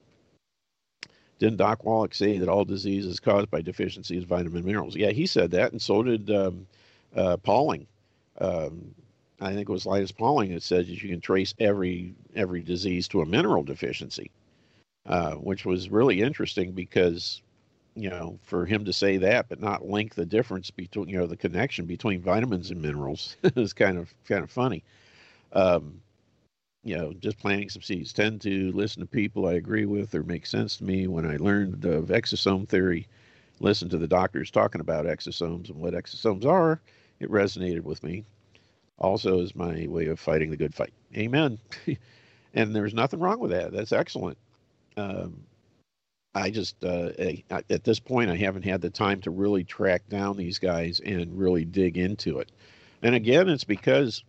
didn't 1.39 1.57
Doc 1.57 1.85
Wallach 1.85 2.15
say 2.15 2.39
that 2.39 2.49
all 2.49 2.65
disease 2.65 3.07
is 3.07 3.19
caused 3.19 3.51
by 3.51 3.63
deficiencies 3.63 4.23
of 4.23 4.29
vitamin 4.29 4.65
minerals? 4.65 4.97
Yeah, 4.97 5.11
he 5.11 5.27
said 5.27 5.51
that, 5.53 5.73
and 5.73 5.81
so 5.81 6.03
did 6.03 6.31
um, 6.31 6.67
uh, 7.17 7.39
Pauling 7.39 7.87
um, 8.41 8.95
I 9.41 9.55
think 9.55 9.69
it 9.69 9.73
was 9.73 9.87
Linus 9.87 10.13
Pauling 10.13 10.53
that 10.55 10.63
said 10.63 10.87
that 10.87 11.03
you 11.03 11.09
can 11.09 11.21
trace 11.21 11.55
every 11.59 12.15
every 12.35 12.63
disease 12.63 13.09
to 13.09 13.23
a 13.23 13.27
mineral 13.27 13.63
deficiency, 13.63 14.31
uh, 15.07 15.33
which 15.35 15.65
was 15.65 15.91
really 15.91 16.21
interesting 16.21 16.73
because 16.73 17.43
you 17.97 18.11
know 18.11 18.39
for 18.43 18.67
him 18.67 18.85
to 18.85 18.93
say 18.93 19.17
that 19.17 19.49
but 19.49 19.61
not 19.61 19.85
link 19.85 20.15
the 20.15 20.27
difference 20.27 20.71
between 20.71 21.09
you 21.09 21.19
know 21.19 21.27
the 21.27 21.37
connection 21.37 21.87
between 21.87 22.21
vitamins 22.21 22.71
and 22.71 22.81
minerals 22.81 23.37
is 23.57 23.73
kind 23.73 23.99
of 23.99 24.13
kind 24.27 24.43
of 24.43 24.51
funny. 24.51 24.83
Um, 25.53 26.01
you 26.83 26.97
know, 26.97 27.13
just 27.13 27.39
planting 27.39 27.69
some 27.69 27.83
seeds. 27.83 28.13
Tend 28.13 28.41
to 28.41 28.73
listen 28.73 29.01
to 29.01 29.07
people 29.07 29.47
I 29.47 29.55
agree 29.55 29.85
with 29.85 30.15
or 30.15 30.23
make 30.23 30.47
sense 30.47 30.79
to 30.79 30.85
me. 30.85 31.07
When 31.07 31.27
I 31.27 31.37
learned 31.37 31.85
of 31.85 32.07
exosome 32.07 32.67
theory, 32.67 33.07
listen 33.59 33.89
to 33.91 33.99
the 33.99 34.09
doctors 34.09 34.51
talking 34.51 34.81
about 34.81 35.05
exosomes 35.05 35.69
and 35.69 35.79
what 35.79 35.93
exosomes 35.93 36.47
are 36.47 36.81
it 37.21 37.31
resonated 37.31 37.83
with 37.83 38.03
me. 38.03 38.25
Also, 38.99 39.41
is 39.41 39.55
my 39.55 39.87
way 39.87 40.07
of 40.07 40.19
fighting 40.19 40.51
the 40.51 40.57
good 40.57 40.75
fight. 40.75 40.93
Amen. 41.17 41.59
and 42.55 42.75
there's 42.75 42.95
nothing 42.95 43.21
wrong 43.21 43.39
with 43.39 43.51
that. 43.51 43.73
That's 43.73 43.93
excellent. 43.93 44.37
Um, 44.97 45.43
I 46.35 46.51
just, 46.51 46.83
uh, 46.85 47.11
at 47.51 47.85
this 47.85 47.99
point, 47.99 48.31
I 48.31 48.37
haven't 48.37 48.65
had 48.65 48.81
the 48.81 48.91
time 48.91 49.21
to 49.23 49.31
really 49.31 49.65
track 49.65 50.09
down 50.09 50.37
these 50.37 50.59
guys 50.59 51.01
and 51.01 51.39
really 51.39 51.65
dig 51.65 51.97
into 51.97 52.39
it. 52.39 52.53
And 53.03 53.15
again, 53.15 53.49
it's 53.49 53.65
because 53.65 54.23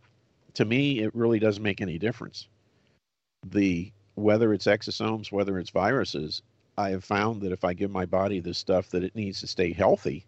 to 0.55 0.65
me, 0.65 0.99
it 0.99 1.15
really 1.15 1.39
doesn't 1.39 1.63
make 1.63 1.81
any 1.81 1.97
difference. 1.97 2.47
The 3.45 3.91
whether 4.15 4.53
it's 4.53 4.67
exosomes, 4.67 5.31
whether 5.31 5.57
it's 5.57 5.69
viruses, 5.69 6.41
I 6.77 6.89
have 6.89 7.03
found 7.03 7.41
that 7.41 7.51
if 7.51 7.63
I 7.63 7.73
give 7.73 7.91
my 7.91 8.05
body 8.05 8.39
the 8.39 8.53
stuff 8.53 8.89
that 8.89 9.03
it 9.03 9.15
needs 9.15 9.39
to 9.39 9.47
stay 9.47 9.71
healthy, 9.73 10.25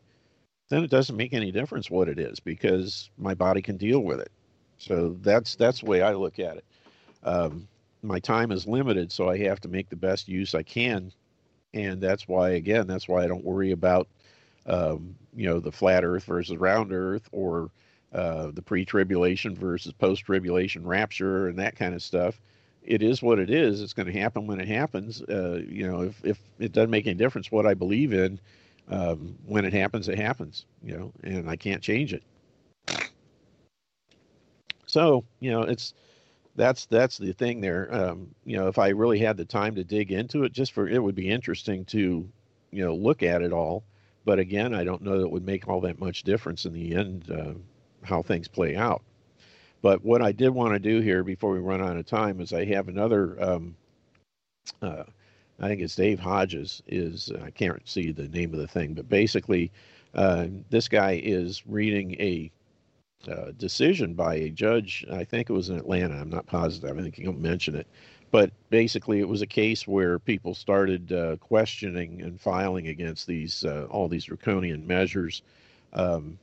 then 0.70 0.84
it 0.84 0.90
doesn't 0.90 1.18
make 1.18 1.34
any 1.34 1.52
difference 1.52 1.92
what 1.92 2.08
it 2.08 2.20
is 2.20 2.40
because 2.40 3.10
my 3.18 3.34
body 3.34 3.62
can 3.62 3.78
deal 3.78 4.00
with 4.00 4.20
it. 4.20 4.32
So 4.78 5.18
that's 5.22 5.56
that's 5.56 5.82
the 5.82 5.86
way 5.86 6.02
I 6.02 6.14
look 6.14 6.40
at 6.40 6.58
it. 6.58 6.66
Um, 7.24 7.68
my 8.02 8.20
time 8.20 8.52
is 8.52 8.68
limited, 8.68 9.12
so 9.12 9.30
I 9.30 9.38
have 9.40 9.62
to 9.62 9.68
make 9.68 9.90
the 9.90 9.96
best 9.96 10.28
use 10.28 10.56
I 10.56 10.64
can, 10.64 11.12
and 11.74 12.02
that's 12.02 12.28
why 12.28 12.52
again 12.52 12.88
that's 12.88 13.08
why 13.08 13.24
I 13.24 13.28
don't 13.28 13.46
worry 13.46 13.72
about 13.72 14.08
um, 14.66 15.16
you 15.36 15.48
know 15.48 15.60
the 15.60 15.72
flat 15.72 16.04
Earth 16.04 16.26
versus 16.26 16.58
round 16.58 16.92
Earth 16.92 17.28
or 17.32 17.70
uh, 18.14 18.52
the 18.52 18.62
pre-tribulation 18.62 19.56
versus 19.56 19.92
post-tribulation 19.94 20.86
rapture 20.86 21.48
and 21.48 21.58
that 21.60 21.76
kind 21.76 21.94
of 21.94 22.02
stuff. 22.02 22.40
It 22.84 23.02
is 23.02 23.24
what 23.24 23.40
it 23.40 23.50
is. 23.50 23.82
It's 23.82 23.94
going 23.94 24.12
to 24.12 24.20
happen 24.20 24.46
when 24.46 24.60
it 24.60 24.68
happens. 24.68 25.22
Uh, 25.22 25.62
you 25.68 25.90
know, 25.90 26.02
if 26.02 26.24
if 26.26 26.40
it 26.60 26.74
doesn't 26.74 26.92
make 26.92 27.08
any 27.08 27.16
difference 27.16 27.52
what 27.52 27.66
I 27.66 27.74
believe 27.74 28.14
in 28.14 28.40
um, 28.90 29.36
when 29.46 29.66
it 29.66 29.74
happens, 29.74 30.10
it 30.10 30.20
happens, 30.20 30.66
you 30.84 30.98
know, 30.98 31.12
and 31.24 31.50
I 31.50 31.56
can't 31.56 31.82
change 31.82 32.14
it. 32.14 32.24
So, 34.86 35.24
you 35.40 35.50
know, 35.50 35.64
it's 35.64 35.94
that's 36.56 36.86
that's 36.86 37.18
the 37.18 37.34
thing 37.34 37.62
there. 37.62 37.88
Um, 37.94 38.28
you 38.46 38.58
know, 38.58 38.68
if 38.68 38.78
I 38.78 38.90
really 38.90 39.18
had 39.18 39.38
the 39.38 39.46
time 39.46 39.76
to 39.76 39.84
dig 39.84 40.12
into 40.12 40.44
it, 40.44 40.52
just 40.52 40.74
for 40.74 40.88
it 40.88 41.02
would 41.02 41.16
be 41.16 41.30
interesting 41.30 41.86
to, 41.86 42.30
you 42.72 42.86
know, 42.86 42.94
look 42.94 43.24
at 43.24 43.42
it 43.42 43.54
all. 43.54 43.84
But 44.26 44.40
again, 44.40 44.74
I 44.74 44.84
don't 44.84 45.02
know 45.02 45.18
that 45.18 45.26
it 45.26 45.32
would 45.32 45.46
make 45.46 45.68
all 45.68 45.82
that 45.82 46.00
much 46.00 46.24
difference 46.24 46.66
in 46.66 46.74
the 46.74 46.96
end 46.96 47.32
uh, 47.32 47.54
how 48.04 48.22
things 48.22 48.48
play 48.48 48.76
out. 48.76 49.02
But 49.82 50.04
what 50.04 50.22
I 50.22 50.32
did 50.32 50.50
want 50.50 50.74
to 50.74 50.80
do 50.80 51.02
here 51.02 51.24
before 51.24 51.52
we 51.52 51.60
run 51.60 51.82
out 51.82 51.98
of 51.98 52.06
time 52.06 52.40
is 52.40 52.54
I 52.54 52.66
have 52.66 52.88
another 52.88 53.42
um, 53.44 53.76
uh, 54.82 55.04
I 55.60 55.68
think 55.68 55.82
it's 55.82 55.96
Dave 55.96 56.20
Hodges 56.20 56.82
is 56.88 57.32
I 57.42 57.50
can't 57.52 57.88
see 57.88 58.12
the 58.12 58.28
name 58.28 58.54
of 58.54 58.60
the 58.60 58.68
thing, 58.68 58.94
but 58.94 59.08
basically, 59.10 59.72
uh, 60.14 60.48
this 60.70 60.88
guy 60.88 61.22
is 61.24 61.66
reading 61.66 62.16
a 62.20 62.52
uh, 63.28 63.52
decision 63.58 64.14
by 64.14 64.36
a 64.36 64.50
judge. 64.50 65.06
I 65.12 65.24
think 65.24 65.50
it 65.50 65.54
was 65.54 65.70
in 65.70 65.78
Atlanta. 65.78 66.16
I'm 66.16 66.30
not 66.30 66.46
positive. 66.46 66.98
I 66.98 67.02
think 67.02 67.16
he 67.16 67.24
don't 67.24 67.40
mention 67.40 67.76
it, 67.76 67.88
but 68.32 68.52
basically, 68.70 69.20
it 69.20 69.28
was 69.28 69.42
a 69.42 69.48
case 69.48 69.88
where 69.88 70.20
people 70.20 70.54
started 70.54 71.14
uh, 71.14 71.38
questioning 71.38 72.22
and 72.22 72.42
filing 72.42 72.88
against 72.88 73.28
these 73.28 73.64
uh, 73.64 73.88
all 73.90 74.08
these 74.08 74.26
draconian 74.26 74.86
measures. 74.86 75.44
Um, 75.94 76.38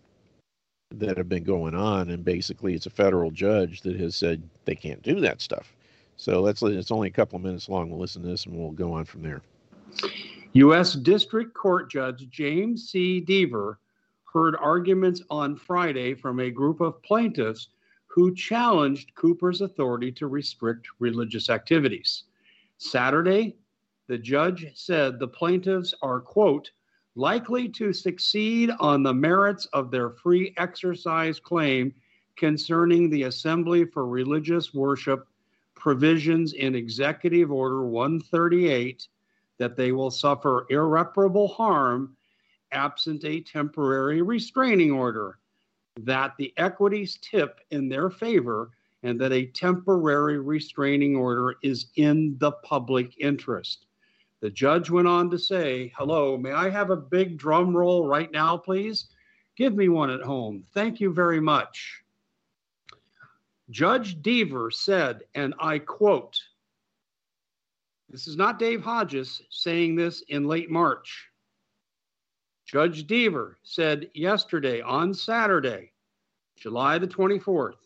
that 0.93 1.17
have 1.17 1.29
been 1.29 1.45
going 1.45 1.75
on, 1.75 2.11
and 2.11 2.25
basically, 2.25 2.75
it's 2.75 2.87
a 2.87 2.91
federal 2.91 3.31
judge 3.31 3.83
that 3.83 3.99
has 4.01 4.17
said 4.17 4.43
they 4.65 4.75
can't 4.75 5.03
do 5.03 5.21
that 5.21 5.41
stuff. 5.41 5.73
So 6.17 6.41
let's 6.43 6.63
it's 6.63 6.91
only 6.91 7.09
a 7.09 7.13
couple 7.13 7.37
of 7.37 7.43
minutes 7.43 7.69
long. 7.69 7.89
We'll 7.89 8.01
listen 8.01 8.23
to 8.23 8.29
this 8.29 8.45
and 8.45 8.55
we'll 8.55 8.73
go 8.73 8.93
on 8.93 9.07
from 9.07 9.23
there. 9.23 9.41
U.S. 10.53 10.93
District 10.95 11.55
Court 11.55 11.91
Judge 11.91 12.29
James 12.29 12.91
C. 12.91 13.21
Dever 13.21 13.79
heard 14.33 14.57
arguments 14.57 15.23
on 15.31 15.57
Friday 15.57 16.15
from 16.15 16.41
a 16.41 16.51
group 16.51 16.81
of 16.81 17.03
plaintiffs 17.03 17.69
who 18.07 18.35
challenged 18.35 19.15
Cooper's 19.15 19.61
authority 19.61 20.13
to 20.13 20.27
restrict 20.27 20.89
religious 20.99 21.49
activities. 21.49 22.25
Saturday, 22.79 23.57
the 24.09 24.19
judge 24.19 24.67
said 24.75 25.19
the 25.19 25.29
plaintiffs 25.29 25.95
are, 26.03 26.21
quote, 26.21 26.71
likely 27.21 27.69
to 27.69 27.93
succeed 27.93 28.71
on 28.81 29.03
the 29.03 29.13
merits 29.13 29.67
of 29.75 29.91
their 29.91 30.09
free 30.09 30.55
exercise 30.57 31.39
claim 31.39 31.93
concerning 32.35 33.11
the 33.11 33.25
Assembly 33.25 33.85
for 33.85 34.07
Religious 34.07 34.73
Worship 34.73 35.29
provisions 35.75 36.55
in 36.55 36.75
Executive 36.75 37.53
Order 37.53 37.83
138 37.83 39.07
that 39.59 39.77
they 39.77 39.93
will 39.93 40.11
suffer 40.11 40.65
irreparable 40.71 41.47
harm 41.47 42.17
absent 42.73 43.23
a 43.27 43.43
temporary 43.43 44.23
restraining 44.23 44.91
order, 44.91 45.37
that 45.99 46.33
the 46.39 46.55
equities 46.57 47.19
tip 47.21 47.61
in 47.71 47.91
their 47.91 48.09
favor, 48.09 48.71
and 49.03 49.21
that 49.21 49.33
a 49.33 49.45
temporary 49.45 50.39
restraining 50.39 51.17
order 51.17 51.57
is 51.63 51.91
in 51.97 52.39
the 52.39 52.53
public 52.53 53.13
interest. 53.19 53.85
The 54.41 54.51
judge 54.51 54.91
went 54.91 55.09
on 55.09 55.31
to 55.31 55.39
say, 55.39 55.93
Hello, 55.97 56.37
may 56.37 56.53
I 56.53 56.71
have 56.71 56.91
a 56.91 56.97
big 56.97 57.37
drum 57.37 57.77
roll 57.77 58.07
right 58.07 58.31
now, 58.33 58.57
please? 58.57 59.09
Give 59.57 59.75
me 59.75 59.89
one 59.89 60.11
at 60.11 60.23
home. 60.23 60.65
Thank 60.73 61.01
you 61.01 61.13
very 61.13 61.41
much. 61.41 62.03
Judge 63.71 64.21
Dever 64.23 64.71
said, 64.71 65.23
and 65.35 65.55
I 65.61 65.79
quote, 65.79 66.41
this 68.09 68.27
is 68.27 68.37
not 68.37 68.59
Dave 68.59 68.83
Hodges 68.83 69.41
saying 69.51 69.95
this 69.95 70.23
in 70.29 70.49
late 70.49 70.71
March. 70.71 71.29
Judge 72.67 73.07
Dever 73.07 73.59
said 73.63 74.11
yesterday 74.15 74.81
on 74.81 75.15
Saturday, 75.15 75.93
July 76.57 76.99
the 76.99 77.07
24th, 77.07 77.77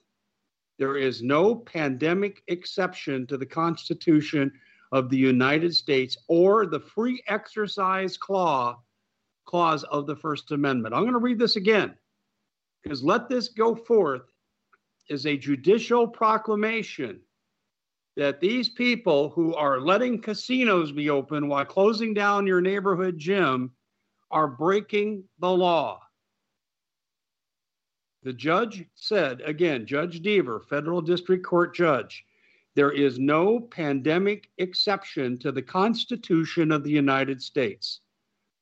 there 0.78 0.97
is 0.97 1.22
no 1.22 1.55
pandemic 1.55 2.43
exception 2.48 3.26
to 3.26 3.36
the 3.36 3.47
Constitution 3.47 4.51
of 4.94 5.10
the 5.10 5.18
United 5.18 5.74
States 5.74 6.16
or 6.28 6.66
the 6.66 6.78
free 6.78 7.20
exercise 7.26 8.16
clause 8.16 8.76
clause 9.44 9.82
of 9.84 10.06
the 10.06 10.16
First 10.16 10.52
Amendment. 10.52 10.94
I'm 10.94 11.02
going 11.02 11.14
to 11.14 11.18
read 11.18 11.38
this 11.38 11.56
again 11.56 11.94
because 12.82 13.02
let 13.02 13.28
this 13.28 13.48
go 13.48 13.74
forth 13.74 14.22
as 15.10 15.26
a 15.26 15.36
judicial 15.36 16.06
proclamation 16.06 17.20
that 18.16 18.40
these 18.40 18.68
people 18.68 19.30
who 19.30 19.54
are 19.56 19.80
letting 19.80 20.22
casinos 20.22 20.92
be 20.92 21.10
open 21.10 21.48
while 21.48 21.64
closing 21.64 22.14
down 22.14 22.46
your 22.46 22.60
neighborhood 22.60 23.18
gym 23.18 23.72
are 24.30 24.46
breaking 24.46 25.24
the 25.40 25.50
law. 25.50 26.00
The 28.22 28.32
judge 28.32 28.86
said, 28.94 29.42
again, 29.44 29.86
Judge 29.86 30.22
Dever, 30.22 30.60
federal 30.60 31.02
district 31.02 31.44
court 31.44 31.74
judge, 31.74 32.24
there 32.74 32.90
is 32.90 33.18
no 33.18 33.60
pandemic 33.60 34.51
exception 34.59 35.38
to 35.38 35.52
the 35.52 35.62
Constitution 35.62 36.72
of 36.72 36.82
the 36.82 36.90
United 36.90 37.40
States 37.40 38.01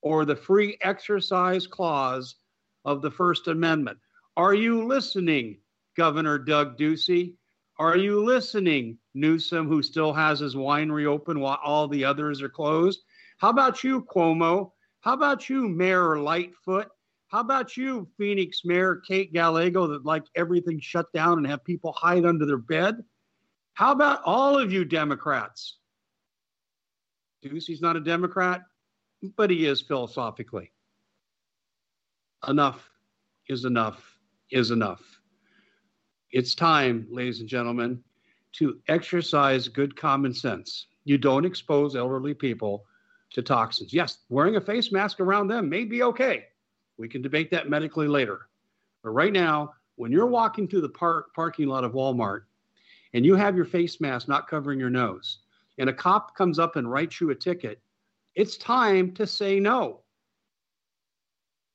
or 0.03 0.25
the 0.25 0.37
free 0.37 0.77
exercise 0.83 1.67
clause 1.67 2.37
of 2.85 3.01
the 3.01 3.11
First 3.11 3.49
Amendment. 3.49 3.99
Are 4.37 4.55
you 4.55 4.87
listening, 4.87 5.59
Governor 5.97 6.39
Doug 6.39 6.77
Ducey? 6.77 7.35
Are 7.79 7.97
you 7.97 8.23
listening, 8.23 8.99
Newsom, 9.15 9.67
who 9.67 9.83
still 9.83 10.13
has 10.13 10.41
his 10.41 10.55
winery 10.55 11.07
open 11.07 11.41
while 11.41 11.59
all 11.65 11.89
the 11.89 12.05
others 12.05 12.43
are 12.43 12.49
closed? 12.49 13.01
How 13.39 13.51
about 13.51 13.83
you, 13.83 14.03
Cuomo? 14.05 14.73
How 15.01 15.15
about 15.15 15.49
you, 15.49 15.69
Mayor 15.69 16.19
Lightfoot? 16.19 16.89
How 17.29 17.41
about 17.41 17.77
you, 17.79 18.07
Phoenix 18.19 18.61
Mayor 18.65 18.97
Kate 19.09 19.33
Gallego, 19.33 19.87
that 19.87 20.05
like 20.05 20.25
everything 20.37 20.79
shut 20.81 21.11
down 21.13 21.39
and 21.39 21.47
have 21.47 21.65
people 21.65 21.93
hide 21.93 22.27
under 22.27 22.45
their 22.45 22.59
bed? 22.59 23.03
How 23.75 23.93
about 23.93 24.21
all 24.25 24.59
of 24.59 24.73
you 24.73 24.85
Democrats? 24.85 25.77
Ducey's 27.43 27.81
not 27.81 27.97
a 27.97 28.01
Democrat, 28.01 28.63
but 29.37 29.51
he 29.51 29.67
is 29.67 29.81
philosophically. 29.81 30.71
Enough 32.47 32.89
is 33.49 33.65
enough 33.65 34.19
is 34.53 34.71
enough. 34.71 35.01
It's 36.31 36.55
time, 36.55 37.07
ladies 37.11 37.41
and 37.41 37.49
gentlemen, 37.49 38.03
to 38.53 38.79
exercise 38.89 39.67
good 39.67 39.97
common 39.97 40.33
sense. 40.33 40.87
You 41.05 41.19
don't 41.19 41.45
expose 41.45 41.97
elderly 41.97 42.35
people 42.35 42.85
to 43.33 43.43
toxins. 43.43 43.93
Yes, 43.93 44.19
wearing 44.29 44.57
a 44.57 44.61
face 44.61 44.93
mask 44.93 45.21
around 45.21 45.49
them 45.49 45.69
may 45.69 45.85
be 45.85 46.03
okay. 46.03 46.45
We 46.99 47.09
can 47.09 47.23
debate 47.23 47.51
that 47.51 47.71
medically 47.71 48.07
later. 48.07 48.49
But 49.03 49.11
right 49.11 49.33
now, 49.33 49.73
when 49.97 50.13
you're 50.13 50.27
walking 50.27 50.69
through 50.69 50.83
the 50.83 50.89
park, 50.91 51.35
parking 51.35 51.67
lot 51.67 51.85
of 51.85 51.93
Walmart 51.93 52.43
and 53.15 53.25
you 53.25 53.35
have 53.35 53.57
your 53.57 53.65
face 53.65 54.01
mask 54.01 54.29
not 54.29 54.49
covering 54.49 54.79
your 54.79 54.91
nose, 54.91 55.39
and 55.79 55.89
a 55.89 55.93
cop 55.93 56.37
comes 56.37 56.59
up 56.59 56.77
and 56.77 56.91
writes 56.91 57.21
you 57.21 57.31
a 57.31 57.35
ticket, 57.35 57.81
it's 58.35 58.57
time 58.57 59.13
to 59.13 59.27
say 59.27 59.61
no. 59.61 60.01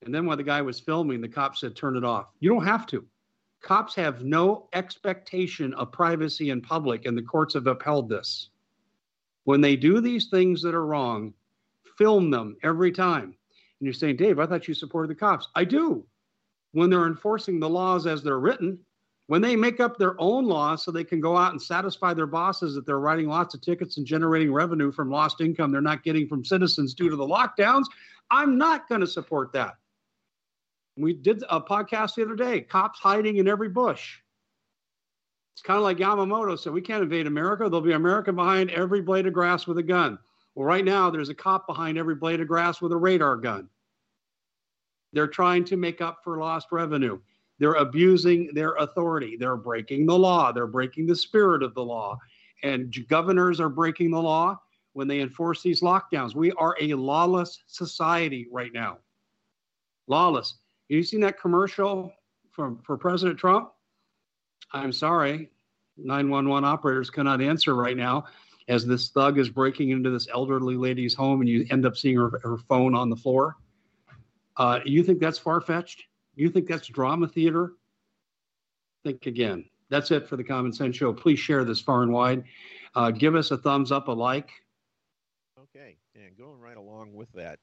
And 0.03 0.13
then 0.13 0.25
while 0.25 0.37
the 0.37 0.43
guy 0.43 0.61
was 0.61 0.79
filming, 0.79 1.21
the 1.21 1.27
cop 1.27 1.55
said, 1.55 1.75
turn 1.75 1.97
it 1.97 2.03
off. 2.03 2.27
You 2.39 2.49
don't 2.49 2.65
have 2.65 2.85
to. 2.87 3.05
Cops 3.61 3.95
have 3.95 4.23
no 4.23 4.69
expectation 4.73 5.73
of 5.73 5.91
privacy 5.91 6.51
in 6.51 6.61
public, 6.61 7.05
and 7.05 7.17
the 7.17 7.23
courts 7.23 7.55
have 7.55 7.67
upheld 7.67 8.07
this. 8.07 8.49
When 9.45 9.61
they 9.61 9.75
do 9.75 9.99
these 9.99 10.27
things 10.27 10.61
that 10.61 10.75
are 10.75 10.85
wrong, 10.85 11.33
film 11.97 12.29
them 12.29 12.57
every 12.63 12.91
time. 12.91 13.23
And 13.23 13.85
you're 13.85 13.93
saying, 13.93 14.17
Dave, 14.17 14.39
I 14.39 14.45
thought 14.45 14.67
you 14.67 14.73
supported 14.73 15.09
the 15.09 15.15
cops. 15.19 15.47
I 15.55 15.63
do. 15.63 16.05
When 16.73 16.89
they're 16.89 17.07
enforcing 17.07 17.59
the 17.59 17.69
laws 17.69 18.05
as 18.05 18.21
they're 18.21 18.39
written, 18.39 18.79
when 19.27 19.41
they 19.41 19.55
make 19.55 19.79
up 19.79 19.97
their 19.97 20.19
own 20.19 20.45
laws 20.45 20.83
so 20.83 20.91
they 20.91 21.03
can 21.03 21.19
go 21.19 21.37
out 21.37 21.51
and 21.51 21.61
satisfy 21.61 22.13
their 22.13 22.27
bosses 22.27 22.73
that 22.75 22.85
they're 22.85 22.99
writing 22.99 23.27
lots 23.27 23.53
of 23.53 23.61
tickets 23.61 23.97
and 23.97 24.05
generating 24.05 24.51
revenue 24.51 24.91
from 24.91 25.11
lost 25.11 25.41
income 25.41 25.71
they're 25.71 25.81
not 25.81 26.03
getting 26.03 26.27
from 26.27 26.43
citizens 26.43 26.93
due 26.93 27.09
to 27.09 27.15
the 27.15 27.27
lockdowns, 27.27 27.85
I'm 28.31 28.57
not 28.57 28.89
going 28.89 29.01
to 29.01 29.07
support 29.07 29.53
that. 29.53 29.75
We 30.97 31.13
did 31.13 31.43
a 31.49 31.61
podcast 31.61 32.15
the 32.15 32.23
other 32.23 32.35
day 32.35 32.61
cops 32.61 32.99
hiding 32.99 33.37
in 33.37 33.47
every 33.47 33.69
bush. 33.69 34.17
It's 35.53 35.61
kind 35.61 35.77
of 35.77 35.83
like 35.83 35.97
Yamamoto 35.97 36.57
said 36.57 36.73
we 36.73 36.81
can't 36.81 37.03
invade 37.03 37.25
America. 37.25 37.63
There'll 37.63 37.81
be 37.81 37.93
America 37.93 38.31
behind 38.31 38.69
every 38.71 39.01
blade 39.01 39.25
of 39.25 39.33
grass 39.33 39.65
with 39.65 39.79
a 39.79 39.83
gun. 39.83 40.19
Well, 40.53 40.65
right 40.65 40.85
now, 40.85 41.09
there's 41.09 41.29
a 41.29 41.35
cop 41.35 41.67
behind 41.67 41.97
every 41.97 42.15
blade 42.15 42.41
of 42.41 42.47
grass 42.47 42.81
with 42.81 42.91
a 42.91 42.97
radar 42.97 43.37
gun. 43.37 43.69
They're 45.13 45.27
trying 45.27 45.63
to 45.65 45.77
make 45.77 46.01
up 46.01 46.19
for 46.23 46.37
lost 46.37 46.67
revenue. 46.71 47.19
They're 47.59 47.73
abusing 47.73 48.53
their 48.53 48.73
authority. 48.75 49.35
They're 49.37 49.57
breaking 49.57 50.05
the 50.05 50.17
law. 50.17 50.51
They're 50.51 50.67
breaking 50.67 51.07
the 51.07 51.15
spirit 51.15 51.63
of 51.63 51.73
the 51.73 51.83
law. 51.83 52.17
And 52.63 52.95
governors 53.07 53.59
are 53.59 53.69
breaking 53.69 54.11
the 54.11 54.21
law 54.21 54.59
when 54.93 55.07
they 55.07 55.21
enforce 55.21 55.61
these 55.61 55.81
lockdowns. 55.81 56.35
We 56.35 56.51
are 56.53 56.75
a 56.81 56.93
lawless 56.93 57.63
society 57.67 58.47
right 58.51 58.73
now. 58.73 58.97
Lawless. 60.07 60.55
Have 60.89 60.95
you 60.95 61.03
seen 61.03 61.21
that 61.21 61.39
commercial 61.39 62.13
from 62.51 62.79
for 62.83 62.97
President 62.97 63.37
Trump? 63.37 63.71
I'm 64.71 64.91
sorry, 64.91 65.49
911 65.97 66.67
operators 66.67 67.09
cannot 67.09 67.41
answer 67.41 67.75
right 67.75 67.97
now 67.97 68.25
as 68.67 68.85
this 68.85 69.09
thug 69.09 69.39
is 69.39 69.49
breaking 69.49 69.91
into 69.91 70.09
this 70.09 70.27
elderly 70.33 70.75
lady's 70.75 71.13
home 71.13 71.41
and 71.41 71.49
you 71.49 71.65
end 71.69 71.85
up 71.85 71.95
seeing 71.95 72.17
her, 72.17 72.39
her 72.43 72.57
phone 72.57 72.95
on 72.95 73.09
the 73.09 73.15
floor. 73.15 73.55
Uh, 74.57 74.79
you 74.85 75.03
think 75.03 75.19
that's 75.19 75.37
far 75.37 75.61
fetched? 75.61 76.03
You 76.37 76.49
think 76.49 76.67
that's 76.67 76.87
drama 76.87 77.27
theater? 77.27 77.73
Think 79.03 79.25
again. 79.25 79.65
That's 79.89 80.11
it 80.11 80.27
for 80.27 80.37
the 80.37 80.43
Common 80.43 80.71
Sense 80.71 80.95
Show. 80.95 81.11
Please 81.11 81.39
share 81.39 81.65
this 81.65 81.81
far 81.81 82.03
and 82.03 82.13
wide. 82.13 82.43
Uh, 82.93 83.09
give 83.09 83.35
us 83.35 83.49
a 83.49 83.57
thumbs 83.57 83.91
up, 83.91 84.07
a 84.07 84.11
like. 84.11 84.51
Okay, 85.59 85.97
and 86.15 86.37
going 86.37 86.59
right 86.59 86.77
along 86.77 87.13
with 87.13 87.31
that, 87.33 87.57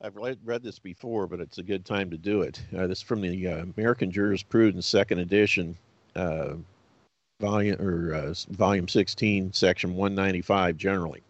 I've 0.00 0.14
read, 0.14 0.62
this 0.62 0.78
before, 0.78 1.26
but 1.26 1.40
it's 1.40 1.58
a 1.58 1.62
good 1.62 1.84
time 1.84 2.08
to 2.10 2.18
do 2.18 2.42
it. 2.42 2.62
Uh, 2.76 2.86
this 2.86 2.98
is 2.98 3.04
from 3.04 3.20
the 3.20 3.48
uh, 3.48 3.64
American 3.76 4.12
Jurisprudence, 4.12 4.86
second 4.86 5.18
edition, 5.18 5.76
uh, 6.14 6.54
volume 7.40 7.80
or 7.80 8.14
uh, 8.14 8.34
volume 8.50 8.86
16, 8.86 9.52
section 9.52 9.94
195. 9.94 10.76
Generally, 10.76 11.22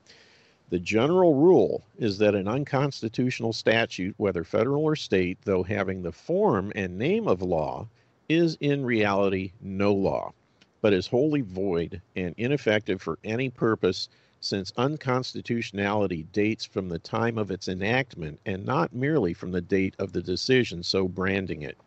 the 0.69 0.79
general 0.81 1.35
rule 1.35 1.85
is 1.97 2.19
that 2.19 2.35
an 2.35 2.49
unconstitutional 2.49 3.53
statute, 3.53 4.15
whether 4.17 4.43
federal 4.43 4.83
or 4.83 4.97
state, 4.97 5.39
though 5.45 5.63
having 5.63 6.03
the 6.03 6.11
form 6.11 6.73
and 6.75 6.99
name 6.99 7.29
of 7.29 7.41
law, 7.41 7.87
is 8.29 8.57
in 8.61 8.85
reality 8.85 9.53
no 9.61 9.95
law, 9.95 10.33
but 10.81 10.93
is 10.93 11.07
wholly 11.07 11.41
void 11.41 12.03
and 12.17 12.35
ineffective 12.37 13.01
for 13.01 13.17
any 13.23 13.49
purpose 13.49 14.09
since 14.41 14.73
unconstitutionality 14.77 16.25
dates 16.33 16.65
from 16.65 16.89
the 16.89 16.99
time 16.99 17.39
of 17.39 17.53
its 17.53 17.69
enactment 17.69 18.41
and 18.45 18.67
not 18.67 18.93
merely 18.93 19.33
from 19.33 19.53
the 19.53 19.61
date 19.61 19.95
of 20.01 20.13
the 20.13 20.23
decision 20.23 20.83
so 20.83 21.07
branding 21.07 21.63
it. 21.63 21.79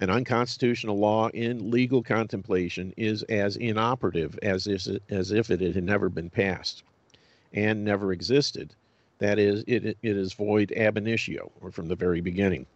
An 0.00 0.10
unconstitutional 0.10 0.98
law 0.98 1.28
in 1.28 1.70
legal 1.70 2.02
contemplation 2.02 2.92
is 2.96 3.22
as 3.24 3.56
inoperative 3.56 4.36
as 4.42 4.66
if, 4.66 5.50
it 5.50 5.60
had 5.60 5.84
never 5.84 6.08
been 6.08 6.30
passed 6.30 6.82
and 7.56 7.84
never 7.84 8.12
existed. 8.12 8.74
That 9.18 9.38
is, 9.38 9.64
it, 9.66 9.84
it 9.84 9.98
is 10.02 10.34
void 10.34 10.72
ab 10.76 10.98
initio, 10.98 11.50
or 11.60 11.72
from 11.72 11.88
the 11.88 11.96
very 11.96 12.20
beginning. 12.20 12.66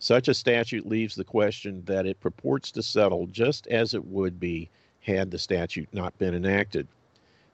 Such 0.00 0.28
a 0.28 0.34
statute 0.34 0.86
leaves 0.86 1.14
the 1.14 1.24
question 1.24 1.82
that 1.86 2.04
it 2.04 2.20
purports 2.20 2.70
to 2.72 2.82
settle 2.82 3.26
just 3.28 3.66
as 3.68 3.94
it 3.94 4.04
would 4.04 4.38
be 4.38 4.68
had 5.00 5.30
the 5.30 5.38
statute 5.38 5.88
not 5.92 6.18
been 6.18 6.34
enacted. 6.34 6.86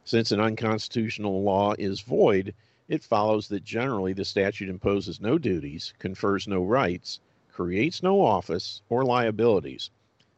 Since 0.05 0.33
an 0.33 0.41
unconstitutional 0.41 1.43
law 1.43 1.75
is 1.79 2.01
void, 2.01 2.55
it 2.89 3.03
follows 3.03 3.49
that 3.49 3.65
generally 3.65 4.13
the 4.13 4.25
statute 4.25 4.69
imposes 4.69 5.21
no 5.21 5.39
duties, 5.39 5.95
confers 5.99 6.49
no 6.49 6.63
rights, 6.63 7.21
creates 7.51 8.03
no 8.03 8.21
office 8.21 8.83
or 8.89 9.05
liabilities, 9.05 9.91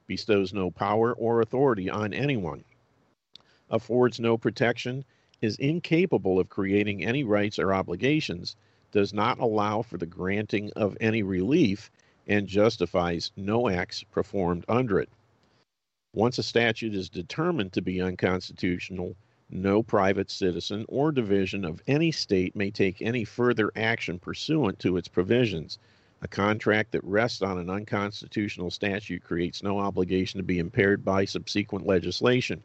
bestows 0.07 0.53
no 0.53 0.71
power 0.71 1.13
or 1.15 1.41
authority 1.41 1.91
on 1.91 2.13
anyone, 2.15 2.63
affords 3.71 4.21
no 4.21 4.37
protection, 4.37 5.05
is 5.41 5.57
incapable 5.57 6.39
of 6.39 6.49
creating 6.49 7.05
any 7.05 7.25
rights 7.25 7.59
or 7.59 7.75
obligations, 7.75 8.57
does 8.93 9.13
not 9.13 9.39
allow 9.39 9.83
for 9.83 9.99
the 9.99 10.07
granting 10.07 10.71
of 10.77 10.97
any 11.01 11.23
relief, 11.23 11.91
and 12.27 12.47
justifies 12.47 13.33
no 13.37 13.69
acts 13.69 14.03
performed 14.05 14.65
under 14.69 14.99
it. 14.99 15.11
Once 16.15 16.39
a 16.39 16.43
statute 16.43 16.95
is 16.95 17.11
determined 17.11 17.73
to 17.73 17.83
be 17.83 18.01
unconstitutional, 18.01 19.15
no 19.51 19.83
private 19.83 20.31
citizen 20.31 20.85
or 20.89 21.13
division 21.13 21.65
of 21.65 21.83
any 21.87 22.11
state 22.11 22.57
may 22.57 22.71
take 22.71 23.03
any 23.03 23.25
further 23.25 23.71
action 23.77 24.19
pursuant 24.19 24.79
to 24.79 24.97
its 24.97 25.09
provisions. 25.09 25.79
A 26.23 26.29
contract 26.29 26.93
that 26.93 27.05
rests 27.05 27.43
on 27.43 27.59
an 27.59 27.69
unconstitutional 27.69 28.71
statute 28.71 29.23
creates 29.23 29.63
no 29.63 29.79
obligation 29.79 30.39
to 30.39 30.45
be 30.45 30.59
impaired 30.59 31.05
by 31.05 31.27
subsequent 31.27 31.87
legislation. 31.87 32.63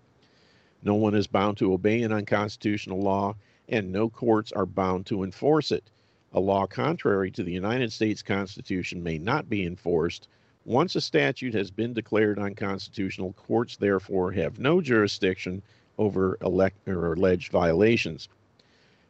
No 0.83 0.95
one 0.95 1.13
is 1.13 1.27
bound 1.27 1.57
to 1.57 1.73
obey 1.73 2.01
an 2.01 2.11
unconstitutional 2.11 2.99
law, 2.99 3.35
and 3.69 3.91
no 3.91 4.09
courts 4.09 4.51
are 4.51 4.65
bound 4.65 5.05
to 5.07 5.23
enforce 5.23 5.71
it. 5.71 5.89
A 6.33 6.39
law 6.39 6.65
contrary 6.65 7.29
to 7.31 7.43
the 7.43 7.51
United 7.51 7.91
States 7.91 8.23
Constitution 8.23 9.03
may 9.03 9.17
not 9.17 9.49
be 9.49 9.65
enforced. 9.65 10.27
Once 10.65 10.95
a 10.95 11.01
statute 11.01 11.53
has 11.53 11.71
been 11.71 11.93
declared 11.93 12.39
unconstitutional, 12.39 13.33
courts 13.33 13.77
therefore 13.77 14.31
have 14.31 14.59
no 14.59 14.81
jurisdiction 14.81 15.61
over 15.97 16.37
elect 16.41 16.87
or 16.87 17.13
alleged 17.13 17.51
violations. 17.51 18.29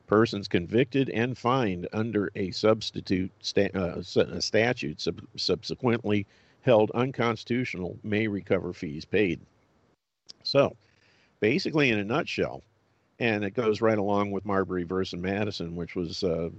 Persons 0.08 0.48
convicted 0.48 1.10
and 1.10 1.38
fined 1.38 1.88
under 1.94 2.32
a 2.36 2.52
substitute 2.52 3.32
sta- 3.40 3.72
uh, 3.74 4.02
statute 4.42 5.00
sub- 5.00 5.26
subsequently 5.38 6.26
held 6.62 6.92
unconstitutional 6.92 7.98
may 8.04 8.28
recover 8.28 8.74
fees 8.74 9.06
paid. 9.06 9.40
So, 10.44 10.76
basically, 11.42 11.90
in 11.90 12.00
a 12.00 12.04
nutshell, 12.06 12.64
and 13.20 13.44
it 13.44 13.54
goes 13.54 13.82
right 13.82 13.98
along 13.98 14.32
with 14.32 14.46
Marbury 14.46 14.84
versus 14.84 15.20
Madison, 15.20 15.76
which 15.76 15.96
was 15.96 16.24
uh, 16.24 16.50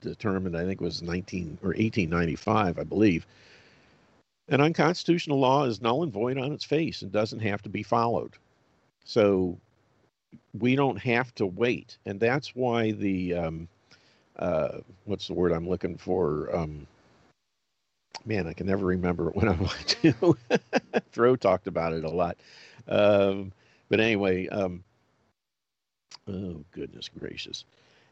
determined, 0.00 0.56
I 0.56 0.64
think, 0.64 0.80
it 0.80 0.84
was 0.84 1.02
19 1.02 1.58
or 1.62 1.68
1895, 1.68 2.78
I 2.78 2.84
believe. 2.84 3.26
An 4.48 4.60
unconstitutional 4.60 5.38
law 5.38 5.64
is 5.64 5.82
null 5.82 6.02
and 6.02 6.12
void 6.12 6.38
on 6.38 6.52
its 6.52 6.64
face 6.64 7.02
and 7.02 7.12
doesn't 7.12 7.40
have 7.40 7.62
to 7.62 7.68
be 7.68 7.82
followed. 7.82 8.32
So 9.04 9.58
we 10.58 10.74
don't 10.74 10.96
have 10.98 11.34
to 11.36 11.46
wait, 11.46 11.98
and 12.06 12.18
that's 12.18 12.54
why 12.54 12.92
the 12.92 13.34
um, 13.34 13.68
uh, 14.38 14.78
what's 15.04 15.28
the 15.28 15.34
word 15.34 15.52
I'm 15.52 15.68
looking 15.68 15.96
for? 15.96 16.54
Um, 16.54 16.86
man, 18.24 18.46
I 18.46 18.52
can 18.52 18.66
never 18.66 18.86
remember 18.86 19.30
when 19.30 19.48
I 19.48 19.52
want 19.60 19.96
to. 20.02 20.36
Thoreau 21.12 21.36
talked 21.36 21.66
about 21.66 21.92
it 21.92 22.04
a 22.04 22.10
lot, 22.10 22.36
um, 22.88 23.52
but 23.90 24.00
anyway, 24.00 24.48
um, 24.48 24.82
oh 26.28 26.64
goodness 26.72 27.10
gracious. 27.18 27.64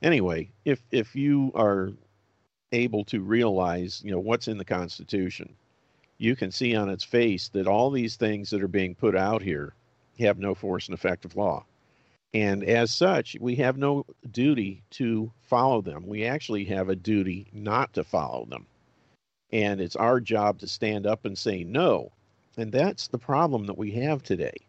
Anyway, 0.02 0.50
if 0.66 0.82
if 0.90 1.16
you 1.16 1.50
are 1.54 1.92
able 2.72 3.04
to 3.04 3.20
realize, 3.20 4.02
you 4.04 4.10
know, 4.10 4.20
what's 4.20 4.48
in 4.48 4.58
the 4.58 4.64
Constitution, 4.64 5.54
you 6.18 6.36
can 6.36 6.50
see 6.50 6.76
on 6.76 6.90
its 6.90 7.04
face 7.04 7.48
that 7.48 7.66
all 7.66 7.90
these 7.90 8.16
things 8.16 8.50
that 8.50 8.62
are 8.62 8.68
being 8.68 8.94
put 8.94 9.16
out 9.16 9.40
here 9.40 9.72
have 10.18 10.38
no 10.38 10.54
force 10.54 10.86
and 10.86 10.94
effect 10.94 11.24
of 11.24 11.36
law. 11.36 11.64
And 12.34 12.62
as 12.64 12.92
such, 12.92 13.36
we 13.40 13.54
have 13.56 13.78
no 13.78 14.04
duty 14.30 14.82
to 14.90 15.32
follow 15.40 15.80
them. 15.80 16.06
We 16.06 16.26
actually 16.26 16.64
have 16.66 16.88
a 16.90 16.96
duty 16.96 17.46
not 17.52 17.94
to 17.94 18.04
follow 18.04 18.44
them. 18.44 18.66
And 19.50 19.80
it's 19.80 19.96
our 19.96 20.20
job 20.20 20.58
to 20.58 20.68
stand 20.68 21.06
up 21.06 21.24
and 21.24 21.38
say 21.38 21.64
no. 21.64 22.12
And 22.58 22.70
that's 22.70 23.08
the 23.08 23.18
problem 23.18 23.64
that 23.66 23.78
we 23.78 23.92
have 23.92 24.22
today. 24.22 24.67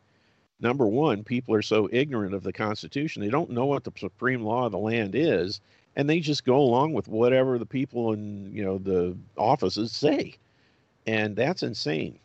Number 0.60 0.88
one, 0.88 1.23
people 1.23 1.56
are 1.56 1.61
so 1.61 1.88
ignorant 1.91 2.34
of 2.34 2.44
the 2.44 2.52
Constitution, 2.52 3.22
they 3.22 3.30
don't 3.30 3.49
know 3.49 3.65
what 3.65 3.84
the 3.84 3.91
supreme 3.98 4.44
law 4.44 4.65
of 4.65 4.72
the 4.73 4.77
land 4.77 5.15
is, 5.15 5.61
and 5.95 6.10
they 6.10 6.19
just 6.19 6.45
go 6.45 6.57
along 6.57 6.94
with 6.94 7.07
whatever 7.07 7.57
the 7.57 7.65
people 7.65 8.14
in 8.14 8.52
you 8.53 8.64
know 8.64 8.77
the 8.77 9.15
offices 9.38 9.91
say. 9.91 10.36
And 11.07 11.36
that's 11.36 11.64
insane. 11.64 12.19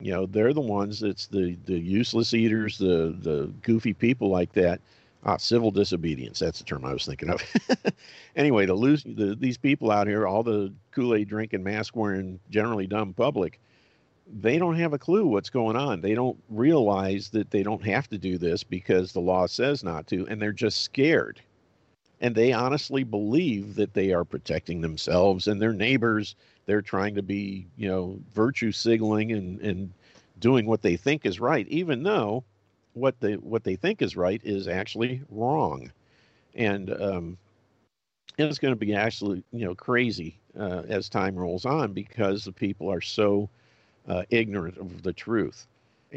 You 0.00 0.12
know 0.12 0.26
they're 0.26 0.52
the 0.52 0.60
ones 0.60 1.00
that's 1.00 1.26
the 1.26 1.56
the 1.66 1.78
useless 1.78 2.34
eaters 2.34 2.78
the 2.78 3.16
the 3.20 3.52
goofy 3.62 3.94
people 3.94 4.28
like 4.28 4.52
that. 4.54 4.80
Ah, 5.24 5.38
civil 5.38 5.72
disobedience 5.72 6.38
that's 6.38 6.58
the 6.60 6.64
term 6.64 6.84
i 6.84 6.92
was 6.92 7.06
thinking 7.06 7.30
of. 7.30 7.42
Anyway 8.36 8.66
the 8.66 8.74
lose 8.74 9.02
the, 9.02 9.34
these 9.34 9.56
people 9.56 9.90
out 9.90 10.06
here 10.06 10.26
all 10.26 10.42
the 10.42 10.72
kool-aid 10.92 11.28
drinking 11.28 11.64
mask 11.64 11.96
wearing 11.96 12.38
generally 12.50 12.86
dumb 12.86 13.14
public 13.14 13.58
they 14.26 14.58
don't 14.58 14.76
have 14.76 14.92
a 14.92 14.98
clue 14.98 15.26
what's 15.26 15.50
going 15.50 15.76
on. 15.76 16.00
They 16.00 16.14
don't 16.14 16.38
realize 16.48 17.30
that 17.30 17.50
they 17.50 17.62
don't 17.62 17.84
have 17.84 18.08
to 18.08 18.18
do 18.18 18.38
this 18.38 18.64
because 18.64 19.12
the 19.12 19.20
law 19.20 19.46
says 19.46 19.84
not 19.84 20.06
to 20.08 20.26
and 20.28 20.40
they're 20.40 20.52
just 20.52 20.82
scared. 20.82 21.40
And 22.20 22.34
they 22.34 22.52
honestly 22.52 23.04
believe 23.04 23.74
that 23.76 23.94
they 23.94 24.12
are 24.12 24.24
protecting 24.24 24.80
themselves 24.80 25.46
and 25.46 25.60
their 25.60 25.72
neighbors. 25.72 26.34
They're 26.66 26.82
trying 26.82 27.14
to 27.16 27.22
be 27.22 27.66
you 27.76 27.88
know 27.88 28.18
virtue 28.34 28.72
signaling 28.72 29.32
and 29.32 29.60
and 29.60 29.92
doing 30.38 30.66
what 30.66 30.82
they 30.82 30.96
think 30.96 31.24
is 31.24 31.40
right 31.40 31.66
even 31.68 32.02
though 32.02 32.44
what 32.94 33.18
they 33.20 33.34
what 33.36 33.64
they 33.64 33.76
think 33.76 34.02
is 34.02 34.16
right 34.16 34.40
is 34.44 34.68
actually 34.68 35.22
wrong. 35.30 35.92
And 36.54 36.90
um 37.00 37.38
it's 38.38 38.58
going 38.58 38.72
to 38.72 38.78
be 38.78 38.94
actually 38.94 39.42
you 39.52 39.64
know 39.64 39.74
crazy 39.74 40.38
uh, 40.58 40.82
as 40.88 41.08
time 41.08 41.36
rolls 41.36 41.64
on 41.64 41.92
because 41.92 42.44
the 42.44 42.52
people 42.52 42.90
are 42.90 43.00
so 43.00 43.48
uh, 44.08 44.22
ignorant 44.30 44.76
of 44.78 45.02
the 45.02 45.12
truth 45.12 45.66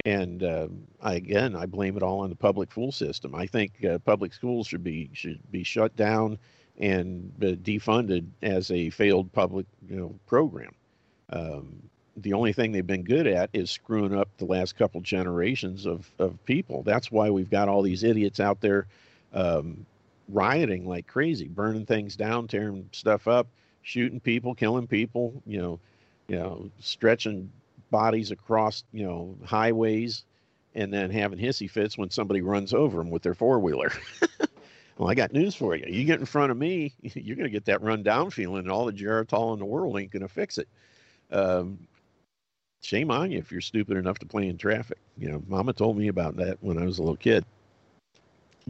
and 0.05 0.43
uh, 0.43 0.67
I, 1.01 1.15
again 1.15 1.55
i 1.55 1.65
blame 1.65 1.97
it 1.97 2.03
all 2.03 2.19
on 2.19 2.29
the 2.29 2.35
public 2.35 2.71
school 2.71 2.91
system 2.91 3.33
i 3.35 3.45
think 3.45 3.83
uh, 3.83 3.97
public 3.99 4.33
schools 4.33 4.67
should 4.67 4.83
be 4.83 5.09
should 5.13 5.39
be 5.51 5.63
shut 5.63 5.95
down 5.95 6.37
and 6.79 7.33
defunded 7.37 8.25
as 8.41 8.71
a 8.71 8.89
failed 8.89 9.31
public 9.33 9.65
you 9.87 9.97
know 9.97 10.15
program. 10.25 10.71
Um, 11.29 11.83
the 12.17 12.33
only 12.33 12.53
thing 12.53 12.71
they've 12.71 12.85
been 12.85 13.03
good 13.03 13.27
at 13.27 13.49
is 13.53 13.69
screwing 13.69 14.17
up 14.17 14.29
the 14.37 14.45
last 14.45 14.75
couple 14.75 14.99
generations 15.01 15.85
of, 15.85 16.09
of 16.19 16.43
people. 16.45 16.83
That's 16.83 17.11
why 17.11 17.29
we've 17.29 17.49
got 17.49 17.69
all 17.69 17.81
these 17.81 18.03
idiots 18.03 18.39
out 18.39 18.59
there 18.61 18.87
um, 19.33 19.85
rioting 20.27 20.87
like 20.87 21.07
crazy, 21.07 21.47
burning 21.47 21.85
things 21.85 22.15
down, 22.15 22.47
tearing 22.47 22.89
stuff 22.91 23.27
up, 23.27 23.47
shooting 23.83 24.19
people, 24.19 24.55
killing 24.55 24.87
people. 24.87 25.41
You 25.45 25.61
know, 25.61 25.79
you 26.27 26.37
know, 26.37 26.71
stretching 26.79 27.51
bodies 27.91 28.31
across 28.31 28.83
you 28.91 29.03
know 29.03 29.37
highways, 29.45 30.23
and 30.75 30.93
then 30.93 31.09
having 31.09 31.39
hissy 31.39 31.69
fits 31.69 31.97
when 31.97 32.09
somebody 32.09 32.41
runs 32.41 32.73
over 32.73 32.97
them 32.97 33.09
with 33.09 33.23
their 33.23 33.35
four 33.35 33.59
wheeler. 33.59 33.91
Well, 34.99 35.09
I 35.09 35.15
got 35.15 35.31
news 35.31 35.55
for 35.55 35.77
you. 35.77 35.85
You 35.87 36.03
get 36.03 36.19
in 36.19 36.25
front 36.25 36.51
of 36.51 36.57
me, 36.57 36.93
you're 37.01 37.37
going 37.37 37.45
to 37.45 37.49
get 37.49 37.65
that 37.65 37.81
run 37.81 38.03
down 38.03 38.29
feeling, 38.31 38.59
and 38.59 38.71
all 38.71 38.85
the 38.85 38.91
Geritol 38.91 39.53
in 39.53 39.59
the 39.59 39.65
world 39.65 39.97
ain't 39.97 40.11
going 40.11 40.23
to 40.23 40.27
fix 40.27 40.57
it. 40.57 40.67
Um, 41.31 41.87
shame 42.81 43.09
on 43.09 43.31
you 43.31 43.39
if 43.39 43.49
you're 43.49 43.61
stupid 43.61 43.95
enough 43.95 44.19
to 44.19 44.25
play 44.25 44.49
in 44.49 44.57
traffic. 44.57 44.97
You 45.17 45.31
know, 45.31 45.43
Mama 45.47 45.71
told 45.71 45.97
me 45.97 46.09
about 46.09 46.35
that 46.35 46.57
when 46.59 46.77
I 46.77 46.83
was 46.83 46.99
a 46.99 47.01
little 47.01 47.15
kid. 47.15 47.45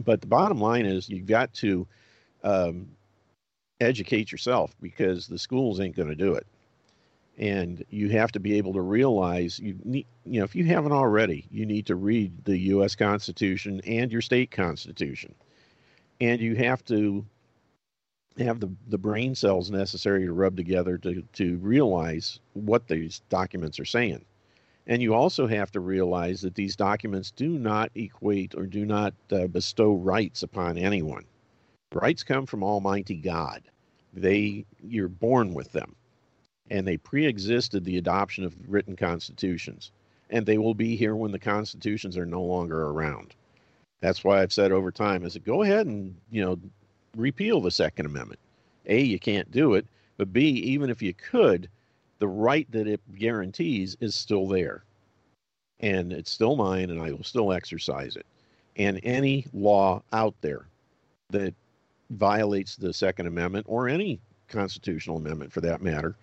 But 0.04 0.20
the 0.20 0.28
bottom 0.28 0.60
line 0.60 0.86
is, 0.86 1.08
you've 1.08 1.26
got 1.26 1.52
to 1.54 1.84
um, 2.44 2.86
educate 3.80 4.30
yourself 4.30 4.72
because 4.80 5.26
the 5.26 5.38
schools 5.38 5.80
ain't 5.80 5.96
going 5.96 6.08
to 6.08 6.14
do 6.14 6.34
it. 6.34 6.46
And 7.38 7.84
you 7.88 8.10
have 8.10 8.32
to 8.32 8.40
be 8.40 8.58
able 8.58 8.74
to 8.74 8.82
realize 8.82 9.58
you 9.58 9.78
need, 9.84 10.06
you 10.26 10.40
know, 10.40 10.44
if 10.44 10.54
you 10.54 10.64
haven't 10.64 10.92
already, 10.92 11.46
you 11.50 11.64
need 11.64 11.86
to 11.86 11.94
read 11.94 12.44
the 12.44 12.58
U.S. 12.58 12.94
Constitution 12.94 13.80
and 13.86 14.12
your 14.12 14.20
state 14.20 14.50
constitution 14.50 15.34
and 16.20 16.40
you 16.40 16.54
have 16.54 16.84
to 16.86 17.24
have 18.38 18.60
the, 18.60 18.70
the 18.88 18.98
brain 18.98 19.34
cells 19.34 19.70
necessary 19.70 20.24
to 20.24 20.32
rub 20.32 20.56
together 20.56 20.96
to, 20.98 21.22
to 21.32 21.56
realize 21.58 22.40
what 22.54 22.86
these 22.86 23.20
documents 23.28 23.80
are 23.80 23.84
saying. 23.84 24.24
And 24.86 25.02
you 25.02 25.14
also 25.14 25.46
have 25.46 25.70
to 25.72 25.80
realize 25.80 26.40
that 26.42 26.54
these 26.54 26.76
documents 26.76 27.30
do 27.30 27.58
not 27.58 27.90
equate 27.94 28.54
or 28.54 28.66
do 28.66 28.86
not 28.86 29.14
uh, 29.30 29.46
bestow 29.46 29.94
rights 29.94 30.42
upon 30.42 30.78
anyone. 30.78 31.24
Rights 31.92 32.22
come 32.22 32.46
from 32.46 32.62
Almighty 32.62 33.16
God. 33.16 33.62
They 34.12 34.64
you're 34.82 35.08
born 35.08 35.54
with 35.54 35.72
them, 35.72 35.94
and 36.70 36.86
they 36.86 36.96
pre-existed 36.96 37.84
the 37.84 37.98
adoption 37.98 38.44
of 38.44 38.54
written 38.68 38.96
constitutions, 38.96 39.90
and 40.30 40.46
they 40.46 40.58
will 40.58 40.74
be 40.74 40.96
here 40.96 41.16
when 41.16 41.32
the 41.32 41.38
constitutions 41.38 42.16
are 42.16 42.26
no 42.26 42.42
longer 42.42 42.84
around. 42.86 43.34
That's 44.00 44.24
why 44.24 44.40
I've 44.40 44.52
said 44.52 44.72
over 44.72 44.90
time 44.90 45.24
is 45.24 45.36
go 45.38 45.62
ahead 45.62 45.86
and, 45.86 46.14
you 46.30 46.42
know, 46.42 46.58
repeal 47.16 47.60
the 47.60 47.70
Second 47.70 48.06
Amendment. 48.06 48.40
A, 48.86 49.00
you 49.00 49.18
can't 49.18 49.50
do 49.50 49.74
it, 49.74 49.86
but 50.16 50.32
B, 50.32 50.42
even 50.42 50.88
if 50.88 51.02
you 51.02 51.12
could, 51.12 51.68
the 52.18 52.28
right 52.28 52.70
that 52.70 52.86
it 52.86 53.00
guarantees 53.18 53.96
is 54.00 54.14
still 54.14 54.46
there. 54.46 54.84
And 55.80 56.12
it's 56.12 56.30
still 56.30 56.56
mine 56.56 56.90
and 56.90 57.00
I 57.00 57.10
will 57.10 57.24
still 57.24 57.52
exercise 57.52 58.16
it. 58.16 58.26
And 58.76 59.00
any 59.02 59.46
law 59.52 60.02
out 60.12 60.34
there 60.40 60.66
that 61.30 61.54
violates 62.10 62.76
the 62.76 62.92
Second 62.92 63.26
Amendment 63.26 63.66
or 63.68 63.88
any 63.88 64.20
constitutional 64.48 65.16
amendment 65.16 65.52
for 65.52 65.60
that 65.62 65.82
matter 65.82 66.16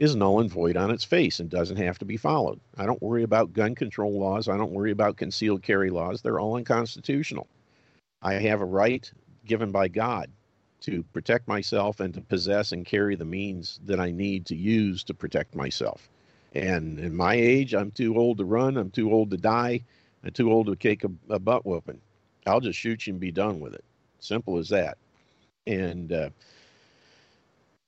is 0.00 0.16
null 0.16 0.40
and 0.40 0.50
void 0.50 0.78
on 0.78 0.90
its 0.90 1.04
face 1.04 1.40
and 1.40 1.50
doesn't 1.50 1.76
have 1.76 1.98
to 1.98 2.06
be 2.06 2.16
followed. 2.16 2.58
I 2.78 2.86
don't 2.86 3.02
worry 3.02 3.22
about 3.22 3.52
gun 3.52 3.74
control 3.74 4.18
laws. 4.18 4.48
I 4.48 4.56
don't 4.56 4.72
worry 4.72 4.90
about 4.90 5.18
concealed 5.18 5.62
carry 5.62 5.90
laws. 5.90 6.22
They're 6.22 6.40
all 6.40 6.56
unconstitutional. 6.56 7.46
I 8.22 8.34
have 8.34 8.62
a 8.62 8.64
right 8.64 9.10
given 9.44 9.70
by 9.70 9.88
God 9.88 10.30
to 10.80 11.02
protect 11.12 11.46
myself 11.46 12.00
and 12.00 12.14
to 12.14 12.22
possess 12.22 12.72
and 12.72 12.86
carry 12.86 13.14
the 13.14 13.26
means 13.26 13.78
that 13.84 14.00
I 14.00 14.10
need 14.10 14.46
to 14.46 14.56
use 14.56 15.04
to 15.04 15.14
protect 15.14 15.54
myself. 15.54 16.08
And 16.54 16.98
in 16.98 17.14
my 17.14 17.34
age, 17.34 17.74
I'm 17.74 17.90
too 17.90 18.16
old 18.16 18.38
to 18.38 18.46
run. 18.46 18.78
I'm 18.78 18.90
too 18.90 19.12
old 19.12 19.30
to 19.32 19.36
die. 19.36 19.84
I'm 20.24 20.32
too 20.32 20.50
old 20.50 20.66
to 20.68 20.76
take 20.76 21.04
a, 21.04 21.10
a 21.28 21.38
butt 21.38 21.66
whooping. 21.66 22.00
I'll 22.46 22.60
just 22.60 22.78
shoot 22.78 23.06
you 23.06 23.12
and 23.12 23.20
be 23.20 23.30
done 23.30 23.60
with 23.60 23.74
it. 23.74 23.84
Simple 24.18 24.56
as 24.56 24.70
that. 24.70 24.96
And 25.66 26.10
uh, 26.10 26.30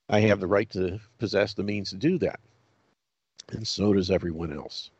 I 0.09 0.19
have 0.21 0.39
the 0.39 0.47
right 0.47 0.69
to 0.71 0.99
possess 1.17 1.53
the 1.53 1.63
means 1.63 1.89
to 1.91 1.95
do 1.95 2.17
that. 2.19 2.39
And 3.51 3.67
so 3.67 3.93
does 3.93 4.11
everyone 4.11 4.53
else. 4.53 4.91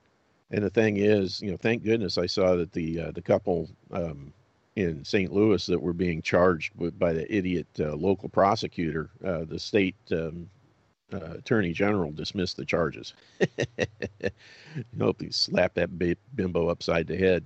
And 0.51 0.63
the 0.63 0.69
thing 0.69 0.97
is, 0.97 1.41
you 1.41 1.51
know, 1.51 1.57
thank 1.57 1.83
goodness 1.83 2.17
I 2.17 2.27
saw 2.27 2.55
that 2.55 2.71
the 2.71 2.99
uh, 2.99 3.11
the 3.11 3.21
couple 3.21 3.69
um, 3.91 4.33
in 4.75 5.03
St. 5.03 5.31
Louis 5.31 5.65
that 5.65 5.81
were 5.81 5.93
being 5.93 6.21
charged 6.21 6.73
with, 6.75 6.97
by 6.97 7.13
the 7.13 7.31
idiot 7.33 7.67
uh, 7.79 7.95
local 7.95 8.29
prosecutor, 8.29 9.09
uh, 9.25 9.45
the 9.45 9.59
state 9.59 9.95
um, 10.11 10.49
uh, 11.13 11.33
attorney 11.37 11.73
general 11.73 12.11
dismissed 12.11 12.57
the 12.57 12.65
charges. 12.65 13.13
hope 14.99 15.21
he 15.21 15.31
slapped 15.31 15.75
that 15.75 15.97
bimbo 16.35 16.67
upside 16.67 17.07
the 17.07 17.17
head. 17.17 17.45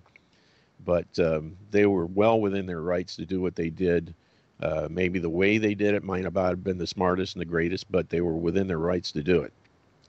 But 0.85 1.07
um, 1.19 1.57
they 1.71 1.85
were 1.85 2.05
well 2.05 2.39
within 2.39 2.65
their 2.65 2.81
rights 2.81 3.15
to 3.17 3.25
do 3.25 3.41
what 3.41 3.55
they 3.55 3.69
did. 3.69 4.13
Uh, 4.61 4.87
maybe 4.89 5.19
the 5.19 5.29
way 5.29 5.57
they 5.57 5.75
did 5.75 5.93
it 5.93 6.03
might 6.03 6.23
not 6.23 6.35
have 6.35 6.63
been 6.63 6.79
the 6.79 6.87
smartest 6.87 7.35
and 7.35 7.41
the 7.41 7.45
greatest, 7.45 7.91
but 7.91 8.09
they 8.09 8.21
were 8.21 8.35
within 8.35 8.67
their 8.67 8.79
rights 8.79 9.11
to 9.11 9.21
do 9.21 9.41
it. 9.41 9.53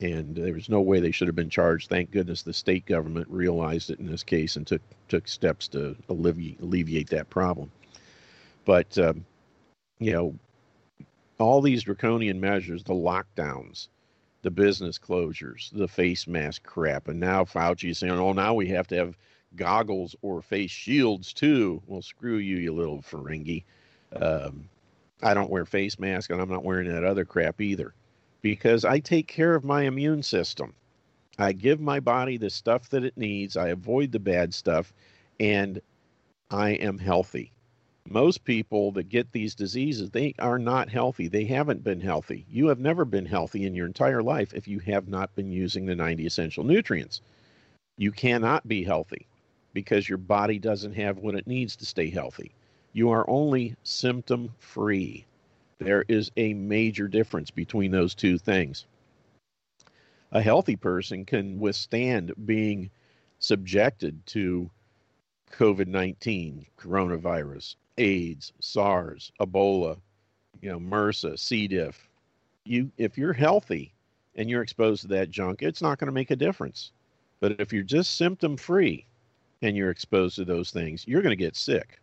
And 0.01 0.35
there 0.37 0.55
was 0.55 0.69
no 0.69 0.81
way 0.81 1.01
they 1.01 1.11
should 1.11 1.29
have 1.29 1.37
been 1.37 1.51
charged. 1.51 1.89
Thank 1.89 2.13
goodness 2.13 2.43
the 2.43 2.53
state 2.53 2.87
government 2.87 3.27
realized 3.29 3.91
it 3.91 3.99
in 3.99 4.07
this 4.07 4.23
case 4.23 4.57
and 4.57 4.67
took 4.67 4.83
took 5.09 5.27
steps 5.27 5.69
to 5.69 5.97
alleviate, 6.09 6.61
alleviate 6.61 7.11
that 7.11 7.29
problem. 7.31 7.71
But 8.65 8.97
um, 8.99 9.25
you 9.99 10.13
know, 10.13 10.35
all 11.39 11.61
these 11.61 11.83
draconian 11.83 12.41
measures, 12.41 12.85
the 12.85 12.95
lockdowns, 12.95 13.89
the 14.43 14.51
business 14.51 14.99
closures, 14.99 15.71
the 15.73 15.89
face 15.89 16.27
mask 16.27 16.63
crap, 16.63 17.09
and 17.09 17.19
now 17.19 17.45
Fauci 17.45 17.91
is 17.91 17.99
saying, 17.99 18.13
"Oh, 18.13 18.33
now 18.33 18.55
we 18.55 18.69
have 18.69 18.87
to 18.89 18.97
have 18.97 19.17
goggles 19.57 20.15
or 20.23 20.41
face 20.41 20.71
shields 20.71 21.33
too." 21.33 21.83
Well, 21.87 22.03
screw 22.03 22.37
you, 22.37 22.57
you 22.59 22.73
little 22.73 23.03
Ferengi. 23.03 23.65
Um, 24.15 24.69
I 25.23 25.35
don't 25.35 25.51
wear 25.51 25.65
face 25.65 25.99
mask, 25.99 26.31
and 26.31 26.41
I'm 26.41 26.49
not 26.49 26.65
wearing 26.65 26.89
that 26.93 27.05
other 27.05 27.25
crap 27.25 27.61
either, 27.61 27.95
because 28.41 28.85
I 28.85 29.01
take 29.01 29.27
care 29.27 29.55
of 29.55 29.65
my 29.65 29.83
immune 29.83 30.23
system. 30.23 30.75
I 31.39 31.53
give 31.53 31.81
my 31.81 32.01
body 32.01 32.37
the 32.37 32.51
stuff 32.51 32.89
that 32.91 33.05
it 33.05 33.17
needs. 33.17 33.57
I 33.57 33.69
avoid 33.69 34.13
the 34.13 34.19
bad 34.19 34.55
stuff, 34.55 34.93
and 35.41 35.81
I 36.51 36.71
am 36.71 36.99
healthy. 36.99 37.53
Most 38.09 38.45
people 38.45 38.91
that 38.93 39.11
get 39.11 39.33
these 39.33 39.55
diseases 39.55 40.11
they 40.11 40.35
are 40.39 40.59
not 40.59 40.89
healthy. 40.89 41.29
They 41.29 41.45
haven't 41.45 41.85
been 41.85 42.01
healthy. 42.01 42.47
You 42.49 42.69
have 42.69 42.79
never 42.79 43.05
been 43.05 43.27
healthy 43.27 43.67
in 43.67 43.75
your 43.75 43.87
entire 43.87 44.23
life 44.23 44.55
if 44.55 44.67
you 44.67 44.79
have 44.81 45.09
not 45.09 45.35
been 45.35 45.53
using 45.53 45.85
the 45.85 45.95
90 45.95 46.25
essential 46.25 46.65
nutrients. 46.65 47.21
You 47.99 48.11
cannot 48.11 48.67
be 48.67 48.83
healthy 48.83 49.27
because 49.75 50.09
your 50.09 50.19
body 50.19 50.59
doesn't 50.59 50.95
have 50.95 51.19
what 51.19 51.35
it 51.35 51.47
needs 51.47 51.77
to 51.77 51.85
stay 51.85 52.09
healthy 52.09 52.53
you 52.99 53.11
are 53.11 53.29
only 53.31 53.77
symptom 53.85 54.51
free 54.59 55.25
there 55.79 56.05
is 56.09 56.31
a 56.37 56.53
major 56.55 57.07
difference 57.07 57.51
between 57.51 57.93
those 57.93 58.15
two 58.15 58.37
things 58.37 58.87
a 60.33 60.43
healthy 60.43 60.77
person 60.77 61.25
can 61.25 61.59
withstand 61.59 62.33
being 62.45 62.91
subjected 63.39 64.27
to 64.27 64.69
COVID 65.53 65.87
19, 65.87 66.67
coronavirus, 66.79 67.77
AIDS, 67.97 68.53
SARS, 68.61 69.33
Ebola, 69.41 69.99
you 70.61 70.71
know, 70.71 70.79
MRSA, 70.79 71.39
C. 71.39 71.69
diff. 71.69 72.09
You, 72.65 72.91
if 72.99 73.17
you're 73.17 73.33
healthy 73.33 73.93
and 74.35 74.51
you're 74.51 74.63
exposed 74.63 75.03
to 75.03 75.09
that 75.09 75.31
junk, 75.31 75.63
it's 75.63 75.81
not 75.81 75.99
going 75.99 76.07
to 76.07 76.13
make 76.13 76.31
a 76.31 76.37
difference. 76.37 76.93
But 77.41 77.61
if 77.61 77.73
you're 77.73 77.83
just 77.83 78.17
symptom 78.17 78.57
free 78.57 79.07
and 79.63 79.77
you're 79.77 79.91
exposed 79.91 80.37
to 80.37 80.45
those 80.45 80.71
things, 80.71 81.07
you're 81.07 81.23
going 81.23 81.37
to 81.37 81.37
get 81.37 81.57
sick. 81.57 82.01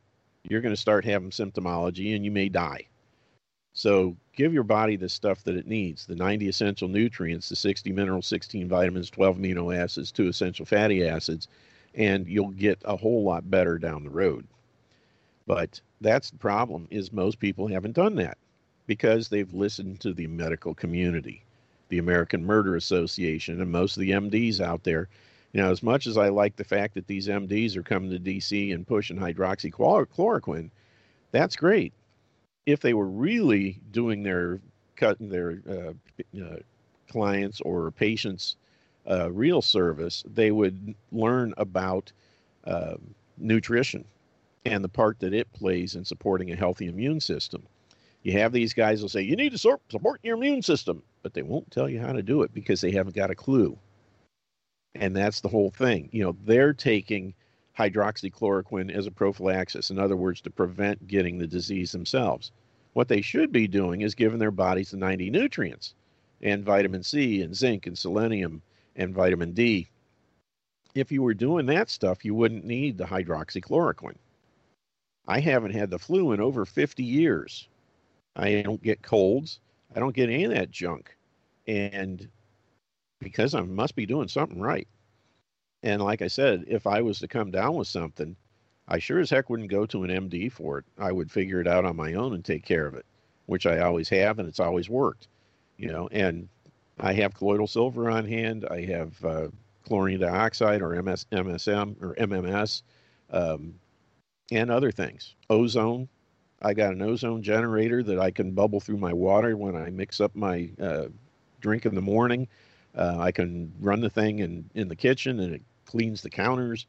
You're 0.50 0.62
going 0.62 0.76
to 0.76 0.82
start 0.82 1.06
having 1.06 1.32
symptomology 1.32 2.16
and 2.16 2.24
you 2.24 2.32
may 2.32 2.50
die. 2.50 2.88
So 3.74 4.16
give 4.34 4.54
your 4.54 4.64
body 4.64 4.96
the 4.96 5.10
stuff 5.10 5.44
that 5.44 5.58
it 5.58 5.68
needs 5.68 6.06
the 6.06 6.16
90 6.16 6.48
essential 6.48 6.88
nutrients, 6.88 7.50
the 7.50 7.56
60 7.58 7.92
minerals, 7.92 8.26
16 8.28 8.70
vitamins, 8.70 9.10
12 9.10 9.38
amino 9.38 9.76
acids, 9.76 10.12
two 10.12 10.28
essential 10.28 10.66
fatty 10.66 11.06
acids, 11.06 11.50
and 11.94 12.28
you'll 12.28 12.52
get 12.52 12.82
a 12.86 12.96
whole 12.96 13.24
lot 13.24 13.50
better 13.50 13.78
down 13.78 14.04
the 14.04 14.10
road. 14.10 14.48
But 15.46 15.82
that's 16.00 16.32
the 16.32 16.38
problem 16.38 16.88
is 16.90 17.12
most 17.12 17.40
people 17.40 17.68
haven't 17.68 17.96
done 17.96 18.16
that 18.16 18.38
because 18.88 19.28
they've 19.28 19.54
listened 19.54 20.00
to 20.02 20.14
the 20.14 20.28
medical 20.28 20.74
community, 20.74 21.44
the 21.90 21.98
American 21.98 22.46
Murder 22.46 22.76
Association, 22.76 23.62
and 23.62 23.72
most 23.72 23.98
of 23.98 24.02
the 24.02 24.12
MDs 24.12 24.62
out 24.62 24.84
there. 24.84 25.10
You 25.56 25.62
know, 25.62 25.72
as 25.72 25.82
much 25.82 26.06
as 26.06 26.18
I 26.18 26.28
like 26.28 26.58
the 26.58 26.66
fact 26.66 26.96
that 26.96 27.08
these 27.08 27.30
MDs 27.30 27.78
are 27.78 27.82
coming 27.82 28.12
to 28.12 28.20
DC 28.20 28.74
and 28.74 28.86
pushing 28.86 29.16
hydroxychloroquine, 29.16 30.70
that's 31.32 31.56
great. 31.56 31.94
If 32.66 32.82
they 32.82 32.94
were 32.94 33.08
really 33.08 33.80
doing 33.92 34.22
their 34.22 34.60
cutting 34.98 35.30
their 35.30 35.62
uh, 35.66 35.94
uh, 36.44 36.58
clients 37.10 37.62
or 37.62 37.90
patients 37.92 38.58
uh, 39.10 39.32
real 39.32 39.62
service, 39.62 40.26
they 40.28 40.52
would 40.52 40.94
learn 41.14 41.54
about 41.56 42.12
uh, 42.66 42.96
nutrition 43.38 44.04
and 44.66 44.84
the 44.84 44.90
part 44.90 45.22
that 45.22 45.34
it 45.34 45.54
plays 45.54 45.96
in 45.96 46.04
supporting 46.04 46.52
a 46.52 46.56
healthy 46.58 46.88
immune 46.88 47.22
system. 47.22 47.64
You 48.24 48.34
have 48.34 48.52
these 48.52 48.74
guys 48.74 49.02
will 49.02 49.08
say, 49.08 49.22
you 49.22 49.38
need 49.38 49.54
to 49.54 49.80
support 49.90 50.20
your 50.22 50.36
immune 50.36 50.64
system, 50.64 51.02
but 51.24 51.34
they 51.34 51.44
won't 51.44 51.72
tell 51.72 51.88
you 51.88 52.02
how 52.02 52.12
to 52.12 52.22
do 52.22 52.42
it 52.42 52.54
because 52.54 52.82
they 52.82 52.92
haven't 52.92 53.16
got 53.16 53.32
a 53.32 53.36
clue. 53.36 53.80
And 54.96 55.16
that's 55.16 55.42
the 55.42 55.50
whole 55.50 55.70
thing. 55.70 56.10
You 56.12 56.24
know, 56.24 56.38
they're 56.46 56.74
taking 56.74 57.34
hydroxychloroquine 57.78 58.92
as 58.92 59.08
a 59.08 59.12
prophylaxis, 59.12 59.90
in 59.92 60.00
other 60.00 60.16
words, 60.16 60.42
to 60.42 60.50
prevent 60.50 61.08
getting 61.08 61.38
the 61.38 61.48
disease 61.48 61.92
themselves. 61.92 62.52
What 62.94 63.10
they 63.10 63.22
should 63.22 63.52
be 63.52 63.68
doing 63.68 64.02
is 64.02 64.16
giving 64.16 64.40
their 64.40 64.52
bodies 64.52 64.92
the 64.92 64.98
90 64.98 65.30
nutrients 65.30 65.94
and 66.42 66.64
vitamin 66.64 67.04
C 67.04 67.42
and 67.42 67.54
zinc 67.54 67.88
and 67.88 67.98
selenium 67.98 68.62
and 68.96 69.14
vitamin 69.14 69.52
D. 69.52 69.90
If 70.94 71.12
you 71.12 71.22
were 71.22 71.34
doing 71.34 71.66
that 71.66 71.90
stuff, 71.90 72.24
you 72.24 72.34
wouldn't 72.34 72.64
need 72.64 72.98
the 72.98 73.04
hydroxychloroquine. 73.04 74.16
I 75.28 75.40
haven't 75.40 75.74
had 75.74 75.90
the 75.90 76.00
flu 76.00 76.32
in 76.32 76.40
over 76.40 76.66
50 76.66 77.04
years. 77.04 77.68
I 78.38 78.62
don't 78.62 78.82
get 78.82 79.02
colds. 79.02 79.60
I 79.94 80.00
don't 80.00 80.16
get 80.16 80.30
any 80.30 80.46
of 80.46 80.52
that 80.52 80.72
junk. 80.72 81.16
And 81.68 82.30
because 83.20 83.54
I 83.54 83.62
must 83.62 83.96
be 83.96 84.06
doing 84.06 84.28
something 84.28 84.60
right. 84.62 84.88
And 85.84 86.02
like 86.02 86.22
I 86.22 86.28
said, 86.28 86.66
if 86.68 86.88
I 86.88 87.02
was 87.02 87.20
to 87.20 87.28
come 87.28 87.52
down 87.52 87.76
with 87.76 87.88
something, 87.88 88.36
I 88.88 89.00
sure 89.00 89.20
as 89.20 89.30
heck 89.30 89.50
wouldn't 89.50 89.70
go 89.70 89.86
to 89.88 90.04
an 90.04 90.10
MD 90.10 90.52
for 90.52 90.80
it. 90.80 90.86
I 90.98 91.12
would 91.12 91.32
figure 91.32 91.60
it 91.60 91.68
out 91.68 91.86
on 91.86 91.96
my 91.96 92.14
own 92.14 92.34
and 92.34 92.44
take 92.44 92.66
care 92.66 92.86
of 92.86 92.96
it, 92.96 93.06
which 93.46 93.66
I 93.66 93.80
always 93.80 94.10
have, 94.10 94.40
and 94.40 94.48
it's 94.48 94.60
always 94.60 94.90
worked. 94.90 95.28
You 95.78 95.88
know, 95.88 96.08
and 96.12 96.48
I 97.00 97.14
have 97.14 97.34
colloidal 97.34 97.68
silver 97.68 98.10
on 98.10 98.26
hand. 98.26 98.66
I 98.70 98.86
have 98.86 99.26
uh, 99.26 99.48
chlorine 99.86 100.20
dioxide 100.20 100.82
or 100.82 101.02
MS, 101.02 101.26
MSM 101.32 102.02
or 102.02 102.16
MMS. 102.16 102.84
Um, 103.32 103.76
and 104.52 104.72
other 104.72 104.92
things. 104.92 105.36
Ozone. 105.50 106.08
I 106.62 106.74
got 106.74 106.94
an 106.94 107.02
ozone 107.02 107.44
generator 107.44 108.02
that 108.04 108.20
I 108.20 108.32
can 108.32 108.52
bubble 108.52 108.80
through 108.80 108.98
my 108.98 109.14
water 109.14 109.58
when 109.58 109.76
I 109.76 109.90
mix 109.90 110.22
up 110.22 110.36
my 110.36 110.70
uh, 110.80 111.08
drink 111.62 111.86
in 111.86 111.96
the 111.96 112.02
morning. 112.02 112.48
Uh, 112.96 113.18
I 113.20 113.32
can 113.32 113.74
run 113.80 114.00
the 114.00 114.10
thing 114.10 114.40
in, 114.40 114.70
in 114.74 114.88
the 114.88 114.96
kitchen 114.96 115.40
and 115.40 115.54
it 115.54 115.62
cleans 115.86 116.22
the 116.22 116.30
counters 116.30 116.88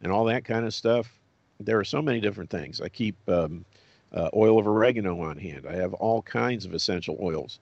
and 0.00 0.12
all 0.12 0.24
that 0.26 0.44
kind 0.44 0.64
of 0.64 0.74
stuff. 0.74 1.12
There 1.60 1.78
are 1.78 1.84
so 1.84 2.00
many 2.00 2.20
different 2.20 2.50
things. 2.50 2.80
I 2.80 2.88
keep 2.88 3.16
um, 3.28 3.64
uh, 4.12 4.30
oil 4.34 4.58
of 4.58 4.66
oregano 4.66 5.20
on 5.20 5.36
hand. 5.36 5.66
I 5.68 5.74
have 5.74 5.94
all 5.94 6.22
kinds 6.22 6.64
of 6.64 6.74
essential 6.74 7.18
oils, 7.20 7.58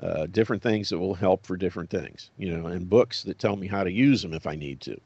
uh, 0.00 0.26
different 0.26 0.62
things 0.62 0.88
that 0.88 0.98
will 0.98 1.14
help 1.14 1.44
for 1.44 1.56
different 1.56 1.90
things, 1.90 2.30
you 2.38 2.56
know, 2.56 2.66
and 2.66 2.88
books 2.88 3.22
that 3.24 3.38
tell 3.38 3.56
me 3.56 3.66
how 3.66 3.84
to 3.84 3.90
use 3.90 4.22
them 4.22 4.32
if 4.32 4.46
I 4.46 4.54
need 4.54 4.80
to. 4.82 5.00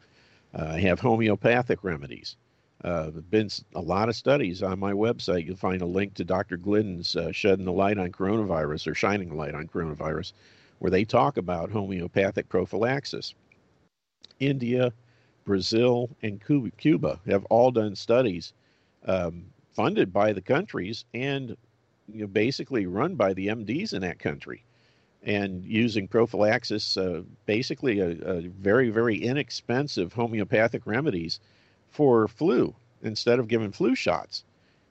Uh, 0.55 0.67
I 0.73 0.81
have 0.81 1.01
homeopathic 1.01 1.83
remedies. 1.83 2.37
Uh, 2.85 3.11
been 3.11 3.49
a 3.75 3.81
lot 3.81 4.11
of 4.11 4.17
studies 4.17 4.63
on 4.63 4.79
my 4.79 4.93
website. 4.93 5.47
You'll 5.47 5.57
find 5.57 5.81
a 5.81 5.87
link 5.87 6.15
to 6.15 6.25
Dr. 6.25 6.59
Glidden's 6.59 7.17
uh, 7.17 7.33
Shedding 7.33 7.65
the 7.65 7.73
Light 7.73 7.97
on 7.97 8.13
Coronavirus 8.13 8.89
or 8.89 8.95
Shining 8.95 9.31
the 9.31 9.35
Light 9.37 9.55
on 9.55 9.67
Coronavirus, 9.67 10.35
where 10.79 10.91
they 10.91 11.05
talk 11.05 11.37
about 11.37 11.71
homeopathic 11.71 12.49
prophylaxis. 12.49 13.35
India, 14.41 14.93
Brazil, 15.45 16.11
and 16.23 16.43
Cuba 16.77 17.21
have 17.27 17.45
all 17.47 17.71
done 17.71 17.95
studies 17.95 18.53
um, 19.07 19.45
funded 19.73 20.13
by 20.13 20.33
the 20.33 20.41
countries 20.41 21.05
and 21.15 21.57
you 22.13 22.23
know, 22.23 22.27
basically 22.27 22.87
run 22.87 23.15
by 23.15 23.33
the 23.33 23.49
MDs 23.49 23.93
in 23.93 24.03
that 24.03 24.19
country 24.19 24.65
and 25.23 25.65
using 25.65 26.07
prophylaxis, 26.07 26.97
uh, 26.97 27.23
basically 27.47 28.01
a, 28.01 28.11
a, 28.11 28.41
very, 28.49 28.91
very 28.91 29.17
inexpensive 29.17 30.13
homeopathic 30.13 30.87
remedies 30.87 31.41
for 31.91 32.29
flu 32.29 32.75
instead 33.03 33.39
of 33.39 33.49
giving 33.49 33.73
flu 33.73 33.95
shots. 33.95 34.45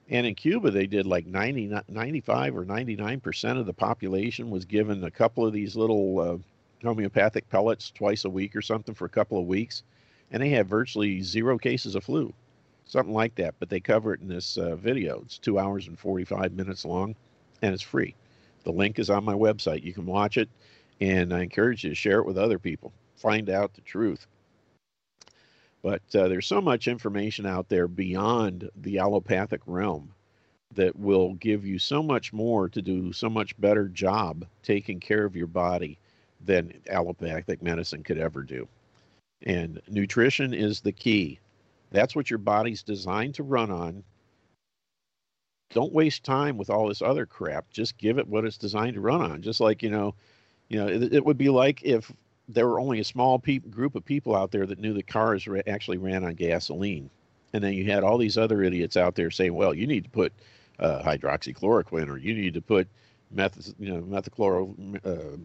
And 0.09 0.27
in 0.27 0.35
Cuba, 0.35 0.69
they 0.69 0.85
did 0.85 1.05
like 1.05 1.25
90, 1.25 1.73
95 1.87 2.57
or 2.57 2.65
99% 2.65 3.59
of 3.59 3.65
the 3.65 3.73
population 3.73 4.49
was 4.49 4.65
given 4.65 5.03
a 5.03 5.11
couple 5.11 5.45
of 5.45 5.53
these 5.53 5.75
little 5.75 6.19
uh, 6.19 6.37
homeopathic 6.85 7.49
pellets 7.49 7.89
twice 7.91 8.25
a 8.25 8.29
week 8.29 8.55
or 8.55 8.61
something 8.61 8.93
for 8.93 9.05
a 9.05 9.09
couple 9.09 9.39
of 9.39 9.47
weeks. 9.47 9.83
And 10.31 10.43
they 10.43 10.49
had 10.49 10.67
virtually 10.67 11.21
zero 11.21 11.57
cases 11.57 11.95
of 11.95 12.03
flu, 12.03 12.33
something 12.85 13.13
like 13.13 13.35
that. 13.35 13.55
But 13.59 13.69
they 13.69 13.79
cover 13.79 14.13
it 14.13 14.21
in 14.21 14.27
this 14.27 14.57
uh, 14.57 14.75
video. 14.75 15.21
It's 15.21 15.37
two 15.37 15.57
hours 15.57 15.87
and 15.87 15.97
45 15.97 16.53
minutes 16.53 16.85
long, 16.85 17.15
and 17.61 17.73
it's 17.73 17.83
free. 17.83 18.15
The 18.63 18.71
link 18.71 18.99
is 18.99 19.09
on 19.09 19.23
my 19.23 19.33
website. 19.33 19.83
You 19.83 19.93
can 19.93 20.05
watch 20.05 20.37
it, 20.37 20.49
and 20.99 21.33
I 21.33 21.43
encourage 21.43 21.83
you 21.83 21.91
to 21.91 21.95
share 21.95 22.19
it 22.19 22.25
with 22.25 22.37
other 22.37 22.59
people. 22.59 22.91
Find 23.15 23.49
out 23.49 23.73
the 23.73 23.81
truth. 23.81 24.27
But 25.83 26.01
uh, 26.15 26.27
there's 26.29 26.47
so 26.47 26.61
much 26.61 26.87
information 26.87 27.45
out 27.45 27.69
there 27.69 27.87
beyond 27.87 28.69
the 28.75 28.99
allopathic 28.99 29.61
realm 29.67 30.13
that 30.73 30.97
will 30.97 31.35
give 31.35 31.65
you 31.65 31.77
so 31.77 32.01
much 32.01 32.33
more 32.33 32.67
to 32.69 32.81
do 32.81 33.13
so 33.13 33.29
much 33.29 33.59
better 33.59 33.87
job 33.89 34.45
taking 34.63 34.99
care 34.99 35.25
of 35.25 35.35
your 35.35 35.47
body 35.47 35.99
than 36.43 36.73
allopathic 36.89 37.61
medicine 37.61 38.01
could 38.01 38.17
ever 38.17 38.41
do. 38.41 38.67
And 39.43 39.81
nutrition 39.87 40.53
is 40.53 40.81
the 40.81 40.91
key. 40.91 41.39
That's 41.91 42.15
what 42.15 42.29
your 42.29 42.39
body's 42.39 42.81
designed 42.81 43.35
to 43.35 43.43
run 43.43 43.69
on 43.69 44.03
don't 45.73 45.93
waste 45.93 46.23
time 46.23 46.57
with 46.57 46.69
all 46.69 46.87
this 46.87 47.01
other 47.01 47.25
crap. 47.25 47.69
Just 47.71 47.97
give 47.97 48.17
it 48.17 48.27
what 48.27 48.45
it's 48.45 48.57
designed 48.57 48.93
to 48.93 49.01
run 49.01 49.21
on. 49.21 49.41
Just 49.41 49.59
like 49.59 49.83
you 49.83 49.89
know, 49.89 50.15
you 50.69 50.77
know, 50.77 50.87
it, 50.87 51.13
it 51.13 51.25
would 51.25 51.37
be 51.37 51.49
like 51.49 51.83
if 51.83 52.11
there 52.47 52.67
were 52.67 52.79
only 52.79 52.99
a 52.99 53.03
small 53.03 53.39
pe- 53.39 53.59
group 53.59 53.95
of 53.95 54.05
people 54.05 54.35
out 54.35 54.51
there 54.51 54.65
that 54.65 54.79
knew 54.79 54.93
that 54.93 55.07
cars 55.07 55.47
ra- 55.47 55.61
actually 55.67 55.97
ran 55.97 56.23
on 56.23 56.33
gasoline, 56.33 57.09
and 57.53 57.63
then 57.63 57.73
you 57.73 57.85
had 57.85 58.03
all 58.03 58.17
these 58.17 58.37
other 58.37 58.63
idiots 58.63 58.97
out 58.97 59.15
there 59.15 59.31
saying, 59.31 59.53
"Well, 59.53 59.73
you 59.73 59.87
need 59.87 60.03
to 60.05 60.09
put 60.09 60.33
uh, 60.79 61.01
hydroxychloroquine, 61.03 62.09
or 62.09 62.17
you 62.17 62.33
need 62.33 62.53
to 62.55 62.61
put 62.61 62.87
meth, 63.31 63.73
you 63.79 63.93
know, 63.93 64.01
methachloro, 64.01 64.73
uh, 65.05 65.37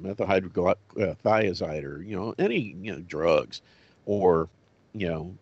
or 1.84 2.02
you 2.02 2.16
know, 2.16 2.34
any 2.38 2.58
you 2.82 2.92
know 2.92 3.00
drugs, 3.00 3.62
or 4.06 4.48
you 4.94 5.08
know, 5.08 5.34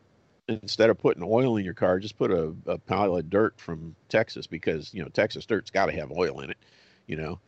instead 0.48 0.90
of 0.90 0.98
putting 0.98 1.22
oil 1.22 1.56
in 1.56 1.64
your 1.64 1.74
car, 1.74 1.98
just 1.98 2.18
put 2.18 2.30
a, 2.30 2.54
a 2.66 2.78
pile 2.78 3.16
of 3.16 3.30
dirt 3.30 3.54
from 3.58 3.94
Texas 4.08 4.46
because 4.46 4.92
you 4.94 5.02
know 5.02 5.08
Texas 5.08 5.46
dirt's 5.46 5.70
got 5.70 5.86
to 5.86 5.92
have 5.92 6.12
oil 6.12 6.40
in 6.40 6.50
it. 6.50 6.58
You 7.06 7.16
know, 7.16 7.38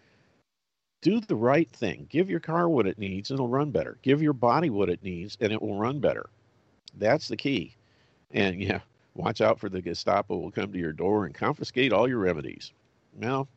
do 1.00 1.20
the 1.20 1.36
right 1.36 1.70
thing. 1.70 2.06
Give 2.10 2.28
your 2.28 2.40
car 2.40 2.68
what 2.68 2.86
it 2.86 2.98
needs, 2.98 3.30
and 3.30 3.36
it'll 3.36 3.48
run 3.48 3.70
better. 3.70 3.98
Give 4.02 4.22
your 4.22 4.32
body 4.32 4.70
what 4.70 4.88
it 4.88 5.02
needs, 5.02 5.36
and 5.40 5.52
it 5.52 5.62
will 5.62 5.78
run 5.78 6.00
better. 6.00 6.28
That's 6.98 7.28
the 7.28 7.36
key. 7.36 7.74
And 8.32 8.60
yeah, 8.60 8.80
watch 9.14 9.40
out 9.40 9.58
for 9.58 9.68
the 9.68 9.80
Gestapo 9.80 10.36
will 10.36 10.50
come 10.50 10.72
to 10.72 10.78
your 10.78 10.92
door 10.92 11.26
and 11.26 11.34
confiscate 11.34 11.92
all 11.92 12.08
your 12.08 12.18
remedies. 12.18 12.72
Well, 13.14 13.48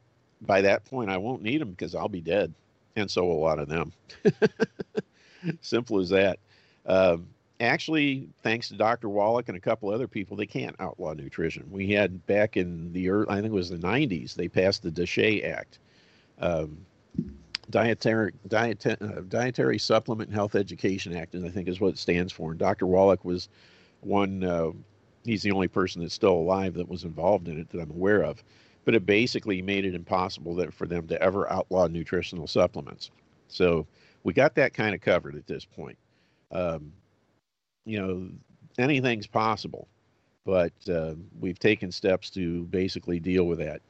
by 0.42 0.62
that 0.62 0.86
point, 0.86 1.10
I 1.10 1.18
won't 1.18 1.42
need 1.42 1.62
them 1.62 1.72
because 1.72 1.96
I'll 1.96 2.10
be 2.10 2.22
dead, 2.22 2.54
and 2.96 3.10
so 3.10 3.32
a 3.32 3.34
lot 3.34 3.60
of 3.60 3.68
them. 3.68 3.92
Simple 5.62 6.00
as 6.00 6.10
that. 6.10 6.40
Um, 6.86 7.28
actually, 7.60 8.28
thanks 8.44 8.70
to 8.70 8.76
Dr. 8.76 9.10
Wallach 9.10 9.50
and 9.50 9.58
a 9.58 9.62
couple 9.62 9.90
other 9.90 10.08
people, 10.08 10.36
they 10.36 10.46
can't 10.46 10.76
outlaw 10.80 11.14
nutrition. 11.14 11.66
We 11.72 11.92
had 11.92 12.26
back 12.26 12.58
in 12.58 12.92
the 12.94 13.10
early, 13.10 13.28
I 13.30 13.36
think 13.36 13.48
it 13.48 13.52
was 13.52 13.70
the 13.70 13.78
90s, 13.78 14.36
they 14.36 14.48
passed 14.48 14.84
the 14.84 14.92
DSHEA 14.92 15.52
Act, 15.52 15.80
um, 16.40 16.78
Dietary 17.70 18.34
Diet, 18.48 18.86
uh, 18.86 19.22
Dietary 19.28 19.80
Supplement 19.80 20.30
and 20.30 20.36
Health 20.36 20.56
Education 20.56 21.16
Act, 21.16 21.34
and 21.36 21.46
I 21.46 21.50
think 21.50 21.68
is 21.68 21.80
what 21.80 21.94
it 21.94 21.98
stands 21.98 22.32
for. 22.32 22.52
And 22.52 22.60
Dr. 22.60 22.86
Wallach 22.86 23.24
was 23.24 23.50
one. 24.02 24.44
Uh, 24.44 24.72
he's 25.24 25.42
the 25.42 25.52
only 25.52 25.68
person 25.68 26.02
that's 26.02 26.14
still 26.14 26.34
alive 26.34 26.74
that 26.76 26.90
was 26.90 27.04
involved 27.04 27.48
in 27.48 27.60
it 27.60 27.70
that 27.70 27.80
I'm 27.80 27.92
aware 27.92 28.24
of. 28.24 28.44
But 28.84 28.96
it 28.96 29.06
basically 29.06 29.62
made 29.62 29.86
it 29.86 29.96
impossible 29.96 30.56
that 30.56 30.74
for 30.74 30.88
them 30.88 31.08
to 31.08 31.22
ever 31.22 31.52
outlaw 31.52 31.88
nutritional 31.88 32.48
supplements. 32.48 33.12
So 33.48 33.86
we 34.24 34.34
got 34.34 34.56
that 34.56 34.74
kind 34.74 34.96
of 34.96 35.02
covered 35.02 35.36
at 35.36 35.48
this 35.48 35.66
point. 35.66 35.98
Um, 36.52 36.92
you 37.86 38.00
know, 38.00 38.30
anything's 38.78 39.28
possible, 39.28 39.88
but 40.46 40.74
uh, 40.90 41.14
we've 41.40 41.60
taken 41.60 41.92
steps 41.92 42.30
to 42.32 42.64
basically 42.66 43.20
deal 43.20 43.46
with 43.46 43.60
that, 43.60 43.82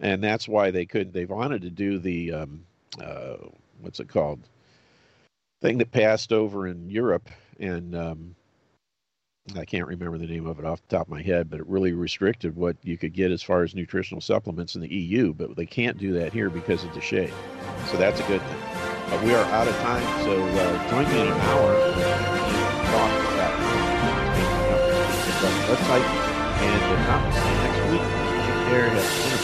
and 0.00 0.22
that's 0.22 0.48
why 0.48 0.70
they 0.70 0.84
could. 0.84 1.12
they've 1.12 1.30
wanted 1.30 1.62
to 1.62 1.70
do 1.70 1.98
the 1.98 2.32
um, 2.32 2.64
uh, 2.98 3.36
what's 3.80 4.00
it 4.00 4.08
called 4.08 4.40
thing 5.60 5.78
that 5.78 5.92
passed 5.92 6.32
over 6.32 6.66
in 6.66 6.88
Europe, 6.88 7.28
and 7.58 7.94
um, 7.94 8.34
I 9.56 9.64
can't 9.64 9.86
remember 9.86 10.16
the 10.16 10.26
name 10.26 10.46
of 10.46 10.58
it 10.58 10.64
off 10.64 10.80
the 10.80 10.96
top 10.96 11.06
of 11.06 11.12
my 11.12 11.22
head, 11.22 11.50
but 11.50 11.60
it 11.60 11.66
really 11.66 11.92
restricted 11.92 12.56
what 12.56 12.76
you 12.82 12.96
could 12.96 13.12
get 13.12 13.30
as 13.30 13.42
far 13.42 13.62
as 13.62 13.74
nutritional 13.74 14.22
supplements 14.22 14.74
in 14.74 14.80
the 14.80 14.92
EU. 14.92 15.34
But 15.34 15.56
they 15.56 15.66
can't 15.66 15.98
do 15.98 16.14
that 16.14 16.32
here 16.32 16.48
because 16.48 16.84
of 16.84 16.90
DSHEA. 16.90 17.30
So 17.88 17.98
that's 17.98 18.20
a 18.20 18.26
good 18.26 18.40
thing. 18.40 18.58
But 19.10 19.22
we 19.22 19.34
are 19.34 19.44
out 19.44 19.68
of 19.68 19.76
time, 19.76 20.24
so 20.24 20.42
uh, 20.42 20.90
join 20.90 21.04
me 21.12 21.20
in 21.20 21.26
an 21.26 21.32
hour 21.32 21.80
website. 25.70 26.02
And 26.60 26.82
uh, 27.06 27.30
next 27.62 27.80
week, 27.90 28.02
take 28.46 29.30
care. 29.30 29.39